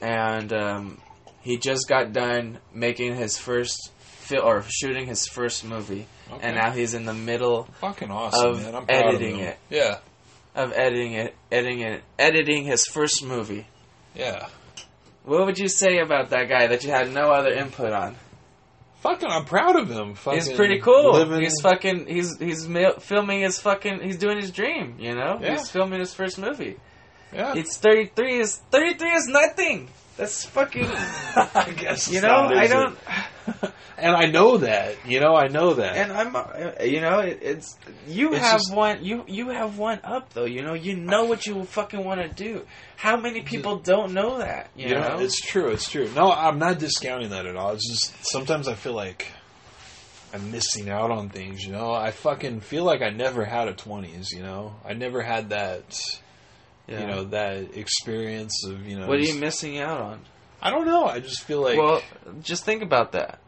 And 0.00 0.52
um, 0.52 1.00
he 1.42 1.58
just 1.58 1.88
got 1.88 2.12
done 2.12 2.58
making 2.74 3.14
his 3.16 3.38
first 3.38 3.90
fil- 3.98 4.42
or 4.42 4.62
shooting 4.68 5.06
his 5.06 5.26
first 5.26 5.64
movie, 5.64 6.06
Okay. 6.30 6.40
and 6.46 6.56
now 6.56 6.70
he's 6.72 6.94
in 6.94 7.04
the 7.04 7.14
middle 7.14 7.64
Fucking 7.80 8.10
awesome, 8.10 8.50
of 8.50 8.62
man. 8.62 8.74
I'm 8.74 8.86
proud 8.86 9.04
editing 9.14 9.34
of 9.36 9.40
it. 9.46 9.58
Yeah. 9.70 9.98
of 10.54 10.72
editing 10.72 11.12
it, 11.12 11.34
editing 11.52 11.80
it, 11.80 12.02
editing 12.18 12.64
his 12.64 12.86
first 12.86 13.24
movie. 13.24 13.66
Yeah. 14.14 14.48
What 15.24 15.46
would 15.46 15.58
you 15.58 15.68
say 15.68 15.98
about 15.98 16.30
that 16.30 16.48
guy 16.48 16.66
that 16.68 16.84
you 16.84 16.90
had 16.90 17.12
no 17.12 17.30
other 17.30 17.50
input 17.52 17.92
on? 17.92 18.16
Fucking, 19.06 19.28
I'm 19.28 19.44
proud 19.44 19.76
of 19.76 19.88
him. 19.90 20.14
Fucking 20.14 20.40
He's 20.40 20.52
pretty 20.52 20.80
cool. 20.80 21.12
Living, 21.12 21.42
He's 21.42 21.60
fucking. 21.62 22.06
He's 22.06 22.38
he's 22.38 22.66
mil- 22.68 22.98
filming 22.98 23.40
his 23.42 23.58
fucking. 23.60 24.00
He's 24.02 24.16
doing 24.18 24.36
his 24.38 24.50
dream. 24.50 24.96
You 24.98 25.14
know. 25.14 25.38
Yeah. 25.40 25.52
He's 25.52 25.70
filming 25.70 26.00
his 26.00 26.12
first 26.14 26.38
movie. 26.38 26.76
yeah. 27.32 27.54
It's 27.56 27.76
thirty 27.78 28.06
three. 28.06 28.38
Is 28.40 28.56
thirty 28.70 28.94
three 28.94 29.12
is 29.14 29.26
nothing. 29.28 29.88
That's 30.16 30.44
fucking. 30.46 30.86
I 30.90 31.74
guess 31.76 32.10
You 32.10 32.20
know. 32.22 32.48
not, 32.48 32.56
I 32.56 32.66
don't. 32.66 32.98
and 33.98 34.14
I 34.14 34.26
know 34.26 34.58
that. 34.58 34.96
You 35.06 35.20
know, 35.20 35.34
I 35.34 35.48
know 35.48 35.74
that. 35.74 35.96
And 35.96 36.12
I'm. 36.12 36.36
uh, 36.36 36.82
You 36.82 37.00
know. 37.00 37.20
It, 37.20 37.38
it's. 37.42 37.76
You 38.06 38.32
It's 38.34 38.40
have 38.44 38.60
just- 38.60 38.74
one. 38.74 39.04
You 39.04 39.24
you 39.26 39.48
have 39.50 39.78
one 39.78 40.00
up 40.04 40.32
though. 40.32 40.44
You 40.44 40.62
know. 40.62 40.74
You 40.74 40.96
know 40.96 41.24
what 41.24 41.46
you 41.46 41.64
fucking 41.64 42.02
want 42.04 42.20
to 42.20 42.28
do. 42.28 42.66
How 42.96 43.16
many 43.16 43.42
people 43.42 43.76
don't 43.78 44.12
know 44.12 44.38
that? 44.38 44.70
You, 44.76 44.88
you 44.88 44.94
know, 44.94 45.16
know. 45.16 45.18
it's 45.18 45.40
true. 45.40 45.68
It's 45.70 45.88
true. 45.90 46.10
No, 46.14 46.30
I'm 46.32 46.58
not 46.58 46.78
discounting 46.78 47.30
that 47.30 47.46
at 47.46 47.56
all. 47.56 47.72
It's 47.72 47.88
just 47.88 48.14
sometimes 48.26 48.68
I 48.68 48.74
feel 48.74 48.94
like 48.94 49.26
I'm 50.34 50.50
missing 50.50 50.88
out 50.90 51.10
on 51.10 51.28
things. 51.28 51.64
You 51.64 51.72
know, 51.72 51.92
I 51.92 52.10
fucking 52.10 52.60
feel 52.60 52.84
like 52.84 53.02
I 53.02 53.10
never 53.10 53.44
had 53.44 53.68
a 53.68 53.74
20s. 53.74 54.32
You 54.32 54.42
know, 54.42 54.74
I 54.84 54.92
never 54.94 55.22
had 55.22 55.50
that. 55.50 55.98
Yeah. 56.88 57.00
You 57.00 57.06
know 57.06 57.24
that 57.24 57.76
experience 57.76 58.64
of 58.64 58.86
you 58.86 58.98
know. 58.98 59.08
What 59.08 59.16
are 59.18 59.22
you 59.22 59.34
missing 59.40 59.78
out 59.78 60.00
on? 60.00 60.20
I 60.62 60.70
don't 60.70 60.86
know. 60.86 61.04
I 61.06 61.20
just 61.20 61.42
feel 61.42 61.60
like. 61.60 61.76
well, 61.78 62.00
just 62.42 62.64
think 62.64 62.82
about 62.82 63.12
that. 63.12 63.40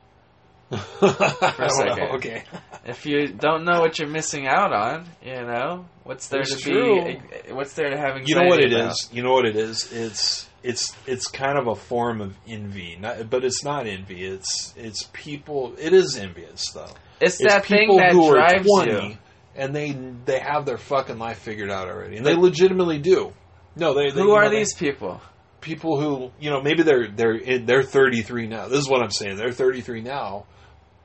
for 0.98 1.64
a 1.64 1.70
second. 1.76 2.08
Okay. 2.16 2.44
If 2.84 3.06
you 3.06 3.28
don't 3.28 3.64
know 3.64 3.80
what 3.80 3.98
you're 3.98 4.08
missing 4.08 4.46
out 4.46 4.72
on, 4.72 5.06
you 5.22 5.34
know 5.34 5.86
what's 6.04 6.28
there 6.28 6.40
It's 6.40 6.56
to 6.56 6.60
true. 6.60 7.04
be? 7.04 7.52
What's 7.52 7.74
there 7.74 7.90
to 7.90 7.96
have 7.96 8.16
You 8.26 8.34
know 8.36 8.46
what 8.46 8.60
it 8.60 8.72
about? 8.72 8.90
is. 8.92 9.08
You 9.12 9.22
know 9.22 9.32
what 9.32 9.44
it 9.46 9.56
is. 9.56 9.92
It's 9.92 10.48
it's 10.62 10.92
it's 11.06 11.26
kind 11.28 11.58
of 11.58 11.66
a 11.68 11.74
form 11.74 12.20
of 12.20 12.34
envy, 12.46 12.96
not, 13.00 13.30
but 13.30 13.44
it's 13.44 13.62
not 13.64 13.86
envy. 13.86 14.24
It's 14.24 14.74
it's 14.76 15.08
people. 15.12 15.74
It 15.78 15.92
is 15.92 16.16
envious 16.16 16.70
though. 16.72 16.90
It's, 17.20 17.40
It's 17.40 17.52
that 17.52 17.64
thing 17.66 17.96
that 17.96 18.12
who 18.12 18.30
drives 18.32 18.62
are 18.66 18.84
twenty 18.86 19.08
you. 19.10 19.18
and 19.56 19.74
they 19.74 19.92
they 20.24 20.38
have 20.40 20.64
their 20.66 20.78
fucking 20.78 21.18
life 21.18 21.38
figured 21.38 21.70
out 21.70 21.88
already, 21.88 22.16
and 22.16 22.26
they 22.26 22.34
legitimately 22.34 22.98
do. 22.98 23.32
No, 23.76 23.94
they. 23.94 24.10
they 24.10 24.20
Who 24.20 24.32
are 24.32 24.44
know, 24.44 24.50
they- 24.50 24.58
these 24.58 24.74
people? 24.74 25.20
people 25.60 26.00
who 26.00 26.30
you 26.40 26.50
know 26.50 26.62
maybe 26.62 26.82
they're 26.84 27.08
they're 27.10 27.34
in, 27.34 27.66
they're 27.66 27.82
33 27.82 28.46
now. 28.46 28.68
This 28.68 28.78
is 28.78 28.88
what 28.88 29.02
I'm 29.02 29.10
saying. 29.10 29.36
They're 29.36 29.50
33 29.52 30.02
now, 30.02 30.46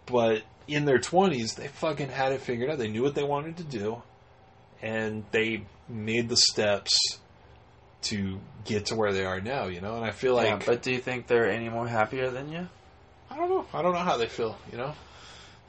but 0.06 0.44
in 0.68 0.86
their 0.86 1.00
20s 1.00 1.56
they 1.56 1.68
fucking 1.68 2.10
had 2.10 2.32
it 2.32 2.42
figured 2.42 2.70
out. 2.70 2.78
They 2.78 2.90
knew 2.90 3.04
what 3.04 3.16
they 3.16 3.24
wanted 3.24 3.58
to 3.58 3.64
do, 3.64 4.02
and 4.82 5.24
they 5.32 5.66
made 5.88 6.30
the 6.30 6.38
steps 6.38 7.20
to 8.04 8.40
get 8.66 8.88
to 8.88 8.96
where 8.96 9.14
they 9.14 9.26
are 9.26 9.42
now. 9.42 9.68
You 9.68 9.82
know, 9.82 9.96
and 9.96 10.06
I 10.06 10.12
feel 10.12 10.36
like 10.36 10.48
yeah, 10.48 10.60
but 10.66 10.82
do 10.82 10.92
you 10.92 11.00
think 11.00 11.28
they're 11.28 11.50
any 11.50 11.70
more 11.70 11.88
happier 11.88 12.30
than 12.30 12.52
you? 12.52 12.68
I 13.30 13.38
don't 13.38 13.50
know. 13.50 13.66
I 13.74 13.82
don't 13.82 13.94
know 13.94 14.00
how 14.00 14.18
they 14.18 14.28
feel. 14.28 14.58
You 14.72 14.78
know, 14.78 14.94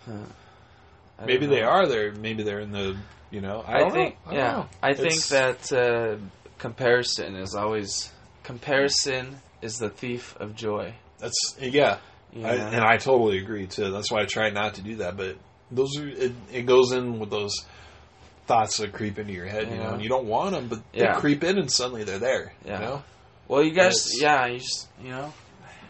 don't 0.07 1.27
maybe 1.27 1.47
know. 1.47 1.55
they 1.55 1.63
are 1.63 1.87
there. 1.87 2.13
Maybe 2.13 2.43
they're 2.43 2.61
in 2.61 2.73
the 2.73 2.97
you 3.31 3.41
know. 3.41 3.65
I, 3.67 3.77
I, 3.77 3.79
don't 3.81 3.93
think, 3.93 4.27
know. 4.27 4.33
I 4.33 4.35
yeah, 4.35 4.53
know. 4.53 4.69
I 4.83 4.95
think 4.95 5.27
that 5.29 5.73
uh, 5.73 6.17
comparison 6.59 7.37
is 7.37 7.55
always 7.55 8.13
comparison 8.43 9.39
is 9.63 9.79
the 9.79 9.91
thief 9.91 10.37
of 10.39 10.55
joy. 10.55 10.95
That's 11.19 11.57
yeah, 11.61 11.99
I, 12.37 12.55
and 12.55 12.85
I 12.85 12.97
totally 12.97 13.39
agree 13.39 13.67
too. 13.67 13.91
That's 13.91 14.11
why 14.11 14.23
I 14.23 14.25
try 14.27 14.51
not 14.51 14.75
to 14.75 14.83
do 14.83 14.97
that. 14.97 15.17
But 15.17 15.37
those 15.71 15.97
are 15.99 16.09
it, 16.09 16.33
it 16.53 16.63
goes 16.67 16.93
in 16.93 17.19
with 17.21 17.31
those 17.31 17.55
thoughts 18.47 18.79
that 18.79 18.93
creep 18.93 19.19
into 19.19 19.33
your 19.33 19.47
head, 19.47 19.71
you 19.71 19.77
know, 19.77 19.91
and 19.95 20.03
you 20.03 20.09
don't 20.09 20.27
want 20.27 20.53
them, 20.53 20.69
but 20.69 20.81
Yeah. 20.93 21.15
they 21.15 21.21
creep 21.21 21.45
in, 21.45 21.59
and 21.59 21.71
suddenly 21.71 22.05
they're 22.05 22.19
there. 22.19 22.53
Yeah. 22.65 22.79
You 22.81 22.85
know, 22.87 23.05
Well, 23.49 23.63
you 23.63 23.73
guys, 23.73 24.21
yeah, 24.21 24.47
you 24.47 24.59
just, 24.59 24.89
you 25.03 25.11
know, 25.11 25.33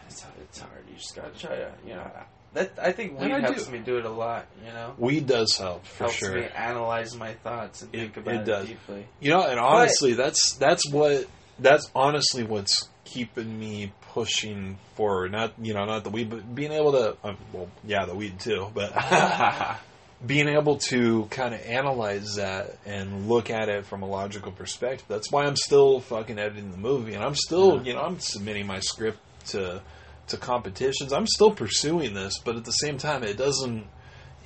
it's 0.07 0.25
it's 0.41 0.59
hard. 0.59 0.83
You 0.89 0.95
just 0.95 1.15
gotta 1.15 1.37
try 1.37 1.55
to, 1.57 1.71
you 1.85 1.95
know, 1.95 2.09
that 2.53 2.71
I 2.81 2.93
think 2.93 3.19
weed 3.19 3.31
I 3.33 3.41
helps 3.41 3.65
do. 3.65 3.71
me 3.73 3.79
do 3.79 3.97
it 3.97 4.05
a 4.05 4.09
lot. 4.09 4.45
You 4.65 4.71
know, 4.71 4.93
weed 4.97 5.27
does 5.27 5.57
help 5.57 5.85
for 5.85 6.05
helps 6.05 6.15
sure. 6.15 6.33
me 6.35 6.47
analyze 6.55 7.15
my 7.17 7.33
thoughts 7.33 7.81
and 7.81 7.93
It- 7.93 7.97
think 8.13 8.17
about 8.17 8.35
it 8.35 8.47
it, 8.47 8.67
deeply. 8.67 9.05
You 9.19 9.31
know, 9.31 9.45
and 9.45 9.59
honestly, 9.59 10.13
that's 10.13 10.55
that's 10.55 10.89
what 10.89 11.25
that's 11.59 11.89
honestly 11.93 12.43
what's 12.43 12.87
keeping 13.03 13.59
me 13.59 13.91
pushing 14.15 14.77
forward. 14.95 15.31
Not 15.33 15.53
you 15.61 15.73
know, 15.75 15.85
not 15.85 16.03
the 16.05 16.09
weed, 16.09 16.29
but 16.31 16.55
being 16.55 16.71
able 16.71 16.93
to. 16.93 17.17
Um, 17.23 17.37
well, 17.53 17.67
yeah, 17.85 18.05
the 18.05 18.15
weed 18.15 18.39
too, 18.39 18.71
but 18.73 18.91
being 20.25 20.47
able 20.47 20.77
to 20.77 21.25
kind 21.29 21.53
of 21.53 21.61
analyze 21.61 22.35
that 22.35 22.77
and 22.85 23.27
look 23.29 23.49
at 23.49 23.67
it 23.69 23.85
from 23.85 24.01
a 24.01 24.07
logical 24.07 24.51
perspective. 24.51 25.05
That's 25.07 25.31
why 25.31 25.43
I'm 25.43 25.57
still 25.57 25.99
fucking 25.99 26.39
editing 26.39 26.71
the 26.71 26.77
movie, 26.77 27.13
and 27.13 27.23
I'm 27.23 27.35
still, 27.35 27.75
Yeah. 27.77 27.83
you 27.83 27.93
know, 27.93 28.01
I'm 28.01 28.19
submitting 28.19 28.65
my 28.65 28.79
script 28.79 29.19
to 29.49 29.81
to 30.29 30.37
competitions. 30.37 31.13
I'm 31.13 31.27
still 31.27 31.51
pursuing 31.51 32.15
this, 32.15 32.39
but 32.39 32.55
at 32.55 32.63
the 32.65 32.71
same 32.71 32.97
time, 32.97 33.23
it 33.23 33.37
doesn't. 33.37 33.85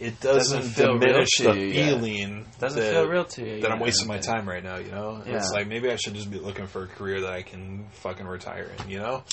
It 0.01 0.21
doesn't, 0.21 0.61
Doesn't 0.77 0.99
diminish 1.01 1.27
the 1.39 1.53
you 1.59 1.73
feeling 1.73 2.45
Doesn't 2.57 2.79
that, 2.81 2.93
feel 2.93 3.05
real 3.05 3.25
to 3.25 3.45
you. 3.45 3.61
that 3.63 3.69
I'm 3.69 3.81
wasting 3.81 4.07
my 4.07 4.17
time 4.19 4.47
right 4.47 4.63
now. 4.63 4.77
You 4.77 4.91
know, 4.91 5.21
Yeah. 5.27 5.35
it's 5.35 5.51
like 5.51 5.67
maybe 5.67 5.91
I 5.91 5.97
should 5.97 6.13
just 6.13 6.31
be 6.31 6.39
looking 6.39 6.67
for 6.67 6.83
a 6.83 6.87
career 6.87 7.19
that 7.19 7.33
I 7.33 7.41
can 7.41 7.85
fucking 8.01 8.25
retire 8.25 8.71
in. 8.79 8.89
You 8.89 8.99
know. 8.99 9.23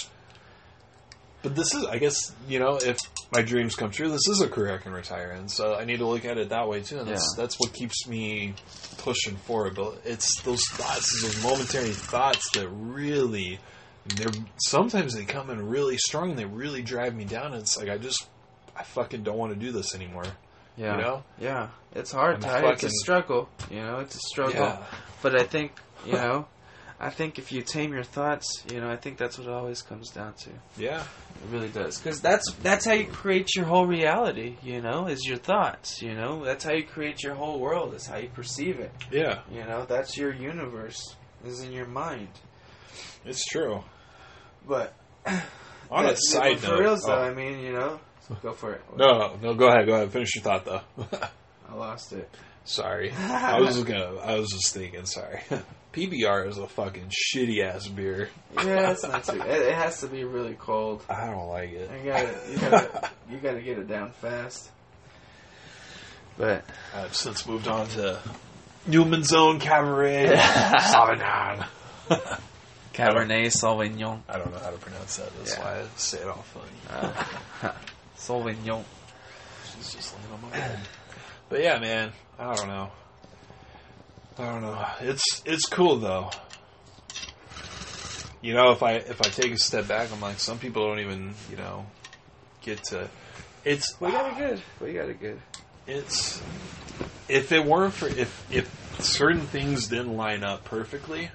But 1.47 1.55
this 1.55 1.73
is, 1.75 1.85
I 1.87 1.99
guess, 1.99 2.33
you 2.49 2.59
know, 2.59 2.75
if 2.77 2.99
my 3.31 3.41
dreams 3.41 3.77
come 3.77 3.93
true, 3.93 4.09
this 4.11 4.27
is 4.29 4.41
a 4.41 4.49
career 4.49 4.75
I 4.75 4.79
can 4.79 4.91
retire 4.91 5.31
in. 5.31 5.47
So 5.49 5.77
I 5.77 5.85
need 5.85 5.99
to 5.99 6.07
look 6.07 6.25
at 6.25 6.39
it 6.39 6.49
that 6.49 6.69
way 6.69 6.81
too. 6.83 6.99
And 6.99 7.07
that's 7.07 7.35
Yeah. 7.37 7.43
that's 7.45 7.55
what 7.61 7.73
keeps 7.73 8.05
me 8.09 8.55
pushing 8.99 9.37
forward. 9.37 9.77
But 9.77 10.01
it's 10.05 10.41
those 10.43 10.67
thoughts, 10.73 11.23
those 11.23 11.41
momentary 11.45 11.91
thoughts 11.93 12.51
that 12.55 12.69
really, 12.69 13.61
they're 14.17 14.33
sometimes 14.57 15.15
they 15.15 15.25
come 15.25 15.49
in 15.51 15.69
really 15.69 15.99
strong. 15.99 16.31
and 16.31 16.39
They 16.39 16.47
really 16.47 16.83
drive 16.83 17.15
me 17.15 17.25
down. 17.25 17.53
And 17.53 17.63
it's 17.63 17.77
like 17.79 17.89
I 17.91 17.97
just, 17.97 18.27
I 18.77 18.83
fucking 18.83 19.23
don't 19.23 19.39
want 19.39 19.53
to 19.55 19.59
do 19.59 19.71
this 19.71 19.95
anymore. 19.95 20.25
Yeah, 20.77 20.97
You 20.97 21.03
know? 21.03 21.23
yeah, 21.39 21.69
it's 21.95 22.11
hard. 22.11 22.35
I'm 22.35 22.41
Ty. 22.41 22.73
It's 22.73 22.83
a 22.83 22.91
struggle. 22.91 23.49
You 23.71 23.83
know, 23.83 24.01
it's 24.01 24.17
a 24.17 24.19
struggle. 24.19 24.55
Yeah. 24.63 24.83
But 25.23 25.41
I 25.41 25.45
think, 25.45 25.73
you 26.05 26.15
know, 26.15 26.49
I 26.99 27.11
think 27.11 27.39
if 27.39 27.53
you 27.53 27.63
tame 27.63 27.93
your 27.93 28.03
thoughts, 28.03 28.65
you 28.73 28.81
know, 28.81 28.89
I 28.89 28.97
think 28.97 29.19
that's 29.19 29.39
what 29.39 29.47
it 29.47 29.53
always 29.53 29.83
comes 29.83 30.11
down 30.11 30.33
to. 30.35 30.51
Yeah. 30.79 31.01
It 31.03 31.53
really 31.53 31.69
does, 31.69 31.99
because 31.99 32.21
that's 32.23 32.51
that's 32.63 32.87
how 32.87 32.95
you 32.95 33.07
create 33.07 33.55
your 33.55 33.67
whole 33.67 33.87
reality. 33.87 34.57
You 34.63 34.81
know, 34.81 35.07
is 35.07 35.27
your 35.27 35.37
thoughts. 35.37 36.01
You 36.01 36.15
know, 36.15 36.43
that's 36.45 36.65
how 36.65 36.73
you 36.73 36.85
create 36.85 37.23
your 37.23 37.35
whole 37.35 37.61
world. 37.61 37.95
Is 37.95 38.07
how 38.07 38.17
you 38.17 38.29
perceive 38.29 38.81
it. 38.81 38.91
Yeah. 39.13 39.41
You 39.53 39.65
know, 39.65 39.85
that's 39.85 40.17
your 40.17 40.33
universe. 40.33 41.15
Is 41.45 41.61
in 41.63 41.73
your 41.73 41.87
mind. 41.87 42.29
It's 43.27 43.45
true. 43.45 43.85
But 44.67 44.95
On 45.91 46.07
a 46.07 46.17
side 46.17 46.59
for 46.59 46.69
note, 46.69 46.81
reals 46.81 47.03
though, 47.03 47.15
oh, 47.15 47.23
I 47.23 47.35
mean, 47.35 47.61
you 47.61 47.73
know, 47.73 48.01
go 48.43 48.53
for 48.53 48.73
it. 48.73 48.83
no, 48.97 49.37
no, 49.41 49.55
go 49.55 49.69
ahead, 49.69 49.87
go 49.87 49.95
ahead, 49.95 50.11
finish 50.11 50.35
your 50.35 50.43
thought 50.43 50.65
though. 50.65 50.81
I 51.69 51.75
lost 51.75 52.13
it. 52.13 52.29
Sorry. 52.65 53.13
I 53.17 53.61
was 53.61 53.77
just 53.77 53.87
gonna. 53.87 54.17
I 54.17 54.35
was 54.39 54.49
just 54.51 54.75
thinking. 54.75 55.07
Sorry. 55.07 55.41
PBR 55.97 56.49
is 56.49 56.59
a 56.59 56.67
fucking 56.69 57.11
shitty 57.11 57.63
ass 57.65 57.89
beer. 57.89 58.29
Yeah, 58.55 58.91
it's 58.91 59.03
not 59.09 59.25
too. 59.25 59.41
It, 59.41 59.49
it 59.63 59.75
has 59.75 60.01
to 60.01 60.07
be 60.09 60.25
really 60.25 60.55
cold. 60.55 61.03
I 61.09 61.27
don't 61.31 61.49
like 61.49 61.71
it. 61.73 61.91
You 62.05 62.11
gotta, 62.11 62.39
you 62.51 62.59
gotta, 62.59 63.11
you 63.31 63.39
gotta 63.39 63.61
get 63.63 63.79
it 63.79 63.89
down 63.89 64.13
fast. 64.13 64.71
But 66.39 66.65
I've 66.95 67.15
since 67.17 67.47
moved 67.47 67.67
on 67.67 67.89
to 67.91 68.21
Newman's 68.87 69.33
Own 69.33 69.59
Cabaret 69.59 70.27
Sauvignon. 70.37 71.67
Cabernet 72.93 73.47
Sauvignon, 73.47 74.21
I 74.29 74.39
don't 74.39 74.53
know 74.53 74.59
how 74.59 74.71
to 74.71 74.77
pronounce 74.79 75.17
that. 75.17 75.31
That's 75.39 75.57
Yeah. 75.57 75.65
why 75.65 75.81
I 75.81 75.85
say 75.97 76.19
it 76.19 76.29
all 76.29 76.43
funny. 76.43 77.13
uh, 77.63 77.73
Sauvignon. 78.19 78.85
She's 79.75 79.95
just 79.95 80.15
laying 80.19 80.33
on 80.33 80.43
my 80.43 80.51
bed. 80.51 80.79
But 81.49 81.63
yeah, 81.63 81.79
man. 81.79 82.13
I 82.39 82.55
don't 82.55 82.69
know. 82.69 82.91
I 84.39 84.45
don't 84.45 84.63
know. 84.63 84.87
It's 85.01 85.43
it's 85.47 85.67
cool 85.67 85.97
though. 85.97 86.31
You 88.43 88.55
know, 88.55 88.71
if 88.73 88.83
I 88.83 88.93
if 88.95 89.21
I 89.21 89.25
take 89.29 89.53
a 89.53 89.59
step 89.59 89.89
back, 89.89 90.13
I'm 90.13 90.21
like, 90.21 90.39
some 90.39 90.59
people 90.59 90.87
don't 90.87 91.01
even 91.01 91.35
you 91.51 91.57
know 91.57 91.87
get 92.63 92.83
to. 92.85 93.09
It's 93.65 93.99
We 94.01 94.11
got 94.11 94.33
it 94.33 94.39
good. 94.39 94.63
We 94.81 94.93
got 94.93 95.09
it 95.09 95.21
good. 95.21 95.41
it's 95.87 96.41
if 97.29 97.51
it 97.53 97.65
weren't 97.65 97.95
for 97.95 98.09
if 98.09 98.47
if 98.53 99.01
certain 99.03 99.41
things 99.41 99.89
didn't 99.89 100.17
line 100.17 100.45
up 100.45 100.65
perfectly, 100.65 101.31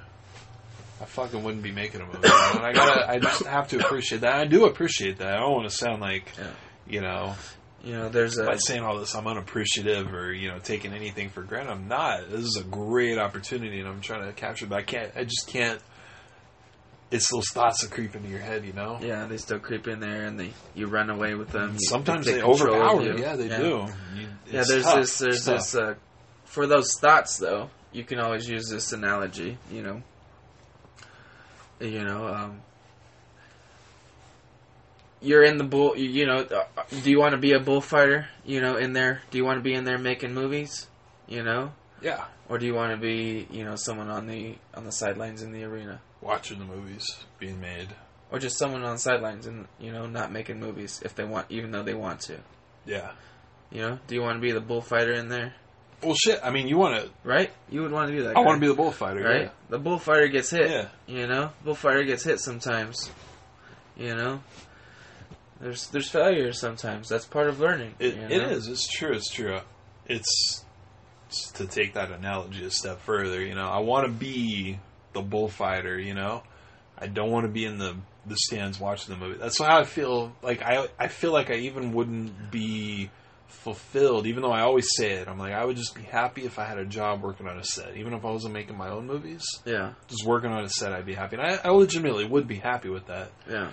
I 1.01 1.05
fucking 1.05 1.43
wouldn't 1.43 1.63
be 1.63 1.71
making 1.71 2.01
a 2.01 2.05
movie. 2.05 2.19
and 2.23 2.65
I 2.65 2.71
gotta 2.71 3.09
I 3.09 3.19
just 3.19 3.45
have 3.45 3.67
to 3.69 3.79
appreciate 3.79 4.21
that. 4.21 4.35
I 4.35 4.45
do 4.45 4.65
appreciate 4.65 5.17
that. 5.17 5.33
I 5.33 5.39
don't 5.39 5.53
want 5.53 5.69
to 5.69 5.75
sound 5.75 6.01
like 6.01 6.31
Yeah. 6.37 6.47
you 6.87 7.01
know 7.01 7.35
You 7.84 7.93
know, 7.93 8.09
there's 8.09 8.38
a 8.38 8.45
by 8.45 8.57
saying 8.57 8.84
all 8.84 8.99
this 8.99 9.15
I'm 9.15 9.25
unappreciative 9.25 10.13
or 10.13 10.32
you 10.34 10.49
know 10.49 10.59
taking 10.59 10.93
anything 10.93 11.29
for 11.29 11.41
granted. 11.41 11.71
I'm 11.71 11.88
not. 11.88 12.29
This 12.29 12.41
is 12.41 12.57
a 12.59 12.63
great 12.63 13.17
opportunity 13.17 13.79
and 13.79 13.88
I'm 13.89 14.01
trying 14.01 14.25
to 14.25 14.34
capture 14.34 14.65
it, 14.65 14.69
but 14.69 14.77
I 14.77 14.84
can't. 14.84 15.11
I 15.15 15.23
just 15.23 15.47
can't. 15.47 15.82
It's 17.09 17.29
those 17.29 17.49
thoughts 17.49 17.82
that 17.82 17.91
creep 17.91 18.15
into 18.15 18.29
your 18.29 18.39
head, 18.39 18.63
you 18.63 18.71
know. 18.73 18.97
yeah. 19.01 19.25
They 19.25 19.36
still 19.38 19.59
creep 19.59 19.88
in 19.88 19.99
there, 19.99 20.23
and 20.25 20.39
they 20.39 20.53
you 20.75 20.88
run 20.88 21.09
away 21.09 21.34
with 21.34 21.49
them. 21.49 21.73
You- 21.73 21.79
Sometimes 21.89 22.25
they 22.25 22.39
control 22.39 22.53
overpower. 22.53 23.01
you. 23.01 23.17
Yeah, 23.17 23.36
they 23.36 23.49
do. 23.49 23.88
You, 24.15 24.27
Yeah, 24.49 24.63
there's 24.65 24.84
tough. 24.84 24.95
this. 24.95 25.17
There's 25.17 25.43
tough. 25.45 25.55
this. 25.57 25.75
Uh, 25.75 25.95
for 26.45 26.67
those 26.67 26.93
thoughts, 26.99 27.38
though, 27.38 27.69
you 27.91 28.03
can 28.05 28.19
always 28.19 28.47
use 28.47 28.69
this 28.69 28.93
analogy. 28.93 29.57
You 29.71 29.82
know. 29.84 30.03
You 31.82 32.03
know. 32.05 32.27
Um, 32.27 32.61
you're 35.22 35.43
in 35.43 35.57
the 35.57 35.63
bull. 35.63 35.95
You, 35.95 36.09
you 36.09 36.26
know. 36.26 36.39
Uh, 36.39 36.65
do 37.03 37.09
you 37.09 37.19
want 37.19 37.34
to 37.34 37.38
be 37.38 37.53
a 37.53 37.59
bullfighter? 37.59 38.28
You 38.45 38.61
know, 38.61 38.76
in 38.78 38.93
there. 38.93 39.22
Do 39.32 39.38
you 39.38 39.45
want 39.45 39.57
to 39.59 39.63
be 39.63 39.74
in 39.74 39.84
there 39.84 39.97
making 39.97 40.34
movies? 40.34 40.88
You 41.28 41.43
know, 41.43 41.72
Yeah, 42.01 42.26
or 42.49 42.57
do 42.57 42.65
you 42.65 42.74
want 42.74 42.91
to 42.91 42.97
be, 42.97 43.47
you 43.51 43.63
know, 43.63 43.76
someone 43.78 44.09
on 44.09 44.28
the 44.28 44.55
on 44.74 44.84
the 44.86 44.91
sidelines 44.91 45.41
in 45.41 45.51
the 45.53 45.63
arena? 45.63 46.01
watching 46.22 46.59
the 46.59 46.65
movies 46.65 47.05
being 47.39 47.59
made. 47.61 47.88
or 48.32 48.38
just 48.38 48.57
someone 48.57 48.84
on 48.84 48.93
the 48.93 48.99
sidelines 48.99 49.47
and 49.47 49.65
you 49.80 49.91
know 49.91 50.05
not 50.05 50.32
making 50.32 50.59
movies 50.59 51.01
if 51.03 51.15
they 51.15 51.24
want 51.24 51.47
even 51.49 51.72
though 51.72 51.82
they 51.82 51.95
want 51.95 52.19
to 52.22 52.38
Yeah. 52.86 53.11
you 53.72 53.82
know 53.82 53.97
do 54.07 54.13
you 54.13 54.22
want 54.22 54.36
to 54.38 54.39
be 54.39 54.51
the 54.51 54.61
bullfighter 54.61 55.13
in 55.13 55.30
there 55.30 55.55
Well, 56.03 56.13
shit. 56.13 56.39
I 56.43 56.51
mean, 56.51 56.67
you 56.67 56.78
want 56.78 57.01
to. 57.01 57.09
right 57.24 57.49
you 57.72 57.82
would 57.82 57.91
want 57.91 58.09
to 58.11 58.15
do 58.15 58.22
that 58.24 58.32
I 58.32 58.34
guy, 58.36 58.41
want 58.41 58.57
to 58.57 58.61
be 58.61 58.67
the 58.67 58.76
bullfighter, 58.76 59.24
right 59.24 59.51
the 59.69 59.80
bullfighter 59.80 60.28
gets 60.28 60.51
hit 60.51 60.69
Yeah. 60.69 60.89
you 61.07 61.26
know 61.26 61.51
bullfighter 61.65 62.03
gets 62.03 62.24
hit 62.24 62.39
sometimes 62.39 63.09
you 63.97 64.13
know 64.15 64.43
there's 65.62 65.88
there's 65.88 66.09
failures 66.09 66.59
sometimes 66.59 67.08
that's 67.09 67.25
part 67.25 67.47
of 67.47 67.59
learning 67.59 67.93
It, 68.00 68.16
you 68.16 68.38
know? 68.39 68.50
is. 68.50 68.67
It's 68.67 68.88
true. 68.88 69.13
It's 69.13 69.29
true. 69.29 69.59
It's, 70.08 70.66
it's 71.28 71.51
to 71.54 71.66
take 71.67 71.93
that 71.93 72.12
analogy 72.12 72.66
a 72.66 72.71
step 72.71 73.00
further. 73.01 73.42
You 73.42 73.55
know, 73.55 73.67
I 73.67 73.79
want 73.79 74.05
to 74.08 74.12
be 74.12 74.79
the 75.13 75.21
bullfighter. 75.21 75.97
You 76.00 76.13
know, 76.13 76.43
I 76.97 77.08
don't 77.08 77.32
want 77.32 77.46
to 77.46 77.51
be 77.51 77.66
in 77.66 77.78
the 77.78 77.96
the 78.25 78.36
stands 78.38 78.79
watching 78.79 79.13
the 79.13 79.20
movie. 79.20 79.39
That's 79.39 79.58
how 79.59 79.79
I 79.79 79.83
feel. 79.83 80.36
Like 80.42 80.62
I 80.62 80.88
I 81.00 81.08
feel 81.08 81.32
like 81.32 81.50
I 81.50 81.55
even 81.55 81.93
wouldn't 81.93 82.51
be 82.51 83.09
fulfilled, 83.47 84.25
even 84.28 84.42
though 84.42 84.51
I 84.51 84.62
always 84.62 84.88
say 84.96 85.12
it. 85.12 85.28
I'm 85.28 85.38
like 85.38 85.54
I 85.54 85.63
would 85.66 85.75
just 85.78 85.93
be 85.96 86.01
happy 86.04 86.46
if 86.46 86.58
I 86.58 86.66
had 86.66 86.78
a 86.78 86.86
job 86.86 87.21
working 87.21 87.47
on 87.47 87.58
a 87.58 87.63
set, 87.63 87.96
even 87.97 88.13
if 88.13 88.25
I 88.25 88.32
wasn't 88.32 88.54
making 88.54 88.78
my 88.78 88.89
own 88.89 89.05
movies. 89.05 89.43
yeah 89.66 89.93
Just 90.08 90.25
working 90.25 90.51
on 90.51 90.63
a 90.63 90.70
set, 90.70 90.93
I'd 90.93 91.05
be 91.05 91.13
happy, 91.13 91.36
and 91.38 91.46
I, 91.46 91.59
I 91.63 91.70
legitimately 91.70 92.25
would 92.25 92.47
be 92.47 92.58
happy 92.58 92.89
with 92.89 93.08
that 93.08 93.32
yeah 93.50 93.71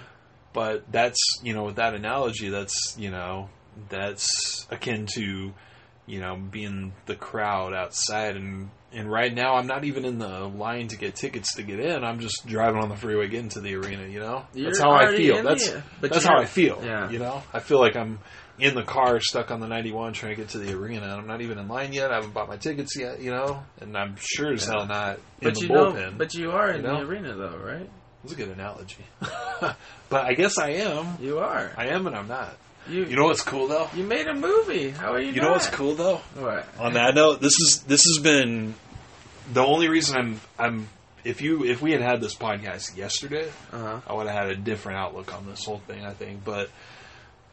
but 0.53 0.91
that's 0.91 1.19
you 1.43 1.55
know 1.55 1.65
with 1.65 1.77
that 1.77 1.95
analogy 1.95 2.49
that's 2.49 2.97
you 2.99 3.11
know 3.11 3.49
that's 3.89 4.67
akin 4.71 5.07
to 5.15 5.53
you 6.07 6.21
know 6.21 6.37
being 6.37 6.93
the 7.07 7.15
crowd 7.15 7.75
outside. 7.75 8.37
And 8.37 8.71
and 8.93 9.11
right 9.11 9.33
now 9.33 9.55
I'm 9.55 9.67
not 9.67 9.85
even 9.85 10.05
in 10.05 10.19
the 10.19 10.47
line 10.49 10.89
to 10.89 10.97
get 10.97 11.15
tickets 11.15 11.55
to 11.57 11.63
get 11.63 11.79
in. 11.79 12.05
I'm 12.05 12.21
just 12.21 12.47
driving 12.47 12.81
on 12.83 12.89
the 12.89 12.97
freeway 12.97 13.29
getting 13.29 13.51
to 13.51 13.61
the 13.61 13.75
arena 13.75 14.07
you 14.09 14.19
know? 14.21 14.47
That's 14.55 14.79
You're 14.79 14.83
how 14.83 14.93
I 14.93 15.15
feel. 15.15 15.43
that's 15.43 15.71
the- 15.71 15.83
but 16.01 16.13
that's 16.13 16.25
how 16.25 16.39
I 16.39 16.47
feel 16.47 16.83
yeah. 16.85 17.11
you 17.11 17.19
know? 17.19 17.43
I 17.53 17.61
feel 17.61 17.79
like 17.79 17.97
I'm 17.97 18.19
in 18.59 18.75
the 18.75 18.83
car 18.83 19.21
stuck 19.21 19.51
on 19.53 19.61
the 19.61 19.69
91 19.69 20.15
trying 20.15 20.35
to 20.35 20.37
get 20.37 20.49
to 20.51 20.59
the 20.59 20.73
arena. 20.73 21.03
And 21.03 21.13
I'm 21.13 21.27
not 21.27 21.43
even 21.43 21.59
in 21.59 21.69
line 21.69 21.93
yet. 21.93 22.11
I 22.11 22.17
haven't 22.17 22.33
bought 22.35 22.49
my 22.49 22.57
tickets 22.57 22.97
yet 22.99 23.21
you 23.21 23.31
know? 23.31 23.63
And 23.81 23.97
I'm 23.97 24.17
sure 24.19 24.53
as 24.53 24.65
hell 24.65 24.87
not 24.87 25.17
in 25.17 25.21
but 25.43 25.55
the 25.55 25.61
you 25.61 25.69
bullpen 25.69 25.95
know 25.95 26.13
but 26.17 26.35
you 26.35 26.51
are 26.53 26.71
in 26.71 26.77
you 26.81 26.89
know? 26.89 27.05
the 27.05 27.07
arena 27.11 27.35
though 27.37 27.59
right 27.59 27.91
that's 28.23 28.33
a 28.35 28.37
good 28.37 28.49
analogy 28.49 29.05
but 29.61 29.77
I 30.25 30.35
guess 30.35 30.59
I 30.59 30.71
am 30.71 31.17
you 31.21 31.39
are 31.39 31.73
I 31.77 31.89
am 31.89 32.07
and 32.07 32.17
I'm 32.17 32.29
not 32.29 32.57
you 32.89 33.05
you 33.05 33.17
know 33.17 33.25
what's 33.25 33.43
cool 33.43 33.69
though? 33.69 33.89
you 33.95 34.05
made 34.05 34.27
a 34.27 34.35
movie 34.35 34.91
how 34.91 35.13
are 35.13 35.21
you 35.21 35.33
You 35.33 35.43
know 35.43 35.51
what's 35.53 35.69
cool 35.69 35.95
though? 35.95 36.21
what 36.37 36.67
On 36.79 36.95
that 36.95 37.15
note, 37.15 37.41
this 37.41 37.53
is 37.61 37.85
this 37.87 38.03
has 38.05 38.23
been 38.23 38.75
the 39.53 39.63
only 39.65 39.89
reason 39.89 40.17
I'm 40.17 40.41
I'm 40.59 40.89
if 41.25 41.43
you 41.43 41.65
if 41.65 41.83
we 41.83 41.93
had 41.93 42.01
had 42.01 42.21
this 42.21 42.35
podcast 42.35 42.97
yesterday, 42.97 43.49
Uh-huh. 43.73 44.01
I 44.07 44.13
would 44.15 44.27
have 44.27 44.37
had 44.37 44.51
a 44.51 44.57
different 44.57 44.99
outlook 44.99 45.35
on 45.35 45.47
this 45.47 45.65
whole 45.65 45.79
thing. 45.87 46.05
I 46.07 46.13
think, 46.15 46.45
but 46.45 46.71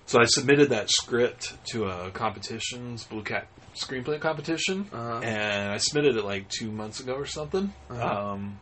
so 0.06 0.22
I 0.22 0.26
submitted 0.26 0.70
that 0.70 0.90
script 0.90 1.54
to 1.72 1.86
a 1.86 2.12
competitions 2.12 3.06
BlueCat 3.10 3.46
screenplay 3.76 4.22
competition, 4.22 4.88
Uh-huh. 4.94 5.20
and 5.22 5.72
I 5.72 5.78
submitted 5.78 6.16
it 6.16 6.24
like 6.24 6.48
two 6.48 6.72
months 6.72 7.00
ago 7.02 7.16
or 7.16 7.26
something. 7.26 7.74
Uh-huh. 7.90 8.32
Um, 8.34 8.60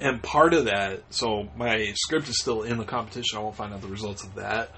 and 0.00 0.22
part 0.22 0.54
of 0.54 0.64
that, 0.66 1.02
so 1.10 1.48
my 1.56 1.92
script 1.94 2.28
is 2.28 2.38
still 2.40 2.62
in 2.62 2.78
the 2.78 2.84
competition. 2.84 3.38
I 3.38 3.40
won't 3.40 3.56
find 3.56 3.72
out 3.74 3.80
the 3.82 3.88
results 3.88 4.24
of 4.24 4.34
that 4.36 4.72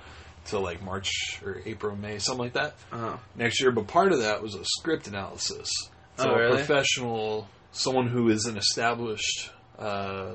till 0.47 0.61
like 0.61 0.83
March 0.83 1.11
or 1.45 1.61
April, 1.65 1.95
May, 1.97 2.19
something 2.19 2.45
like 2.45 2.55
that 2.55 2.75
Uh-huh. 2.93 3.17
next 3.37 3.61
year. 3.61 3.71
But 3.71 3.87
part 3.87 4.13
of 4.13 4.21
that 4.21 4.43
was 4.43 4.55
a 4.55 4.65
script 4.65 5.07
analysis. 5.07 5.69
So 6.17 6.31
Oh, 6.31 6.35
really? 6.37 6.53
a 6.53 6.57
professional, 6.57 7.49
someone 7.73 8.09
who 8.09 8.29
is 8.29 8.45
an 8.47 8.57
established 8.57 9.51
uh, 9.79 10.33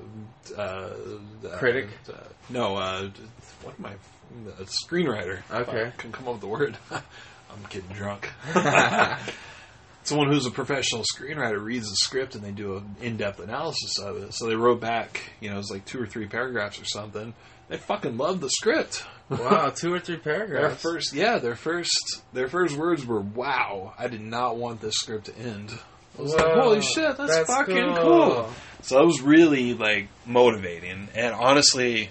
uh, 0.58 0.90
Critic? 1.58 1.90
Uh, 2.10 2.14
no, 2.50 2.76
uh, 2.76 3.10
what 3.64 3.76
am 3.80 3.86
I? 3.86 3.94
A 4.60 4.66
screenwriter. 4.66 5.42
Okay. 5.52 5.88
I 5.88 5.92
can 5.92 6.12
come 6.12 6.28
up 6.28 6.34
with 6.34 6.42
the 6.42 6.48
word. 6.48 6.78
I'm 6.92 7.64
getting 7.70 7.90
drunk. 7.96 8.30
Someone 10.08 10.30
who's 10.30 10.46
a 10.46 10.52
professional 10.52 11.04
screenwriter 11.04 11.62
reads 11.62 11.90
the 11.90 11.98
script 11.98 12.36
and 12.36 12.42
they 12.42 12.52
do 12.52 12.78
an 12.78 12.96
in-depth 13.02 13.42
analysis 13.42 14.00
of 14.00 14.16
it. 14.16 14.34
So 14.34 14.48
they 14.48 14.56
wrote 14.56 14.80
back, 14.80 15.22
you 15.42 15.50
know, 15.50 15.56
it 15.56 15.58
was 15.58 15.70
like 15.70 15.84
two 15.84 16.02
or 16.02 16.08
three 16.08 16.28
paragraphs 16.28 16.82
or 16.82 16.86
something. 16.86 17.34
They 17.68 17.76
fucking 17.76 18.16
loved 18.16 18.40
the 18.40 18.50
script. 18.50 19.04
Wow, 19.30 19.70
two 19.76 19.94
or 19.94 20.00
three 20.00 20.16
paragraphs. 20.16 20.82
Their 20.82 20.94
first, 20.94 21.14
yeah, 21.14 21.40
their 21.40 21.56
first, 21.56 22.22
their 22.32 22.48
first 22.48 22.78
words 22.78 23.06
were, 23.06 23.20
"Wow, 23.20 23.94
I 24.00 24.08
did 24.08 24.22
not 24.22 24.56
want 24.56 24.80
this 24.80 24.96
script 24.96 25.26
to 25.26 25.38
end." 25.38 25.78
I 26.18 26.22
was 26.22 26.34
like, 26.34 26.54
"Holy 26.54 26.82
shit, 26.82 27.18
that's, 27.18 27.40
fucking 27.40 27.96
cool. 27.98 28.34
cool. 28.34 28.50
So 28.84 29.02
it 29.02 29.06
was 29.06 29.22
really 29.22 29.74
like 29.74 30.08
motivating, 30.26 31.10
and 31.14 31.36
honestly, 31.36 32.10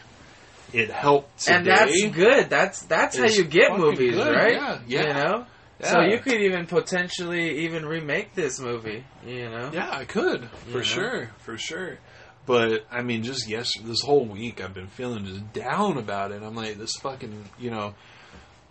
it 0.75 0.91
helped. 0.91 1.39
Today. 1.39 1.57
And 1.57 1.67
that's 1.67 2.11
good. 2.11 2.51
That's 2.51 2.83
that's 2.83 3.17
how 3.17 3.25
you 3.25 3.45
get 3.45 3.79
movies, 3.79 4.15
good, 4.15 4.37
right? 4.37 4.53
yeah, 4.53 4.81
yeah. 4.87 5.01
You 5.01 5.15
know. 5.15 5.47
So 5.83 6.01
you 6.01 6.19
could 6.19 6.41
even 6.41 6.67
potentially 6.67 7.65
even 7.67 7.85
remake 7.85 8.35
this 8.35 8.59
movie. 8.59 9.05
You 9.27 9.51
know. 9.51 9.71
Yeah, 9.73 9.91
I 9.91 10.05
could 10.05 10.49
for 10.71 10.79
know? 10.79 10.83
sure, 10.83 11.31
for 11.39 11.59
sure. 11.59 11.99
But 12.47 12.87
I 12.91 13.03
mean, 13.03 13.23
just 13.25 13.49
yes, 13.49 13.73
this 13.83 14.01
whole 14.03 14.25
week 14.25 14.63
I've 14.63 14.73
been 14.75 14.87
feeling 14.87 15.27
just 15.27 15.53
down 15.53 15.99
about 15.99 16.31
it. 16.33 16.43
I'm 16.43 16.55
like, 16.55 16.79
this 16.79 16.93
fucking, 17.03 17.45
you 17.59 17.71
know, 17.71 17.95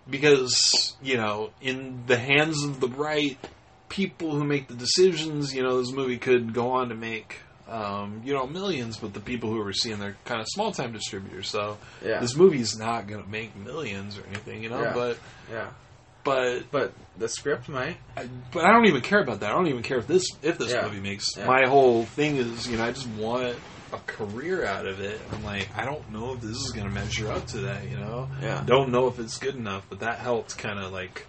because 0.09 0.95
you 1.01 1.17
know, 1.17 1.51
in 1.61 2.03
the 2.07 2.17
hands 2.17 2.63
of 2.63 2.79
the 2.79 2.87
right 2.87 3.37
people 3.89 4.31
who 4.35 4.43
make 4.43 4.67
the 4.67 4.73
decisions, 4.75 5.53
you 5.53 5.61
know, 5.63 5.79
this 5.79 5.91
movie 5.91 6.17
could 6.17 6.53
go 6.53 6.71
on 6.71 6.89
to 6.89 6.95
make, 6.95 7.37
um, 7.67 8.21
you 8.25 8.33
know, 8.33 8.47
millions. 8.47 8.97
But 8.97 9.13
the 9.13 9.19
people 9.19 9.51
who 9.51 9.61
are 9.61 9.73
seeing 9.73 9.99
they're 9.99 10.17
kind 10.25 10.41
of 10.41 10.47
small 10.49 10.71
time 10.71 10.91
distributors, 10.93 11.49
so 11.49 11.77
Yeah. 12.03 12.19
this 12.19 12.35
movie's 12.35 12.77
not 12.77 13.07
going 13.07 13.23
to 13.23 13.29
make 13.29 13.55
millions 13.55 14.17
or 14.17 14.25
anything, 14.27 14.63
you 14.63 14.69
know. 14.69 14.81
Yeah. 14.81 14.93
But 14.93 15.17
yeah. 15.51 15.67
But 16.25 16.63
But 16.71 16.91
the 17.17 17.29
script 17.29 17.69
might. 17.69 17.95
I, 18.17 18.27
but 18.51 18.65
I 18.65 18.73
don't 18.73 18.87
even 18.87 18.99
care 19.01 19.21
about 19.21 19.39
that. 19.39 19.51
I 19.51 19.53
don't 19.53 19.67
even 19.67 19.83
care 19.83 19.99
if 19.99 20.07
this 20.07 20.25
if 20.41 20.57
this 20.57 20.73
Yeah. 20.73 20.81
movie 20.81 20.99
makes. 20.99 21.27
Yeah. 21.37 21.45
My 21.45 21.65
whole 21.67 22.03
thing 22.03 22.35
is, 22.35 22.67
you 22.67 22.77
know, 22.77 22.83
I 22.83 22.91
just 22.91 23.07
want 23.07 23.55
a 23.93 23.97
career 24.07 24.65
out 24.65 24.85
of 24.85 24.99
it. 24.99 25.21
I'm 25.31 25.43
like, 25.45 25.69
I 25.77 25.85
don't 25.85 26.11
know 26.11 26.33
if 26.33 26.41
this 26.41 26.57
is 26.57 26.71
going 26.73 26.87
to 26.87 26.93
measure 26.93 27.31
up 27.31 27.45
to 27.47 27.59
that. 27.59 27.87
You 27.89 27.95
know, 27.97 28.27
Yeah. 28.41 28.61
don't 28.65 28.89
know 28.91 29.07
if 29.07 29.19
it's 29.19 29.37
good 29.37 29.55
enough. 29.55 29.85
But 29.89 29.99
that 30.01 30.19
helped 30.19 30.57
kind 30.57 30.79
of 30.79 30.91
like 30.91 31.25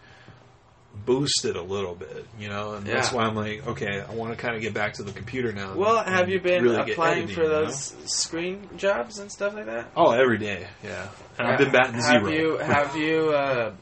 boost 1.04 1.44
it 1.44 1.54
a 1.56 1.62
little 1.62 1.94
bit. 1.94 2.26
You 2.38 2.48
know, 2.48 2.72
and 2.74 2.86
that's 2.86 3.10
Yeah. 3.12 3.16
why 3.18 3.24
I'm 3.24 3.36
like, 3.36 3.66
okay, 3.66 4.00
I 4.00 4.12
want 4.14 4.32
to 4.36 4.42
kind 4.42 4.56
of 4.56 4.62
get 4.62 4.72
back 4.74 4.94
to 4.94 5.02
the 5.02 5.12
computer 5.12 5.52
now. 5.52 5.70
and- 5.72 5.76
Well, 5.78 6.02
have 6.02 6.22
and 6.24 6.32
you 6.32 6.40
been 6.40 6.62
really 6.64 6.76
get 6.78 6.90
applying 6.92 7.18
editing, 7.24 7.34
for 7.36 7.42
you 7.42 7.48
know? 7.48 7.64
those 7.66 7.94
screen 8.06 8.68
jobs 8.76 9.18
and 9.18 9.30
stuff 9.30 9.54
like 9.54 9.66
that? 9.66 9.90
Oh, 9.94 10.12
every 10.12 10.38
day, 10.38 10.66
yeah. 10.82 11.08
And 11.38 11.46
I've 11.46 11.58
been 11.58 11.70
batting 11.70 11.94
have 12.00 12.24
zero. 12.24 12.28
you 12.30 12.56
have 12.56 12.96
you 12.96 13.30
uh, 13.30 13.72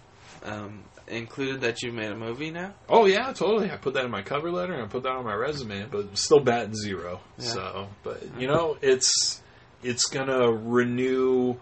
um, 0.44 0.80
included 1.08 1.60
that 1.62 1.82
you've 1.82 1.94
made 1.94 2.10
a 2.10 2.16
movie 2.16 2.50
now? 2.50 2.74
Oh 2.88 3.06
yeah, 3.06 3.32
totally. 3.32 3.70
I 3.70 3.76
put 3.76 3.94
that 3.94 4.04
in 4.04 4.10
my 4.10 4.22
cover 4.22 4.50
letter 4.50 4.72
and 4.72 4.82
I 4.82 4.86
put 4.86 5.02
that 5.04 5.12
on 5.12 5.24
my 5.24 5.34
resume, 5.34 5.86
but 5.90 6.16
still 6.16 6.40
batting 6.40 6.74
zero. 6.74 7.20
Yeah. 7.38 7.44
So, 7.44 7.88
but 8.02 8.22
you 8.38 8.46
know, 8.46 8.76
it's 8.80 9.42
it's 9.82 10.06
gonna 10.06 10.50
renew. 10.50 11.56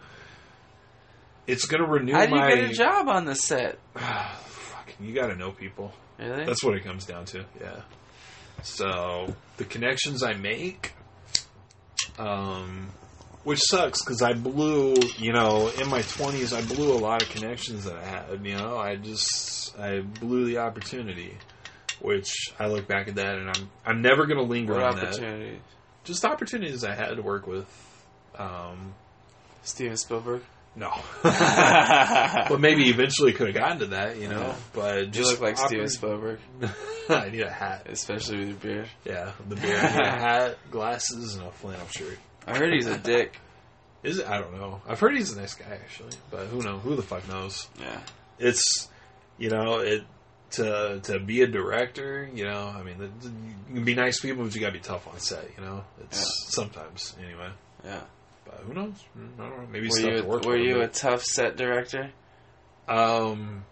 It's 1.47 1.67
gonna 1.67 1.89
renew 1.89 2.13
How 2.13 2.27
do 2.27 2.35
you 2.35 2.41
my. 2.41 2.55
get 2.55 2.71
a 2.71 2.73
job 2.73 3.09
on 3.09 3.25
the 3.25 3.35
set? 3.35 3.79
Fucking, 3.95 5.07
you 5.07 5.15
got 5.15 5.27
to 5.29 5.37
know 5.37 5.51
people. 5.51 5.93
Really? 6.19 6.45
That's 6.45 6.63
what 6.63 6.75
it 6.77 6.85
comes 6.85 7.05
down 7.05 7.25
to. 7.27 7.45
Yeah. 7.61 7.81
So 8.63 9.35
the 9.57 9.65
connections 9.65 10.23
I 10.23 10.35
make, 10.35 10.93
um, 12.19 12.89
which 13.45 13.61
sucks 13.61 14.03
because 14.03 14.23
I 14.23 14.33
blew, 14.35 14.95
you 15.19 15.33
know, 15.33 15.69
in 15.81 15.89
my 15.89 16.03
twenties, 16.03 16.53
I 16.53 16.63
blew 16.63 16.93
a 16.93 16.99
lot 16.99 17.23
of 17.23 17.29
connections 17.31 17.85
that 17.85 17.97
I 17.97 18.05
had. 18.05 18.45
You 18.47 18.57
know, 18.57 18.77
I 18.79 18.97
just 18.97 19.79
I 19.79 20.01
blew 20.01 20.45
the 20.47 20.59
opportunity, 20.59 21.37
which 22.01 22.33
I 22.59 22.67
look 22.69 22.87
back 22.87 23.09
at 23.09 23.17
that 23.17 23.39
and 23.39 23.49
I'm 23.49 23.71
I'm 23.85 24.03
never 24.03 24.27
gonna 24.27 24.43
linger 24.43 24.75
what 24.75 24.83
on 24.83 24.97
that. 24.97 25.05
opportunity? 25.09 25.61
Just 26.05 26.25
opportunities 26.25 26.85
I 26.85 26.95
had 26.95 27.15
to 27.17 27.23
work 27.23 27.47
with. 27.47 27.67
Um, 28.37 28.95
Steven 29.63 29.97
Spielberg. 29.97 30.43
no, 30.75 30.91
but 31.23 32.61
maybe 32.61 32.89
eventually 32.89 33.33
could 33.35 33.49
have 33.49 33.55
gotten 33.57 33.79
to 33.81 33.87
that, 33.89 34.17
you 34.19 34.27
know. 34.29 34.41
Yeah. 34.41 34.55
But 34.73 35.15
You 35.15 35.25
look 35.25 35.41
like 35.41 35.59
Steven 35.59 35.89
Spielberg, 35.89 36.41
I 37.09 37.29
need 37.29 37.43
a 37.43 37.51
hat. 37.51 37.87
especially 37.91 38.39
with 38.39 38.49
your 38.49 38.57
beard. 38.57 38.89
Yeah, 39.05 39.33
the 39.49 39.57
beard, 39.57 39.79
I 39.79 39.91
need 39.97 40.07
a 40.07 40.11
hat, 40.11 40.59
glasses, 40.71 41.37
and 41.37 41.47
a 41.47 41.51
flannel 41.53 41.87
shirt. 41.89 42.19
I 42.47 42.57
heard 42.57 42.73
he's 42.73 42.87
a 42.87 42.99
dick. 42.99 43.39
Is 44.03 44.19
it? 44.19 44.27
I 44.29 44.41
don't 44.41 44.55
know. 44.57 44.83
I've 44.89 44.99
heard 44.99 45.15
he's 45.17 45.33
a 45.33 45.41
nice 45.41 45.55
guy 45.55 45.67
actually, 45.71 46.11
but 46.31 46.47
who 46.47 46.61
know? 46.63 46.79
Who 46.79 46.97
the 46.97 47.03
fuck 47.03 47.29
knows? 47.29 47.69
Yeah. 47.81 48.01
It's 48.41 48.89
you 49.39 49.49
know 49.51 49.79
it 49.79 50.03
to 50.53 51.01
to 51.05 51.21
be 51.21 51.43
a 51.43 51.47
director. 51.47 52.29
You 52.35 52.47
know, 52.47 52.75
I 52.77 52.83
mean, 52.83 52.99
the- 52.99 53.29
you 53.69 53.75
can 53.77 53.85
be 53.85 53.95
nice 53.95 54.21
people, 54.21 54.43
but 54.45 54.55
you 54.55 54.61
gotta 54.61 54.73
be 54.73 54.81
tough 54.81 55.07
on 55.07 55.19
set. 55.21 55.49
You 55.57 55.65
know, 55.65 55.85
it's 56.01 56.19
Yeah. 56.19 56.25
sometimes 56.65 57.15
anyway. 57.23 57.51
Yeah. 57.85 58.01
But 58.45 58.55
who 58.67 58.75
knows? 58.75 58.95
I 59.17 59.21
don't 59.21 59.39
know. 59.61 59.67
Maybe 59.71 59.87
Were 59.87 59.95
stuff 59.97 60.11
you 60.11 60.23
to 60.23 60.49
were 60.49 60.57
you 60.57 60.81
a 60.83 60.89
tough 60.89 61.23
set 61.23 61.57
director? 61.57 62.11
Um, 62.89 63.65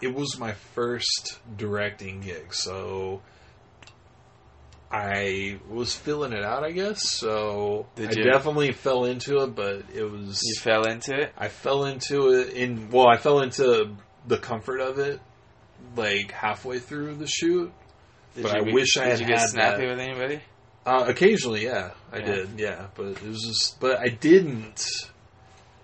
it 0.00 0.14
was 0.14 0.38
my 0.38 0.52
first 0.52 1.40
directing 1.56 2.20
gig, 2.20 2.54
so 2.54 3.22
I 4.92 5.58
was 5.70 5.94
filling 5.96 6.32
it 6.34 6.44
out, 6.44 6.64
I 6.64 6.70
guess. 6.72 7.00
So 7.18 7.86
Did 7.96 8.10
I 8.10 8.12
you? 8.20 8.24
definitely 8.24 8.72
fell 8.72 9.04
into 9.06 9.38
it, 9.42 9.54
but 9.54 9.84
it 9.94 10.04
was 10.04 10.40
You 10.44 10.60
fell 10.60 10.84
into 10.86 11.18
it. 11.18 11.32
I 11.38 11.48
fell 11.48 11.86
into 11.86 12.28
it 12.32 12.50
in 12.52 12.90
well, 12.90 13.08
I 13.08 13.16
fell 13.16 13.40
into 13.40 13.96
the 14.26 14.36
comfort 14.38 14.80
of 14.80 14.98
it 14.98 15.18
like 15.96 16.30
halfway 16.30 16.78
through 16.78 17.14
the 17.14 17.26
shoot. 17.26 17.72
Did 18.34 18.42
But 18.44 18.52
you 18.54 18.60
I 18.60 18.64
be- 18.64 18.72
wish 18.74 18.96
I 18.98 19.04
had 19.04 19.10
did 19.12 19.20
you 19.20 19.26
get 19.28 19.38
had 19.40 19.48
snappy 19.48 19.86
that. 19.86 19.88
with 19.96 20.00
anybody? 20.00 20.40
Uh, 20.84 21.04
occasionally, 21.08 21.64
yeah, 21.64 21.92
I 22.12 22.18
Yeah. 22.18 22.24
did, 22.26 22.48
yeah, 22.58 22.86
but 22.94 23.06
it 23.06 23.22
was 23.22 23.40
just, 23.42 23.78
but 23.80 23.98
I 23.98 24.08
didn't. 24.08 24.84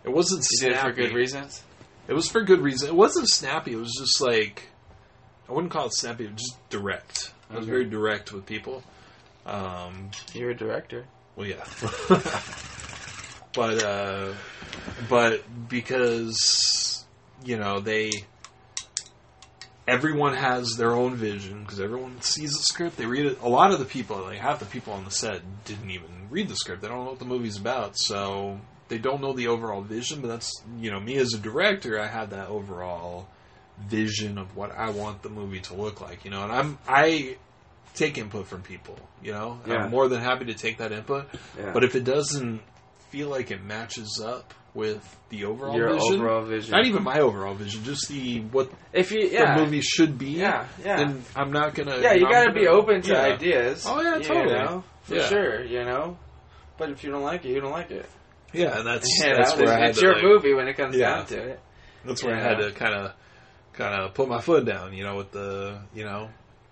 It 0.05 0.11
wasn't 0.11 0.45
You 0.61 0.69
did 0.69 0.77
it 0.77 0.81
for 0.81 0.93
good 0.93 1.13
reasons. 1.15 1.63
It 2.09 2.15
was 2.15 2.29
for 2.29 2.43
good 2.43 2.61
reason. 2.61 2.89
It 2.89 2.95
wasn't 2.95 3.29
snappy. 3.29 3.73
It 3.73 3.77
was 3.77 3.95
just 3.99 4.21
like 4.21 4.65
I 5.49 5.53
wouldn't 5.53 5.73
call 5.73 5.87
it 5.87 5.95
snappy. 5.95 6.25
It 6.25 6.33
was 6.33 6.41
just 6.43 6.69
direct. 6.71 7.33
I 7.51 7.55
was 7.57 7.63
Okay. 7.63 7.71
very 7.71 7.85
direct 7.87 8.33
with 8.33 8.45
people. 8.45 8.83
Um, 9.47 10.11
You're 10.35 10.51
a 10.51 10.57
director. 10.57 11.07
well, 11.37 11.47
yeah, 11.47 11.65
but 13.55 13.83
uh, 13.83 14.33
but 15.09 15.43
because 15.69 17.07
you 17.45 17.57
know 17.57 17.81
they 17.81 18.11
everyone 19.87 20.35
has 20.35 20.77
their 20.77 20.93
own 20.93 21.17
vision 21.17 21.63
because 21.63 21.81
everyone 21.81 22.21
sees 22.21 22.53
the 22.53 22.63
script. 22.63 22.97
They 22.97 23.07
read 23.07 23.27
it. 23.27 23.41
A 23.41 23.49
lot 23.49 23.73
of 23.73 23.79
the 23.79 23.85
people, 23.87 24.19
like 24.21 24.39
half 24.39 24.59
the 24.61 24.67
people 24.67 24.93
on 24.93 25.05
the 25.05 25.11
set, 25.11 25.41
didn't 25.65 25.91
even 25.91 26.29
read 26.31 26.49
the 26.49 26.57
script. 26.57 26.83
They 26.83 26.89
don't 26.89 27.05
know 27.05 27.11
what 27.11 27.19
the 27.19 27.25
movie's 27.25 27.57
about, 27.57 27.93
so 27.97 28.61
they 28.89 28.99
don't 28.99 29.23
know 29.23 29.33
the 29.33 29.49
overall 29.49 29.81
vision. 29.81 30.21
But 30.21 30.29
that's 30.29 30.53
you 30.79 30.91
know 30.91 31.01
me 31.01 31.17
as 31.17 31.33
a 31.33 31.39
director, 31.39 31.99
I 31.99 32.07
have 32.07 32.31
that 32.31 32.49
overall 32.49 33.29
vision 33.79 34.39
of 34.39 34.57
what 34.57 34.73
I 34.73 34.91
want 34.91 35.23
the 35.23 35.31
movie 35.31 35.61
to 35.61 35.75
look 35.75 36.01
like. 36.01 36.25
You 36.25 36.33
know, 36.33 36.43
and 36.43 36.53
I'm 36.53 36.79
I 36.87 37.37
take 37.95 38.19
input 38.19 38.47
from 38.47 38.63
people. 38.63 38.97
You 39.23 39.33
know, 39.33 39.61
Yeah. 39.67 39.85
I'm 39.85 39.91
more 39.91 40.09
than 40.09 40.21
happy 40.21 40.47
to 40.47 40.55
take 40.55 40.79
that 40.79 40.93
input. 40.93 41.27
Yeah. 41.59 41.73
But 41.73 41.85
if 41.85 41.95
it 41.97 42.05
doesn't 42.05 42.61
feel 43.11 43.29
like 43.29 43.51
it 43.51 43.63
matches 43.63 44.23
up 44.25 44.55
with 44.75 45.03
the 45.31 45.45
overall 45.47 45.75
your 45.77 45.95
vision, 45.95 46.15
overall 46.21 46.43
vision. 46.45 46.71
not 46.73 46.85
even 46.87 47.03
my 47.03 47.19
overall 47.21 47.55
vision, 47.55 47.83
just 47.85 48.07
the 48.09 48.41
what 48.53 48.71
if 48.93 49.11
you 49.11 49.21
yeah 49.33 49.57
the 49.57 49.65
movie 49.65 49.81
should 49.81 50.19
be. 50.19 50.31
yeah 50.33 50.67
yeah 50.85 50.97
Then 50.99 51.25
I'm 51.35 51.51
not 51.51 51.75
gonna. 51.75 51.99
yeah 52.01 52.13
you 52.13 52.29
gotta 52.29 52.53
be 52.53 52.65
gonna- 52.65 52.77
open 52.79 53.03
to 53.03 53.13
yeah. 53.13 53.23
ideas. 53.23 53.85
Oh, 53.89 54.01
yeah, 54.01 54.19
you 54.19 54.23
totally. 54.25 54.55
know, 54.55 54.85
for 55.03 55.15
Yeah. 55.17 55.29
sure. 55.29 55.65
You 55.65 55.85
know, 55.85 56.19
but 56.77 56.91
if 56.91 57.03
you 57.03 57.11
don't 57.11 57.23
like 57.23 57.45
it, 57.45 57.49
you 57.49 57.61
don't 57.61 57.73
like 57.73 57.91
it. 57.91 58.09
Yeah, 58.53 58.79
and 58.79 58.87
that's 58.87 59.09
Yeah, 59.21 59.35
that's 59.37 59.53
that 59.55 59.59
where 59.59 59.69
I 59.69 59.73
was- 59.73 59.81
had 59.81 59.91
it's 59.91 59.99
to 60.01 60.05
your 60.07 60.15
like, 60.15 60.25
movie 60.25 60.55
when 60.55 60.69
it 60.69 60.75
comes 60.77 60.97
Yeah. 60.97 61.17
down 61.17 61.27
to 61.27 61.43
it. 61.53 61.61
That's 62.05 62.23
where 62.23 62.37
I 62.37 62.41
had 62.41 62.59
to 62.59 62.71
kind 62.73 62.95
of 62.95 63.13
kind 63.73 63.95
of 64.03 64.15
put 64.15 64.29
my 64.29 64.41
foot 64.41 64.65
down, 64.67 64.93
you 64.93 65.03
know, 65.05 65.17
with 65.17 65.33
the 65.33 65.79
you 65.95 66.05
know, 66.05 66.29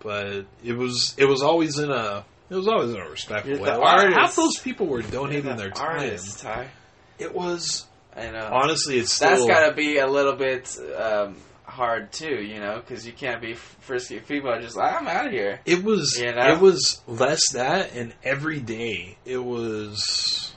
but 0.07 0.47
it 0.65 0.73
was 0.77 1.15
it 1.19 1.24
was 1.27 1.43
always 1.43 1.78
in 1.78 1.91
a 1.91 2.24
It 2.49 2.55
was 2.55 2.69
always 2.69 2.91
in 2.95 3.01
a 3.01 3.09
respectful 3.11 3.51
You're 3.51 3.61
way. 3.61 3.70
the 3.70 3.77
A 3.77 3.78
lot- 3.78 3.99
artist. 3.99 4.16
Half 4.19 4.37
those 4.37 4.59
people 4.59 4.87
were 4.87 5.03
donating 5.03 5.57
their 5.57 5.70
time. 5.70 5.99
artist, 5.99 6.41
Ty. 6.41 6.69
It 7.19 7.35
was 7.35 7.87
I 8.16 8.31
know. 8.31 8.49
honestly, 8.53 8.99
it's 8.99 9.12
still 9.12 9.31
That's 9.31 9.47
got 9.47 9.69
to 9.69 9.74
be 9.74 9.99
a 9.99 10.07
little 10.07 10.37
bit 10.37 10.78
um, 10.99 11.37
hard 11.65 12.12
too, 12.12 12.37
you 12.37 12.61
know, 12.61 12.77
because 12.81 13.07
you 13.07 13.12
can't 13.12 13.43
be 13.43 13.55
frisky. 13.55 14.20
People 14.20 14.49
are 14.51 14.61
just 14.62 14.77
like, 14.77 14.95
I'm 14.95 15.07
out 15.09 15.27
of 15.27 15.33
here. 15.33 15.61
It 15.66 15.83
was 15.85 16.19
You 16.19 16.33
know? 16.35 16.53
it 16.55 16.61
was 16.61 17.01
less 17.09 17.43
that, 17.53 17.95
and 17.95 18.15
every 18.23 18.61
day 18.61 19.19
it 19.27 19.39
was. 19.39 20.53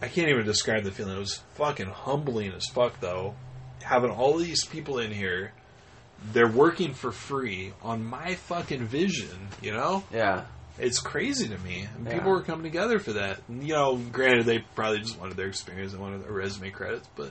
I 0.00 0.08
can't 0.08 0.28
even 0.30 0.44
describe 0.46 0.84
the 0.84 0.90
feeling. 0.90 1.16
It 1.16 1.18
was 1.20 1.40
fucking 1.54 1.86
humbling 1.86 2.52
as 2.52 2.66
fuck, 2.66 2.98
though. 3.00 3.34
Having 3.82 4.10
all 4.10 4.36
these 4.36 4.64
people 4.64 4.98
in 4.98 5.10
here, 5.12 5.52
they're 6.32 6.48
working 6.50 6.94
for 6.94 7.10
free 7.12 7.72
on 7.82 8.04
my 8.04 8.34
fucking 8.34 8.86
vision. 8.86 9.48
You 9.60 9.72
know, 9.72 10.04
Yeah, 10.12 10.44
it's 10.78 10.98
crazy 11.00 11.48
to 11.48 11.58
me. 11.58 11.86
And 11.96 12.06
Yeah. 12.06 12.14
people 12.14 12.30
were 12.30 12.42
coming 12.42 12.62
together 12.64 12.98
for 12.98 13.14
that. 13.14 13.40
And, 13.48 13.62
you 13.66 13.74
know, 13.74 13.96
granted, 13.96 14.46
they 14.46 14.60
probably 14.74 15.00
just 15.00 15.18
wanted 15.18 15.36
their 15.36 15.48
experience, 15.48 15.92
and 15.92 16.00
wanted 16.02 16.24
their 16.24 16.32
resume 16.32 16.70
credits, 16.70 17.08
but 17.16 17.30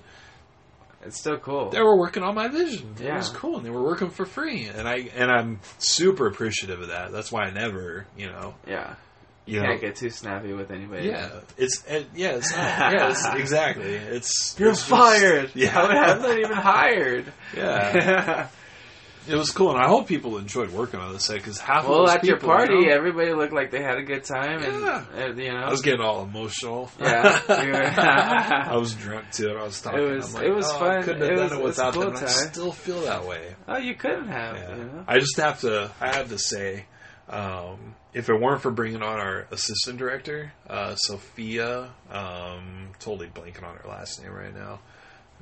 it's 1.04 1.20
still 1.20 1.38
cool. 1.38 1.70
they 1.72 1.82
were 1.82 1.98
working 1.98 2.22
on 2.24 2.36
my 2.36 2.48
vision. 2.48 2.96
Yeah. 3.00 3.14
It 3.16 3.18
was 3.18 3.30
cool, 3.30 3.58
and 3.58 3.66
they 3.66 3.72
were 3.72 3.82
working 3.84 4.10
for 4.12 4.26
free, 4.26 4.66
and 4.68 4.88
I 4.88 5.10
and 5.16 5.32
I'm 5.32 5.60
super 5.80 6.28
appreciative 6.28 6.80
of 6.82 6.90
that. 6.90 7.12
That's 7.12 7.32
why 7.32 7.44
I 7.46 7.50
never, 7.52 8.06
you 8.16 8.28
know, 8.28 8.54
yeah, 8.68 8.94
you 9.48 9.56
you 9.56 9.62
can't 9.62 9.82
get 9.82 9.96
too 9.96 10.12
snappy 10.12 10.54
with 10.54 10.70
anybody. 10.70 11.08
yeah, 11.08 11.40
it's 11.58 11.84
it, 11.88 12.06
yeah, 12.16 12.34
it's 12.36 12.52
not, 12.52 12.94
yeah, 12.94 13.10
it's, 13.10 13.26
exactly. 13.36 13.96
It's 13.96 14.56
You're 14.60 14.70
it's 14.70 14.80
just- 14.82 14.90
fired. 14.92 15.50
yeah. 15.56 15.76
I'm 15.82 16.22
not 16.22 16.38
even 16.38 16.52
hired. 16.52 17.34
Yeah, 17.58 18.48
it 19.28 19.36
was 19.36 19.52
cool, 19.52 19.72
and 19.72 19.80
I 19.80 19.88
hope 19.88 20.08
people 20.08 20.38
enjoyed 20.38 20.72
working 20.72 21.00
on 21.00 21.14
this 21.14 21.26
set 21.26 21.38
because 21.38 21.60
half 21.60 21.88
well, 21.88 22.02
of 22.02 22.08
those 22.08 22.16
at 22.16 22.24
your 22.24 22.38
party, 22.38 22.74
you 22.74 22.88
know, 22.88 22.94
everybody 22.96 23.34
looked 23.34 23.54
like 23.54 23.70
they 23.72 23.82
had 23.84 23.98
a 23.98 24.04
good 24.04 24.24
time, 24.24 24.64
and 24.64 24.82
Yeah. 24.82 25.06
uh, 25.16 25.34
you 25.36 25.52
know, 25.54 25.60
I 25.60 25.70
was 25.70 25.82
getting 25.82 26.02
all 26.02 26.24
emotional. 26.24 26.90
Yeah, 27.00 27.40
I 28.70 28.76
was 28.78 28.94
drunk 28.96 29.32
too, 29.32 29.50
and 29.50 29.58
I 29.60 29.64
was 29.64 29.80
talking. 29.82 30.00
It 30.00 30.16
was- 30.16 30.34
like, 30.34 30.44
it 30.46 30.52
was 30.56 30.66
oh, 30.70 30.76
I 30.76 30.80
fun. 30.80 31.04
couldn't 31.04 31.22
have 31.22 31.32
It 31.32 31.36
done 31.36 31.44
was- 31.44 31.52
it 31.60 31.64
without 31.64 31.94
cool 31.94 32.04
them. 32.04 32.16
and 32.16 32.26
I 32.26 32.30
still 32.30 32.72
feel 32.72 33.02
that 33.02 33.26
way. 33.26 33.56
oh, 33.68 33.78
you 33.78 33.96
couldn't 33.96 34.28
have. 34.28 34.56
Yeah. 34.58 34.76
You 34.76 34.84
know? 34.86 35.04
I 35.08 35.20
just 35.20 35.38
have 35.38 35.62
to. 35.62 35.92
I 36.02 36.16
have 36.16 36.30
to 36.30 36.38
say, 36.40 36.86
um, 37.30 37.96
if 38.14 38.28
it 38.30 38.34
weren't 38.40 38.62
for 38.62 38.72
bringing 38.72 39.02
on 39.02 39.20
our 39.20 39.48
assistant 39.52 39.98
director, 39.98 40.52
uh, 40.70 40.96
Sophia, 40.96 41.90
um, 42.12 42.90
totally 43.00 43.28
blanking 43.28 43.64
on 43.64 43.76
her 43.78 43.88
last 43.88 44.22
name 44.22 44.34
right 44.34 44.54
now, 44.54 44.80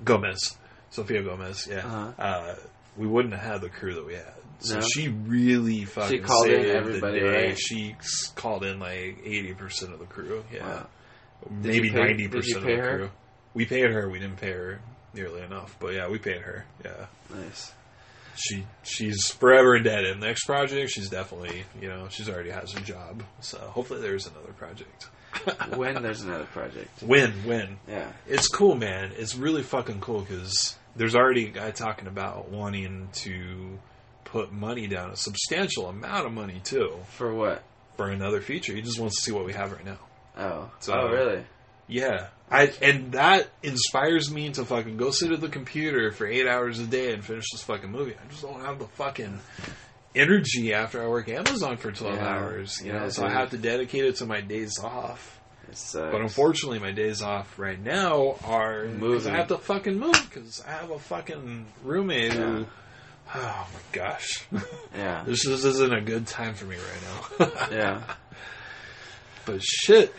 Gomez, 0.03 0.57
Sophia 0.91 1.23
Gomez. 1.23 1.68
Yeah, 1.69 1.85
Uh-huh. 1.85 2.11
uh, 2.22 2.56
we 3.00 3.08
wouldn't 3.08 3.34
have 3.34 3.54
had 3.54 3.62
the 3.62 3.70
crew 3.70 3.96
that 3.96 4.06
we 4.06 4.14
had. 4.14 4.34
So 4.60 4.76
No? 4.76 4.82
she 4.94 5.08
really 5.08 5.86
fucking 5.86 6.18
she 6.18 6.22
called 6.24 6.48
in 6.50 6.66
everybody, 6.66 7.20
the 7.22 7.26
day. 7.32 7.46
right? 7.48 7.58
She 7.60 7.96
called 8.36 8.64
in 8.66 8.80
like 8.80 9.20
eighty 9.24 9.54
percent 9.54 9.94
of 9.94 10.00
the 10.00 10.06
crew. 10.06 10.44
Yeah, 10.54 10.68
Wow. 10.68 10.88
maybe 11.50 11.90
ninety 11.90 12.28
percent 12.28 12.58
of 12.58 12.64
the 12.66 12.76
her? 12.76 12.98
crew. 12.98 13.10
We 13.54 13.66
paid 13.66 13.90
her. 13.92 14.10
We 14.10 14.20
didn't 14.20 14.38
pay 14.38 14.52
her 14.52 14.82
nearly 15.14 15.42
enough, 15.42 15.76
but 15.80 15.94
yeah, 15.96 16.08
we 16.10 16.20
paid 16.20 16.42
her. 16.42 16.66
Yeah 16.86 17.06
Nice. 17.34 17.72
she 18.36 18.66
she's 18.84 19.32
forever 19.32 19.76
indebted. 19.78 20.12
In 20.16 20.20
next 20.20 20.44
project, 20.46 20.92
she's 20.92 21.10
definitely 21.10 21.64
you 21.82 21.88
know 21.88 22.08
she's 22.10 22.28
already 22.30 22.52
has 22.52 22.76
a 22.76 22.82
job. 22.82 23.24
So 23.40 23.58
hopefully 23.60 24.02
there's 24.02 24.28
another 24.28 24.52
project. 24.54 25.08
when 25.76 26.01
there's 26.01 26.22
another 26.22 26.45
project. 26.45 27.01
When 27.03 27.31
when 27.45 27.77
Yeah. 27.88 28.11
it's 28.27 28.47
cool, 28.47 28.76
man. 28.76 29.11
It's 29.18 29.35
really 29.35 29.64
fucking 29.64 30.01
cool 30.01 30.22
because 30.22 30.76
there's 30.95 31.15
already 31.15 31.45
a 31.47 31.49
guy 31.49 31.72
talking 31.72 32.07
about 32.07 32.49
wanting 32.49 33.10
to 33.14 33.80
put 34.26 34.51
money 34.51 34.88
down, 34.88 35.11
a 35.11 35.15
substantial 35.15 35.88
amount 35.88 36.26
of 36.26 36.31
money 36.34 36.61
too, 36.64 36.97
For 37.15 37.34
what? 37.34 37.64
for 37.97 38.10
another 38.10 38.41
feature. 38.41 38.73
He 38.73 38.81
just 38.81 38.99
wants 38.99 39.18
to 39.18 39.22
see 39.23 39.31
what 39.31 39.45
we 39.45 39.53
have 39.53 39.72
right 39.72 39.85
now. 39.85 39.99
Oh. 40.38 40.72
So- 40.80 40.93
oh, 40.93 41.10
really? 41.11 41.43
Yeah. 41.88 42.27
I 42.51 42.72
and 42.81 43.11
that 43.14 43.49
inspires 43.64 44.31
me 44.31 44.49
to 44.51 44.65
fucking 44.65 44.97
go 44.97 45.11
sit 45.11 45.31
at 45.31 45.41
the 45.41 45.49
computer 45.49 46.11
for 46.11 46.26
eight 46.27 46.47
hours 46.47 46.80
a 46.80 46.85
day 46.85 47.14
and 47.14 47.23
finish 47.23 47.45
this 47.51 47.61
fucking 47.64 47.91
movie. 47.91 48.14
I 48.14 48.30
just 48.30 48.41
don't 48.43 48.61
have 48.64 48.80
the 48.80 48.88
fucking 48.88 49.39
energy 50.15 50.73
after 50.73 51.03
I 51.03 51.07
work 51.07 51.30
Amazon 51.30 51.77
for 51.77 51.91
twelve 51.91 52.15
Yeah. 52.15 52.27
hours. 52.27 52.80
You 52.81 52.91
Yeah, 52.94 52.99
know, 52.99 53.10
so 53.10 53.26
I 53.26 53.30
have 53.31 53.52
to 53.52 53.57
dedicate 53.57 54.06
it 54.06 54.15
to 54.18 54.26
my 54.26 54.41
days 54.41 54.80
off. 54.84 55.40
But 55.94 56.22
unfortunately, 56.22 56.80
my 56.80 56.91
days 56.91 57.22
off 57.22 57.60
right 57.60 57.80
now 57.80 58.38
are 58.44 58.86
because 58.88 58.99
Moving. 58.99 59.34
I 59.36 59.38
have 59.38 59.49
to 59.49 59.57
fucking 59.60 59.99
move 59.99 60.19
because 60.27 60.64
I 60.68 60.72
have 60.72 60.90
a 60.90 60.98
fucking 60.99 61.68
roommate 61.84 62.34
who. 62.34 62.65
Oh 63.36 63.68
my 63.72 63.80
gosh, 63.91 64.48
Yeah. 64.95 65.23
this 65.27 65.44
just 65.45 65.64
isn't 65.64 65.94
a 65.94 66.02
good 66.02 66.26
time 66.26 66.56
for 66.56 66.65
me 66.65 66.76
right 66.77 67.48
now. 67.52 67.68
Yeah. 67.72 68.03
But 69.54 69.64
shit, 69.64 70.14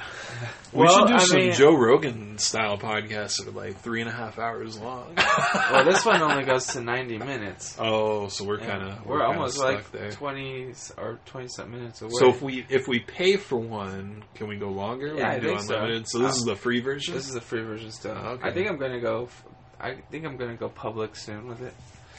we 0.73 0.81
Well, 0.81 0.98
should 0.98 1.09
do 1.09 1.15
I 1.15 1.19
some 1.19 1.39
mean- 1.39 1.52
Joe 1.52 1.74
Rogan 1.77 2.39
style 2.39 2.78
podcasts 2.78 3.36
that 3.39 3.48
are 3.48 3.51
like 3.52 3.78
three 3.81 4.01
and 4.01 4.09
a 4.11 4.12
half 4.12 4.39
hours 4.39 4.78
long. 4.78 5.16
Well, 5.73 5.85
this 5.85 6.05
one 6.05 6.20
only 6.23 6.44
goes 6.44 6.66
to 6.69 6.81
90 6.81 7.19
minutes. 7.19 7.77
oh, 7.78 8.28
so 8.28 8.44
we're 8.44 8.59
kind 8.59 8.82
of 8.82 9.05
we're, 9.07 9.23
almost 9.23 9.57
stuck 9.57 9.74
like 9.74 9.93
there. 9.93 10.11
20 10.11 10.73
or 10.98 11.19
20 11.27 11.48
something 11.48 11.73
minutes 11.78 12.02
away. 12.02 12.12
So 12.19 12.28
if 12.31 12.43
we 12.43 12.65
if 12.69 12.89
we 12.89 12.98
pay 13.01 13.36
for 13.36 13.57
one, 13.59 14.24
can 14.35 14.48
we 14.48 14.57
go 14.57 14.69
longer? 14.70 15.15
Yeah, 15.16 15.31
I 15.31 15.40
think 15.40 15.61
so. 15.61 15.74
unlimited. 15.77 16.09
So, 16.09 16.19
this 16.19 16.27
Oh. 16.28 16.36
is 16.36 16.43
um, 16.43 16.48
the 16.48 16.57
free 16.57 16.81
version. 16.81 17.15
this 17.15 17.28
is 17.28 17.35
the 17.35 17.40
free 17.40 17.62
version 17.62 17.90
still. 17.93 18.12
Oh, 18.16 18.28
okay. 18.32 18.48
I 18.48 18.52
think 18.52 18.69
I'm 18.69 18.78
gonna 18.78 19.01
go. 19.01 19.24
f- 19.24 19.44
I 19.81 19.94
think 20.11 20.24
I'm 20.27 20.36
gonna 20.36 20.57
go 20.57 20.69
public 20.69 21.16
soon 21.16 21.47
with 21.48 21.62
it. 21.62 21.74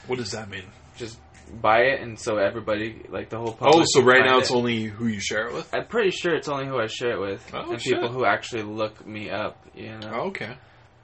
what 0.07 0.17
does 0.17 0.31
that 0.31 0.49
mean? 0.49 0.63
Just 0.97 1.17
buy 1.61 1.79
it, 1.83 2.01
and 2.01 2.19
so 2.19 2.37
everybody, 2.37 3.03
like 3.09 3.29
the 3.29 3.37
whole 3.37 3.53
public. 3.53 3.75
Oh, 3.75 3.83
so 3.87 4.01
right 4.03 4.23
now 4.23 4.37
it. 4.37 4.41
it's 4.41 4.51
only 4.51 4.83
who 4.85 5.07
you 5.07 5.19
share 5.19 5.47
it 5.47 5.53
with. 5.53 5.73
I'm 5.73 5.87
pretty 5.87 6.11
sure 6.11 6.35
it's 6.35 6.47
only 6.47 6.67
who 6.67 6.79
I 6.79 6.87
share 6.87 7.11
it 7.13 7.19
with, 7.19 7.49
Oh, 7.53 7.71
and 7.71 7.81
shit. 7.81 7.93
people 7.93 8.09
who 8.09 8.25
actually 8.25 8.63
look 8.63 9.05
me 9.05 9.29
up. 9.29 9.57
You 9.75 9.97
know, 9.99 10.11
Oh, 10.13 10.19
okay. 10.27 10.55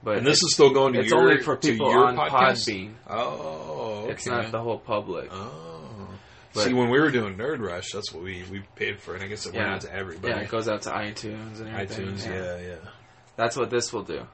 but 0.04 0.18
And 0.18 0.28
this 0.28 0.44
is 0.44 0.54
still 0.54 0.72
going 0.72 0.94
to 0.94 1.00
it's 1.02 1.10
your 1.12 1.22
only 1.22 1.42
for 1.42 1.58
people 1.58 1.88
on 1.88 2.16
podcast? 2.16 2.68
Podbean. 2.68 2.94
Oh, 3.10 4.02
okay. 4.04 4.12
It's 4.14 4.26
not 4.28 4.52
the 4.52 4.60
whole 4.62 4.80
public. 4.80 5.30
Oh. 5.32 6.10
But- 6.54 6.64
See, 6.64 6.74
when 6.74 6.90
we 6.90 7.00
were 7.00 7.12
doing 7.12 7.36
Nerd 7.38 7.60
Rush, 7.60 7.92
that's 7.94 8.12
what 8.12 8.24
we, 8.24 8.44
we 8.52 8.64
paid 8.76 9.00
for, 9.00 9.14
and 9.14 9.24
I 9.24 9.28
guess 9.28 9.46
it 9.46 9.54
went 9.54 9.68
out 9.68 9.82
to 9.82 9.94
everybody. 9.94 10.34
yeah, 10.34 10.40
it 10.42 10.50
goes 10.50 10.68
out 10.68 10.82
to 10.84 10.90
iTunes 10.90 11.60
and 11.60 11.70
everything. 11.70 12.08
iTunes, 12.08 12.26
yeah, 12.26 12.58
yeah. 12.68 12.90
That's 13.36 13.56
what 13.56 13.70
this 13.70 13.94
will 13.94 14.04
do. 14.04 14.26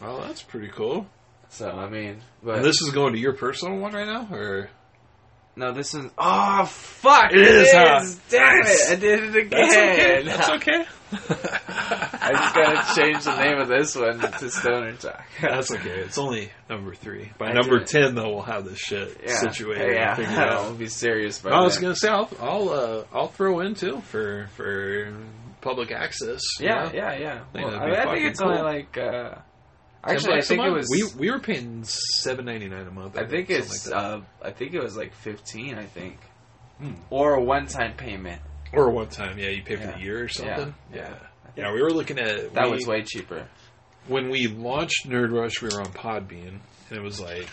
Oh, 0.00 0.20
that's 0.20 0.42
pretty 0.42 0.68
cool. 0.68 1.06
So 1.48 1.68
I 1.70 1.88
mean, 1.88 2.18
but 2.42 2.56
And 2.56 2.64
this 2.64 2.80
is 2.82 2.90
going 2.90 3.14
to 3.14 3.18
your 3.18 3.32
personal 3.32 3.78
one 3.78 3.92
right 3.92 4.06
now, 4.06 4.28
or 4.30 4.68
no, 5.58 5.72
this 5.72 5.92
is 5.92 6.06
oh 6.16 6.64
fuck! 6.66 7.32
It 7.32 7.40
is, 7.40 7.72
huh? 7.72 8.06
Damn 8.28 8.62
it! 8.64 8.90
I 8.90 8.94
did 8.94 9.24
it 9.24 9.36
again. 9.36 10.24
that's 10.24 10.48
okay. 10.50 10.84
That's 11.10 11.30
okay. 11.30 11.58
I 12.20 12.32
just 12.32 12.54
gotta 12.54 13.00
change 13.00 13.24
the 13.24 13.36
name 13.36 13.58
of 13.58 13.66
this 13.66 13.96
one 13.96 14.20
to 14.20 14.50
Stoner 14.50 14.92
Talk. 14.92 15.24
That's 15.40 15.72
okay. 15.72 16.00
It's 16.00 16.18
only 16.18 16.50
number 16.68 16.94
three. 16.94 17.32
By 17.38 17.46
I 17.46 17.52
number 17.54 17.78
it. 17.78 17.86
ten, 17.86 18.14
though, 18.14 18.28
we'll 18.34 18.42
have 18.42 18.66
this 18.66 18.78
shit 18.78 19.18
yeah. 19.24 19.36
situated. 19.36 19.94
Yeah, 19.94 20.08
and 20.08 20.16
figured 20.16 20.38
I'll 20.48 20.66
out. 20.66 20.78
be 20.78 20.86
serious. 20.86 21.40
By 21.40 21.50
I 21.50 21.62
was 21.62 21.74
then. 21.74 21.82
gonna 21.84 21.96
say 21.96 22.08
I'll 22.08 22.30
I'll, 22.40 22.68
uh, 22.68 23.04
I'll 23.12 23.28
throw 23.28 23.60
in 23.60 23.74
too 23.74 24.00
for 24.02 24.48
for 24.54 25.12
public 25.60 25.90
access. 25.90 26.42
Yeah, 26.60 26.92
yeah, 26.92 27.16
yeah. 27.18 27.44
think 27.52 27.66
Well, 27.66 27.74
I, 27.74 27.86
mean, 27.86 27.94
I 27.94 28.12
think 28.12 28.26
it's 28.26 28.40
only 28.40 28.62
like. 28.62 28.96
Uh, 28.96 29.30
10 29.30 29.47
actually, 30.04 30.34
I 30.34 30.40
think 30.40 30.62
it 30.62 30.70
was. 30.70 30.88
we 30.90 31.04
we 31.18 31.30
were 31.30 31.40
paying 31.40 31.84
seven 31.84 32.44
ninety 32.44 32.68
nine 32.68 32.86
a 32.86 32.90
month. 32.90 33.16
I 33.16 33.26
think 33.26 33.48
something 33.48 33.56
it's. 33.56 33.86
like 33.88 33.96
uh, 34.04 34.20
I 34.42 34.50
think 34.50 34.74
it 34.74 34.82
was 34.82 34.96
like 34.96 35.14
fifteen. 35.14 35.74
I 35.76 35.84
think, 35.86 36.18
Hmm. 36.78 36.92
or 37.10 37.34
a 37.34 37.42
one-time 37.42 37.94
payment. 37.96 38.40
or 38.72 38.88
a 38.88 38.90
one 38.90 39.08
time. 39.08 39.38
Yeah, 39.38 39.48
you 39.48 39.62
pay 39.62 39.76
for 39.76 39.82
Yeah. 39.84 39.92
the 39.96 40.00
year 40.00 40.24
or 40.24 40.28
something. 40.28 40.74
Yeah. 40.92 40.98
Yeah, 41.08 41.14
yeah. 41.56 41.72
we 41.72 41.82
were 41.82 41.90
looking 41.90 42.18
at 42.18 42.54
That 42.54 42.66
we- 42.66 42.72
was 42.76 42.86
way 42.86 43.02
cheaper. 43.02 43.48
when 44.06 44.28
we 44.30 44.46
launched 44.46 45.08
Nerd 45.08 45.32
Rush. 45.32 45.60
We 45.62 45.68
were 45.68 45.80
on 45.80 45.92
Podbean, 45.92 46.58
and 46.90 46.98
it 46.98 47.02
was 47.02 47.20
like. 47.20 47.48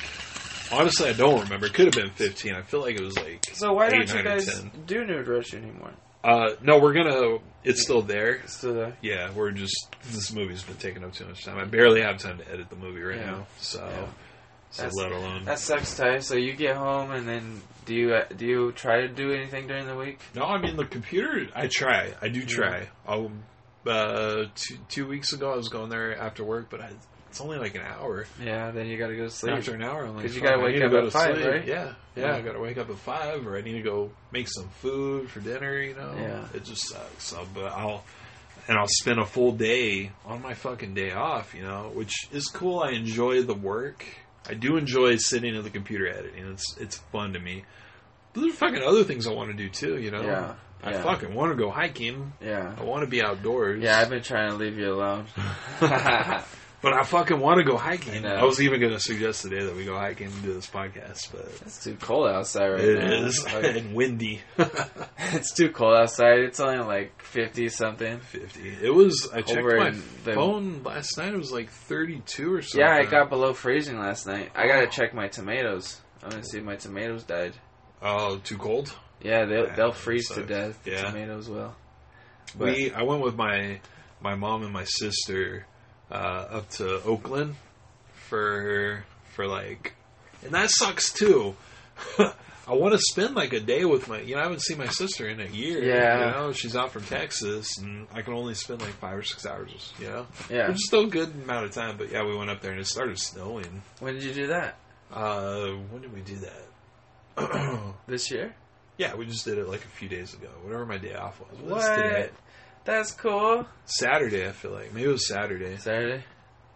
Honestly, 0.71 1.07
I 1.09 1.13
don't 1.13 1.43
remember. 1.43 1.67
It 1.67 1.75
could 1.75 1.85
have 1.85 1.93
been 1.93 2.09
fifteen. 2.09 2.55
I 2.55 2.63
feel 2.63 2.81
like 2.81 2.95
it 2.99 3.03
was 3.03 3.15
like. 3.17 3.45
So 3.53 3.73
why 3.73 3.87
don't 3.89 4.11
you 4.11 4.23
guys 4.23 4.47
do 4.87 5.03
Nerd 5.05 5.27
Rush 5.27 5.53
anymore? 5.53 5.91
Uh, 6.25 6.55
no, 6.61 6.79
we're 6.79 6.93
gonna. 6.93 7.37
It's 7.63 7.83
still 7.83 8.01
there. 8.01 8.45
So 8.47 8.73
the 8.73 8.93
Yeah, 9.01 9.31
we're 9.33 9.51
just 9.51 9.75
this 10.11 10.31
movie's 10.33 10.63
been 10.63 10.77
taking 10.77 11.03
up 11.03 11.13
too 11.13 11.25
much 11.25 11.43
time. 11.45 11.57
I 11.59 11.65
barely 11.65 12.01
have 12.01 12.17
time 12.17 12.39
to 12.39 12.51
edit 12.51 12.69
the 12.69 12.75
movie 12.75 13.01
right 13.01 13.17
Yeah. 13.19 13.25
now, 13.31 13.47
so 13.59 13.79
Yeah. 13.87 14.07
so 14.71 14.81
That's- 14.83 14.93
let 14.97 15.11
alone. 15.11 15.45
that 15.45 15.59
sucks, 15.59 15.95
Ty. 15.95 16.19
So 16.19 16.35
you 16.35 16.53
get 16.53 16.75
home 16.77 17.11
and 17.11 17.27
then 17.27 17.61
do 17.85 17.93
you 17.93 18.13
uh, 18.15 18.25
do 18.35 18.45
you 18.45 18.71
try 18.71 19.01
to 19.01 19.07
do 19.07 19.31
anything 19.31 19.67
during 19.67 19.85
the 19.87 19.95
week? 19.95 20.19
No, 20.33 20.45
I 20.45 20.57
mean 20.59 20.75
the 20.77 20.85
computer. 20.85 21.47
I 21.55 21.67
try. 21.67 22.13
I 22.21 22.29
do 22.29 22.43
try. 22.43 22.89
I'll. 23.07 23.31
Uh, 23.85 24.45
two, 24.55 24.77
two 24.89 25.07
weeks 25.07 25.31
ago, 25.33 25.53
I 25.53 25.55
was 25.55 25.69
going 25.69 25.89
there 25.91 26.17
after 26.19 26.43
work, 26.43 26.71
but 26.71 26.81
I, 26.81 26.89
it's 27.35 27.41
only 27.41 27.57
like 27.57 27.75
an 27.75 27.81
hour. 27.81 28.25
Yeah, 28.41 28.71
then 28.71 28.87
you 28.87 28.97
got 28.97 29.07
to 29.07 29.15
go 29.17 29.23
to 29.25 29.29
sleep. 29.29 29.55
After 29.55 29.75
an 29.75 29.83
hour, 29.83 30.05
I'm 30.05 30.15
like, 30.15 30.25
'Cause 30.25 30.35
you 30.37 30.41
gotta 30.41 30.57
wake 30.63 30.81
up 30.81 30.89
go 30.89 31.05
at 31.05 31.11
five, 31.11 31.35
sleep." 31.35 31.45
right? 31.45 31.67
Yeah, 31.67 31.93
yeah, 32.15 32.27
Yeah. 32.27 32.35
I 32.37 32.41
got 32.41 32.53
to 32.53 32.59
wake 32.61 32.77
up 32.77 32.89
at 32.89 32.95
five, 32.95 33.45
or 33.45 33.57
I 33.57 33.61
need 33.61 33.73
to 33.73 33.81
go 33.81 34.11
make 34.31 34.47
some 34.47 34.69
food 34.69 35.29
for 35.29 35.41
dinner. 35.41 35.77
You 35.77 35.95
know, 35.95 36.15
Yeah. 36.17 36.45
it 36.53 36.63
just 36.63 36.87
sucks. 36.87 37.25
So, 37.25 37.45
but 37.53 37.65
I'll 37.73 38.05
and 38.69 38.77
I'll 38.77 38.87
spend 38.87 39.19
a 39.19 39.25
full 39.25 39.51
day 39.51 40.11
on 40.25 40.41
my 40.41 40.53
fucking 40.53 40.93
day 40.93 41.11
off. 41.11 41.53
You 41.53 41.63
know, 41.63 41.91
which 41.93 42.13
is 42.31 42.47
cool. 42.47 42.79
I 42.79 42.91
enjoy 42.91 43.43
the 43.43 43.53
work. 43.53 44.05
I 44.47 44.53
do 44.53 44.77
enjoy 44.77 45.17
sitting 45.17 45.57
at 45.57 45.63
the 45.65 45.69
computer 45.69 46.07
editing. 46.07 46.45
It's 46.53 46.77
it's 46.79 46.95
fun 47.11 47.33
to 47.33 47.39
me. 47.39 47.65
But 48.31 48.43
there's 48.43 48.55
fucking 48.55 48.81
other 48.81 49.03
things 49.03 49.27
I 49.27 49.33
want 49.33 49.51
to 49.51 49.57
do 49.57 49.67
too. 49.67 49.97
You 49.99 50.11
know, 50.11 50.21
Yeah. 50.21 50.53
I 50.83 50.91
Yeah. 50.91 51.03
fucking 51.03 51.33
want 51.33 51.51
to 51.51 51.57
go 51.57 51.69
hiking. 51.69 52.31
Yeah. 52.41 52.73
I 52.77 52.83
want 52.83 53.01
to 53.03 53.07
be 53.07 53.21
outdoors. 53.21 53.81
Yeah, 53.81 53.97
I've 53.99 54.09
been 54.09 54.21
trying 54.23 54.51
to 54.51 54.55
leave 54.55 54.77
you 54.77 54.93
alone. 54.93 55.25
But 56.85 56.93
I 56.93 57.01
fucking 57.01 57.39
want 57.39 57.57
to 57.57 57.63
go 57.63 57.77
hiking. 57.77 58.27
I. 58.27 58.35
I, 58.35 58.43
was 58.43 58.61
even 58.61 58.79
going 58.79 58.93
to 58.93 58.99
suggest 58.99 59.41
today 59.41 59.63
that 59.63 59.75
we 59.75 59.85
go 59.85 59.97
hiking 59.97 60.27
and 60.27 60.43
do 60.43 60.53
this 60.53 60.69
podcast, 60.69 61.31
but 61.31 61.47
it's 61.65 61.83
too 61.83 61.95
cold 61.95 62.27
outside 62.27 62.67
right 62.67 62.79
it 62.79 62.99
now. 62.99 63.25
is 63.25 63.43
Like, 63.43 63.63
and 63.75 63.95
windy. 63.95 64.41
it's 65.17 65.51
too 65.51 65.71
cold 65.71 65.95
outside. 65.95 66.41
It's 66.41 66.59
only 66.59 66.77
like 66.85 67.23
50 67.23 67.69
something. 67.69 68.19
Fifty. 68.19 68.69
It 68.83 68.93
was. 68.93 69.27
I 69.33 69.41
checked 69.41 69.61
Over 69.61 69.79
my 69.79 69.89
the- 70.25 70.33
phone 70.33 70.83
last 70.83 71.17
night. 71.17 71.33
It 71.33 71.37
was 71.37 71.51
like 71.51 71.71
thirty-two 71.71 72.53
or 72.53 72.61
something. 72.61 72.81
Yeah, 72.81 73.01
it 73.01 73.09
got 73.09 73.31
below 73.31 73.53
freezing 73.53 73.97
last 73.97 74.27
night. 74.27 74.51
I 74.53 74.67
gotta 74.67 74.85
oh. 74.85 74.91
check 74.91 75.15
my 75.15 75.27
tomatoes. 75.27 75.99
I'm 76.21 76.29
gonna 76.29 76.43
see 76.43 76.59
if 76.59 76.63
my 76.63 76.75
tomatoes 76.75 77.23
died. 77.23 77.53
Oh, 78.03 78.37
too 78.37 78.59
cold. 78.59 78.93
Yeah, 79.23 79.45
they'll, 79.45 79.75
they'll 79.75 79.91
freeze 79.91 80.29
to 80.29 80.45
death. 80.45 80.83
The 80.83 80.91
Yeah. 80.91 81.05
tomatoes 81.05 81.49
will. 81.49 81.73
But- 82.55 82.75
we. 82.75 82.91
I 82.91 83.01
went 83.01 83.23
with 83.23 83.35
my 83.35 83.79
my 84.21 84.35
mom 84.35 84.61
and 84.61 84.71
my 84.71 84.83
sister 84.83 85.65
uh, 86.11 86.13
up 86.15 86.69
to 86.71 87.01
Oak 87.03 87.23
Glen 87.23 87.55
for 88.29 89.03
for 89.33 89.47
like, 89.47 89.93
and 90.43 90.51
that 90.51 90.69
sucks 90.71 91.11
too. 91.11 91.55
I 92.67 92.73
want 92.73 92.93
to 92.95 92.99
spend 92.99 93.35
like 93.35 93.53
a 93.53 93.59
day 93.59 93.85
with 93.85 94.07
my, 94.07 94.21
you 94.21 94.33
know, 94.33 94.39
I 94.41 94.43
haven't 94.45 94.63
seen 94.63 94.79
my 94.79 94.87
sister 94.87 95.27
in 95.29 95.39
a 95.39 95.45
year. 95.45 95.83
Yeah. 95.83 96.19
you 96.25 96.31
know, 96.31 96.51
she's 96.51 96.75
out 96.75 96.91
from 96.91 97.03
Texas, 97.03 97.77
and 97.77 98.07
I 98.11 98.23
can 98.23 98.33
only 98.33 98.55
spend 98.55 98.81
like 98.81 98.93
five 98.93 99.17
or 99.19 99.23
six 99.23 99.45
hours. 99.45 99.93
You 99.99 100.07
know, 100.07 100.27
Yeah. 100.49 100.67
which 100.69 100.77
is 100.77 100.87
still 100.87 101.03
a 101.05 101.07
good 101.07 101.31
amount 101.43 101.65
of 101.65 101.71
time. 101.73 101.95
But 101.97 102.11
yeah, 102.11 102.23
we 102.25 102.35
went 102.35 102.49
up 102.49 102.61
there 102.61 102.71
and 102.71 102.79
it 102.81 102.87
started 102.87 103.19
snowing. 103.19 103.83
When 103.99 104.15
did 104.15 104.23
you 104.23 104.33
do 104.33 104.47
that? 104.47 104.77
Uh, 105.13 105.73
when 105.91 106.01
did 106.01 106.11
we 106.13 106.21
do 106.21 106.37
that? 106.37 107.83
This 108.07 108.31
year? 108.31 108.55
yeah, 108.97 109.13
we 109.15 109.25
just 109.25 109.43
did 109.45 109.57
it 109.57 109.67
like 109.67 109.83
a 109.83 109.87
few 109.89 110.07
days 110.09 110.33
ago. 110.33 110.47
Whatever 110.63 110.85
my 110.85 110.97
day 110.97 111.13
off 111.15 111.39
was. 111.41 111.59
What? 111.71 111.95
Today? 111.95 112.29
That's 112.85 113.11
cool. 113.11 113.65
Saturday, 113.85 114.47
I 114.47 114.51
feel 114.51 114.71
like 114.71 114.93
maybe 114.93 115.07
it 115.07 115.11
was 115.11 115.27
Saturday. 115.27 115.77
Saturday. 115.77 116.23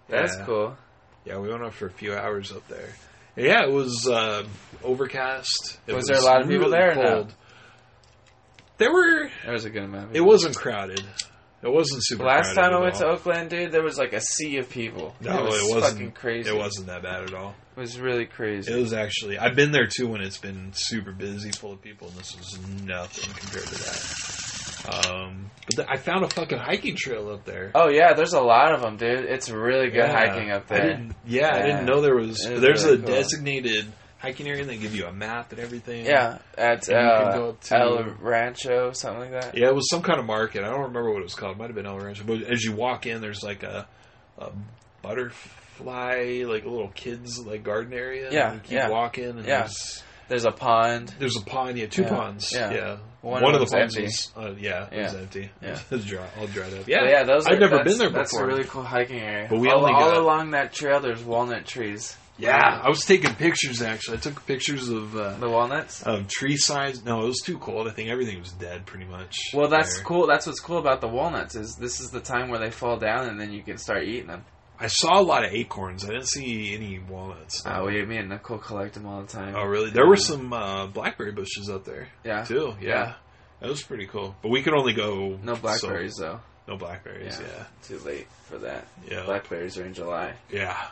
That's 0.08 0.36
Yeah. 0.38 0.46
cool. 0.46 0.78
Yeah, 1.26 1.38
we 1.38 1.50
went 1.50 1.64
up 1.64 1.74
for 1.74 1.86
a 1.86 1.92
few 1.92 2.16
hours 2.16 2.52
up 2.52 2.68
there. 2.68 2.90
And 3.36 3.46
yeah, 3.46 3.64
it 3.64 3.72
was 3.72 4.08
uh, 4.08 4.44
overcast. 4.84 5.78
It 5.88 5.94
Was 5.94 6.08
there 6.08 6.18
a 6.18 6.22
lot 6.24 6.42
of 6.42 6.48
people 6.48 6.70
there 6.72 6.92
or 6.92 6.96
no? 6.96 7.28
There 8.78 8.92
were. 8.92 9.30
There 9.44 9.54
was 9.54 9.66
a 9.66 9.70
good 9.70 9.84
amount. 9.84 10.10
Of 10.12 10.16
It 10.16 10.22
wasn't 10.22 10.56
crowded. 10.56 11.04
It 11.62 11.70
wasn't 11.70 12.02
super. 12.06 12.24
Last 12.24 12.54
crowded 12.54 12.62
time 12.70 12.74
I 12.74 12.78
at 12.78 12.82
went 12.84 12.96
to. 12.96 13.06
Oak 13.08 13.24
Glen, 13.26 13.48
dude, 13.50 13.72
there 13.74 13.84
was 13.84 13.98
like 13.98 14.14
a 14.14 14.22
sea 14.22 14.58
of 14.58 14.70
people. 14.70 15.14
No, 15.20 15.40
it 15.40 15.44
was 15.44 15.56
it 15.56 15.76
wasn't. 15.76 15.94
fucking 15.94 16.12
crazy. 16.14 16.50
It 16.50 16.56
wasn't 16.58 16.88
that 16.88 17.04
bad 17.04 17.24
at 17.24 17.34
all. 17.34 17.54
It 17.76 17.80
was 17.80 18.00
really 18.00 18.26
crazy. 18.26 18.72
It 18.72 18.78
was 18.78 18.94
actually. 18.94 19.38
I've 19.38 19.56
been 19.56 19.72
there 19.74 19.88
too 19.88 20.08
when 20.08 20.22
it's 20.22 20.38
been 20.38 20.72
super 20.74 21.12
busy, 21.12 21.52
full 21.52 21.74
of 21.74 21.82
people, 21.82 22.08
and 22.08 22.18
this 22.18 22.36
was 22.38 22.58
nothing 22.84 23.32
compared 23.34 23.66
to 23.66 23.76
that. 23.76 24.59
Um, 24.88 25.50
but 25.66 25.76
th- 25.78 25.88
I 25.90 25.98
found 25.98 26.24
a 26.24 26.30
fucking 26.30 26.58
hiking 26.58 26.96
trail 26.96 27.30
up 27.32 27.46
there. 27.46 27.72
oh 27.76 27.90
yeah, 27.90 28.14
there's 28.14 28.34
a 28.34 28.42
lot 28.42 28.74
of 28.74 28.82
them, 28.82 28.98
dude. 28.98 29.26
It's 29.26 29.50
really 29.50 29.88
good 29.90 29.98
Yeah. 29.98 30.12
hiking 30.12 30.52
up 30.52 30.66
I 30.70 30.76
there. 30.76 30.88
didn't, 30.88 31.16
yeah, 31.26 31.54
I 31.56 31.62
didn't 31.64 31.86
know 31.86 32.02
there 32.02 32.16
was. 32.16 32.38
There's 32.44 32.84
really 32.86 32.96
a 32.96 33.02
cool. 33.02 33.08
designated 33.08 33.86
hiking 34.20 34.48
area. 34.48 34.62
and 34.62 34.70
They 34.70 34.78
give 34.78 34.96
you 34.96 35.06
a 35.06 35.14
map 35.14 35.52
and 35.52 35.60
everything. 35.62 36.06
Yeah, 36.06 36.40
at 36.58 36.88
And 36.90 36.98
you 37.04 37.10
can 37.18 37.28
uh, 37.28 37.36
go 37.38 37.50
up 37.50 37.62
to- 37.62 37.78
El 37.78 38.04
Rancho, 38.20 38.92
something 38.94 39.32
like 39.32 39.42
that. 39.42 39.58
Yeah, 39.58 39.68
it 39.68 39.76
was 39.76 39.90
some 39.90 40.02
kind 40.02 40.20
of 40.20 40.26
market. 40.26 40.64
I 40.64 40.70
don't 40.70 40.80
remember 40.82 41.12
what 41.12 41.20
it 41.20 41.24
was 41.24 41.36
called. 41.36 41.56
It 41.56 41.60
might 41.60 41.68
have 41.68 41.76
been 41.76 41.86
El 41.86 42.00
Rancho. 42.00 42.24
But 42.26 42.44
as 42.44 42.64
you 42.64 42.74
walk 42.74 43.06
in, 43.06 43.22
there's 43.22 43.44
like 43.44 43.64
a, 43.64 43.88
a 44.38 44.52
butterfly, 45.02 46.44
like 46.48 46.66
a 46.66 46.70
little 46.70 46.90
kids 46.90 47.40
like 47.46 47.64
garden 47.64 47.94
area. 47.94 48.30
Yeah, 48.32 48.48
and 48.52 48.56
you 48.56 48.62
keep 48.62 48.72
yeah. 48.72 48.90
walking, 48.90 49.26
and 49.26 49.46
Yeah. 49.46 49.60
there's 49.62 50.04
There's 50.28 50.46
a 50.46 50.52
pond. 50.52 51.14
there's 51.20 51.38
a 51.38 51.42
pond. 51.42 51.78
Yeah, 51.78 51.88
two 51.88 52.04
Yeah, 52.04 52.10
ponds. 52.10 52.52
yeah. 52.54 52.72
Yeah, 52.72 52.98
One 53.22 53.42
one, 53.44 53.54
of 53.56 53.62
of 53.62 53.70
the 53.70 53.76
them's 53.78 53.96
ponds 53.96 54.32
was 54.36 54.46
uh, 54.46 54.56
yeah, 54.58 54.88
it 54.92 55.02
was 55.04 55.16
empty. 55.16 55.52
Yeah. 55.62 55.74
it 55.78 55.92
was 55.92 56.06
dry, 56.06 56.26
all 56.40 56.48
dried 56.48 56.74
up. 56.74 56.80
But 56.80 56.88
Yeah, 56.88 57.04
yeah, 57.10 57.24
those. 57.24 57.46
Are, 57.48 57.54
I've 57.54 57.60
never 57.60 57.84
been 57.84 57.98
there 57.98 58.10
before. 58.10 58.20
That's 58.24 58.38
a 58.38 58.46
really 58.46 58.64
cool 58.64 58.84
hiking 58.84 59.20
area. 59.20 59.48
But 59.50 59.60
we 59.60 59.70
all, 59.70 59.80
only 59.82 59.92
all 59.94 60.12
got- 60.12 60.18
along 60.18 60.52
that 60.52 60.72
trail. 60.74 61.00
There's 61.02 61.22
walnut 61.22 61.66
trees. 61.66 62.16
yeah. 62.38 62.80
I 62.82 62.88
was 62.88 63.04
taking 63.04 63.36
pictures 63.36 63.82
actually. 63.82 64.18
I 64.18 64.22
took 64.22 64.46
pictures 64.46 64.88
of. 64.88 65.16
Uh, 65.18 65.34
The 65.38 65.50
walnuts. 65.50 66.02
of 66.04 66.28
tree 66.30 66.56
size. 66.56 67.04
No, 67.04 67.24
it 67.24 67.28
was 67.28 67.42
too 67.46 67.58
cold. 67.58 67.90
I 67.90 67.92
think 67.92 68.10
everything 68.10 68.40
was 68.40 68.54
dead 68.54 68.86
pretty 68.86 69.06
much. 69.06 69.36
Well, 69.54 69.68
that's 69.68 69.96
there. 69.98 70.06
cool. 70.06 70.26
That's 70.28 70.48
what's 70.48 70.62
cool 70.62 70.78
about 70.78 71.02
the 71.02 71.10
walnuts 71.10 71.56
is 71.56 71.76
this 71.76 72.00
is 72.00 72.12
the 72.12 72.22
time 72.22 72.50
where 72.50 72.60
they 72.60 72.72
fall 72.72 72.98
down 72.98 73.28
and 73.28 73.38
then 73.38 73.52
you 73.52 73.62
can 73.64 73.78
start 73.78 74.06
eating 74.06 74.28
them. 74.28 74.46
I 74.80 74.88
saw 74.88 75.20
a 75.20 75.24
lot 75.24 75.44
of 75.46 75.52
acorns. 75.54 76.06
I 76.06 76.10
didn't 76.10 76.30
see 76.30 76.74
any 76.74 77.00
walnuts. 77.00 77.64
Oh, 77.66 77.86
we, 77.86 78.06
me 78.06 78.18
and 78.18 78.30
Nicole 78.30 78.60
collect 78.60 78.94
them 78.94 79.06
all 79.06 79.22
the 79.22 79.28
time. 79.28 79.54
Oh, 79.58 79.66
really? 79.66 79.90
There 79.90 80.08
were 80.08 80.16
some 80.18 80.54
uh, 80.54 80.88
blackberry 80.88 81.34
bushes 81.34 81.70
up 81.70 81.84
there 81.84 82.08
Yeah. 82.24 82.44
too. 82.46 82.76
Yeah. 82.80 82.88
Yeah. 82.90 83.14
that 83.60 83.70
was 83.70 83.84
pretty 83.84 84.08
cool. 84.08 84.36
But 84.42 84.50
we 84.50 84.62
could 84.62 84.74
only 84.74 84.94
go 84.94 85.38
No 85.44 85.56
so- 85.56 85.62
blackberries 85.62 86.16
though. 86.16 86.40
no 86.68 86.78
blackberries. 86.78 87.38
Yeah. 87.42 87.48
Yeah, 87.58 87.64
Too 87.84 88.00
late 88.06 88.28
for 88.46 88.58
that. 88.60 88.88
yeah, 89.10 89.26
Blackberries 89.26 89.78
are 89.78 89.86
in 89.86 89.94
July. 89.94 90.34
yeah. 90.52 90.88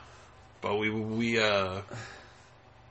But 0.60 0.78
we 0.80 0.90
we 0.90 1.40
uh 1.40 1.82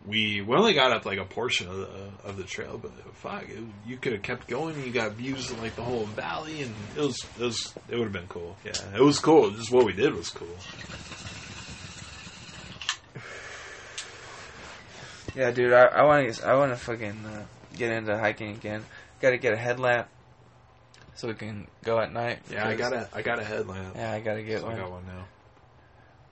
we 0.06 0.40
we 0.40 0.56
only 0.56 0.74
got 0.74 0.92
up 0.92 1.04
like 1.04 1.18
a 1.18 1.24
portion 1.24 1.68
of 1.68 1.76
the 1.78 1.88
of 2.24 2.36
the 2.36 2.44
trail, 2.44 2.78
but 2.80 2.92
fuck, 3.14 3.44
it, 3.48 3.58
you 3.86 3.96
could 3.96 4.12
have 4.12 4.22
kept 4.22 4.46
going. 4.48 4.74
And 4.76 4.86
You 4.86 4.92
got 4.92 5.12
views 5.12 5.50
of 5.50 5.60
like 5.60 5.74
the 5.76 5.82
whole 5.82 6.04
valley, 6.04 6.62
and 6.62 6.74
it 6.96 7.00
was 7.00 7.18
it 7.38 7.42
was 7.42 7.74
it 7.88 7.96
would 7.96 8.04
have 8.04 8.12
been 8.12 8.28
cool. 8.28 8.56
Yeah, 8.64 8.72
it 8.94 9.02
was 9.02 9.18
cool. 9.18 9.50
Just 9.50 9.72
what 9.72 9.84
we 9.84 9.92
did 9.92 10.14
was 10.14 10.30
cool. 10.30 10.48
Yeah, 15.34 15.50
dude, 15.50 15.74
I, 15.74 16.02
want 16.04 16.34
to 16.34 16.46
I 16.48 16.54
want 16.56 16.72
to 16.72 16.78
fucking 16.78 17.24
uh, 17.26 17.44
get 17.76 17.92
into 17.92 18.16
hiking 18.16 18.52
again. 18.52 18.82
Got 19.20 19.30
to 19.30 19.36
get 19.38 19.52
a 19.52 19.56
headlamp 19.56 20.08
so 21.14 21.28
we 21.28 21.34
can 21.34 21.66
go 21.84 21.98
at 21.98 22.12
night. 22.12 22.38
Yeah, 22.50 22.66
I 22.66 22.74
got 22.74 22.92
a 22.92 23.08
I 23.12 23.22
got 23.22 23.38
a 23.38 23.44
headlamp. 23.44 23.96
Yeah, 23.96 24.12
I 24.12 24.20
gotta 24.20 24.42
get 24.42 24.60
So 24.60 24.68
I 24.68 24.76
got 24.76 24.90
one 24.90 25.04
now. 25.06 25.24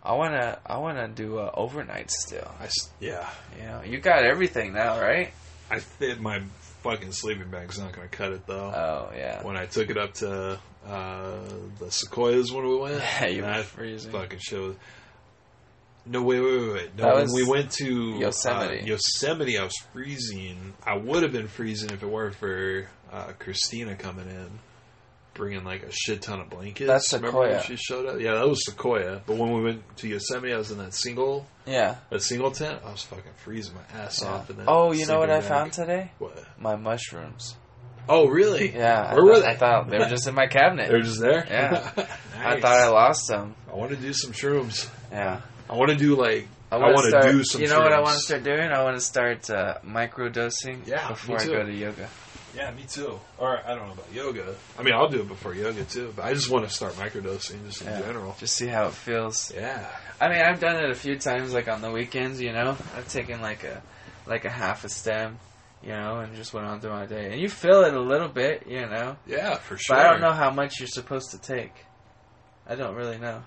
I 0.05 0.13
wanna 0.15 0.59
I 0.67 0.79
wanna 0.79 1.09
do 1.09 1.39
uh, 1.39 1.51
overnight 1.55 2.11
still. 2.11 2.51
I 2.61 2.65
s- 2.67 2.91
yeah. 3.01 3.29
You 3.59 3.65
know, 3.67 3.83
you 3.87 3.99
got 3.99 4.25
everything 4.25 4.73
now, 4.75 5.01
right? 5.01 5.33
I 5.71 5.79
think 5.81 6.21
my 6.21 6.43
fucking 6.83 7.13
sleeping 7.13 7.49
bag's 7.51 7.79
not 7.79 7.93
gonna 7.93 8.09
cut 8.09 8.33
it 8.33 8.47
though. 8.47 8.71
Oh 8.75 9.13
yeah. 9.17 9.43
when 9.43 9.57
I 9.57 9.65
took 9.67 9.89
it 9.91 9.97
up 9.97 10.13
to 10.15 10.59
uh, 10.87 11.39
the 11.79 11.91
Sequoias 11.91 12.53
when 12.53 12.67
we 12.69 12.77
went. 12.77 12.95
Yeah, 13.21 13.27
you 13.29 13.43
were 13.43 13.49
that 13.49 13.65
freezing. 13.65 14.13
fucking 14.13 14.41
shit. 14.41 14.77
No, 16.07 16.21
wait, 16.21 16.39
wait, 16.41 16.61
wait, 16.61 16.73
wait. 16.75 16.97
No, 16.99 17.05
That 17.05 17.15
when 17.15 17.23
was 17.23 17.33
we 17.33 17.45
went 17.49 17.71
to 17.79 18.19
Yosemite. 18.19 18.81
uh, 18.83 18.85
Yosemite, 18.85 19.57
I 19.57 19.65
was 19.65 19.73
freezing. 19.95 20.75
I 20.85 20.99
would 20.99 21.23
have 21.23 21.33
been 21.33 21.49
freezing 21.49 21.89
if 21.93 22.03
it 22.03 22.07
weren't 22.07 22.35
for 22.35 22.87
uh, 23.11 23.33
Christina 23.39 23.95
coming 23.97 24.29
in, 24.29 24.51
bringing 25.35 25.65
like 25.65 25.83
a 25.83 25.91
shit 25.93 26.23
ton 26.23 26.41
of 26.41 26.49
blankets. 26.51 26.87
That's 26.87 27.13
Remember 27.13 27.41
when 27.41 27.51
Sequoia. 27.61 27.63
she 27.67 27.77
showed 27.77 28.07
up? 28.07 28.21
Yeah, 28.21 28.35
that 28.35 28.49
was 28.49 28.65
Sequoia. 28.65 29.23
But 29.27 29.37
when 29.37 29.53
we 29.53 29.63
went 29.63 29.97
to 29.99 30.09
Yosemite, 30.09 30.53
I 30.53 30.57
was 30.57 30.71
in 30.71 30.79
that 30.79 30.95
single, 30.95 31.47
Yeah. 31.67 31.97
that 32.11 32.23
single 32.23 32.51
tent. 32.51 32.81
I 32.85 32.91
was 32.91 33.03
fucking 33.03 33.33
freezing 33.37 33.75
my 33.75 34.01
ass 34.01 34.21
yeah. 34.23 34.29
off. 34.33 34.51
And 34.51 34.59
that 34.61 34.65
Oh, 34.69 34.93
you 34.93 35.07
know 35.07 35.19
what 35.19 35.31
I 35.31 35.41
found 35.41 35.73
today? 35.73 36.13
What? 36.19 36.43
My 36.59 36.77
mushrooms. 36.77 37.57
Oh, 38.09 38.29
really? 38.29 38.71
Yeah. 38.75 39.15
Where 39.15 39.23
I 39.23 39.25
were 39.25 39.35
thought- 39.35 39.43
they? 39.43 39.49
I 39.49 39.57
thought 39.57 39.91
they 39.91 39.99
were 39.99 40.05
just 40.09 40.27
in 40.29 40.35
my 40.35 40.47
cabinet. 40.47 40.89
They're 40.91 41.01
just 41.03 41.21
there. 41.21 41.47
Yeah. 41.49 41.91
I 42.39 42.61
thought 42.61 42.77
I 42.81 42.89
lost 42.89 43.29
them. 43.29 43.55
I 43.71 43.75
want 43.77 43.91
to 43.91 43.97
do 43.97 44.13
some 44.13 44.33
shrooms. 44.33 44.89
Yeah. 45.11 45.41
I 45.71 45.75
want 45.77 45.91
to 45.91 45.97
do 45.97 46.15
like 46.17 46.47
I, 46.71 46.77
want 46.79 46.99
to 47.05 47.09
start- 47.09 47.25
do 47.31 47.45
some. 47.45 47.63
You 47.63 47.69
know 47.69 47.79
what 47.81 47.93
I 47.93 48.01
want 48.01 48.15
to 48.17 48.21
start 48.23 48.43
doing? 48.45 48.61
I 48.71 48.83
want 48.83 48.97
to 48.97 49.01
start 49.01 49.49
uh, 49.49 49.79
micro 49.85 50.29
dosing 50.29 50.83
Yeah, 50.87 51.09
before 51.09 51.41
I 51.41 51.47
go 51.47 51.63
to 51.65 51.73
yoga. 51.73 52.09
Yeah, 52.57 52.71
me 52.71 52.85
too. 52.89 53.19
Or 53.39 53.59
I 53.67 53.75
don't 53.75 53.87
know 53.89 53.93
about 53.95 54.13
yoga. 54.13 54.55
I 54.79 54.83
mean, 54.83 54.95
I'll 54.95 55.09
do 55.09 55.21
it 55.23 55.29
before 55.29 55.55
yoga 55.55 55.85
too. 55.85 56.13
But 56.15 56.25
I 56.27 56.35
just 56.35 56.51
want 56.51 56.65
to 56.69 56.71
start 56.71 56.93
microdosing 56.95 57.65
just 57.67 57.83
in 57.83 57.89
Yeah. 57.89 58.01
general. 58.01 58.37
Just 58.39 58.57
see 58.57 58.67
how 58.69 58.87
it 58.87 58.93
feels. 58.95 59.53
Yeah. 59.55 59.85
I 60.21 60.29
mean, 60.29 60.41
I've 60.41 60.61
done 60.61 60.77
it 60.77 60.91
a 60.91 60.95
few 60.95 61.19
times, 61.19 61.53
like 61.53 61.69
on 61.69 61.83
the 61.83 61.91
weekends. 61.91 62.41
You 62.41 62.53
know, 62.53 62.77
I've 62.97 63.09
taken 63.09 63.41
like 63.41 63.65
a 63.65 63.83
like 64.27 64.45
a 64.45 64.51
half 64.51 64.85
a 64.85 64.89
stem, 64.89 65.39
you 65.83 65.91
know, 65.91 66.21
and 66.21 66.35
just 66.37 66.55
went 66.55 66.67
on 66.67 66.81
through 66.81 66.93
my 66.93 67.07
day. 67.07 67.33
And 67.33 67.41
you 67.41 67.49
feel 67.49 67.83
it 67.85 67.93
a 67.95 68.01
little 68.01 68.29
bit, 68.29 68.67
you 68.69 68.87
know, 68.87 69.17
Yeah, 69.27 69.57
for 69.57 69.77
sure. 69.77 69.97
but 69.97 70.07
I 70.07 70.11
don't 70.11 70.21
know 70.21 70.33
how 70.33 70.51
much 70.51 70.79
you're 70.79 70.87
supposed 70.87 71.33
to 71.33 71.39
take. 71.39 71.73
I 72.67 72.77
don't 72.77 72.95
really 72.95 73.19
know. 73.19 73.43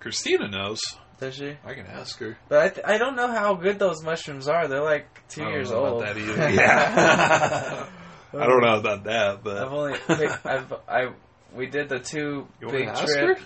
Christina 0.00 0.48
knows. 0.48 0.80
Does 1.20 1.34
she? 1.36 1.56
I 1.64 1.74
can 1.74 1.86
ask 1.86 2.18
her. 2.18 2.36
But 2.48 2.58
I, 2.58 2.68
th- 2.70 2.86
I 2.86 2.98
don't 2.98 3.14
know 3.14 3.28
how 3.30 3.54
good 3.54 3.78
those 3.78 4.02
mushrooms 4.02 4.48
are. 4.48 4.66
They're 4.66 4.82
like 4.82 5.06
two 5.28 5.42
I 5.42 5.44
don't 5.44 5.52
years 5.54 5.70
know 5.70 5.84
old. 5.86 6.02
About 6.02 6.14
that 6.14 6.20
either. 6.22 6.50
Yeah. 6.50 7.86
I 8.34 8.46
don't 8.46 8.60
know 8.62 8.78
about 8.78 9.04
that, 9.04 9.42
but 9.44 9.58
I've 9.58 9.72
only 9.72 9.98
picked, 9.98 10.46
I've 10.46 10.72
I 10.88 11.12
we 11.54 11.66
did 11.66 11.88
the 11.88 11.98
two 12.00 12.46
you 12.60 12.68
big 12.68 12.86
want 12.86 12.96
to 12.96 13.02
ask 13.02 13.12
trip. 13.18 13.38
her? 13.38 13.44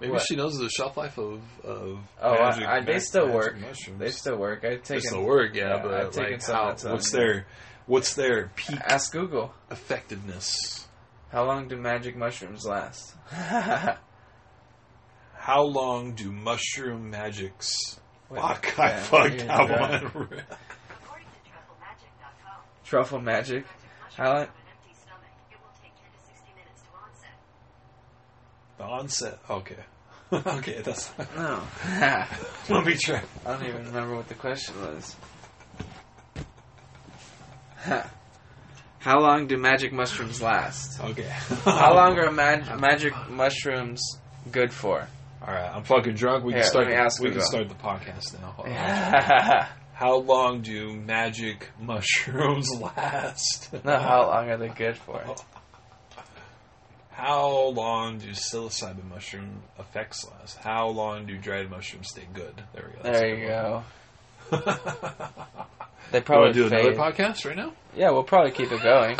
Maybe 0.00 0.12
What? 0.12 0.22
she 0.22 0.36
knows 0.36 0.56
the 0.58 0.68
shelf 0.70 0.96
life 0.96 1.18
of 1.18 1.42
of 1.64 1.98
Oh, 2.22 2.32
I- 2.34 2.50
magic, 2.50 2.66
I- 2.68 2.80
they 2.80 2.92
mag- 2.92 3.00
still 3.02 3.26
magic 3.26 3.34
work. 3.40 3.58
Mushrooms. 3.60 3.98
They 4.00 4.10
still 4.10 4.36
work. 4.36 4.64
I've 4.64 4.70
They 4.70 4.94
taken. 4.96 5.00
still 5.02 5.24
work, 5.24 5.54
yeah, 5.54 5.76
yeah, 5.76 5.82
but 5.82 5.92
I've 5.94 6.10
taken 6.12 6.32
like 6.32 6.42
some 6.42 6.54
how, 6.56 6.66
that's 6.68 6.84
on- 6.84 6.92
what's 6.92 7.10
their 7.10 7.46
what's 7.86 8.14
their 8.14 8.50
peak 8.54 8.78
Ask 8.80 9.12
Google. 9.12 9.52
effectiveness? 9.70 10.86
How 11.30 11.44
long 11.44 11.68
do 11.68 11.76
magic 11.76 12.16
mushrooms 12.16 12.64
last? 12.64 13.14
How 15.34 15.62
long 15.62 16.12
do 16.14 16.30
mushroom 16.32 17.10
magics? 17.10 17.98
Wait, 18.28 18.40
Fuck, 18.40 18.78
I 18.78 18.88
yeah, 18.90 19.00
fucked 19.02 19.34
yeah, 19.36 19.66
that 19.66 20.02
yeah. 20.02 20.08
one. 20.10 20.42
Truffle 22.88 23.20
magic. 23.20 23.66
highlight. 24.16 24.48
The 28.78 28.84
onset. 28.84 29.38
Okay. 29.50 29.76
okay, 30.32 30.80
that's. 30.82 31.12
No. 31.36 31.60
Let 32.70 32.86
me 32.86 32.94
try. 32.94 33.20
I 33.44 33.52
don't 33.52 33.66
even 33.66 33.84
remember 33.86 34.16
what 34.16 34.28
the 34.28 34.34
question 34.34 34.74
was. 34.80 35.16
How 39.00 39.20
long 39.20 39.48
do 39.48 39.58
magic 39.58 39.92
mushrooms 39.92 40.40
last? 40.40 40.98
Okay. 41.00 41.28
How 41.64 41.94
long 41.94 42.18
are 42.18 42.30
magic 42.30 43.12
mushrooms 43.28 44.02
good 44.50 44.72
for? 44.72 45.06
All 45.46 45.54
right, 45.54 45.70
I'm 45.74 45.84
fucking 45.84 46.14
drunk. 46.14 46.44
We 46.44 46.52
Here, 46.52 46.62
can 46.62 46.70
start. 46.70 46.86
The, 46.88 47.22
we 47.22 47.30
can 47.30 47.38
go. 47.38 47.44
start 47.44 47.68
the 47.68 47.74
podcast 47.74 48.40
now. 48.40 49.68
Hold 49.98 50.22
on. 50.22 50.26
no, 50.26 50.28
How 50.28 50.34
long 50.34 50.60
do 50.62 50.92
magic 50.94 51.68
mushrooms 51.80 52.70
last? 52.80 53.70
how 53.84 54.26
long 54.28 54.50
are 54.50 54.56
they 54.56 54.68
good 54.68 54.96
for? 54.96 55.22
How 57.10 57.48
long 57.74 58.18
do 58.18 58.28
psilocybin 58.30 59.08
mushroom 59.08 59.62
effects 59.78 60.24
last? 60.30 60.56
How 60.58 60.88
long 60.88 61.26
do 61.26 61.36
dried 61.36 61.68
mushrooms 61.70 62.08
stay 62.10 62.26
good? 62.32 62.54
There 62.72 62.90
we 62.96 63.02
go. 63.02 63.12
There 63.12 63.28
you 63.36 63.46
go. 63.48 63.82
go. 64.50 64.76
They 66.10 66.22
probably 66.22 66.54
to 66.54 66.54
do 66.54 66.66
another 66.68 66.94
fade. 66.94 66.96
podcast 66.98 67.44
right 67.44 67.56
now? 67.56 67.74
Yeah, 67.94 68.12
we'll 68.12 68.22
probably 68.22 68.52
keep 68.52 68.72
it 68.72 68.82
going. 68.82 69.18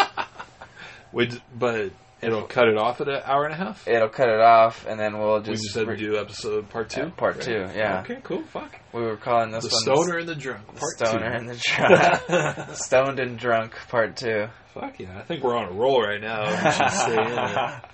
Would, 1.13 1.39
but 1.55 1.91
it'll 2.21 2.43
cut 2.43 2.69
it 2.69 2.77
off 2.77 3.01
at 3.01 3.09
an 3.09 3.23
hour 3.25 3.45
and 3.45 3.55
a 3.55 3.57
half. 3.57 3.87
It'll 3.87 4.09
cut 4.09 4.29
it 4.29 4.41
off, 4.41 4.87
and 4.87 4.99
then 4.99 5.19
we'll 5.19 5.41
just. 5.41 5.49
we 5.49 5.57
just, 5.57 5.75
to 5.75 5.87
re- 5.87 5.97
do 5.97 6.17
episode 6.19 6.69
part 6.69 6.91
two. 6.91 7.11
Part 7.11 7.37
right? 7.37 7.45
two, 7.45 7.69
yeah. 7.75 8.01
Okay, 8.01 8.19
cool. 8.23 8.43
Fuck. 8.45 8.79
we 8.93 9.03
were 9.03 9.17
calling 9.17 9.51
this 9.51 9.65
the 9.65 9.71
one 9.71 9.83
stoner 9.83 10.19
and 10.19 10.29
the 10.29 10.35
drunk. 10.35 10.67
Part 10.67 10.81
the 10.99 11.07
stoner 11.07 11.31
two. 11.31 11.37
and 11.37 11.49
the 11.49 11.57
drunk, 11.57 12.71
stoned 12.77 13.19
and 13.21 13.39
drunk 13.39 13.75
part 13.89 14.17
two. 14.17 14.47
Fuck 14.75 15.01
yeah! 15.01 15.19
I 15.19 15.23
think 15.23 15.43
we're 15.43 15.57
on 15.57 15.69
a 15.69 15.73
roll 15.73 16.01
right 16.03 16.21
now. 16.21 16.45
We 16.45 16.71
should 16.73 16.91
stay 16.91 17.13
in 17.13 17.39
it. 17.39 17.85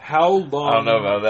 How 0.00 0.30
long? 0.30 0.68
I 0.68 0.74
don't 0.76 0.84
know 0.84 0.98
about 0.98 1.22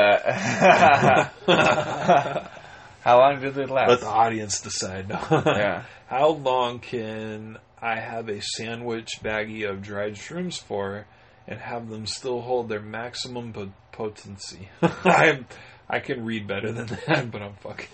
that. 1.46 2.52
How 3.00 3.18
long 3.18 3.40
did 3.40 3.56
it 3.56 3.70
last? 3.70 3.88
Let 3.88 4.00
the 4.00 4.08
audience 4.08 4.60
decide. 4.60 5.06
Yeah. 5.08 5.84
How 6.08 6.30
long 6.30 6.80
can 6.80 7.58
I 7.80 8.00
have 8.00 8.28
a 8.28 8.40
sandwich 8.40 9.20
baggie 9.22 9.68
of 9.68 9.82
dried 9.82 10.14
shrooms 10.14 10.60
for, 10.60 11.06
and 11.48 11.60
have 11.60 11.89
them 11.89 12.06
still 12.06 12.40
hold 12.40 12.68
their 12.68 12.81
maximum 12.81 13.52
po- 13.52 13.73
potency? 13.93 14.68
I'm, 14.82 15.47
I 15.89 16.01
can 16.01 16.24
read 16.24 16.47
better 16.47 16.73
than 16.73 16.86
that, 17.06 17.31
but 17.31 17.43
I'm 17.43 17.55
fucking. 17.55 17.89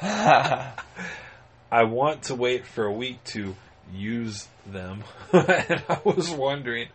I 1.70 1.84
want 1.84 2.24
to 2.24 2.34
wait 2.34 2.66
for 2.66 2.84
a 2.84 2.92
week 2.92 3.22
to 3.24 3.54
use 3.92 4.46
them, 4.66 5.02
and 5.32 5.82
I 5.88 6.00
was 6.04 6.30
wondering 6.30 6.88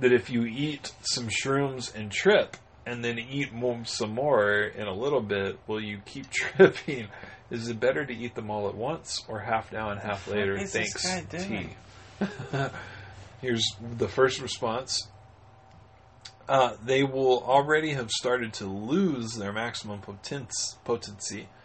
that 0.00 0.12
if 0.12 0.30
you 0.30 0.44
eat 0.44 0.92
some 1.02 1.28
shrooms 1.28 1.94
and 1.94 2.10
trip, 2.10 2.56
and 2.84 3.04
then 3.04 3.18
eat 3.18 3.52
more, 3.52 3.84
some 3.84 4.14
more 4.14 4.60
in 4.60 4.86
a 4.86 4.94
little 4.94 5.20
bit, 5.20 5.58
will 5.66 5.80
you 5.80 5.98
keep 6.06 6.30
tripping? 6.30 7.08
Is 7.50 7.68
it 7.68 7.78
better 7.80 8.04
to 8.04 8.12
eat 8.12 8.34
them 8.34 8.50
all 8.50 8.68
at 8.68 8.74
once 8.76 9.24
or 9.28 9.40
half 9.40 9.72
now 9.72 9.90
and 9.90 10.00
half 10.00 10.28
later? 10.28 10.58
Thanks? 10.58 11.04
T. 11.30 11.70
Here's 13.40 13.64
the 13.98 14.08
first 14.08 14.40
response. 14.40 15.08
Uh, 16.48 16.74
they 16.84 17.02
will 17.02 17.42
already 17.44 17.92
have 17.94 18.10
started 18.10 18.52
to 18.54 18.66
lose 18.66 19.34
their 19.34 19.52
maximum 19.52 20.00
potence, 20.00 20.76
potency. 20.84 21.48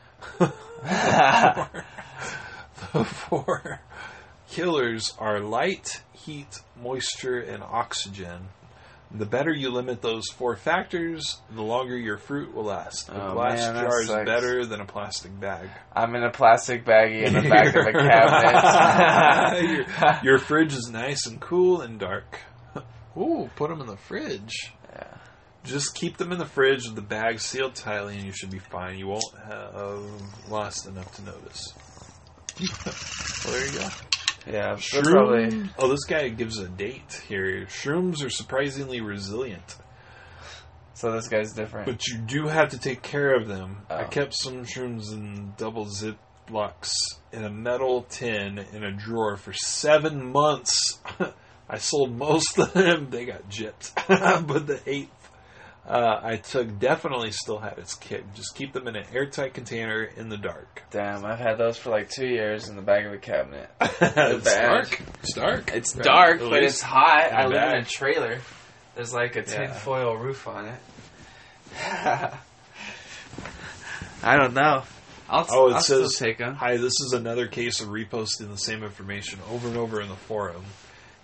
The 2.94 3.06
four 3.06 3.80
killers 4.49 5.14
are 5.20 5.40
light, 5.40 6.02
heat, 6.14 6.60
moisture, 6.82 7.40
and 7.40 7.62
oxygen. 7.64 8.49
The 9.14 9.26
better 9.26 9.52
you 9.53 9.70
limit 9.70 10.02
those 10.02 10.24
four 10.30 10.56
factors, 10.56 11.41
the 11.53 11.62
longer 11.62 11.98
your 11.98 12.18
fruit 12.18 12.56
will 12.56 12.64
last. 12.64 13.10
A 13.10 13.14
Oh, 13.30 13.34
glass 13.34 13.60
man, 13.60 13.84
jar 13.84 14.02
is 14.02 14.08
sucks. 14.08 14.26
better 14.26 14.66
than 14.66 14.80
a 14.82 14.86
plastic 14.86 15.38
bag. 15.40 15.70
I'm 15.94 16.16
in 16.16 16.24
a 16.24 16.32
plastic 16.32 16.86
baggie 16.86 17.24
in 17.28 17.34
the 17.34 17.41
back 17.48 17.76
of 17.76 17.86
a 17.88 17.91
cabinet. 19.53 19.88
your, 19.94 20.20
your 20.24 20.38
fridge 20.40 20.74
is 20.74 20.90
nice 20.91 21.28
and 21.28 21.40
cool 21.41 21.82
and 21.82 21.99
dark. 21.99 22.40
Ooh, 23.18 23.50
put 23.56 23.70
them 23.70 23.82
in 23.82 23.88
the 23.88 23.98
fridge. 23.98 24.72
Yeah. 24.94 25.08
Just 25.64 25.94
keep 25.96 26.18
them 26.18 26.32
in 26.32 26.40
the 26.40 26.46
fridge 26.46 26.86
with 26.86 26.96
the 26.96 27.02
bag 27.02 27.40
sealed 27.40 27.76
tightly, 27.76 28.16
and 28.16 28.26
you 28.26 28.32
should 28.32 28.50
be 28.50 28.60
fine. 28.60 28.98
You 28.98 29.08
won't 29.08 29.24
have 29.46 29.72
lost 30.50 30.88
enough 30.88 31.14
to 31.16 31.22
notice. 31.24 31.74
well, 33.46 33.54
there 33.54 33.66
you 33.66 33.80
go. 33.80 33.88
yeah, 34.48 34.78
they're 34.92 35.04
probably. 35.04 35.70
Oh, 35.78 35.88
this 35.90 36.04
guy 36.06 36.30
gives 36.30 36.58
a 36.58 36.68
date 36.68 37.22
here. 37.28 37.66
Shrooms 37.68 38.24
are 38.26 38.30
surprisingly 38.30 39.02
resilient, 39.02 39.76
So 40.96 41.12
this 41.12 41.28
guy's 41.28 41.54
different. 41.54 41.86
but 41.88 42.08
you 42.08 42.18
do 42.20 42.48
have 42.48 42.70
to 42.70 42.80
take 42.80 43.02
care 43.04 43.36
of 43.36 43.48
them. 43.48 43.86
I 43.90 44.04
Oh. 44.04 44.08
kept 44.08 44.34
some 44.34 44.66
shrooms 44.66 45.12
in 45.12 45.54
double 45.58 45.86
zip 45.88 46.18
locks 46.50 46.94
in 47.32 47.46
a 47.46 47.50
metal 47.52 48.04
tin 48.10 48.58
in 48.74 48.84
a 48.84 48.92
drawer 48.92 49.38
for 49.38 49.54
seven 49.54 50.32
months. 50.32 51.00
I 51.73 51.77
sold 51.77 52.18
most 52.18 52.60
of 52.60 52.73
them. 52.73 53.10
They 53.10 53.23
got 53.26 53.49
gypped, 53.49 53.93
but 54.48 54.68
the 54.68 54.81
eighth 54.85 55.10
uh, 55.88 56.19
I 56.22 56.35
took 56.35 56.77
definitely 56.80 57.31
still 57.31 57.57
had 57.60 57.77
its 57.77 57.95
kick. 57.95 58.34
Just 58.35 58.56
keep 58.56 58.73
them 58.73 58.88
in 58.89 58.95
an 58.98 59.06
airtight 59.14 59.53
container 59.53 60.03
in 60.03 60.27
the 60.30 60.38
dark. 60.38 60.84
Damn, 60.91 61.23
I've 61.26 61.39
had 61.39 61.57
those 61.57 61.77
for 61.77 61.89
like 61.89 62.10
two 62.10 62.27
years 62.27 62.68
in 62.68 62.76
the 62.76 62.81
back 62.81 63.06
of 63.06 63.14
a 63.14 63.18
cabinet. 63.18 63.69
it's 63.81 64.53
dark. 64.53 65.02
It's 65.23 65.34
dark. 65.34 65.72
It's 65.73 65.95
Right. 65.95 66.03
dark, 66.03 66.41
At 66.41 66.49
but 66.49 66.64
it's 66.64 66.81
hot. 66.81 67.30
in 67.30 67.35
I 67.35 67.45
live 67.48 67.73
in 67.73 67.80
a 67.80 67.85
trailer. 67.85 68.39
There's 68.95 69.14
like 69.14 69.38
a 69.38 69.39
Yeah. 69.39 69.68
tinfoil 69.68 70.18
roof 70.18 70.48
on 70.48 70.65
it. 70.68 70.80
I 74.23 74.38
don't 74.38 74.53
know. 74.53 74.84
I'll, 75.30 75.48
Oh, 75.49 75.69
it 75.69 75.76
I'll 75.76 75.81
says- 75.81 76.15
still 76.15 76.27
take 76.27 76.38
them. 76.38 76.56
Hi, 76.56 76.76
this 76.77 76.99
is 76.99 77.14
another 77.14 77.48
case 77.48 77.80
of 77.81 77.88
reposting 77.88 78.49
the 78.49 78.57
same 78.57 78.84
information 78.84 79.39
over 79.49 79.68
and 79.69 79.77
over 79.77 80.02
in 80.02 80.10
the 80.10 80.15
forum. 80.15 80.64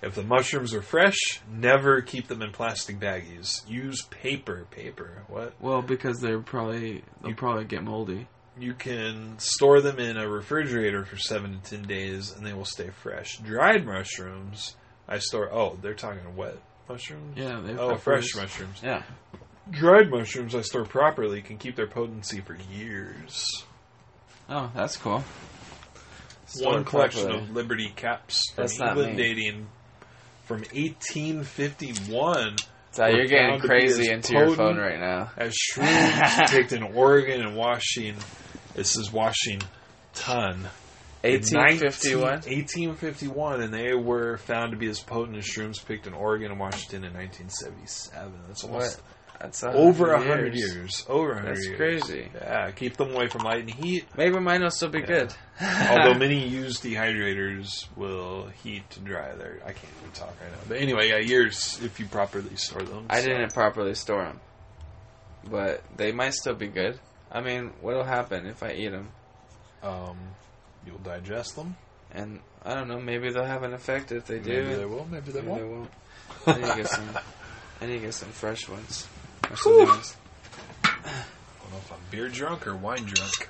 If 0.01 0.13
the 0.15 0.23
mushrooms 0.23 0.73
are 0.75 0.81
fresh, 0.83 1.17
never 1.51 2.01
keep 2.01 2.27
them 2.27 2.41
in 2.43 2.51
plastic 2.51 2.99
baggies. 2.99 3.67
Use 3.67 4.03
paper. 4.11 4.67
Paper. 4.69 5.23
What? 5.27 5.53
Well, 5.59 5.81
because 5.81 6.19
they're 6.19 6.39
probably 6.39 7.03
they'll 7.21 7.31
You- 7.31 7.35
probably 7.35 7.65
get 7.65 7.83
moldy. 7.83 8.27
You 8.59 8.73
can 8.73 9.37
store 9.37 9.81
them 9.81 9.99
in 9.99 10.17
a 10.17 10.27
refrigerator 10.27 11.05
for 11.05 11.17
seven 11.17 11.59
to 11.61 11.69
ten 11.69 11.83
days, 11.83 12.31
and 12.31 12.45
they 12.45 12.53
will 12.53 12.65
stay 12.65 12.89
fresh. 12.89 13.37
Dried 13.37 13.85
mushrooms, 13.85 14.75
I 15.07 15.19
store. 15.19 15.51
Oh, 15.53 15.77
they're 15.81 15.93
talking 15.93 16.35
wet 16.35 16.57
mushrooms. 16.89 17.37
Yeah, 17.37 17.59
they've 17.63 17.79
Oh, 17.79 17.95
fresh 17.97 18.35
mushrooms. 18.35 18.81
Yeah. 18.83 19.03
Dried 19.69 20.09
mushrooms 20.09 20.55
I 20.55 20.61
store 20.61 20.85
properly 20.85 21.41
can 21.43 21.57
keep 21.57 21.75
their 21.75 21.85
potency 21.87 22.41
for 22.41 22.55
years. 22.71 23.45
Oh, 24.49 24.71
that's 24.73 24.97
cool. 24.97 25.23
One 26.61 26.85
collection 26.85 27.23
properly. 27.27 27.43
of 27.43 27.51
Liberty 27.55 27.91
caps 27.95 28.41
from 28.55 28.65
England 28.67 29.17
dating 29.17 29.67
from 30.47 30.61
1851 30.73 32.55
So 32.91 33.05
you're 33.07 33.25
getting 33.25 33.49
found 33.49 33.61
to 33.61 33.67
be 33.67 33.67
crazy 33.67 34.11
into 34.11 34.33
your 34.33 34.55
phone 34.55 34.77
right 34.77 34.99
now. 34.99 35.31
as 35.37 35.53
shrooms 35.53 36.49
picked 36.49 36.71
in 36.73 36.83
Oregon 36.83 37.41
and 37.41 37.55
Washington. 37.55 38.15
This 38.73 38.95
is 38.97 39.11
Washington. 39.11 39.67
In 41.23 41.33
1851. 41.33 42.21
1851, 42.21 43.61
and 43.61 43.73
they 43.73 43.93
were 43.93 44.37
found 44.37 44.71
to 44.71 44.77
be 44.77 44.87
as 44.87 44.99
potent 44.99 45.37
as 45.37 45.45
shrooms 45.45 45.83
picked 45.85 46.07
in 46.07 46.13
Oregon 46.13 46.51
and 46.51 46.59
Washington 46.59 47.03
in 47.03 47.13
1977. 47.13 48.33
That's 48.47 48.63
almost 48.63 49.01
That's 49.39 49.64
over 49.64 50.14
a 50.14 50.18
hundred 50.19 50.55
years. 50.55 51.05
Over 51.07 51.34
a 51.34 51.35
hundred 51.35 51.57
years. 51.57 51.57
That's 51.57 51.68
years. 51.68 52.03
crazy. 52.03 52.31
Yeah, 52.34 52.72
keep 52.72 52.97
them 52.97 53.14
away 53.14 53.27
from 53.27 53.43
light 53.43 53.61
and 53.61 53.69
heat. 53.69 54.05
Maybe 54.18 54.39
mine 54.39 54.61
will 54.64 54.72
still 54.72 54.89
be 54.89 54.99
Yeah. 55.01 55.05
good. 55.05 55.34
Although 55.91 56.14
many 56.19 56.47
used 56.47 56.84
dehydrators 56.84 57.85
will 57.95 58.47
heat 58.64 58.89
to 58.91 58.99
dry 58.99 59.35
their. 59.35 59.59
I 59.64 59.73
can't 59.73 59.93
even 59.99 60.11
talk 60.14 60.30
right 60.41 60.51
now. 60.51 60.57
But 60.68 60.77
anyway, 60.77 61.09
yeah, 61.09 61.18
years 61.19 61.80
if 61.84 61.99
you 61.99 62.07
properly 62.07 62.55
store 62.55 62.81
them. 62.81 63.05
I 63.09 63.19
so. 63.22 63.27
didn't 63.27 63.53
properly 63.53 63.93
store 63.93 64.23
them, 64.23 64.39
but 65.49 65.84
they 65.95 66.11
might 66.11 66.34
still 66.34 66.55
be 66.55 66.68
good. 66.68 66.99
I 67.31 67.41
mean, 67.41 67.73
what'll 67.81 68.03
happen 68.05 68.45
if 68.47 68.64
I 68.64 68.72
eat 68.72 68.89
them? 68.89 69.09
Um, 69.84 70.18
you'll 70.85 70.97
digest 70.99 71.55
them. 71.55 71.76
And 72.11 72.39
I 72.65 72.73
don't 72.73 72.88
know. 72.88 72.99
Maybe 72.99 73.30
they'll 73.31 73.43
have 73.45 73.64
an 73.64 73.73
effect 73.73 74.11
if 74.11 74.26
they 74.26 74.39
do. 74.39 74.64
Maybe 74.64 74.76
they 74.76 74.85
will. 74.85 75.05
Maybe 75.05 75.31
they 75.31 75.41
Maybe 75.41 75.47
won't. 75.51 75.61
they 75.61 75.68
won't. 75.68 75.89
I 76.47 76.53
need 76.61 76.68
to 76.72 76.76
get 76.77 76.88
some. 76.89 77.09
I 77.81 77.85
need 77.85 77.99
to 77.99 78.05
get 78.05 78.14
some 78.15 78.30
fresh 78.30 78.68
ones. 78.68 79.07
Or 79.49 79.55
some 79.55 79.73
new. 79.73 79.84
I 79.84 79.85
don't 79.85 81.72
know 81.72 81.77
if 81.77 81.91
I'm 81.91 81.99
beer 82.11 82.30
drunk 82.30 82.68
or 82.68 82.76
wine 82.76 83.05
drunk. 83.05 83.49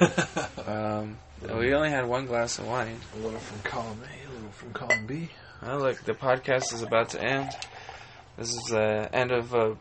Um, 0.66 1.16
we 1.42 1.72
only 1.74 1.90
had 1.90 2.06
one 2.06 2.26
glass 2.26 2.58
of 2.58 2.66
wine. 2.66 2.98
A 3.14 3.18
little 3.18 3.38
from 3.38 3.60
column 3.60 4.00
A, 4.02 4.28
a 4.28 4.32
little 4.34 4.50
from 4.50 4.72
column 4.72 5.06
B. 5.06 5.28
Oh, 5.62 5.78
look, 5.78 6.02
the 6.04 6.12
podcast 6.14 6.74
is 6.74 6.82
about 6.82 7.10
to 7.10 7.22
end. 7.22 7.50
This 8.36 8.48
is 8.48 8.62
the 8.70 9.08
end 9.12 9.30
of 9.30 9.54
uh, 9.54 9.74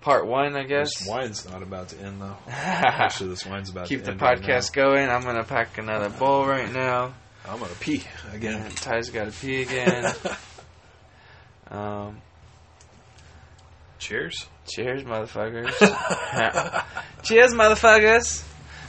part 0.00 0.26
one, 0.26 0.56
I 0.56 0.64
guess. 0.64 0.98
This 0.98 1.08
wine's 1.08 1.48
not 1.48 1.62
about 1.62 1.88
to 1.88 1.98
end 2.00 2.20
though. 2.20 2.36
Actually, 2.48 3.30
this 3.30 3.46
wine's 3.46 3.70
about 3.70 3.88
Keep 3.88 4.00
to 4.00 4.04
the 4.06 4.10
end 4.12 4.22
right 4.22 4.38
podcast 4.38 4.72
going. 4.72 5.08
I'm 5.08 5.22
gonna 5.22 5.44
pack 5.44 5.78
another 5.78 6.10
bowl 6.10 6.46
right 6.46 6.72
now. 6.72 7.06
now. 7.06 7.14
I'm 7.48 7.58
gonna 7.58 7.72
pee 7.80 8.02
again. 8.32 8.62
And 8.62 8.76
Ty's 8.76 9.10
got 9.10 9.32
to 9.32 9.32
pee 9.32 9.62
again. 9.62 10.12
um, 11.70 12.20
Cheers. 13.98 14.46
Cheers, 14.66 15.04
motherfuckers. 15.04 15.72
Cheers, 17.22 17.54
motherfuckers. 17.54 18.44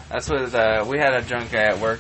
That's 0.09 0.29
what 0.29 0.53
uh, 0.53 0.85
we 0.88 0.97
had 0.97 1.13
a 1.13 1.21
drunk 1.21 1.51
guy 1.51 1.63
at 1.63 1.79
work, 1.79 1.99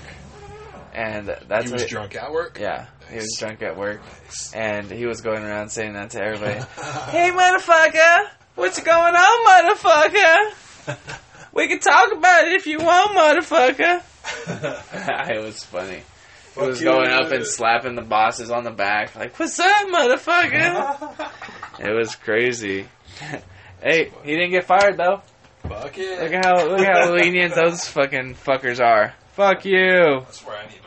and 0.93 1.27
that's 1.47 1.67
he 1.67 1.73
was 1.73 1.83
what, 1.83 1.89
drunk 1.89 2.15
at 2.15 2.31
work. 2.31 2.57
Yeah, 2.59 2.87
he 3.09 3.17
was 3.17 3.35
drunk 3.37 3.61
at 3.61 3.77
work, 3.77 4.01
and 4.53 4.89
he 4.89 5.05
was 5.05 5.21
going 5.21 5.43
around 5.43 5.69
saying 5.69 5.93
that 5.93 6.11
to 6.11 6.23
everybody. 6.23 6.59
hey, 7.11 7.31
motherfucker, 7.31 8.29
what's 8.55 8.81
going 8.81 9.15
on, 9.15 9.75
motherfucker? 9.75 10.97
We 11.53 11.67
can 11.67 11.79
talk 11.79 12.11
about 12.11 12.47
it 12.47 12.53
if 12.53 12.67
you 12.67 12.79
want, 12.79 13.17
motherfucker. 13.17 14.01
it 15.29 15.43
was 15.43 15.63
funny. 15.63 16.01
He 16.55 16.61
was 16.65 16.81
going 16.81 17.09
up 17.11 17.31
and 17.31 17.45
slapping 17.45 17.95
the 17.95 18.01
bosses 18.01 18.49
on 18.49 18.63
the 18.63 18.71
back, 18.71 19.15
like, 19.15 19.37
"What's 19.37 19.59
up, 19.59 19.87
motherfucker?" 19.87 21.29
it 21.79 21.93
was 21.93 22.15
crazy. 22.15 22.87
hey, 23.81 24.11
he 24.23 24.35
didn't 24.35 24.51
get 24.51 24.65
fired 24.65 24.97
though. 24.97 25.21
Fuck 25.63 25.97
it. 25.97 26.21
Look 26.21 26.33
at 26.33 26.45
how 26.45 26.65
look 26.65 26.79
at 26.79 27.05
how 27.05 27.13
lenient 27.13 27.55
those 27.55 27.85
fucking 27.85 28.35
fuckers 28.35 28.83
are. 28.83 29.13
Fuck 29.33 29.65
you. 29.65 30.21
That's 30.25 30.45
where 30.45 30.57
I 30.57 30.67
need. 30.67 30.86